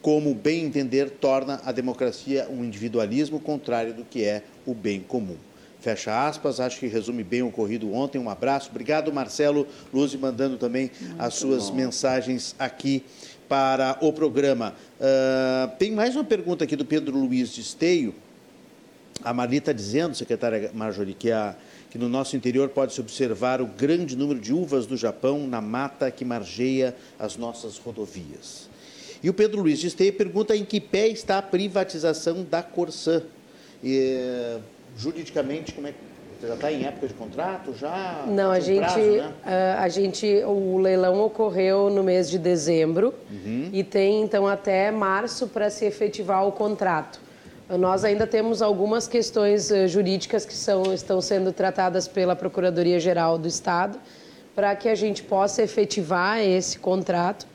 como 0.02 0.34
bem 0.34 0.64
entender 0.64 1.08
torna 1.08 1.60
a 1.64 1.70
democracia 1.70 2.48
um 2.50 2.64
individualismo 2.64 3.38
contrário 3.38 3.94
do 3.94 4.04
que 4.04 4.24
é 4.24 4.42
o 4.66 4.74
bem 4.74 4.98
comum. 5.00 5.36
Fecha 5.82 6.28
aspas, 6.28 6.60
acho 6.60 6.78
que 6.78 6.86
resume 6.86 7.24
bem 7.24 7.42
o 7.42 7.48
ocorrido 7.48 7.92
ontem. 7.92 8.16
Um 8.16 8.30
abraço. 8.30 8.70
Obrigado, 8.70 9.12
Marcelo 9.12 9.66
Luz, 9.92 10.14
mandando 10.14 10.56
também 10.56 10.92
Muito 11.00 11.20
as 11.20 11.34
suas 11.34 11.70
bom. 11.70 11.74
mensagens 11.74 12.54
aqui 12.56 13.02
para 13.48 13.98
o 14.00 14.12
programa. 14.12 14.76
Uh, 15.00 15.76
tem 15.78 15.90
mais 15.90 16.14
uma 16.14 16.22
pergunta 16.22 16.62
aqui 16.62 16.76
do 16.76 16.84
Pedro 16.84 17.18
Luiz 17.18 17.52
de 17.52 17.62
Esteio. 17.62 18.14
A 19.24 19.34
Marli 19.34 19.56
está 19.56 19.72
dizendo, 19.72 20.14
secretária 20.14 20.70
Marjorie, 20.72 21.14
que, 21.14 21.32
a, 21.32 21.56
que 21.90 21.98
no 21.98 22.08
nosso 22.08 22.36
interior 22.36 22.68
pode-se 22.68 23.00
observar 23.00 23.60
o 23.60 23.66
grande 23.66 24.14
número 24.14 24.38
de 24.38 24.52
uvas 24.52 24.86
do 24.86 24.96
Japão 24.96 25.48
na 25.48 25.60
mata 25.60 26.12
que 26.12 26.24
margeia 26.24 26.94
as 27.18 27.36
nossas 27.36 27.76
rodovias. 27.76 28.70
E 29.20 29.28
o 29.28 29.34
Pedro 29.34 29.60
Luiz 29.60 29.80
de 29.80 29.88
Esteio 29.88 30.12
pergunta 30.12 30.54
em 30.54 30.64
que 30.64 30.80
pé 30.80 31.08
está 31.08 31.38
a 31.38 31.42
privatização 31.42 32.46
da 32.48 32.62
Corsã. 32.62 33.20
E, 33.82 34.60
juridicamente, 34.96 35.72
como 35.72 35.86
é 35.86 35.92
que 35.92 35.98
você 36.42 36.48
já 36.48 36.54
está 36.54 36.72
em 36.72 36.84
época 36.84 37.06
de 37.06 37.14
contrato? 37.14 37.72
Já? 37.72 38.24
Não, 38.26 38.50
a 38.50 38.58
gente, 38.58 38.80
prazo, 38.80 38.98
né? 38.98 39.32
Eh, 39.46 39.76
a 39.78 39.88
gente, 39.88 40.26
o 40.44 40.76
leilão 40.78 41.20
ocorreu 41.20 41.88
no 41.88 42.02
mês 42.02 42.28
de 42.28 42.36
dezembro 42.36 43.14
uhum. 43.30 43.70
e 43.72 43.84
tem 43.84 44.22
então 44.22 44.48
até 44.48 44.90
março 44.90 45.46
para 45.46 45.70
se 45.70 45.84
efetivar 45.84 46.44
o 46.44 46.50
contrato. 46.50 47.20
Nós 47.78 48.04
ainda 48.04 48.26
temos 48.26 48.60
algumas 48.60 49.06
questões 49.06 49.70
eh, 49.70 49.86
jurídicas 49.86 50.44
que 50.44 50.52
são, 50.52 50.92
estão 50.92 51.20
sendo 51.20 51.52
tratadas 51.52 52.08
pela 52.08 52.34
Procuradoria-Geral 52.34 53.38
do 53.38 53.46
Estado 53.46 53.96
para 54.52 54.74
que 54.74 54.88
a 54.88 54.96
gente 54.96 55.22
possa 55.22 55.62
efetivar 55.62 56.40
esse 56.40 56.76
contrato. 56.76 57.46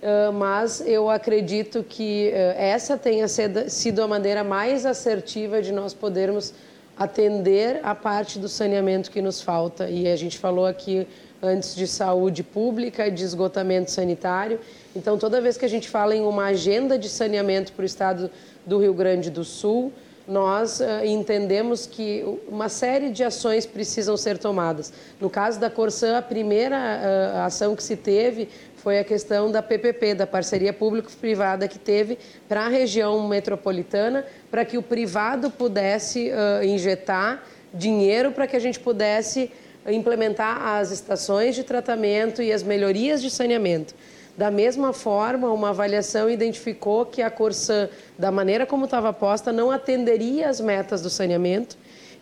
Uh, 0.00 0.32
mas 0.32 0.80
eu 0.86 1.10
acredito 1.10 1.82
que 1.82 2.30
essa 2.56 2.96
tenha 2.96 3.26
sido 3.26 4.00
a 4.00 4.06
maneira 4.06 4.44
mais 4.44 4.86
assertiva 4.86 5.60
de 5.60 5.72
nós 5.72 5.92
podermos 5.92 6.54
atender 6.98 7.80
a 7.82 7.94
parte 7.94 8.38
do 8.38 8.48
saneamento 8.48 9.10
que 9.10 9.22
nos 9.22 9.40
falta. 9.40 9.88
E 9.88 10.08
a 10.08 10.16
gente 10.16 10.38
falou 10.38 10.66
aqui 10.66 11.06
antes 11.42 11.74
de 11.74 11.86
saúde 11.86 12.42
pública 12.42 13.10
de 13.10 13.22
esgotamento 13.22 13.90
sanitário. 13.90 14.58
Então, 14.94 15.16
toda 15.16 15.40
vez 15.40 15.56
que 15.56 15.64
a 15.64 15.68
gente 15.68 15.88
fala 15.88 16.14
em 16.16 16.24
uma 16.24 16.46
agenda 16.46 16.98
de 16.98 17.08
saneamento 17.08 17.72
para 17.72 17.84
o 17.84 17.86
estado 17.86 18.30
do 18.66 18.78
Rio 18.78 18.92
Grande 18.92 19.30
do 19.30 19.44
Sul, 19.44 19.92
nós 20.26 20.80
uh, 20.80 21.04
entendemos 21.04 21.86
que 21.86 22.22
uma 22.46 22.68
série 22.68 23.08
de 23.08 23.24
ações 23.24 23.64
precisam 23.64 24.14
ser 24.14 24.36
tomadas. 24.36 24.92
No 25.18 25.30
caso 25.30 25.58
da 25.58 25.70
Corsã, 25.70 26.18
a 26.18 26.22
primeira 26.22 26.76
uh, 26.76 27.38
ação 27.46 27.74
que 27.74 27.82
se 27.82 27.96
teve 27.96 28.48
foi 28.78 28.98
a 28.98 29.04
questão 29.04 29.50
da 29.50 29.62
PPP, 29.62 30.14
da 30.14 30.26
parceria 30.26 30.72
público-privada 30.72 31.68
que 31.68 31.78
teve 31.78 32.18
para 32.48 32.66
a 32.66 32.68
região 32.68 33.26
metropolitana, 33.28 34.24
para 34.50 34.64
que 34.64 34.78
o 34.78 34.82
privado 34.82 35.50
pudesse 35.50 36.30
uh, 36.30 36.64
injetar 36.64 37.42
dinheiro 37.72 38.32
para 38.32 38.46
que 38.46 38.56
a 38.56 38.58
gente 38.58 38.80
pudesse 38.80 39.50
implementar 39.86 40.66
as 40.66 40.90
estações 40.90 41.54
de 41.54 41.62
tratamento 41.62 42.42
e 42.42 42.52
as 42.52 42.62
melhorias 42.62 43.22
de 43.22 43.30
saneamento. 43.30 43.94
Da 44.36 44.50
mesma 44.50 44.92
forma, 44.92 45.52
uma 45.52 45.70
avaliação 45.70 46.30
identificou 46.30 47.04
que 47.04 47.20
a 47.22 47.30
Corsã, 47.30 47.88
da 48.16 48.30
maneira 48.30 48.64
como 48.64 48.84
estava 48.84 49.12
posta, 49.12 49.52
não 49.52 49.70
atenderia 49.70 50.48
as 50.48 50.60
metas 50.60 51.02
do 51.02 51.10
saneamento. 51.10 51.76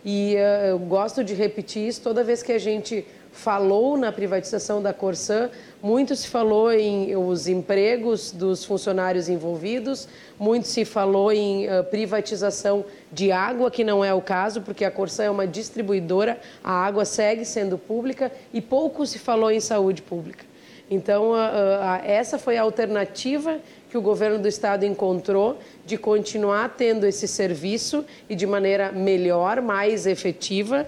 E 0.04 0.34
uh, 0.36 0.66
eu 0.68 0.78
gosto 0.78 1.22
de 1.22 1.34
repetir 1.34 1.86
isso 1.88 2.00
toda 2.00 2.22
vez 2.22 2.42
que 2.42 2.52
a 2.52 2.58
gente 2.58 3.04
falou 3.36 3.98
na 3.98 4.10
privatização 4.10 4.82
da 4.82 4.94
Corsã, 4.94 5.50
muito 5.82 6.16
se 6.16 6.26
falou 6.26 6.72
em 6.72 7.14
os 7.14 7.46
empregos 7.46 8.32
dos 8.32 8.64
funcionários 8.64 9.28
envolvidos, 9.28 10.08
muito 10.38 10.66
se 10.66 10.86
falou 10.86 11.30
em 11.30 11.68
uh, 11.68 11.84
privatização 11.84 12.84
de 13.12 13.30
água, 13.30 13.70
que 13.70 13.84
não 13.84 14.02
é 14.02 14.12
o 14.14 14.22
caso, 14.22 14.62
porque 14.62 14.86
a 14.86 14.90
Corsã 14.90 15.24
é 15.24 15.30
uma 15.30 15.46
distribuidora, 15.46 16.40
a 16.64 16.72
água 16.72 17.04
segue 17.04 17.44
sendo 17.44 17.76
pública, 17.76 18.32
e 18.54 18.60
pouco 18.60 19.06
se 19.06 19.18
falou 19.18 19.50
em 19.50 19.60
saúde 19.60 20.00
pública. 20.00 20.44
Então, 20.90 21.32
uh, 21.32 21.34
uh, 21.34 22.04
essa 22.04 22.38
foi 22.38 22.56
a 22.56 22.62
alternativa 22.62 23.58
que 23.90 23.98
o 23.98 24.02
governo 24.02 24.38
do 24.38 24.48
estado 24.48 24.86
encontrou 24.86 25.58
de 25.84 25.98
continuar 25.98 26.74
tendo 26.76 27.06
esse 27.06 27.28
serviço 27.28 28.04
e 28.30 28.34
de 28.34 28.46
maneira 28.46 28.92
melhor, 28.92 29.60
mais 29.60 30.06
efetiva 30.06 30.86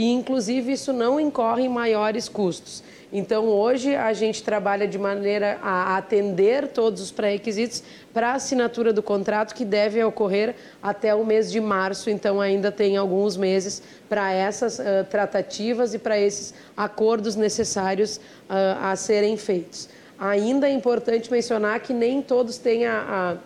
e, 0.00 0.12
inclusive, 0.12 0.72
isso 0.72 0.94
não 0.94 1.20
incorre 1.20 1.64
em 1.64 1.68
maiores 1.68 2.26
custos. 2.26 2.82
Então, 3.12 3.44
hoje, 3.48 3.94
a 3.94 4.14
gente 4.14 4.42
trabalha 4.42 4.88
de 4.88 4.98
maneira 4.98 5.58
a 5.62 5.98
atender 5.98 6.68
todos 6.68 7.02
os 7.02 7.10
pré-requisitos 7.10 7.82
para 8.10 8.30
a 8.30 8.34
assinatura 8.36 8.94
do 8.94 9.02
contrato, 9.02 9.54
que 9.54 9.62
deve 9.62 10.02
ocorrer 10.02 10.54
até 10.82 11.14
o 11.14 11.22
mês 11.22 11.52
de 11.52 11.60
março. 11.60 12.08
Então, 12.08 12.40
ainda 12.40 12.72
tem 12.72 12.96
alguns 12.96 13.36
meses 13.36 13.82
para 14.08 14.32
essas 14.32 14.78
uh, 14.78 15.04
tratativas 15.10 15.92
e 15.92 15.98
para 15.98 16.18
esses 16.18 16.54
acordos 16.74 17.36
necessários 17.36 18.16
uh, 18.16 18.80
a 18.80 18.96
serem 18.96 19.36
feitos. 19.36 19.86
Ainda 20.18 20.66
é 20.66 20.72
importante 20.72 21.30
mencionar 21.30 21.78
que 21.80 21.92
nem 21.92 22.22
todos 22.22 22.56
têm 22.56 22.86
a, 22.86 23.36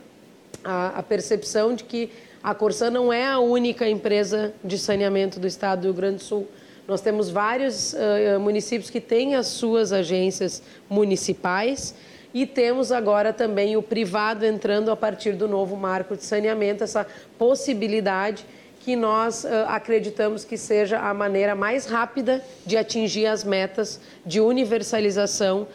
a, 0.65 0.99
a 1.01 1.03
percepção 1.03 1.75
de 1.75 1.83
que 1.83 2.13
a 2.45 2.55
Corsã 2.55 2.91
não 2.91 3.11
é 3.11 3.27
a 3.27 3.39
única 3.39 3.89
empresa 3.89 4.53
de 4.63 4.79
saneamento 4.79 5.41
do 5.41 5.47
estado 5.47 5.81
do 5.81 5.85
Rio 5.85 5.95
Grande 5.95 6.17
do 6.17 6.23
Sul. 6.23 6.47
Nós 6.87 7.01
temos 7.01 7.31
vários 7.31 7.95
uh, 7.95 8.39
municípios 8.39 8.91
que 8.91 9.01
têm 9.01 9.35
as 9.35 9.47
suas 9.47 9.95
agências 9.95 10.63
municipais 10.87 11.95
e 12.35 12.45
temos 12.45 12.93
agora 12.93 13.33
também 13.33 13.79
o 13.79 13.83
privado 13.83 14.45
entrando 14.45 14.91
a 14.91 14.97
partir 14.97 15.33
do 15.33 15.49
novo 15.49 15.75
marco 15.75 16.15
de 16.15 16.23
saneamento, 16.23 16.85
essa 16.85 17.07
possibilidade 17.39 18.45
que 18.81 18.95
nós 18.95 19.45
uh, 19.45 19.49
acreditamos 19.69 20.45
que 20.45 20.59
seja 20.59 20.99
a 20.99 21.15
maneira 21.15 21.55
mais 21.55 21.87
rápida 21.87 22.45
de 22.67 22.77
atingir 22.77 23.25
as 23.25 23.43
metas 23.43 23.99
de 24.27 24.43
universalização 24.43 25.67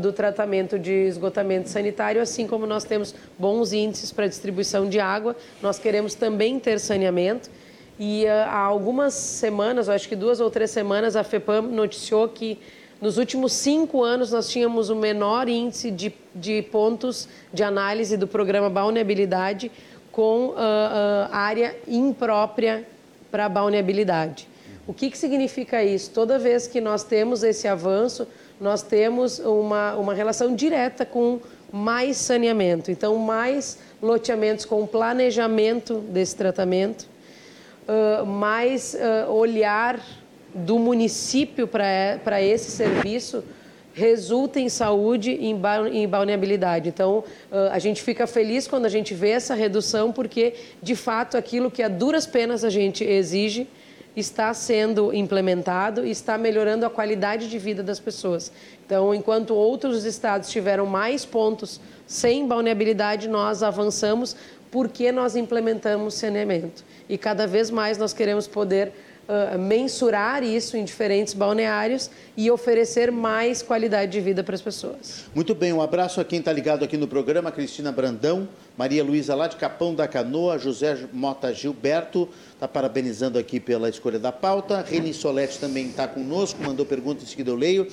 do 0.00 0.12
tratamento 0.12 0.78
de 0.78 0.92
esgotamento 0.92 1.68
sanitário, 1.68 2.20
assim 2.20 2.46
como 2.46 2.66
nós 2.66 2.84
temos 2.84 3.14
bons 3.38 3.72
índices 3.72 4.12
para 4.12 4.26
distribuição 4.26 4.88
de 4.88 5.00
água, 5.00 5.36
nós 5.60 5.78
queremos 5.78 6.14
também 6.14 6.58
ter 6.58 6.78
saneamento. 6.78 7.50
E 7.98 8.26
há 8.26 8.58
algumas 8.58 9.14
semanas, 9.14 9.88
acho 9.88 10.08
que 10.08 10.16
duas 10.16 10.40
ou 10.40 10.50
três 10.50 10.70
semanas, 10.70 11.14
a 11.14 11.22
FEPAM 11.22 11.62
noticiou 11.62 12.28
que 12.28 12.58
nos 13.00 13.18
últimos 13.18 13.52
cinco 13.52 14.04
anos 14.04 14.30
nós 14.30 14.48
tínhamos 14.48 14.88
o 14.88 14.94
menor 14.94 15.48
índice 15.48 15.90
de, 15.90 16.14
de 16.32 16.62
pontos 16.62 17.28
de 17.52 17.64
análise 17.64 18.16
do 18.16 18.28
programa 18.28 18.70
Balneabilidade 18.70 19.72
com 20.12 20.50
uh, 20.50 20.52
uh, 20.52 21.32
área 21.32 21.74
imprópria 21.88 22.86
para 23.28 23.48
balneabilidade. 23.48 24.46
O 24.86 24.94
que, 24.94 25.10
que 25.10 25.18
significa 25.18 25.82
isso? 25.82 26.10
Toda 26.12 26.38
vez 26.38 26.68
que 26.68 26.80
nós 26.80 27.02
temos 27.02 27.42
esse 27.42 27.66
avanço, 27.66 28.28
nós 28.62 28.80
temos 28.80 29.40
uma, 29.40 29.96
uma 29.96 30.14
relação 30.14 30.54
direta 30.54 31.04
com 31.04 31.40
mais 31.72 32.16
saneamento. 32.16 32.92
Então, 32.92 33.16
mais 33.16 33.76
loteamentos 34.00 34.64
com 34.64 34.86
planejamento 34.86 35.98
desse 35.98 36.36
tratamento, 36.36 37.08
uh, 37.88 38.24
mais 38.24 38.94
uh, 38.94 39.32
olhar 39.32 40.00
do 40.54 40.78
município 40.78 41.66
para 41.66 42.40
esse 42.40 42.70
serviço 42.70 43.42
resulta 43.94 44.60
em 44.60 44.68
saúde 44.68 45.32
e 45.32 45.46
em, 45.46 45.56
ba 45.56 45.88
em 45.88 46.06
balneabilidade. 46.06 46.88
Então, 46.88 47.24
a 47.70 47.78
gente 47.78 48.02
fica 48.02 48.26
feliz 48.26 48.66
quando 48.66 48.86
a 48.86 48.88
gente 48.88 49.12
vê 49.12 49.30
essa 49.30 49.54
redução, 49.54 50.12
porque, 50.12 50.54
de 50.82 50.94
fato, 50.94 51.36
aquilo 51.36 51.70
que 51.70 51.82
a 51.82 51.88
duras 51.88 52.26
penas 52.26 52.64
a 52.64 52.70
gente 52.70 53.04
exige 53.04 53.66
está 54.14 54.52
sendo 54.52 55.12
implementado 55.12 56.06
e 56.06 56.10
está 56.10 56.36
melhorando 56.36 56.84
a 56.84 56.90
qualidade 56.90 57.48
de 57.48 57.58
vida 57.58 57.82
das 57.82 57.98
pessoas. 57.98 58.52
Então, 58.84 59.14
enquanto 59.14 59.54
outros 59.54 60.04
estados 60.04 60.50
tiveram 60.50 60.86
mais 60.86 61.24
pontos 61.24 61.80
sem 62.06 62.46
balneabilidade, 62.46 63.28
nós 63.28 63.62
avançamos 63.62 64.36
porque 64.70 65.10
nós 65.12 65.36
implementamos 65.36 66.14
saneamento. 66.14 66.84
E 67.08 67.16
cada 67.16 67.46
vez 67.46 67.70
mais 67.70 67.98
nós 67.98 68.12
queremos 68.12 68.46
poder 68.46 68.92
uh, 69.28 69.58
mensurar 69.58 70.42
isso 70.42 70.76
em 70.76 70.84
diferentes 70.84 71.34
balneários 71.34 72.10
e 72.36 72.50
oferecer 72.50 73.10
mais 73.10 73.62
qualidade 73.62 74.12
de 74.12 74.20
vida 74.20 74.42
para 74.42 74.54
as 74.54 74.62
pessoas. 74.62 75.24
Muito 75.34 75.54
bem, 75.54 75.72
um 75.72 75.82
abraço 75.82 76.20
a 76.20 76.24
quem 76.24 76.38
está 76.38 76.52
ligado 76.52 76.84
aqui 76.84 76.96
no 76.96 77.06
programa, 77.06 77.50
Cristina 77.50 77.92
Brandão, 77.92 78.48
Maria 78.76 79.04
Luísa 79.04 79.34
lá 79.34 79.46
de 79.46 79.56
Capão 79.56 79.94
da 79.94 80.08
Canoa, 80.08 80.58
José 80.58 81.06
Mota 81.12 81.52
Gilberto, 81.52 82.28
está 82.54 82.66
parabenizando 82.66 83.38
aqui 83.38 83.60
pela 83.60 83.88
escolha 83.88 84.18
da 84.18 84.32
pauta, 84.32 84.82
Reni 84.82 85.12
Solete 85.12 85.58
também 85.58 85.88
está 85.88 86.06
conosco, 86.08 86.62
mandou 86.62 86.86
pergunta, 86.86 87.22
em 87.22 87.26
seguida 87.26 87.50
eu 87.50 87.56
leio. 87.56 87.86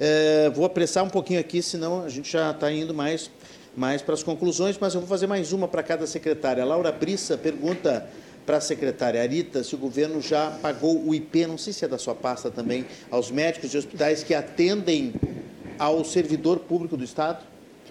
É, 0.00 0.50
vou 0.50 0.64
apressar 0.64 1.04
um 1.04 1.10
pouquinho 1.10 1.38
aqui, 1.38 1.62
senão 1.62 2.04
a 2.04 2.08
gente 2.08 2.30
já 2.32 2.50
está 2.50 2.72
indo 2.72 2.94
mais 2.94 3.30
mais 3.74 4.02
para 4.02 4.14
as 4.14 4.22
conclusões, 4.22 4.76
mas 4.78 4.94
eu 4.94 5.00
vou 5.00 5.08
fazer 5.08 5.26
mais 5.26 5.52
uma 5.52 5.66
para 5.66 5.82
cada 5.82 6.06
secretária. 6.06 6.64
Laura 6.64 6.92
Brissa 6.92 7.38
pergunta 7.38 8.06
para 8.44 8.56
a 8.56 8.60
secretária 8.60 9.20
Arita 9.20 9.62
se 9.62 9.74
o 9.74 9.78
governo 9.78 10.20
já 10.20 10.50
pagou 10.50 11.06
o 11.06 11.14
IP, 11.14 11.46
não 11.46 11.58
sei 11.58 11.72
se 11.72 11.84
é 11.84 11.88
da 11.88 11.98
sua 11.98 12.14
pasta 12.14 12.50
também, 12.50 12.84
aos 13.10 13.30
médicos 13.30 13.70
de 13.70 13.78
hospitais 13.78 14.22
que 14.22 14.34
atendem 14.34 15.14
ao 15.78 16.04
servidor 16.04 16.60
público 16.60 16.96
do 16.96 17.04
Estado? 17.04 17.44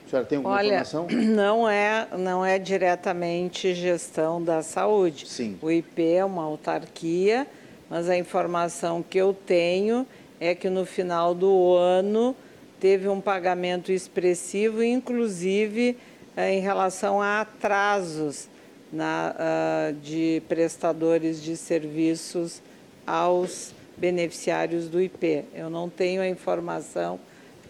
A 0.05 0.09
senhora 0.09 0.27
tem 0.27 0.37
alguma 0.37 0.55
Olha, 0.55 0.65
informação? 0.67 1.07
Não 1.11 1.69
é, 1.69 2.07
não 2.17 2.45
é 2.45 2.59
diretamente 2.59 3.73
gestão 3.73 4.43
da 4.43 4.61
saúde. 4.61 5.25
Sim. 5.25 5.57
O 5.61 5.71
IP 5.71 6.03
é 6.03 6.25
uma 6.25 6.43
autarquia, 6.43 7.47
mas 7.89 8.09
a 8.09 8.17
informação 8.17 9.01
que 9.01 9.17
eu 9.17 9.33
tenho 9.33 10.05
é 10.37 10.53
que 10.53 10.69
no 10.69 10.85
final 10.85 11.33
do 11.33 11.75
ano 11.75 12.35
teve 12.77 13.07
um 13.07 13.21
pagamento 13.21 13.91
expressivo, 13.91 14.83
inclusive 14.83 15.97
eh, 16.35 16.55
em 16.55 16.59
relação 16.59 17.21
a 17.21 17.41
atrasos 17.41 18.49
na, 18.91 19.35
uh, 19.35 19.93
de 20.01 20.41
prestadores 20.47 21.41
de 21.41 21.55
serviços 21.55 22.61
aos 23.05 23.73
beneficiários 23.97 24.87
do 24.87 25.01
IP. 25.01 25.45
Eu 25.53 25.69
não 25.69 25.89
tenho 25.89 26.21
a 26.21 26.27
informação 26.27 27.19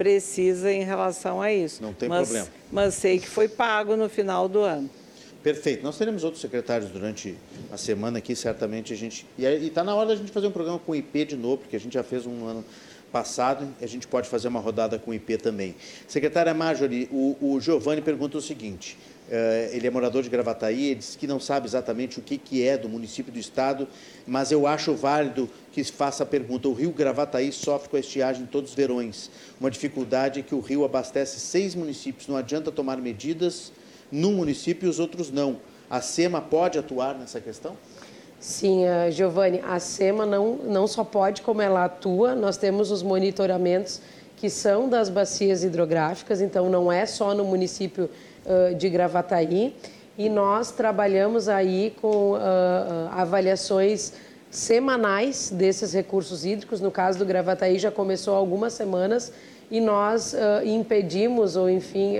precisa 0.01 0.71
em 0.71 0.83
relação 0.83 1.39
a 1.39 1.53
isso. 1.53 1.83
Não 1.83 1.93
tem 1.93 2.09
mas, 2.09 2.27
problema. 2.27 2.47
Mas 2.71 2.95
sei 2.95 3.19
que 3.19 3.27
foi 3.27 3.47
pago 3.47 3.95
no 3.95 4.09
final 4.09 4.49
do 4.49 4.61
ano. 4.61 4.89
Perfeito. 5.43 5.83
Nós 5.83 5.95
teremos 5.95 6.23
outros 6.23 6.41
secretários 6.41 6.89
durante 6.89 7.37
a 7.71 7.77
semana 7.77 8.17
aqui, 8.17 8.35
certamente 8.35 8.93
a 8.93 8.95
gente. 8.95 9.27
E 9.37 9.45
está 9.45 9.83
na 9.83 9.93
hora 9.93 10.09
da 10.09 10.15
gente 10.15 10.31
fazer 10.31 10.47
um 10.47 10.51
programa 10.51 10.79
com 10.79 10.91
o 10.91 10.95
IP 10.95 11.25
de 11.25 11.35
novo, 11.35 11.57
porque 11.59 11.75
a 11.75 11.79
gente 11.79 11.93
já 11.93 12.01
fez 12.01 12.25
um 12.25 12.47
ano 12.47 12.65
passado, 13.11 13.67
a 13.79 13.85
gente 13.85 14.07
pode 14.07 14.27
fazer 14.27 14.47
uma 14.47 14.59
rodada 14.59 14.97
com 14.97 15.11
o 15.11 15.13
IP 15.13 15.37
também. 15.37 15.75
Secretária 16.07 16.53
Marjorie, 16.53 17.07
o, 17.11 17.37
o 17.39 17.59
Giovanni 17.59 18.01
pergunta 18.01 18.39
o 18.39 18.41
seguinte: 18.41 18.97
ele 19.71 19.87
é 19.87 19.89
morador 19.89 20.21
de 20.23 20.29
Gravataí, 20.29 20.87
ele 20.87 20.95
diz 20.95 21.15
que 21.15 21.25
não 21.25 21.39
sabe 21.39 21.65
exatamente 21.65 22.19
o 22.19 22.21
que, 22.21 22.37
que 22.37 22.67
é 22.67 22.77
do 22.77 22.89
município 22.89 23.31
do 23.31 23.39
estado, 23.39 23.87
mas 24.27 24.51
eu 24.51 24.67
acho 24.67 24.93
válido 24.93 25.49
que 25.71 25.83
faça 25.85 26.23
a 26.23 26.25
pergunta. 26.25 26.67
O 26.67 26.73
rio 26.73 26.91
Gravataí 26.91 27.51
sofre 27.51 27.89
com 27.89 27.95
a 27.95 27.99
estiagem 27.99 28.45
todos 28.45 28.71
os 28.71 28.75
verões. 28.75 29.31
Uma 29.59 29.71
dificuldade 29.71 30.41
é 30.41 30.43
que 30.43 30.53
o 30.53 30.59
rio 30.59 30.83
abastece 30.83 31.39
seis 31.39 31.75
municípios. 31.75 32.27
Não 32.27 32.35
adianta 32.35 32.71
tomar 32.71 32.97
medidas 32.97 33.71
num 34.11 34.33
município 34.33 34.87
e 34.87 34.89
os 34.89 34.99
outros 34.99 35.31
não. 35.31 35.57
A 35.89 36.01
SEMA 36.01 36.41
pode 36.41 36.77
atuar 36.77 37.17
nessa 37.17 37.39
questão? 37.39 37.77
Sim, 38.39 38.85
uh, 38.85 39.11
Giovanni, 39.11 39.61
a 39.63 39.79
SEMA 39.79 40.25
não, 40.25 40.55
não 40.55 40.87
só 40.87 41.03
pode, 41.03 41.41
como 41.41 41.61
ela 41.61 41.85
atua, 41.85 42.33
nós 42.33 42.57
temos 42.57 42.91
os 42.91 43.03
monitoramentos 43.03 44.01
que 44.35 44.49
são 44.49 44.89
das 44.89 45.09
bacias 45.09 45.63
hidrográficas, 45.63 46.41
então 46.41 46.67
não 46.67 46.91
é 46.91 47.05
só 47.05 47.35
no 47.35 47.45
município 47.45 48.09
uh, 48.45 48.75
de 48.75 48.89
Gravataí, 48.89 49.75
e 50.17 50.29
nós 50.29 50.71
trabalhamos 50.71 51.47
aí 51.47 51.93
com 52.01 52.33
uh, 52.33 52.39
avaliações 53.11 54.13
semanais 54.49 55.49
desses 55.49 55.93
recursos 55.93 56.45
hídricos, 56.45 56.81
no 56.81 56.91
caso 56.91 57.17
do 57.19 57.25
Gravataí 57.25 57.79
já 57.79 57.89
começou 57.89 58.35
há 58.35 58.37
algumas 58.37 58.73
semanas, 58.73 59.31
e 59.69 59.79
nós 59.79 60.35
impedimos, 60.65 61.55
ou 61.55 61.69
enfim, 61.69 62.17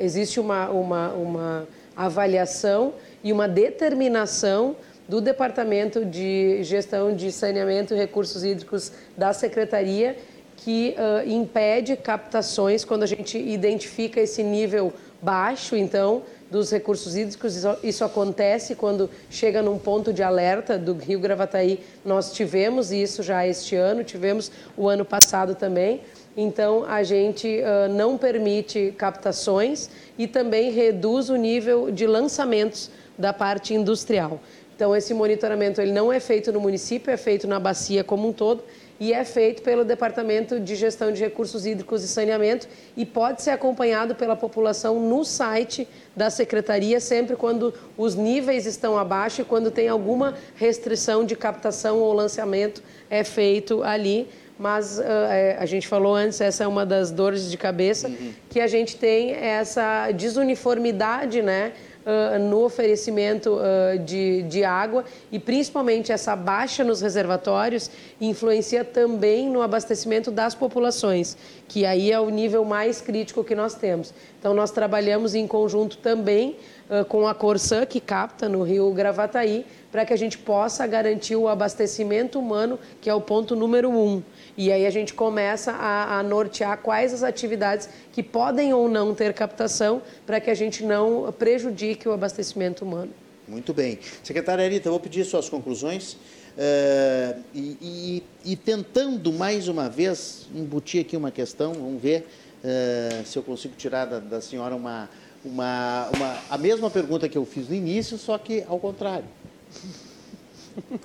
existe 0.00 0.40
uma, 0.40 0.68
uma, 0.68 1.12
uma 1.12 1.68
avaliação 1.94 2.94
e 3.22 3.32
uma 3.32 3.46
determinação 3.46 4.74
do 5.08 5.20
Departamento 5.20 6.04
de 6.04 6.62
Gestão 6.64 7.14
de 7.14 7.30
Saneamento 7.30 7.94
e 7.94 7.96
Recursos 7.96 8.44
Hídricos 8.44 8.92
da 9.16 9.32
Secretaria 9.32 10.16
que 10.56 10.94
uh, 10.96 11.28
impede 11.28 11.96
captações 11.96 12.84
quando 12.84 13.02
a 13.02 13.06
gente 13.06 13.38
identifica 13.38 14.20
esse 14.20 14.42
nível 14.42 14.92
baixo, 15.20 15.76
então, 15.76 16.22
dos 16.50 16.70
recursos 16.70 17.16
hídricos. 17.16 17.56
Isso, 17.56 17.76
isso, 17.82 18.04
acontece 18.04 18.74
quando 18.74 19.10
chega 19.30 19.62
num 19.62 19.78
ponto 19.78 20.12
de 20.12 20.22
alerta 20.22 20.78
do 20.78 20.94
Rio 20.94 21.20
Gravataí. 21.20 21.80
Nós 22.04 22.32
tivemos 22.32 22.92
isso 22.92 23.22
já 23.22 23.46
este 23.46 23.76
ano, 23.76 24.04
tivemos 24.04 24.50
o 24.76 24.88
ano 24.88 25.04
passado 25.04 25.54
também. 25.54 26.00
Então, 26.36 26.84
a 26.84 27.02
gente 27.02 27.60
uh, 27.60 27.92
não 27.92 28.18
permite 28.18 28.94
captações 28.96 29.88
e 30.18 30.26
também 30.26 30.70
reduz 30.70 31.30
o 31.30 31.36
nível 31.36 31.90
de 31.90 32.06
lançamentos 32.06 32.90
da 33.18 33.32
parte 33.32 33.74
industrial. 33.74 34.40
Então, 34.74 34.94
esse 34.94 35.14
monitoramento 35.14 35.80
ele 35.80 35.92
não 35.92 36.12
é 36.12 36.20
feito 36.20 36.52
no 36.52 36.60
município, 36.60 37.10
é 37.10 37.16
feito 37.16 37.48
na 37.48 37.58
bacia 37.58 38.04
como 38.04 38.28
um 38.28 38.32
todo 38.32 38.62
e 38.98 39.12
é 39.12 39.24
feito 39.24 39.62
pelo 39.62 39.84
Departamento 39.84 40.58
de 40.58 40.74
Gestão 40.74 41.12
de 41.12 41.20
Recursos 41.20 41.66
Hídricos 41.66 42.02
e 42.02 42.08
Saneamento 42.08 42.66
e 42.96 43.04
pode 43.04 43.42
ser 43.42 43.50
acompanhado 43.50 44.14
pela 44.14 44.34
população 44.34 44.98
no 45.00 45.24
site 45.24 45.86
da 46.14 46.30
Secretaria 46.30 46.98
sempre 46.98 47.36
quando 47.36 47.74
os 47.96 48.14
níveis 48.14 48.66
estão 48.66 48.96
abaixo 48.96 49.42
e 49.42 49.44
quando 49.44 49.70
tem 49.70 49.88
alguma 49.88 50.34
restrição 50.54 51.24
de 51.24 51.36
captação 51.36 51.98
ou 51.98 52.12
lançamento 52.12 52.82
é 53.10 53.22
feito 53.22 53.82
ali. 53.82 54.28
Mas 54.58 54.98
uh, 54.98 55.02
é, 55.02 55.56
a 55.58 55.66
gente 55.66 55.86
falou 55.86 56.14
antes, 56.14 56.40
essa 56.40 56.64
é 56.64 56.66
uma 56.66 56.86
das 56.86 57.10
dores 57.10 57.50
de 57.50 57.58
cabeça, 57.58 58.08
uhum. 58.08 58.32
que 58.48 58.58
a 58.58 58.66
gente 58.66 58.96
tem 58.96 59.32
essa 59.32 60.10
desuniformidade, 60.12 61.42
né? 61.42 61.72
Uh, 62.06 62.38
no 62.38 62.64
oferecimento 62.64 63.56
uh, 63.56 63.98
de, 63.98 64.42
de 64.44 64.64
água 64.64 65.04
e 65.32 65.38
principalmente 65.38 66.12
essa 66.12 66.36
baixa 66.36 66.84
nos 66.84 67.00
reservatórios 67.00 67.90
influencia 68.20 68.84
também 68.84 69.50
no 69.50 69.60
abastecimento 69.60 70.30
das 70.30 70.54
populações, 70.54 71.36
que 71.66 71.84
aí 71.84 72.12
é 72.12 72.20
o 72.20 72.30
nível 72.30 72.64
mais 72.64 73.00
crítico 73.00 73.42
que 73.42 73.54
nós 73.54 73.74
temos. 73.74 74.14
Então 74.38 74.54
nós 74.54 74.70
trabalhamos 74.70 75.34
em 75.34 75.46
conjunto 75.46 75.98
também 75.98 76.56
uh, 76.88 77.04
com 77.04 77.26
a 77.26 77.34
Corsã, 77.34 77.84
que 77.84 78.00
capta 78.00 78.48
no 78.48 78.62
rio 78.62 78.90
Gravataí, 78.92 79.66
para 79.90 80.04
que 80.04 80.12
a 80.12 80.18
gente 80.18 80.38
possa 80.38 80.86
garantir 80.86 81.36
o 81.36 81.48
abastecimento 81.48 82.38
humano, 82.38 82.78
que 83.00 83.10
é 83.10 83.14
o 83.14 83.20
ponto 83.20 83.56
número 83.56 83.90
um. 83.90 84.22
E 84.56 84.72
aí 84.72 84.86
a 84.86 84.90
gente 84.90 85.12
começa 85.12 85.72
a, 85.72 86.18
a 86.18 86.22
nortear 86.22 86.78
quais 86.78 87.12
as 87.12 87.22
atividades 87.22 87.88
que 88.12 88.22
podem 88.22 88.72
ou 88.72 88.88
não 88.88 89.14
ter 89.14 89.34
captação 89.34 90.00
para 90.24 90.40
que 90.40 90.50
a 90.50 90.54
gente 90.54 90.82
não 90.82 91.32
prejudique 91.38 92.08
o 92.08 92.12
abastecimento 92.12 92.84
humano. 92.84 93.10
Muito 93.46 93.74
bem. 93.74 93.98
Secretária 94.24 94.64
Arita, 94.64 94.90
vou 94.90 94.98
pedir 94.98 95.24
suas 95.24 95.48
conclusões. 95.48 96.14
Uh, 96.14 97.42
e, 97.54 97.76
e, 97.82 98.52
e, 98.52 98.56
tentando 98.56 99.30
mais 99.30 99.68
uma 99.68 99.90
vez 99.90 100.48
embutir 100.54 101.02
aqui 101.02 101.14
uma 101.14 101.30
questão, 101.30 101.74
vamos 101.74 102.00
ver 102.00 102.26
uh, 102.64 103.26
se 103.26 103.38
eu 103.38 103.42
consigo 103.42 103.74
tirar 103.76 104.06
da, 104.06 104.18
da 104.18 104.40
senhora 104.40 104.74
uma, 104.74 105.06
uma, 105.44 106.08
uma, 106.16 106.38
a 106.48 106.56
mesma 106.56 106.88
pergunta 106.90 107.28
que 107.28 107.36
eu 107.36 107.44
fiz 107.44 107.68
no 107.68 107.74
início, 107.74 108.16
só 108.16 108.38
que 108.38 108.64
ao 108.66 108.80
contrário. 108.80 109.26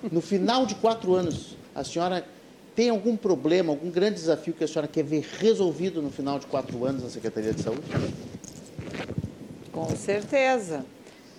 No 0.09 0.21
final 0.21 0.65
de 0.65 0.75
quatro 0.75 1.13
anos, 1.13 1.57
a 1.75 1.83
senhora 1.83 2.25
tem 2.75 2.89
algum 2.89 3.15
problema, 3.17 3.71
algum 3.73 3.89
grande 3.89 4.15
desafio 4.15 4.53
que 4.53 4.63
a 4.63 4.67
senhora 4.67 4.87
quer 4.87 5.03
ver 5.03 5.25
resolvido 5.39 6.01
no 6.01 6.09
final 6.09 6.39
de 6.39 6.45
quatro 6.45 6.85
anos 6.85 7.03
na 7.03 7.09
Secretaria 7.09 7.53
de 7.53 7.61
Saúde? 7.61 7.81
Com 9.71 9.89
certeza. 9.95 10.85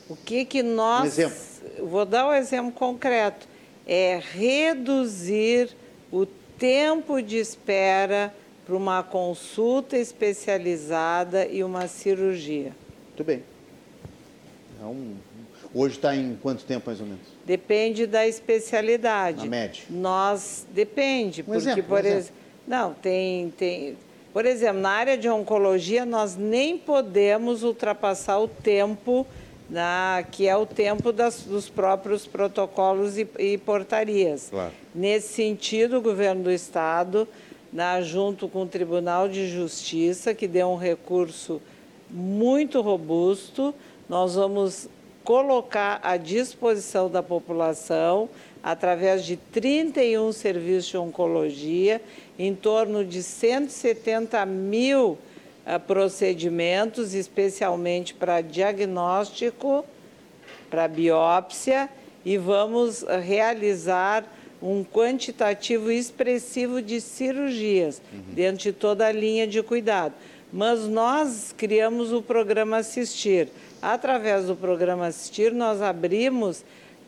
O 0.09 0.17
que 0.17 0.45
que 0.45 0.63
nós... 0.63 1.03
Um 1.03 1.07
exemplo. 1.07 1.37
Vou 1.85 2.05
dar 2.05 2.29
um 2.29 2.35
exemplo 2.35 2.73
concreto. 2.73 3.49
É 3.87 4.21
reduzir 4.33 5.71
o 6.11 6.27
tempo 6.27 7.21
de 7.21 7.39
espera 7.39 8.33
para 8.65 8.77
uma 8.77 9.03
consulta 9.03 9.97
especializada 9.97 11.47
e 11.47 11.65
uma 11.65 11.89
cirurgia. 11.89 12.73
Muito 13.09 13.25
bem. 13.25 13.43
Então, 14.77 14.97
hoje 15.74 15.97
está 15.97 16.15
em 16.15 16.36
quanto 16.43 16.65
tempo 16.65 16.85
mais 16.86 17.01
ou 17.01 17.07
menos? 17.07 17.23
Depende 17.44 18.07
da 18.07 18.27
especialidade. 18.27 19.47
A 19.47 19.51
média. 19.51 19.82
Nós 19.90 20.66
depende, 20.73 21.43
um 21.43 21.44
porque 21.44 21.59
exemplo, 21.59 21.82
por 21.85 22.05
um 22.05 22.07
exemplo. 22.07 22.35
não 22.66 22.94
tem 22.94 23.51
tem 23.57 23.97
por 24.32 24.47
exemplo, 24.47 24.81
na 24.81 24.90
área 24.90 25.19
de 25.19 25.28
oncologia 25.28 26.07
nós 26.07 26.36
nem 26.36 26.78
podemos 26.78 27.62
ultrapassar 27.62 28.39
o 28.39 28.49
tempo 28.49 29.27
na, 29.69 30.24
que 30.31 30.47
é 30.47 30.57
o 30.57 30.66
tempo 30.66 31.12
das, 31.12 31.43
dos 31.43 31.69
próprios 31.69 32.27
protocolos 32.27 33.19
e, 33.19 33.27
e 33.39 33.59
portarias. 33.59 34.49
Claro. 34.51 34.73
Nesse 34.94 35.28
sentido, 35.28 35.99
o 35.99 36.03
governo 36.03 36.44
do 36.44 36.51
estado, 36.51 37.27
na, 37.73 38.01
junto 38.03 38.49
com 38.49 38.62
o 38.62 38.66
Tribunal 38.66 39.28
de 39.28 39.49
Justiça, 39.49 40.35
que 40.35 40.47
deu 40.47 40.69
um 40.69 40.77
recurso 40.77 41.61
muito 42.11 42.82
robusto, 42.82 43.74
nós 44.09 44.35
vamos 44.35 44.89
colocar 45.24 46.01
à 46.03 46.16
disposição 46.16 47.09
da 47.09 47.23
população, 47.23 48.28
através 48.62 49.24
de 49.24 49.36
31 49.36 50.32
serviços 50.32 50.86
de 50.86 50.97
oncologia, 50.97 52.01
em 52.39 52.55
torno 52.55 53.05
de 53.05 53.23
170 53.23 54.44
mil 54.47 55.11
uh, 55.66 55.81
procedimentos, 55.86 57.15
especialmente 57.15 58.15
para 58.15 58.40
diagnóstico, 58.40 59.85
para 60.70 60.86
biópsia, 60.89 61.89
e 62.24 62.39
vamos 62.39 63.05
realizar 63.24 64.24
um 64.62 64.85
quantitativo 64.85 65.90
expressivo 65.90 66.81
de 66.81 67.01
cirurgias 67.01 68.01
uhum. 68.12 68.20
dentro 68.32 68.62
de 68.62 68.73
toda 68.73 69.07
a 69.07 69.12
linha 69.12 69.47
de 69.47 69.61
cuidado. 69.62 70.15
Mas 70.53 70.86
nós 70.86 71.53
criamos 71.57 72.12
o 72.12 72.23
programa 72.23 72.77
Assistir. 72.77 73.49
Através 73.83 74.47
do 74.47 74.55
programa 74.55 75.09
Assistir, 75.09 75.53
nós 75.53 75.83
abrimos 75.83 76.65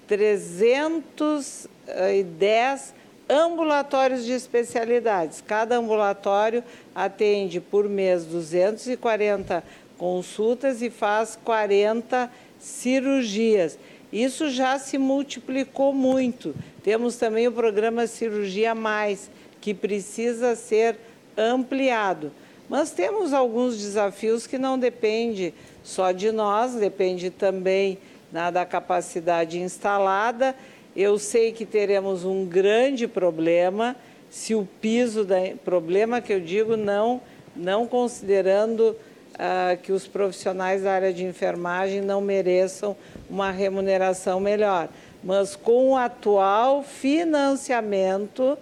310 0.09 2.93
ambulatórios 3.31 4.25
de 4.25 4.33
especialidades. 4.33 5.41
Cada 5.41 5.77
ambulatório 5.77 6.65
atende 6.93 7.61
por 7.61 7.89
mês 7.89 8.25
240 8.25 9.63
consultas 9.97 10.83
e 10.83 10.91
faz 10.91 11.39
40 11.45 12.29
cirurgias. 12.59 13.79
Isso 14.13 14.51
já 14.51 14.77
se 14.77 14.99
multiplicou 14.99 15.93
muito. 15.93 16.57
Temos 16.83 17.15
também 17.17 17.47
o 17.47 17.53
programa 17.53 18.09
Cirurgia 18.09 18.75
Mais, 18.75 19.31
que 19.61 19.73
precisa 19.73 20.57
ser 20.57 20.97
ampliado. 21.37 22.33
Mas 22.69 22.91
temos 22.91 23.33
alguns 23.33 23.77
desafios 23.77 24.47
que 24.47 24.59
não 24.59 24.79
dependem 24.79 25.53
só 25.83 26.13
de 26.13 26.33
nós, 26.33 26.75
depende 26.75 27.31
também 27.31 27.99
né, 28.33 28.51
da 28.51 28.65
capacidade 28.65 29.61
instalada. 29.61 30.55
Eu 30.97 31.19
sei 31.19 31.53
que 31.53 31.67
teremos 31.67 32.25
um 32.25 32.47
grande 32.47 33.07
problema 33.07 33.95
se 34.31 34.55
o 34.55 34.67
piso 34.81 35.25
da 35.25 35.37
problema 35.65 36.21
que 36.21 36.33
eu 36.33 36.41
digo 36.41 36.77
não 36.77 37.21
não 37.55 37.87
considerando 37.87 38.97
ah, 39.39 39.77
que 39.81 39.93
os 39.93 40.07
profissionais 40.07 40.83
da 40.83 40.93
área 40.93 41.13
de 41.13 41.25
enfermagem 41.25 42.01
não 42.01 42.21
mereçam 42.21 42.97
uma 43.29 43.51
remuneração 43.51 44.41
melhor, 44.41 44.89
mas 45.23 45.55
com 45.55 45.91
o 45.91 45.97
atual 45.97 46.83
financiamento 46.83 48.59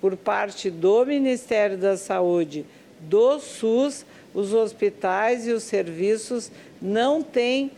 por 0.00 0.16
parte 0.16 0.70
do 0.70 1.06
Ministério 1.06 1.78
da 1.78 1.96
Saúde, 1.96 2.66
do 3.08 3.38
SUS, 3.38 4.04
os 4.34 4.52
hospitais 4.52 5.46
e 5.46 5.52
os 5.52 5.62
serviços 5.62 6.50
não 6.80 7.22
têm 7.22 7.70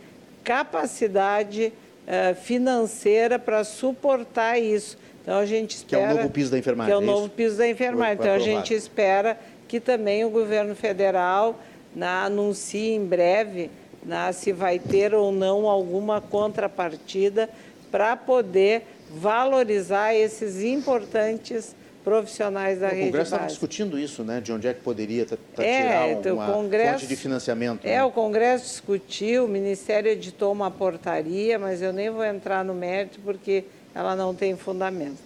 capacidade 0.43 1.71
uh, 2.07 2.35
financeira 2.35 3.37
para 3.37 3.63
suportar 3.63 4.57
isso. 4.57 4.97
Então 5.21 5.39
a 5.39 5.45
gente 5.45 5.75
espera. 5.75 6.07
Que 6.07 6.11
é 6.11 6.13
o 6.13 6.17
novo 6.17 6.29
piso 6.29 6.51
da 6.51 6.57
enfermagem. 6.57 6.89
Que 6.89 6.93
é 6.93 6.97
o 6.97 7.03
é 7.03 7.05
novo 7.05 7.29
piso 7.29 7.57
da 7.57 7.67
enfermagem. 7.67 8.13
Então 8.13 8.33
a 8.33 8.39
gente 8.39 8.73
espera 8.73 9.37
que 9.67 9.79
também 9.79 10.23
o 10.23 10.29
governo 10.29 10.73
federal 10.73 11.59
na, 11.93 12.23
anuncie 12.23 12.91
em 12.91 13.05
breve 13.05 13.69
na, 14.03 14.31
se 14.31 14.53
vai 14.53 14.79
ter 14.79 15.13
ou 15.13 15.31
não 15.31 15.67
alguma 15.67 16.21
contrapartida 16.21 17.49
para 17.91 18.15
poder 18.15 18.83
valorizar 19.09 20.13
esses 20.15 20.63
importantes 20.63 21.75
profissionais 22.07 22.79
da 22.79 22.87
o 22.87 22.91
rede 22.91 23.01
O 23.01 23.05
Congresso 23.07 23.33
estava 23.33 23.47
discutindo 23.47 23.99
isso, 23.99 24.23
né? 24.23 24.39
De 24.39 24.53
onde 24.53 24.65
é 24.65 24.73
que 24.73 24.79
poderia 24.79 25.27
é, 25.57 26.15
tirar 26.15 26.33
uma 26.33 26.53
Congresso, 26.53 26.93
fonte 26.93 27.07
de 27.07 27.15
financiamento. 27.17 27.85
É, 27.85 27.97
né? 27.97 28.03
o 28.05 28.11
Congresso 28.11 28.63
discutiu, 28.63 29.43
o 29.43 29.47
Ministério 29.49 30.09
editou 30.09 30.53
uma 30.53 30.71
portaria, 30.71 31.59
mas 31.59 31.81
eu 31.81 31.91
nem 31.91 32.09
vou 32.09 32.23
entrar 32.23 32.63
no 32.63 32.73
mérito 32.73 33.19
porque 33.25 33.65
ela 33.93 34.15
não 34.15 34.33
tem 34.33 34.55
fundamento. 34.55 35.17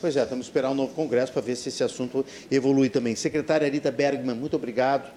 Pois 0.00 0.16
é, 0.16 0.22
estamos 0.22 0.46
esperando 0.46 0.72
um 0.72 0.76
novo 0.76 0.94
Congresso 0.94 1.30
para 1.30 1.42
ver 1.42 1.56
se 1.56 1.68
esse 1.68 1.84
assunto 1.84 2.24
evolui 2.50 2.88
também. 2.88 3.14
Secretária 3.14 3.66
Arita 3.66 3.90
Bergman, 3.90 4.34
muito 4.34 4.56
obrigado. 4.56 5.10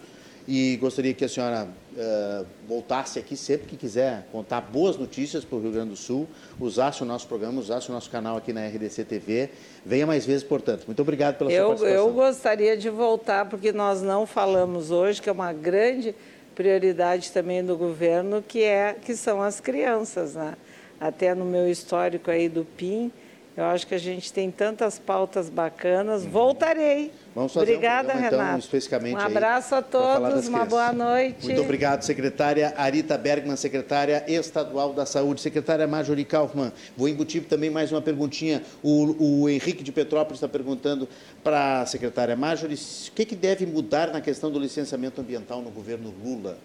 E 0.48 0.78
gostaria 0.78 1.14
que 1.14 1.24
a 1.24 1.30
senhora 1.30 1.68
uh, 1.68 2.46
voltasse 2.68 3.18
aqui 3.18 3.38
sempre 3.38 3.68
que 3.68 3.78
quiser 3.78 4.28
contar 4.32 4.62
boas 4.62 4.98
notícias 4.98 5.46
para 5.46 5.58
o 5.58 5.62
Rio 5.62 5.72
Grande 5.72 5.92
do 5.92 5.96
Sul, 5.96 6.28
usasse 6.60 7.02
o 7.02 7.06
nosso 7.06 7.28
programa, 7.28 7.60
usasse 7.60 7.90
o 7.90 7.94
nosso 7.94 8.10
canal 8.10 8.36
aqui 8.38 8.52
na 8.52 8.66
RDC 8.68 9.06
TV. 9.06 9.50
Venha 9.86 10.06
mais 10.06 10.26
vezes, 10.26 10.44
portanto. 10.44 10.84
Muito 10.86 11.02
obrigado 11.02 11.38
pela 11.38 11.52
eu, 11.52 11.58
sua 11.58 11.68
participação. 11.70 12.08
Eu 12.08 12.14
gostaria 12.14 12.78
de 12.78 12.90
voltar, 12.90 13.46
porque 13.46 13.72
nós 13.72 14.02
não 14.02 14.26
falamos 14.26 14.92
hoje, 14.92 15.22
que 15.22 15.30
é 15.30 15.32
uma 15.32 15.54
grande 15.54 16.14
prioridade 16.54 17.32
também 17.32 17.64
do 17.64 17.78
governo, 17.78 18.44
que, 18.46 18.64
é, 18.64 18.94
que 18.94 19.16
são 19.16 19.42
as 19.42 19.60
crianças. 19.60 20.36
Né? 20.36 20.56
Até 21.00 21.34
no 21.34 21.46
meu 21.46 21.70
histórico 21.70 22.30
aí 22.30 22.50
do 22.50 22.66
PIN, 22.66 23.12
eu 23.56 23.66
acho 23.66 23.86
que 23.86 23.94
a 23.94 24.00
gente 24.00 24.34
tem 24.34 24.50
tantas 24.50 24.98
pautas 24.98 25.48
bacanas. 25.50 26.26
Voltarei. 26.26 27.12
Vamos 27.36 27.54
fazer 27.54 27.74
Obrigada, 27.74 28.10
um 28.10 28.12
programa, 28.12 28.30
Renato. 28.30 28.46
então, 28.46 28.60
especificamente 28.60 29.16
Um 29.16 29.20
abraço 29.20 29.76
a 29.76 29.82
todos, 29.82 30.48
uma 30.48 30.66
boa 30.66 30.92
noite. 30.92 31.46
Muito 31.46 31.62
obrigado, 31.62 32.04
secretária 32.04 32.74
Arita 32.78 33.18
Bergman, 33.18 33.56
secretária 33.56 34.24
estadual 34.28 34.94
da 34.94 35.06
Saúde. 35.06 35.42
Secretária 35.42 35.88
Marjorie 35.88 36.26
Kaufmann, 36.26 36.72
vou 36.96 37.08
embutir 37.08 37.44
também 37.46 37.70
mais 37.70 37.92
uma 37.92 38.02
perguntinha. 38.02 38.62
O, 38.84 39.44
o 39.44 39.50
Henrique 39.50 39.84
de 39.84 39.92
Petrópolis 39.92 40.38
está 40.38 40.48
perguntando 40.48 41.08
para 41.44 41.82
a 41.82 41.86
secretária 41.86 42.36
Marjorie 42.36 42.76
o 42.76 43.12
que, 43.12 43.26
que 43.26 43.36
deve 43.36 43.66
mudar 43.66 44.12
na 44.12 44.22
questão 44.22 44.52
do 44.52 44.60
licenciamento 44.60 45.22
ambiental 45.22 45.62
no 45.62 45.72
governo 45.72 46.14
Lula. 46.24 46.58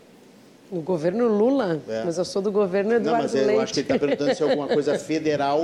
No 0.71 0.83
governo 0.83 1.27
Lula? 1.27 1.81
É. 1.89 2.05
Mas 2.05 2.19
eu 2.19 2.25
sou 2.25 2.43
do 2.43 2.53
governo 2.53 2.93
Eduardo 2.93 3.17
Não, 3.17 3.23
mas 3.23 3.35
eu 3.35 3.47
Leite. 3.47 3.63
acho 3.63 3.73
que 3.73 3.81
ele 3.81 3.87
está 3.87 3.99
perguntando 3.99 4.35
se 4.35 4.43
alguma 4.43 4.69
coisa 4.69 4.99
federal 5.01 5.63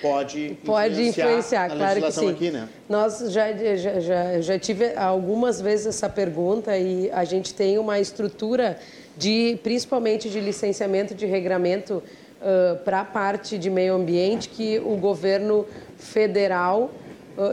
pode, 0.00 0.56
pode 0.64 1.08
influenciar, 1.08 1.26
influenciar 1.26 1.70
claro 1.70 2.02
que 2.02 2.12
sim. 2.12 2.30
Aqui, 2.30 2.50
né? 2.50 2.68
Nós 2.88 3.32
já, 3.32 3.52
já, 3.52 4.00
já, 4.00 4.40
já 4.40 4.58
tive 4.58 4.94
algumas 4.94 5.60
vezes 5.60 5.86
essa 5.86 6.08
pergunta 6.08 6.76
e 6.78 7.10
a 7.10 7.24
gente 7.24 7.52
tem 7.52 7.78
uma 7.78 7.98
estrutura 7.98 8.78
de, 9.16 9.58
principalmente 9.64 10.30
de 10.30 10.40
licenciamento 10.40 11.14
de 11.14 11.26
regramento 11.26 11.94
uh, 12.40 12.76
para 12.84 13.00
a 13.00 13.04
parte 13.04 13.58
de 13.58 13.68
meio 13.68 13.94
ambiente 13.94 14.48
que 14.48 14.78
o 14.78 14.96
governo 14.96 15.66
federal 15.96 16.92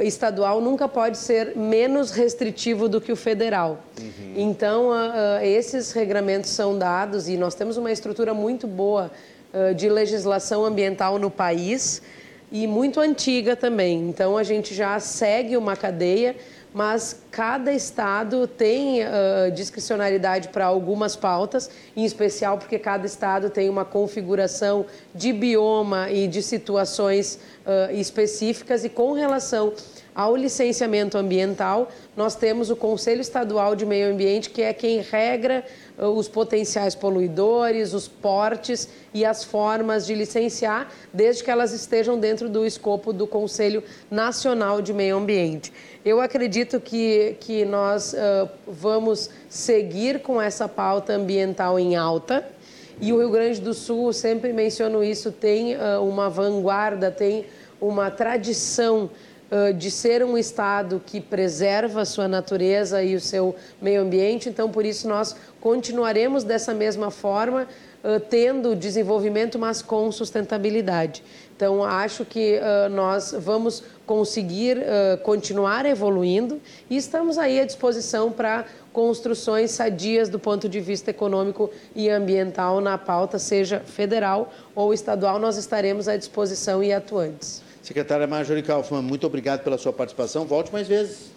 estadual 0.03 0.59
nunca 0.61 0.87
pode 0.87 1.17
ser 1.17 1.55
menos 1.55 2.11
restritivo 2.11 2.89
do 2.89 2.99
que 2.99 3.11
o 3.11 3.15
federal. 3.15 3.83
Uhum. 3.99 4.33
Então, 4.35 4.91
esses 5.41 5.91
regramentos 5.91 6.49
são 6.49 6.77
dados 6.77 7.27
e 7.29 7.37
nós 7.37 7.55
temos 7.55 7.77
uma 7.77 7.91
estrutura 7.91 8.33
muito 8.33 8.67
boa 8.67 9.11
de 9.75 9.87
legislação 9.87 10.65
ambiental 10.65 11.17
no 11.19 11.29
país 11.29 12.01
e 12.51 12.67
muito 12.67 12.99
antiga 12.99 13.55
também. 13.55 14.09
Então, 14.09 14.37
a 14.37 14.43
gente 14.43 14.73
já 14.73 14.99
segue 14.99 15.55
uma 15.57 15.75
cadeia 15.75 16.35
mas 16.75 17.21
cada 17.31 17.71
estado 17.71 18.45
tem 18.45 18.99
uh, 19.01 19.49
discricionariedade 19.53 20.49
para 20.49 20.65
algumas 20.65 21.15
pautas, 21.15 21.69
em 21.95 22.03
especial 22.03 22.57
porque 22.57 22.77
cada 22.77 23.05
estado 23.05 23.49
tem 23.49 23.69
uma 23.69 23.85
configuração 23.85 24.85
de 25.13 25.31
bioma 25.31 26.11
e 26.11 26.27
de 26.27 26.43
situações 26.43 27.39
uh, 27.65 27.93
específicas. 27.93 28.83
E 28.83 28.89
com 28.89 29.13
relação 29.13 29.71
ao 30.13 30.35
licenciamento 30.35 31.17
ambiental, 31.17 31.89
nós 32.13 32.35
temos 32.35 32.69
o 32.69 32.75
Conselho 32.75 33.21
Estadual 33.21 33.73
de 33.73 33.85
Meio 33.85 34.11
Ambiente, 34.11 34.49
que 34.49 34.61
é 34.61 34.73
quem 34.73 34.99
regra 34.99 35.63
os 35.97 36.27
potenciais 36.27 36.93
poluidores, 36.93 37.93
os 37.93 38.07
portes 38.07 38.89
e 39.13 39.23
as 39.23 39.43
formas 39.43 40.05
de 40.05 40.13
licenciar, 40.13 40.91
desde 41.13 41.43
que 41.43 41.49
elas 41.49 41.71
estejam 41.71 42.19
dentro 42.19 42.49
do 42.49 42.65
escopo 42.65 43.13
do 43.13 43.25
Conselho 43.25 43.83
Nacional 44.11 44.81
de 44.81 44.93
Meio 44.93 45.17
Ambiente. 45.17 45.71
Eu 46.03 46.19
acredito 46.19 46.79
que, 46.79 47.37
que 47.39 47.65
nós 47.65 48.13
uh, 48.13 48.49
vamos 48.67 49.29
seguir 49.49 50.19
com 50.19 50.41
essa 50.41 50.67
pauta 50.67 51.13
ambiental 51.13 51.79
em 51.79 51.95
alta. 51.95 52.45
E 52.99 53.11
o 53.11 53.19
Rio 53.19 53.29
Grande 53.29 53.59
do 53.59 53.73
Sul, 53.73 54.13
sempre 54.13 54.53
menciono 54.53 55.03
isso, 55.03 55.31
tem 55.31 55.75
uh, 55.75 56.01
uma 56.01 56.29
vanguarda, 56.29 57.11
tem 57.11 57.45
uma 57.79 58.09
tradição 58.09 59.09
de 59.77 59.91
ser 59.91 60.23
um 60.23 60.37
estado 60.37 61.01
que 61.05 61.21
preserva 61.21 62.01
a 62.01 62.05
sua 62.05 62.27
natureza 62.27 63.03
e 63.03 63.15
o 63.15 63.21
seu 63.21 63.55
meio 63.81 64.01
ambiente. 64.01 64.49
Então, 64.49 64.69
por 64.69 64.85
isso, 64.85 65.07
nós 65.07 65.35
continuaremos 65.61 66.43
dessa 66.43 66.73
mesma 66.73 67.11
forma, 67.11 67.67
tendo 68.29 68.75
desenvolvimento, 68.75 69.57
mas 69.57 69.81
com 69.81 70.11
sustentabilidade. 70.11 71.23
Então, 71.55 71.83
acho 71.83 72.25
que 72.25 72.59
nós 72.91 73.33
vamos 73.37 73.83
conseguir 74.05 74.77
continuar 75.23 75.85
evoluindo 75.85 76.61
e 76.89 76.97
estamos 76.97 77.37
aí 77.37 77.59
à 77.59 77.65
disposição 77.65 78.31
para 78.31 78.65
construções 78.93 79.71
sadias 79.71 80.29
do 80.29 80.37
ponto 80.37 80.69
de 80.69 80.79
vista 80.79 81.09
econômico 81.09 81.71
e 81.95 82.09
ambiental 82.09 82.79
na 82.79 82.97
pauta, 82.97 83.39
seja 83.39 83.79
federal 83.79 84.53
ou 84.75 84.93
estadual, 84.93 85.39
nós 85.39 85.57
estaremos 85.57 86.07
à 86.07 86.15
disposição 86.15 86.83
e 86.83 86.93
atuantes. 86.93 87.64
Secretária 87.85 88.25
Marjorie 88.25 88.63
Kaufmann, 88.63 89.03
muito 89.03 89.27
obrigado 89.27 89.63
pela 89.63 89.77
sua 89.77 89.93
participação. 89.93 90.43
Volte 90.43 90.73
mais 90.73 90.87
vezes. 90.87 91.29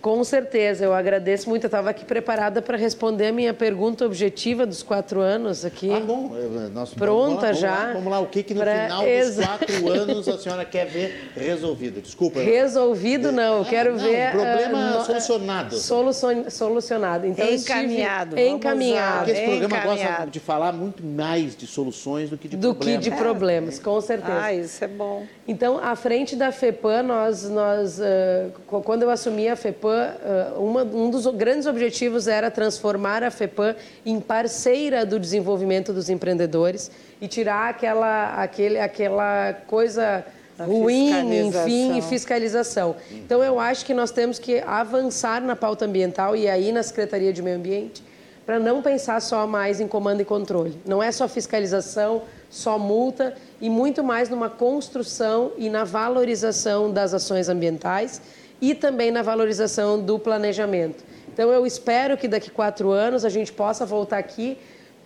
Com 0.00 0.22
certeza, 0.22 0.84
eu 0.84 0.94
agradeço 0.94 1.48
muito. 1.48 1.64
Eu 1.64 1.68
estava 1.68 1.90
aqui 1.90 2.04
preparada 2.04 2.62
para 2.62 2.76
responder 2.76 3.26
a 3.26 3.32
minha 3.32 3.52
pergunta 3.52 4.06
objetiva 4.06 4.64
dos 4.64 4.82
quatro 4.82 5.20
anos 5.20 5.64
aqui. 5.64 5.90
Ah, 5.90 6.00
bom. 6.00 6.30
Nós, 6.72 6.94
Pronta 6.94 7.46
vamos 7.46 7.58
já. 7.58 7.70
Vamos 7.70 7.86
lá, 7.86 7.92
vamos 7.94 8.12
lá, 8.12 8.20
o 8.20 8.26
que, 8.26 8.42
que 8.44 8.54
no 8.54 8.60
pra... 8.60 8.84
final 8.84 9.04
dos 9.04 9.36
quatro 9.44 9.88
anos 9.90 10.28
a 10.28 10.38
senhora 10.38 10.64
quer 10.64 10.86
ver 10.86 11.30
resolvido? 11.36 12.00
Desculpa. 12.00 12.40
Resolvido 12.40 13.32
não, 13.32 13.58
eu 13.58 13.64
quero 13.64 13.94
ah, 13.94 13.96
ver... 13.96 14.30
problema 14.30 15.00
uh, 15.00 15.04
solucionado. 15.04 15.76
Solucion, 15.76 16.50
solucionado. 16.50 17.26
Então, 17.26 17.48
encaminhado. 17.52 18.36
Estive... 18.36 18.54
Encaminhado. 18.54 19.24
Porque 19.24 19.30
esse 19.32 19.58
programa 19.58 19.80
gosta 19.80 20.26
de 20.26 20.40
falar 20.40 20.72
muito 20.72 21.04
mais 21.04 21.56
de 21.56 21.66
soluções 21.66 22.30
do 22.30 22.38
que 22.38 22.46
de 22.46 22.56
do 22.56 22.74
problemas. 22.74 22.98
Do 22.98 23.02
que 23.02 23.10
de 23.10 23.16
problemas, 23.16 23.78
com 23.80 24.00
certeza. 24.00 24.40
Ah, 24.40 24.54
isso 24.54 24.84
é 24.84 24.88
bom. 24.88 25.26
Então, 25.46 25.78
à 25.82 25.96
frente 25.96 26.36
da 26.36 26.52
FEPAM, 26.52 27.02
nós, 27.02 27.48
nós 27.48 27.98
uh, 27.98 28.82
quando 28.82 29.02
eu 29.02 29.10
assumi 29.10 29.48
a 29.48 29.56
FEPAM, 29.56 29.87
uh, 29.88 30.62
uma, 30.62 30.82
um 30.82 31.10
dos 31.10 31.26
grandes 31.26 31.66
objetivos 31.66 32.26
era 32.28 32.50
transformar 32.50 33.22
a 33.22 33.30
FEPAM 33.30 33.74
em 34.04 34.20
parceira 34.20 35.04
do 35.04 35.18
desenvolvimento 35.18 35.92
dos 35.92 36.08
empreendedores 36.08 36.90
e 37.20 37.28
tirar 37.28 37.70
aquela, 37.70 38.34
aquele, 38.42 38.78
aquela 38.78 39.52
coisa 39.66 40.24
a 40.58 40.64
ruim, 40.64 41.46
enfim, 41.46 41.96
e 41.96 42.02
fiscalização. 42.02 42.96
Então, 43.10 43.42
eu 43.44 43.60
acho 43.60 43.86
que 43.86 43.94
nós 43.94 44.10
temos 44.10 44.38
que 44.38 44.58
avançar 44.66 45.40
na 45.40 45.54
pauta 45.54 45.84
ambiental 45.84 46.34
e 46.34 46.48
aí 46.48 46.72
na 46.72 46.82
Secretaria 46.82 47.32
de 47.32 47.40
Meio 47.40 47.56
Ambiente 47.56 48.02
para 48.44 48.58
não 48.58 48.80
pensar 48.80 49.20
só 49.20 49.46
mais 49.46 49.78
em 49.78 49.86
comando 49.86 50.22
e 50.22 50.24
controle. 50.24 50.74
Não 50.86 51.02
é 51.02 51.12
só 51.12 51.28
fiscalização, 51.28 52.22
só 52.48 52.78
multa 52.78 53.34
e 53.60 53.68
muito 53.68 54.02
mais 54.02 54.30
numa 54.30 54.48
construção 54.48 55.52
e 55.58 55.68
na 55.68 55.84
valorização 55.84 56.90
das 56.90 57.12
ações 57.12 57.50
ambientais 57.50 58.22
e 58.60 58.74
também 58.74 59.10
na 59.10 59.22
valorização 59.22 60.00
do 60.00 60.18
planejamento. 60.18 61.04
Então, 61.32 61.50
eu 61.50 61.66
espero 61.66 62.16
que 62.16 62.26
daqui 62.26 62.50
quatro 62.50 62.90
anos 62.90 63.24
a 63.24 63.28
gente 63.28 63.52
possa 63.52 63.86
voltar 63.86 64.18
aqui 64.18 64.58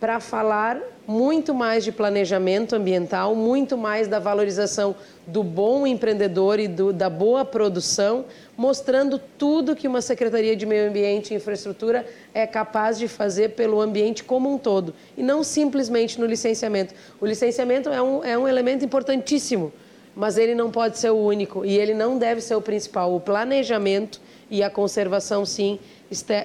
para 0.03 0.19
falar 0.19 0.81
muito 1.07 1.55
mais 1.55 1.85
de 1.85 1.93
planejamento 1.93 2.75
ambiental, 2.75 3.37
muito 3.37 3.79
mais 3.79 4.09
da 4.09 4.19
valorização 4.19 4.97
do 5.29 5.45
bom 5.45 5.87
empreendedor 5.87 6.59
e 6.59 6.67
do, 6.67 6.93
da 6.93 7.09
boa 7.09 7.45
produção, 7.45 8.25
mostrando 8.57 9.21
tudo 9.39 9.77
que 9.77 9.87
uma 9.87 10.01
Secretaria 10.01 10.57
de 10.57 10.67
Meio 10.67 10.89
Ambiente 10.89 11.33
e 11.33 11.37
Infraestrutura 11.37 12.05
é 12.35 12.45
capaz 12.49 12.99
de 12.99 13.07
fazer 13.07 13.51
pelo 13.51 13.81
ambiente 13.81 14.25
como 14.25 14.53
um 14.53 14.59
todo, 14.59 14.93
e 15.17 15.23
não 15.23 15.45
simplesmente 15.45 16.19
no 16.19 16.27
licenciamento. 16.27 16.95
O 17.21 17.27
licenciamento 17.27 17.89
é 17.89 18.03
um, 18.03 18.25
é 18.25 18.37
um 18.37 18.49
elemento 18.49 18.85
importantíssimo, 18.85 19.73
mas 20.15 20.37
ele 20.37 20.55
não 20.55 20.71
pode 20.71 20.99
ser 20.99 21.11
o 21.11 21.17
único 21.17 21.65
e 21.65 21.77
ele 21.79 21.95
não 21.95 22.19
deve 22.19 22.41
ser 22.41 22.55
o 22.55 22.61
principal. 22.61 23.15
O 23.15 23.21
planejamento 23.21 24.21
e 24.51 24.63
a 24.63 24.71
conservação, 24.71 25.47
sim, 25.47 25.79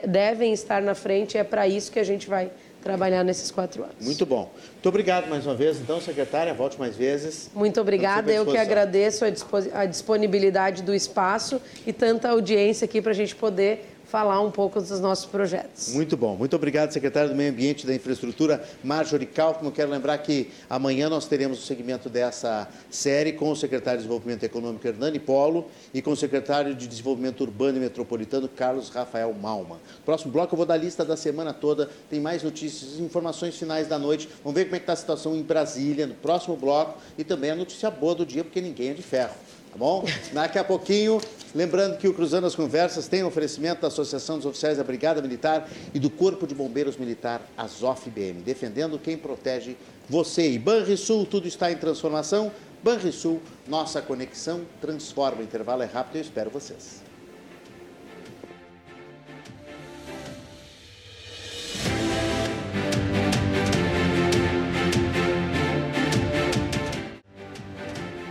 devem 0.08 0.54
estar 0.54 0.82
na 0.82 0.96
frente, 0.96 1.38
é 1.38 1.44
para 1.44 1.68
isso 1.68 1.92
que 1.92 2.00
a 2.00 2.04
gente 2.04 2.28
vai 2.28 2.50
trabalhar 2.82 3.24
nesses 3.24 3.52
quatro 3.52 3.84
anos. 3.84 3.96
Muito 4.00 4.26
bom. 4.26 4.50
Muito 4.74 4.88
obrigado 4.88 5.28
mais 5.28 5.46
uma 5.46 5.56
vez, 5.56 5.78
então, 5.78 6.00
secretária. 6.00 6.54
Volte 6.54 6.80
mais 6.80 6.96
vezes. 6.96 7.50
Muito 7.54 7.82
obrigada. 7.82 8.32
Eu 8.32 8.46
que 8.46 8.58
agradeço 8.58 9.26
a 9.74 9.86
disponibilidade 9.86 10.84
do 10.84 10.96
espaço 10.96 11.62
e 11.86 11.92
tanta 11.92 12.30
audiência 12.30 12.86
aqui 12.86 13.02
para 13.02 13.12
a 13.12 13.16
gente 13.16 13.36
poder 13.36 13.97
falar 14.08 14.42
um 14.42 14.50
pouco 14.50 14.80
dos 14.80 15.00
nossos 15.00 15.26
projetos. 15.26 15.90
Muito 15.90 16.16
bom. 16.16 16.36
Muito 16.36 16.56
obrigado, 16.56 16.92
secretário 16.92 17.30
do 17.30 17.36
Meio 17.36 17.52
Ambiente 17.52 17.84
e 17.84 17.88
da 17.88 17.94
Infraestrutura, 17.94 18.64
Marjorie 18.84 19.26
Kaufmann. 19.26 19.72
Quero 19.72 19.92
lembrar 19.92 20.18
que 20.20 20.50
amanhã 20.70 21.10
nós 21.10 21.28
teremos 21.28 21.60
o 21.60 21.62
segmento 21.62 22.10
dessa 22.10 22.70
série 22.90 23.34
com 23.34 23.52
o 23.52 23.56
secretário 23.56 24.00
de 24.00 24.04
Desenvolvimento 24.04 24.44
Econômico, 24.44 24.88
Hernani 24.88 25.20
Polo, 25.20 25.66
e 25.94 26.02
com 26.02 26.12
o 26.12 26.16
secretário 26.16 26.74
de 26.74 26.88
Desenvolvimento 26.88 27.42
Urbano 27.42 27.78
e 27.78 27.82
Metropolitano, 27.82 28.48
Carlos 28.48 28.90
Rafael 28.90 29.34
Malma. 29.34 29.78
Próximo 30.06 30.32
bloco 30.32 30.54
eu 30.54 30.58
vou 30.58 30.66
dar 30.66 30.76
a 30.76 30.78
lista 30.78 31.04
da 31.04 31.18
semana 31.18 31.54
toda, 31.54 31.90
tem 32.10 32.20
mais 32.22 32.42
notícias, 32.44 33.00
informações 33.00 33.58
finais 33.58 33.88
da 33.88 34.00
noite. 34.00 34.30
Vamos 34.44 34.58
ver 34.58 34.66
como 34.66 34.78
é 34.78 34.80
que 34.80 34.84
está 34.84 34.94
a 34.94 34.98
situação 34.98 35.36
em 35.36 35.44
Brasília, 35.44 36.08
no 36.08 36.16
próximo 36.16 36.56
bloco, 36.56 36.98
e 37.18 37.24
também 37.24 37.52
a 37.52 37.56
notícia 37.56 37.92
boa 37.92 38.16
do 38.16 38.26
dia, 38.26 38.44
porque 38.44 38.62
ninguém 38.62 38.92
é 38.92 38.94
de 38.94 39.04
ferro. 39.04 39.36
Tá 39.72 39.78
bom? 39.78 40.06
Daqui 40.34 40.58
a 40.58 40.64
pouquinho 40.64 41.20
Lembrando 41.56 41.98
que 41.98 42.08
o 42.08 42.14
Cruzando 42.14 42.46
as 42.46 42.56
Conversas 42.56 43.08
tem 43.08 43.24
oferecimento 43.24 43.82
da 43.82 43.88
Associação 43.88 44.38
dos 44.38 44.46
Oficiais 44.46 44.78
da 44.78 44.84
Brigada 44.84 45.22
Militar 45.22 45.68
e 45.94 46.00
do 46.00 46.08
Corpo 46.10 46.46
de 46.46 46.54
Bombeiros 46.54 46.98
Militar, 46.98 47.42
ASOF-BM, 47.58 48.44
defendendo 48.44 49.00
quem 49.00 49.18
protege 49.18 49.76
você. 50.10 50.52
E 50.52 50.60
Banrisul, 50.60 51.26
tudo 51.26 51.48
está 51.48 51.72
em 51.72 51.78
transformação. 51.78 52.52
Banrisul, 52.84 53.42
nossa 53.68 54.02
conexão 54.04 54.62
transforma. 54.80 55.42
O 55.42 55.44
intervalo 55.44 55.82
é 55.82 55.88
rápido, 55.88 56.18
eu 56.18 56.22
espero 56.22 56.52
vocês. 56.52 57.07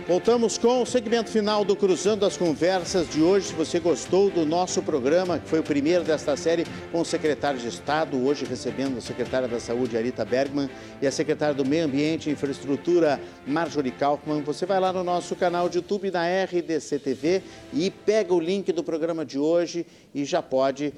Voltamos 0.07 0.57
com 0.57 0.81
o 0.81 0.85
segmento 0.85 1.29
final 1.29 1.65
do 1.65 1.75
Cruzando 1.75 2.25
as 2.25 2.37
Conversas 2.37 3.09
de 3.09 3.21
hoje. 3.21 3.47
Se 3.47 3.53
você 3.53 3.77
gostou 3.77 4.29
do 4.29 4.45
nosso 4.45 4.81
programa, 4.81 5.37
que 5.37 5.49
foi 5.49 5.59
o 5.59 5.63
primeiro 5.63 6.05
desta 6.05 6.37
série, 6.37 6.65
com 6.93 7.01
o 7.01 7.05
secretário 7.05 7.59
de 7.59 7.67
Estado, 7.67 8.17
hoje 8.25 8.45
recebendo 8.45 8.99
a 8.99 9.01
secretária 9.01 9.49
da 9.49 9.59
Saúde, 9.59 9.97
Arita 9.97 10.23
Bergman, 10.23 10.69
e 11.01 11.07
a 11.07 11.11
secretária 11.11 11.53
do 11.53 11.65
Meio 11.65 11.83
Ambiente 11.83 12.29
e 12.29 12.31
Infraestrutura, 12.31 13.19
Marjorie 13.45 13.91
Kaufmann, 13.91 14.43
você 14.43 14.65
vai 14.65 14.79
lá 14.79 14.93
no 14.93 15.03
nosso 15.03 15.35
canal 15.35 15.67
de 15.67 15.79
YouTube, 15.79 16.09
na 16.09 16.23
RDC 16.23 16.99
TV, 16.99 17.43
e 17.73 17.91
pega 17.91 18.33
o 18.33 18.39
link 18.39 18.71
do 18.71 18.85
programa 18.85 19.25
de 19.25 19.37
hoje 19.37 19.85
e 20.15 20.23
já 20.23 20.41
pode 20.41 20.93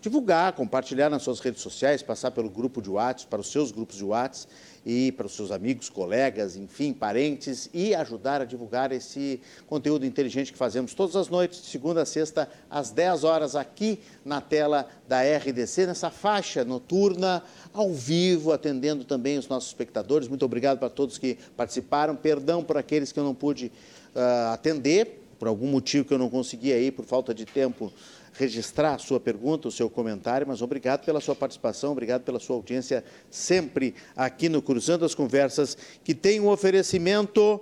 divulgar, 0.00 0.52
compartilhar 0.52 1.10
nas 1.10 1.22
suas 1.22 1.40
redes 1.40 1.60
sociais, 1.60 2.02
passar 2.02 2.30
pelo 2.30 2.48
grupo 2.48 2.80
de 2.80 2.88
WhatsApp, 2.88 3.28
para 3.28 3.40
os 3.40 3.52
seus 3.52 3.70
grupos 3.70 3.96
de 3.96 4.04
WhatsApp 4.04 4.50
e 4.86 5.10
para 5.10 5.26
os 5.26 5.34
seus 5.34 5.50
amigos, 5.50 5.90
colegas, 5.90 6.54
enfim, 6.54 6.92
parentes 6.92 7.68
e 7.74 7.92
ajudar 7.92 8.40
a 8.40 8.44
divulgar 8.44 8.92
esse 8.92 9.40
conteúdo 9.66 10.06
inteligente 10.06 10.52
que 10.52 10.58
fazemos 10.58 10.94
todas 10.94 11.16
as 11.16 11.28
noites, 11.28 11.60
de 11.60 11.66
segunda 11.66 12.02
a 12.02 12.06
sexta, 12.06 12.48
às 12.70 12.92
10 12.92 13.24
horas, 13.24 13.56
aqui 13.56 13.98
na 14.24 14.40
tela 14.40 14.88
da 15.08 15.22
RDC, 15.22 15.86
nessa 15.86 16.08
faixa 16.08 16.64
noturna, 16.64 17.42
ao 17.74 17.92
vivo, 17.92 18.52
atendendo 18.52 19.04
também 19.04 19.36
os 19.36 19.48
nossos 19.48 19.70
espectadores. 19.70 20.28
Muito 20.28 20.44
obrigado 20.44 20.78
para 20.78 20.88
todos 20.88 21.18
que 21.18 21.36
participaram. 21.56 22.14
Perdão 22.14 22.62
por 22.62 22.76
aqueles 22.76 23.10
que 23.10 23.18
eu 23.18 23.24
não 23.24 23.34
pude 23.34 23.72
uh, 24.14 24.52
atender, 24.52 25.20
por 25.36 25.48
algum 25.48 25.66
motivo 25.66 26.04
que 26.04 26.14
eu 26.14 26.18
não 26.18 26.30
consegui 26.30 26.72
aí, 26.72 26.92
por 26.92 27.04
falta 27.04 27.34
de 27.34 27.44
tempo 27.44 27.92
registrar 28.38 28.94
a 28.94 28.98
sua 28.98 29.18
pergunta, 29.18 29.68
o 29.68 29.72
seu 29.72 29.88
comentário, 29.88 30.46
mas 30.46 30.62
obrigado 30.62 31.04
pela 31.04 31.20
sua 31.20 31.34
participação, 31.34 31.92
obrigado 31.92 32.22
pela 32.22 32.38
sua 32.38 32.56
audiência 32.56 33.04
sempre 33.30 33.94
aqui 34.14 34.48
no 34.48 34.62
Cruzando 34.62 35.04
as 35.04 35.14
Conversas, 35.14 35.76
que 36.04 36.14
tem 36.14 36.40
um 36.40 36.48
oferecimento 36.48 37.60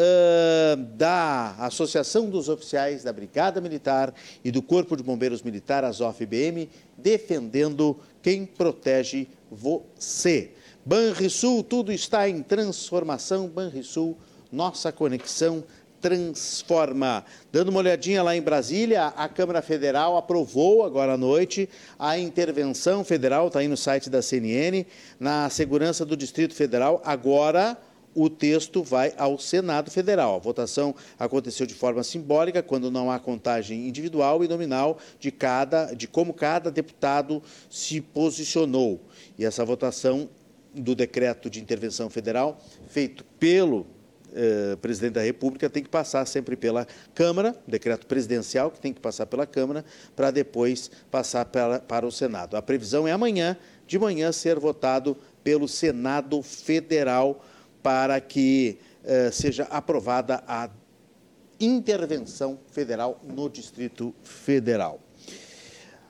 uh, 0.00 0.76
da 0.96 1.54
Associação 1.58 2.28
dos 2.28 2.48
Oficiais 2.48 3.02
da 3.02 3.12
Brigada 3.12 3.60
Militar 3.60 4.14
e 4.44 4.50
do 4.50 4.62
Corpo 4.62 4.96
de 4.96 5.02
Bombeiros 5.02 5.42
Militar, 5.42 5.84
ASOF-BM, 5.84 6.68
defendendo 6.96 7.98
quem 8.22 8.44
protege 8.44 9.26
você. 9.50 10.52
Banrisul, 10.84 11.62
tudo 11.62 11.92
está 11.92 12.28
em 12.28 12.42
transformação. 12.42 13.48
Banrisul, 13.48 14.16
nossa 14.50 14.90
conexão 14.90 15.62
transforma. 16.00 17.24
Dando 17.52 17.68
uma 17.68 17.80
olhadinha 17.80 18.22
lá 18.22 18.34
em 18.34 18.42
Brasília, 18.42 19.06
a 19.08 19.28
Câmara 19.28 19.62
Federal 19.62 20.16
aprovou 20.16 20.84
agora 20.84 21.14
à 21.14 21.16
noite 21.16 21.68
a 21.98 22.18
intervenção 22.18 23.04
federal, 23.04 23.48
está 23.48 23.58
aí 23.58 23.68
no 23.68 23.76
site 23.76 24.08
da 24.08 24.22
CNN, 24.22 24.86
na 25.18 25.50
segurança 25.50 26.04
do 26.04 26.16
Distrito 26.16 26.54
Federal. 26.54 27.02
Agora 27.04 27.76
o 28.14 28.28
texto 28.28 28.82
vai 28.82 29.12
ao 29.16 29.38
Senado 29.38 29.90
Federal. 29.90 30.34
A 30.34 30.38
votação 30.38 30.94
aconteceu 31.18 31.66
de 31.66 31.74
forma 31.74 32.02
simbólica, 32.02 32.62
quando 32.62 32.90
não 32.90 33.10
há 33.10 33.18
contagem 33.18 33.86
individual 33.86 34.42
e 34.44 34.48
nominal 34.48 34.98
de 35.18 35.30
cada, 35.30 35.94
de 35.94 36.08
como 36.08 36.32
cada 36.32 36.70
deputado 36.70 37.42
se 37.68 38.00
posicionou. 38.00 39.00
E 39.38 39.44
essa 39.44 39.64
votação 39.64 40.28
do 40.74 40.94
decreto 40.94 41.50
de 41.50 41.60
intervenção 41.60 42.08
federal, 42.08 42.60
feito 42.88 43.24
pelo 43.38 43.86
eh, 44.34 44.76
presidente 44.80 45.14
da 45.14 45.22
República 45.22 45.68
tem 45.68 45.82
que 45.82 45.88
passar 45.88 46.26
sempre 46.26 46.56
pela 46.56 46.86
Câmara, 47.14 47.56
decreto 47.66 48.06
presidencial 48.06 48.70
que 48.70 48.80
tem 48.80 48.92
que 48.92 49.00
passar 49.00 49.26
pela 49.26 49.46
Câmara, 49.46 49.84
para 50.14 50.30
depois 50.30 50.90
passar 51.10 51.44
para, 51.46 51.80
para 51.80 52.06
o 52.06 52.12
Senado. 52.12 52.56
A 52.56 52.62
previsão 52.62 53.06
é 53.06 53.12
amanhã, 53.12 53.56
de 53.86 53.98
manhã, 53.98 54.32
ser 54.32 54.58
votado 54.58 55.16
pelo 55.42 55.66
Senado 55.66 56.42
Federal 56.42 57.44
para 57.82 58.20
que 58.20 58.78
eh, 59.04 59.30
seja 59.30 59.64
aprovada 59.64 60.42
a 60.46 60.68
intervenção 61.58 62.58
federal 62.70 63.20
no 63.22 63.48
Distrito 63.48 64.14
Federal. 64.22 65.00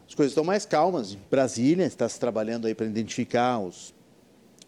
As 0.09 0.15
coisas 0.15 0.33
estão 0.33 0.45
mais 0.45 0.67
calmas. 0.67 1.15
Brasília 1.15 1.87
está 1.87 2.09
se 2.09 2.19
trabalhando 2.19 2.67
aí 2.67 2.75
para 2.75 2.87
identificar 2.87 3.59
os 3.61 3.95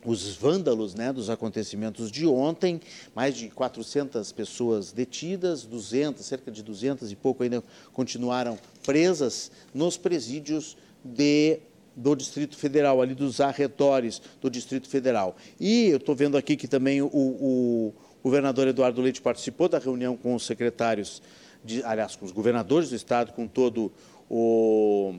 os 0.04 0.34
vândalos 0.34 0.94
né, 0.94 1.12
dos 1.12 1.30
acontecimentos 1.30 2.10
de 2.10 2.26
ontem, 2.26 2.80
mais 3.14 3.36
de 3.36 3.48
400 3.48 4.32
pessoas 4.32 4.92
detidas, 4.92 5.64
200, 5.64 6.24
cerca 6.24 6.50
de 6.50 6.62
200 6.62 7.12
e 7.12 7.16
pouco 7.16 7.42
ainda 7.42 7.62
continuaram 7.92 8.58
presas 8.84 9.50
nos 9.72 9.96
presídios 9.96 10.76
de, 11.04 11.60
do 11.94 12.16
Distrito 12.16 12.56
Federal, 12.56 13.00
ali 13.00 13.14
dos 13.14 13.40
arredores 13.40 14.20
do 14.40 14.50
Distrito 14.50 14.88
Federal. 14.88 15.36
E 15.58 15.86
eu 15.86 15.98
estou 15.98 16.14
vendo 16.14 16.36
aqui 16.36 16.56
que 16.56 16.66
também 16.66 17.00
o, 17.00 17.08
o, 17.12 17.94
governador 18.22 18.68
Eduardo 18.68 19.00
Leite 19.00 19.20
participou 19.20 19.68
da 19.68 19.78
reunião 19.78 20.16
com 20.16 20.34
os 20.34 20.44
secretários, 20.44 21.22
de, 21.64 21.82
aliás, 21.84 22.16
com 22.16 22.24
os 22.24 22.32
governadores 22.32 22.90
do 22.90 22.96
Estado, 22.96 23.32
com 23.32 23.46
todo 23.46 23.92
o 24.28 25.14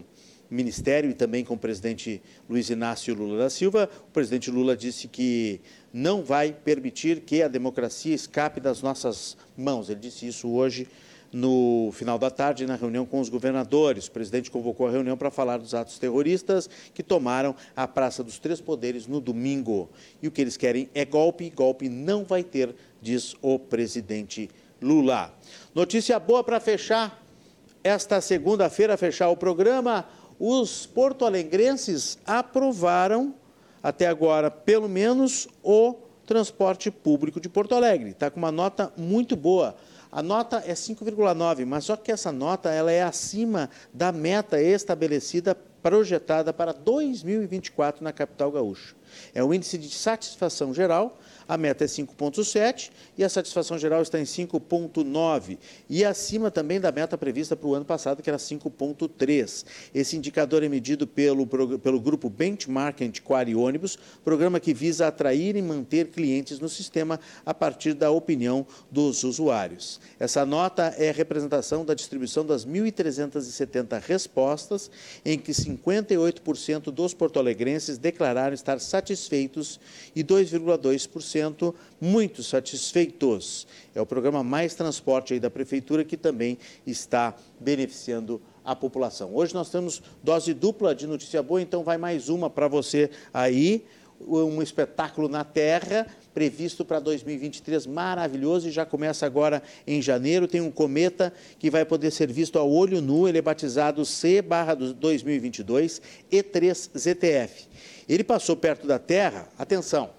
ministério 0.53 1.09
e 1.09 1.13
também 1.13 1.43
com 1.43 1.55
o 1.55 1.57
presidente 1.57 2.21
Luiz 2.49 2.69
Inácio 2.69 3.13
Lula 3.15 3.39
da 3.39 3.49
Silva. 3.49 3.89
O 4.07 4.11
presidente 4.11 4.51
Lula 4.51 4.77
disse 4.77 5.07
que 5.07 5.59
não 5.91 6.23
vai 6.23 6.53
permitir 6.53 7.21
que 7.21 7.41
a 7.41 7.47
democracia 7.47 8.13
escape 8.13 8.59
das 8.61 8.81
nossas 8.81 9.35
mãos. 9.57 9.89
Ele 9.89 9.99
disse 9.99 10.27
isso 10.27 10.49
hoje 10.49 10.88
no 11.34 11.89
final 11.93 12.19
da 12.19 12.30
tarde, 12.30 12.67
na 12.67 12.75
reunião 12.75 13.05
com 13.07 13.19
os 13.19 13.27
governadores. 13.27 14.05
O 14.05 14.11
presidente 14.11 14.51
convocou 14.51 14.88
a 14.88 14.91
reunião 14.91 15.17
para 15.17 15.31
falar 15.31 15.57
dos 15.57 15.73
atos 15.73 15.97
terroristas 15.97 16.69
que 16.93 17.01
tomaram 17.01 17.55
a 17.75 17.88
Praça 17.88 18.23
dos 18.23 18.38
Três 18.38 18.61
Poderes 18.61 19.07
no 19.07 19.19
domingo. 19.19 19.89
E 20.21 20.27
o 20.27 20.31
que 20.31 20.41
eles 20.41 20.55
querem 20.55 20.89
é 20.93 21.03
golpe, 21.03 21.49
golpe 21.49 21.89
não 21.89 22.23
vai 22.23 22.43
ter, 22.43 22.75
diz 23.01 23.35
o 23.41 23.57
presidente 23.57 24.49
Lula. 24.80 25.34
Notícia 25.73 26.19
boa 26.19 26.43
para 26.43 26.59
fechar 26.59 27.23
esta 27.84 28.21
segunda-feira, 28.21 28.95
fechar 28.95 29.30
o 29.30 29.35
programa 29.35 30.07
os 30.39 30.85
porto-alegrenses 30.85 32.18
aprovaram, 32.26 33.34
até 33.81 34.07
agora, 34.07 34.49
pelo 34.49 34.88
menos, 34.88 35.47
o 35.61 35.95
transporte 36.26 36.89
público 36.89 37.39
de 37.39 37.49
Porto 37.49 37.76
Alegre. 37.76 38.11
Está 38.11 38.30
com 38.30 38.39
uma 38.39 38.51
nota 38.51 38.91
muito 38.97 39.35
boa. 39.35 39.76
A 40.11 40.22
nota 40.22 40.64
é 40.65 40.73
5,9, 40.73 41.65
mas 41.65 41.85
só 41.85 41.95
que 41.95 42.11
essa 42.11 42.31
nota 42.31 42.69
ela 42.69 42.91
é 42.91 43.01
acima 43.01 43.69
da 43.93 44.11
meta 44.11 44.61
estabelecida, 44.61 45.55
projetada 45.55 46.53
para 46.53 46.72
2024 46.72 48.03
na 48.03 48.14
capital 48.14 48.51
gaúcha. 48.51 48.95
É 49.34 49.43
o 49.43 49.53
índice 49.53 49.77
de 49.77 49.89
satisfação 49.89 50.73
geral 50.73 51.19
a 51.48 51.57
meta 51.57 51.84
é 51.84 51.88
5,7 51.88 52.91
e 53.18 53.24
a 53.24 53.30
satisfação 53.30 53.78
geral 53.78 54.02
está 54.02 54.20
em 54.20 54.24
5,9 54.24 55.57
e 55.90 56.03
acima 56.06 56.49
também 56.49 56.80
da 56.80 56.91
meta 56.91 57.18
prevista 57.18 57.56
para 57.56 57.68
o 57.68 57.76
ano 57.76 57.86
passado, 57.86 58.22
que 58.22 58.30
era 58.30 58.38
5,3. 58.38 59.65
Esse 59.94 60.15
indicador 60.15 60.64
é 60.64 60.70
medido 60.70 61.06
pelo, 61.07 61.45
pelo 61.80 61.99
grupo 61.99 62.30
Benchmark 62.30 63.02
Antiquário 63.02 63.60
Ônibus, 63.60 63.98
programa 64.24 64.60
que 64.60 64.74
visa 64.74 65.07
atrair 65.07 65.56
e 65.56 65.61
manter 65.61 66.07
clientes 66.07 66.60
no 66.60 66.70
sistema 66.70 67.20
a 67.45 67.53
partir 67.53 67.94
da 67.94 68.11
opinião 68.11 68.65
dos 68.91 69.24
usuários. 69.24 69.99
Essa 70.20 70.45
nota 70.45 70.94
é 70.98 71.11
representação 71.11 71.86
da 71.86 71.94
distribuição 71.94 72.45
das 72.45 72.65
1.370 72.65 74.02
respostas, 74.02 74.90
em 75.26 75.38
que 75.38 75.52
58% 75.52 76.91
dos 76.91 77.14
porto-alegrenses 77.14 77.98
declararam 77.98 78.53
estar 78.53 78.80
satisfeitos 78.80 79.80
e 80.15 80.24
2,2% 80.24 81.32
muito 81.99 82.43
satisfeitos. 82.43 83.68
É 83.95 84.01
o 84.01 84.05
programa 84.05 84.43
Mais 84.43 84.76
Transporte 84.76 85.39
da 85.39 85.49
Prefeitura 85.49 86.03
que 86.03 86.18
também 86.18 86.57
está 86.85 87.35
beneficiando 87.60 88.41
a 88.64 88.76
população. 88.76 89.35
Hoje 89.35 89.53
nós 89.53 89.69
temos 89.69 90.01
dose 90.23 90.53
dupla 90.53 90.95
de 90.95 91.07
notícia 91.07 91.43
boa, 91.43 91.61
então 91.61 91.84
vai 91.84 91.97
mais 91.97 92.30
uma 92.30 92.49
para 92.49 92.68
você 92.68 93.10
aí, 93.34 93.85
um 94.26 94.61
espetáculo 94.61 95.27
na 95.27 95.43
Terra 95.43 96.07
previsto 96.34 96.84
para 96.84 96.99
2023 96.99 97.85
maravilhoso 97.85 98.68
e 98.68 98.72
já 98.72 98.85
começa 98.85 99.26
agora 99.26 99.61
em 99.85 100.01
janeiro. 100.01 100.47
Tem 100.47 100.61
um 100.61 100.72
cometa 100.72 101.31
que 101.60 101.69
vai 101.69 101.85
poder 101.85 102.11
ser 102.11 102.31
visto 102.31 102.57
a 102.57 102.64
olho 102.64 103.01
nu, 103.01 103.27
ele 103.27 103.38
é 103.38 103.41
batizado 103.41 104.05
C/2022 104.05 106.01
E3 106.31 106.89
ZTF. 106.97 107.68
Ele 108.10 108.23
passou 108.23 108.55
perto 108.55 108.88
da 108.88 108.97
Terra, 108.97 109.47
atenção, 109.57 110.10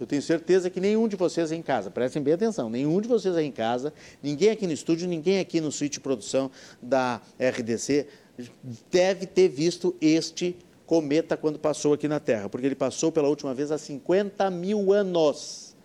Eu 0.00 0.06
tenho 0.06 0.22
certeza 0.22 0.70
que 0.70 0.80
nenhum 0.80 1.06
de 1.06 1.14
vocês 1.14 1.52
aí 1.52 1.58
em 1.58 1.62
casa, 1.62 1.90
prestem 1.90 2.22
bem 2.22 2.32
atenção, 2.32 2.70
nenhum 2.70 3.02
de 3.02 3.06
vocês 3.06 3.36
aí 3.36 3.44
em 3.44 3.52
casa, 3.52 3.92
ninguém 4.22 4.48
aqui 4.48 4.66
no 4.66 4.72
estúdio, 4.72 5.06
ninguém 5.06 5.38
aqui 5.38 5.60
no 5.60 5.70
suíte 5.70 5.94
de 5.94 6.00
produção 6.00 6.50
da 6.80 7.20
RDC 7.38 8.06
deve 8.90 9.26
ter 9.26 9.48
visto 9.48 9.94
este 10.00 10.56
cometa 10.86 11.36
quando 11.36 11.58
passou 11.58 11.92
aqui 11.92 12.08
na 12.08 12.18
Terra, 12.18 12.48
porque 12.48 12.66
ele 12.66 12.74
passou 12.74 13.12
pela 13.12 13.28
última 13.28 13.52
vez 13.52 13.70
há 13.70 13.76
50 13.76 14.50
mil 14.50 14.90
anos. 14.90 15.76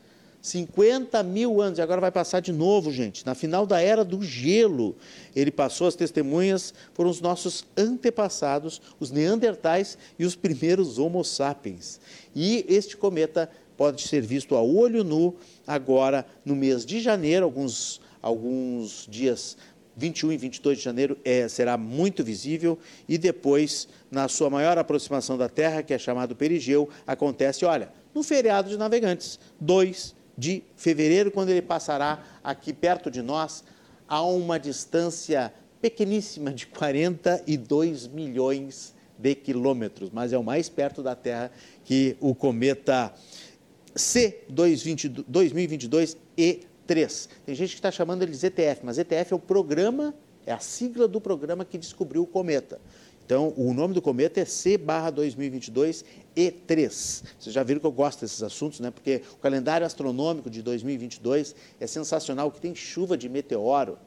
50 0.41 1.23
mil 1.23 1.59
anos, 1.59 1.79
e 1.79 1.81
agora 1.81 1.99
vai 1.99 2.11
passar 2.11 2.39
de 2.39 2.51
novo, 2.51 2.91
gente. 2.91 3.25
Na 3.25 3.33
final 3.33 3.65
da 3.65 3.81
era 3.81 4.05
do 4.05 4.21
gelo, 4.21 4.95
ele 5.35 5.49
passou, 5.49 5.87
as 5.87 5.95
testemunhas 5.95 6.71
foram 6.93 7.09
os 7.09 7.19
nossos 7.19 7.65
antepassados, 7.75 8.79
os 8.99 9.09
neandertais 9.09 9.97
e 10.19 10.23
os 10.23 10.35
primeiros 10.35 10.99
homo 10.99 11.23
sapiens. 11.23 11.99
E 12.35 12.63
este 12.69 12.95
cometa 12.95 13.49
pode 13.77 14.01
ser 14.01 14.21
visto 14.21 14.55
a 14.55 14.61
olho 14.61 15.03
nu 15.03 15.35
agora 15.65 16.25
no 16.43 16.55
mês 16.55 16.85
de 16.85 16.99
janeiro, 16.99 17.45
alguns, 17.45 18.01
alguns 18.21 19.07
dias 19.09 19.57
21 19.97 20.33
e 20.33 20.37
22 20.37 20.77
de 20.77 20.83
janeiro 20.83 21.17
é, 21.23 21.47
será 21.47 21.77
muito 21.77 22.23
visível 22.23 22.77
e 23.07 23.17
depois, 23.17 23.87
na 24.11 24.27
sua 24.27 24.49
maior 24.49 24.77
aproximação 24.77 25.37
da 25.37 25.47
Terra, 25.47 25.81
que 25.81 25.93
é 25.93 25.97
chamado 25.97 26.35
perigeu, 26.35 26.89
acontece, 27.07 27.65
olha, 27.65 27.89
no 28.13 28.23
feriado 28.23 28.69
de 28.69 28.77
navegantes, 28.77 29.39
2 29.59 30.15
de 30.37 30.63
fevereiro, 30.75 31.31
quando 31.31 31.49
ele 31.49 31.61
passará 31.61 32.23
aqui 32.43 32.73
perto 32.73 33.09
de 33.09 33.21
nós, 33.21 33.63
a 34.07 34.21
uma 34.21 34.59
distância 34.59 35.53
pequeníssima 35.81 36.51
de 36.51 36.67
42 36.67 38.07
milhões 38.07 38.93
de 39.17 39.33
quilômetros, 39.33 40.09
mas 40.11 40.33
é 40.33 40.37
o 40.37 40.43
mais 40.43 40.67
perto 40.67 41.01
da 41.01 41.15
Terra 41.15 41.51
que 41.85 42.17
o 42.19 42.35
cometa 42.35 43.13
C2022 43.95 46.17
E3. 46.37 47.29
Tem 47.45 47.55
gente 47.55 47.69
que 47.69 47.75
está 47.75 47.91
chamando 47.91 48.23
ele 48.23 48.31
de 48.31 48.37
ZTF, 48.37 48.81
mas 48.83 48.97
ZTF 48.97 49.33
é 49.33 49.35
o 49.35 49.39
programa, 49.39 50.13
é 50.45 50.51
a 50.51 50.59
sigla 50.59 51.07
do 51.07 51.21
programa 51.21 51.65
que 51.65 51.77
descobriu 51.77 52.23
o 52.23 52.27
cometa. 52.27 52.79
Então, 53.25 53.53
o 53.57 53.73
nome 53.73 53.95
do 53.95 54.03
cometa 54.03 54.39
é 54.39 54.45
C/2022 54.45 56.05
E3. 56.37 57.23
Vocês 57.39 57.55
já 57.55 57.63
viram 57.63 57.79
que 57.79 57.87
eu 57.87 57.91
gosto 57.91 58.21
desses 58.21 58.43
assuntos, 58.43 58.79
né? 58.79 58.91
Porque 58.91 59.23
o 59.33 59.37
calendário 59.37 59.83
astronômico 59.83 60.47
de 60.47 60.61
2022 60.61 61.55
é 61.79 61.87
sensacional, 61.87 62.51
que 62.51 62.61
tem 62.61 62.75
chuva 62.75 63.17
de 63.17 63.27
meteoro 63.27 63.97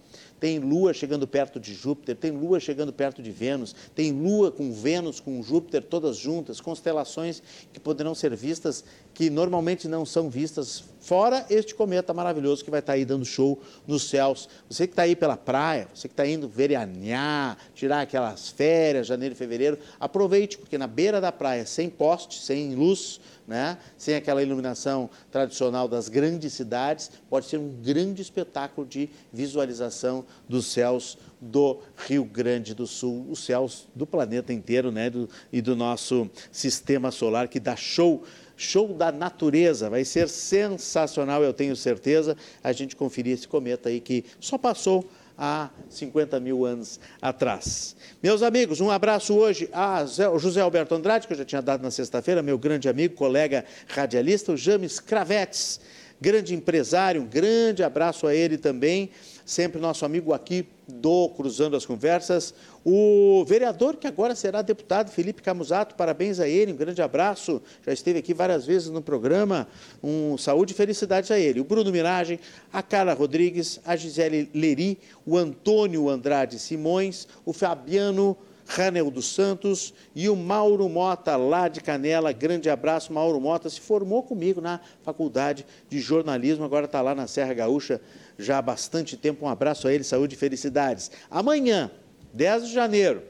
tem 0.41 0.59
Lua 0.59 0.93
chegando 0.93 1.27
perto 1.27 1.59
de 1.59 1.75
Júpiter, 1.75 2.17
tem 2.17 2.31
Lua 2.31 2.61
chegando 2.61 2.93
perto 2.93 3.23
de 3.23 3.31
Vênus, 3.31 3.75
tem 3.95 4.13
Lua 4.13 4.51
com 4.51 4.73
Vênus, 4.73 5.21
com 5.21 5.43
Júpiter, 5.43 5.83
todas 5.83 6.17
juntas, 6.17 6.61
constelações 6.61 7.43
que 7.73 7.81
poderão 7.81 8.15
ser 8.15 8.35
vistas, 8.35 8.85
que 9.15 9.29
normalmente 9.31 9.89
não 9.89 10.07
são 10.07 10.31
vistas, 10.31 10.85
fora 11.01 11.45
este 11.51 11.75
cometa 11.75 12.15
maravilhoso 12.15 12.65
que 12.65 12.71
vai 12.71 12.81
estar 12.81 12.93
aí 12.93 13.05
dando 13.05 13.25
show 13.25 13.61
nos 13.87 14.09
céus. 14.09 14.49
Você 14.69 14.87
que 14.87 14.93
está 14.93 15.03
aí 15.03 15.17
pela 15.17 15.37
praia, 15.37 15.89
você 15.93 16.07
que 16.07 16.13
está 16.13 16.27
indo 16.27 16.49
veranear, 16.49 17.59
tirar 17.75 18.03
aquelas 18.03 18.49
férias, 18.49 19.07
janeiro 19.07 19.35
e 19.35 19.37
fevereiro, 19.37 19.79
aproveite, 19.99 20.59
porque 20.59 20.79
na 20.79 20.87
beira 20.87 21.21
da 21.21 21.33
praia, 21.33 21.67
sem 21.67 21.91
poste, 21.91 22.41
sem 22.41 22.75
luz, 22.75 23.21
né? 23.49 23.79
sem 23.97 24.15
aquela 24.15 24.43
iluminação 24.43 25.09
tradicional 25.33 25.89
das 25.89 26.11
grandes 26.11 26.53
cidades, 26.53 27.11
pode 27.31 27.47
ser 27.47 27.57
um 27.57 27.71
grande 27.83 28.21
espetáculo 28.21 28.87
de 28.87 29.09
visualização 29.33 30.25
dos 30.47 30.67
céus 30.67 31.17
do 31.41 31.81
Rio 31.97 32.25
Grande 32.25 32.75
do 32.75 32.87
Sul, 32.87 33.27
os 33.31 33.43
céus 33.43 33.89
do 33.95 34.07
planeta 34.07 34.53
inteiro 34.53 34.93
né? 34.93 35.09
do, 35.09 35.29
e 35.51 35.63
do 35.63 35.75
nosso 35.75 36.31
sistema 36.53 37.11
solar, 37.11 37.49
que 37.49 37.59
dá 37.59 37.75
show 37.75 38.23
show 38.61 38.93
da 38.93 39.13
natureza. 39.13 39.89
Vai 39.89 40.05
ser 40.05 40.29
sensacional, 40.29 41.45
eu 41.45 41.53
tenho 41.53 41.77
certeza, 41.77 42.37
a 42.63 42.73
gente 42.73 42.97
conferir 42.97 43.35
esse 43.35 43.47
cometa 43.47 43.89
aí 43.89 44.01
que 44.01 44.25
só 44.41 44.59
passou 44.59 45.09
há 45.39 45.71
50 45.89 46.41
mil 46.41 46.65
anos 46.65 46.99
atrás. 47.23 47.95
Meus 48.21 48.43
amigos, 48.43 48.81
um 48.81 48.91
abraço 48.91 49.35
hoje 49.35 49.71
a 49.73 50.05
José 50.05 50.61
Alberto 50.61 50.95
Andrade, 50.95 51.29
que 51.29 51.33
eu 51.33 51.39
já 51.39 51.45
tinha 51.45 51.63
dado 51.63 51.83
na 51.83 51.91
sexta-feira, 51.91 52.43
meu 52.43 52.59
grande 52.59 52.89
amigo, 52.89 53.15
colega 53.15 53.65
radialista, 53.87 54.53
o 54.53 54.57
James 54.57 54.99
Cravetes, 54.99 55.81
grande 56.21 56.55
empresário, 56.55 57.23
um 57.23 57.27
grande 57.27 57.85
abraço 57.85 58.27
a 58.27 58.35
ele 58.35 58.59
também 58.59 59.11
sempre 59.49 59.81
nosso 59.81 60.05
amigo 60.05 60.35
aqui 60.35 60.69
do 60.87 61.31
Cruzando 61.31 61.75
as 61.75 61.87
Conversas, 61.87 62.53
o 62.85 63.43
vereador 63.47 63.97
que 63.97 64.07
agora 64.07 64.35
será 64.35 64.61
deputado, 64.61 65.11
Felipe 65.11 65.41
Camusato, 65.41 65.95
parabéns 65.95 66.39
a 66.39 66.47
ele, 66.47 66.71
um 66.71 66.77
grande 66.77 67.01
abraço, 67.01 67.63
já 67.85 67.91
esteve 67.91 68.19
aqui 68.19 68.35
várias 68.35 68.67
vezes 68.67 68.91
no 68.91 69.01
programa, 69.01 69.67
um 70.05 70.37
saúde 70.37 70.75
e 70.75 70.77
felicidades 70.77 71.31
a 71.31 71.39
ele. 71.39 71.61
O 71.61 71.65
Bruno 71.65 71.91
Miragem, 71.91 72.39
a 72.71 72.83
Carla 72.83 73.15
Rodrigues, 73.15 73.81
a 73.87 73.97
Gisele 73.97 74.51
Leri, 74.55 74.99
o 75.25 75.39
Antônio 75.39 76.11
Andrade 76.11 76.59
Simões, 76.59 77.27
o 77.47 77.55
Fabiano 77.55 78.37
Ranel 78.69 79.11
dos 79.11 79.35
Santos 79.35 79.95
e 80.15 80.29
o 80.29 80.37
Mauro 80.37 80.87
Mota, 80.91 81.37
lá 81.37 81.69
de 81.69 81.81
Canela. 81.81 82.31
Grande 82.33 82.69
abraço, 82.69 83.13
Mauro 83.15 83.41
Mota. 83.41 83.71
Se 83.71 83.81
formou 83.81 84.23
comigo 84.23 84.61
na 84.61 84.79
faculdade 85.03 85.65
de 85.89 85.99
jornalismo, 85.99 86.67
agora 86.67 86.85
está 86.85 87.01
lá 87.01 87.15
na 87.15 87.27
Serra 87.27 87.55
Gaúcha 87.55 87.99
já 88.39 88.59
há 88.59 88.63
bastante 88.63 89.17
tempo. 89.17 89.47
Um 89.47 89.49
abraço 89.49 89.89
a 89.89 89.93
ele, 89.93 90.05
saúde 90.05 90.35
e 90.35 90.39
felicidades. 90.39 91.11
Amanhã, 91.31 91.91
10 92.35 92.67
de 92.67 92.75
janeiro, 92.75 93.23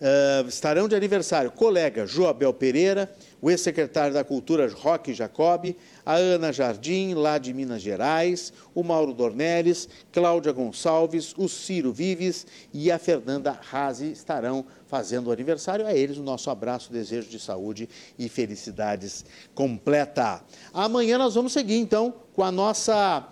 uh, 0.00 0.46
estarão 0.46 0.86
de 0.86 0.94
aniversário 0.94 1.50
colega 1.50 2.06
Joabel 2.06 2.52
Pereira, 2.52 3.10
o 3.40 3.50
ex-secretário 3.50 4.12
da 4.12 4.22
Cultura 4.22 4.68
Roque 4.68 5.14
Jacob, 5.14 5.74
a 6.04 6.14
Ana 6.14 6.52
Jardim, 6.52 7.14
lá 7.14 7.38
de 7.38 7.52
Minas 7.54 7.80
Gerais, 7.80 8.52
o 8.74 8.82
Mauro 8.82 9.14
Dornelles, 9.14 9.88
Cláudia 10.12 10.52
Gonçalves, 10.52 11.34
o 11.36 11.48
Ciro 11.48 11.92
Vives 11.92 12.46
e 12.72 12.90
a 12.90 12.98
Fernanda 12.98 13.52
Razi 13.52 14.12
estarão 14.12 14.64
fazendo 14.86 15.28
o 15.28 15.32
aniversário. 15.32 15.86
A 15.86 15.94
eles 15.94 16.18
o 16.18 16.22
nosso 16.22 16.50
abraço, 16.50 16.92
desejo 16.92 17.28
de 17.28 17.38
saúde 17.38 17.88
e 18.18 18.28
felicidades 18.28 19.24
completa. 19.54 20.42
Amanhã 20.72 21.16
nós 21.16 21.34
vamos 21.34 21.52
seguir 21.52 21.78
então 21.78 22.12
com 22.34 22.42
a 22.42 22.52
nossa 22.52 23.28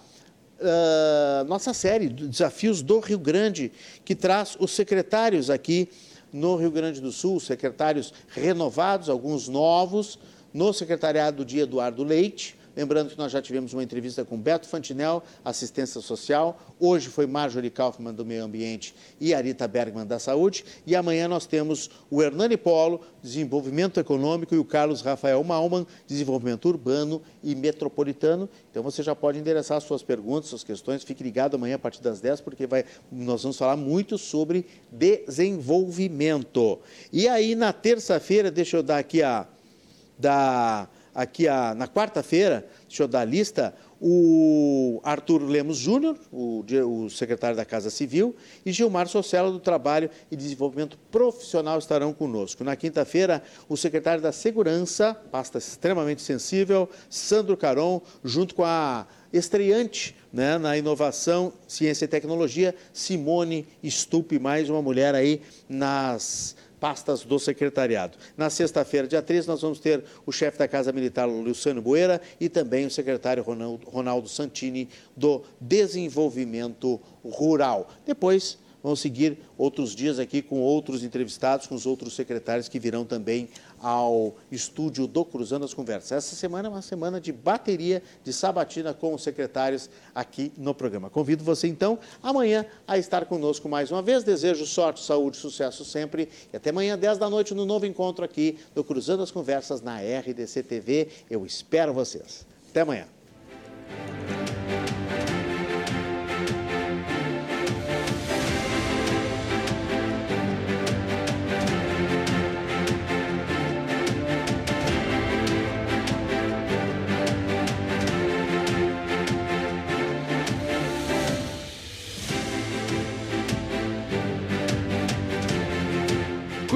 uh, 0.58 1.44
nossa 1.44 1.72
série 1.72 2.08
Desafios 2.08 2.82
do 2.82 2.98
Rio 3.00 3.18
Grande, 3.18 3.72
que 4.04 4.14
traz 4.14 4.56
os 4.58 4.70
secretários 4.72 5.50
aqui 5.50 5.88
no 6.32 6.56
Rio 6.56 6.70
Grande 6.70 7.00
do 7.00 7.12
Sul, 7.12 7.40
secretários 7.40 8.12
renovados, 8.28 9.08
alguns 9.08 9.48
novos, 9.48 10.18
no 10.52 10.72
secretariado 10.72 11.44
de 11.44 11.60
Eduardo 11.60 12.02
Leite, 12.02 12.57
Lembrando 12.78 13.10
que 13.10 13.18
nós 13.18 13.32
já 13.32 13.42
tivemos 13.42 13.72
uma 13.72 13.82
entrevista 13.82 14.24
com 14.24 14.38
Beto 14.38 14.68
Fantinel, 14.68 15.20
assistência 15.44 16.00
social. 16.00 16.56
Hoje 16.78 17.08
foi 17.08 17.26
Marjorie 17.26 17.70
Kaufmann, 17.70 18.14
do 18.14 18.24
Meio 18.24 18.44
Ambiente, 18.44 18.94
e 19.20 19.34
Arita 19.34 19.66
Bergman, 19.66 20.06
da 20.06 20.20
Saúde. 20.20 20.64
E 20.86 20.94
amanhã 20.94 21.26
nós 21.26 21.44
temos 21.44 21.90
o 22.08 22.22
Hernani 22.22 22.56
Polo, 22.56 23.00
Desenvolvimento 23.20 23.98
Econômico, 23.98 24.54
e 24.54 24.58
o 24.58 24.64
Carlos 24.64 25.00
Rafael 25.00 25.42
Malman, 25.42 25.84
Desenvolvimento 26.06 26.68
Urbano 26.68 27.20
e 27.42 27.56
Metropolitano. 27.56 28.48
Então 28.70 28.80
você 28.80 29.02
já 29.02 29.12
pode 29.12 29.40
endereçar 29.40 29.80
suas 29.80 30.04
perguntas, 30.04 30.48
suas 30.50 30.62
questões. 30.62 31.02
Fique 31.02 31.24
ligado 31.24 31.56
amanhã 31.56 31.74
a 31.74 31.80
partir 31.80 32.00
das 32.00 32.20
10, 32.20 32.42
porque 32.42 32.64
vai, 32.64 32.84
nós 33.10 33.42
vamos 33.42 33.58
falar 33.58 33.74
muito 33.76 34.16
sobre 34.16 34.64
desenvolvimento. 34.88 36.78
E 37.12 37.26
aí, 37.26 37.56
na 37.56 37.72
terça-feira, 37.72 38.52
deixa 38.52 38.76
eu 38.76 38.84
dar 38.84 38.98
aqui 38.98 39.20
a. 39.20 39.48
Da, 40.16 40.88
aqui 41.18 41.48
a, 41.48 41.74
na 41.74 41.88
quarta-feira, 41.88 42.64
deixa 42.86 43.02
eu 43.02 43.08
dar 43.08 43.22
a 43.22 43.24
lista, 43.24 43.74
o 44.00 45.00
Arthur 45.02 45.42
Lemos 45.42 45.76
Júnior, 45.76 46.16
o, 46.30 46.64
o, 46.86 47.10
secretário 47.10 47.56
da 47.56 47.64
Casa 47.64 47.90
Civil, 47.90 48.36
e 48.64 48.70
Gilmar 48.70 49.08
Socella, 49.08 49.50
do 49.50 49.58
Trabalho 49.58 50.08
e 50.30 50.36
Desenvolvimento 50.36 50.96
Profissional, 51.10 51.76
estarão 51.76 52.12
conosco. 52.12 52.62
Na 52.62 52.76
quinta-feira, 52.76 53.42
o 53.68 53.76
secretário 53.76 54.22
da 54.22 54.30
Segurança, 54.30 55.12
pasta 55.12 55.58
extremamente 55.58 56.22
sensível, 56.22 56.88
Sandro 57.10 57.56
Caron, 57.56 58.00
junto 58.22 58.54
com 58.54 58.62
a 58.62 59.04
estreante 59.32 60.14
né, 60.32 60.56
na 60.56 60.78
inovação, 60.78 61.52
ciência 61.66 62.04
e 62.04 62.08
tecnologia, 62.08 62.76
Simone 62.92 63.66
Stupe, 63.84 64.38
mais 64.38 64.70
uma 64.70 64.80
mulher 64.80 65.16
aí 65.16 65.42
nas 65.68 66.54
pastas 66.78 67.24
do 67.24 67.38
secretariado. 67.38 68.16
Na 68.36 68.50
sexta-feira, 68.50 69.06
dia 69.06 69.22
13, 69.22 69.48
nós 69.48 69.62
vamos 69.62 69.78
ter 69.80 70.04
o 70.24 70.32
chefe 70.32 70.58
da 70.58 70.68
Casa 70.68 70.92
Militar, 70.92 71.26
Luciano 71.26 71.82
Boeira, 71.82 72.20
e 72.40 72.48
também 72.48 72.86
o 72.86 72.90
secretário 72.90 73.42
Ronaldo 73.42 74.28
Santini, 74.28 74.88
do 75.16 75.42
Desenvolvimento 75.60 77.00
Rural. 77.24 77.90
Depois, 78.06 78.58
vamos 78.82 79.00
seguir 79.00 79.38
outros 79.56 79.94
dias 79.94 80.18
aqui 80.18 80.40
com 80.40 80.60
outros 80.60 81.02
entrevistados, 81.02 81.66
com 81.66 81.74
os 81.74 81.84
outros 81.84 82.14
secretários 82.14 82.68
que 82.68 82.78
virão 82.78 83.04
também 83.04 83.48
ao 83.80 84.36
estúdio 84.50 85.06
do 85.06 85.24
Cruzando 85.24 85.64
as 85.64 85.74
Conversas. 85.74 86.12
Essa 86.12 86.36
semana 86.36 86.68
é 86.68 86.70
uma 86.70 86.82
semana 86.82 87.20
de 87.20 87.32
bateria 87.32 88.02
de 88.24 88.32
sabatina 88.32 88.92
com 88.92 89.14
os 89.14 89.22
secretários 89.22 89.88
aqui 90.14 90.52
no 90.56 90.74
programa. 90.74 91.10
Convido 91.10 91.44
você 91.44 91.68
então 91.68 91.98
amanhã 92.22 92.66
a 92.86 92.98
estar 92.98 93.24
conosco 93.26 93.68
mais 93.68 93.90
uma 93.90 94.02
vez. 94.02 94.24
Desejo 94.24 94.66
sorte, 94.66 95.02
saúde, 95.02 95.36
sucesso 95.36 95.84
sempre 95.84 96.28
e 96.52 96.56
até 96.56 96.70
amanhã 96.70 96.98
10 96.98 97.18
da 97.18 97.30
noite 97.30 97.54
no 97.54 97.64
novo 97.64 97.86
encontro 97.86 98.24
aqui 98.24 98.58
do 98.74 98.82
Cruzando 98.82 99.22
as 99.22 99.30
Conversas 99.30 99.80
na 99.80 99.98
RDC 99.98 100.62
TV. 100.62 101.08
Eu 101.30 101.46
espero 101.46 101.92
vocês. 101.92 102.46
Até 102.70 102.80
amanhã. 102.82 103.06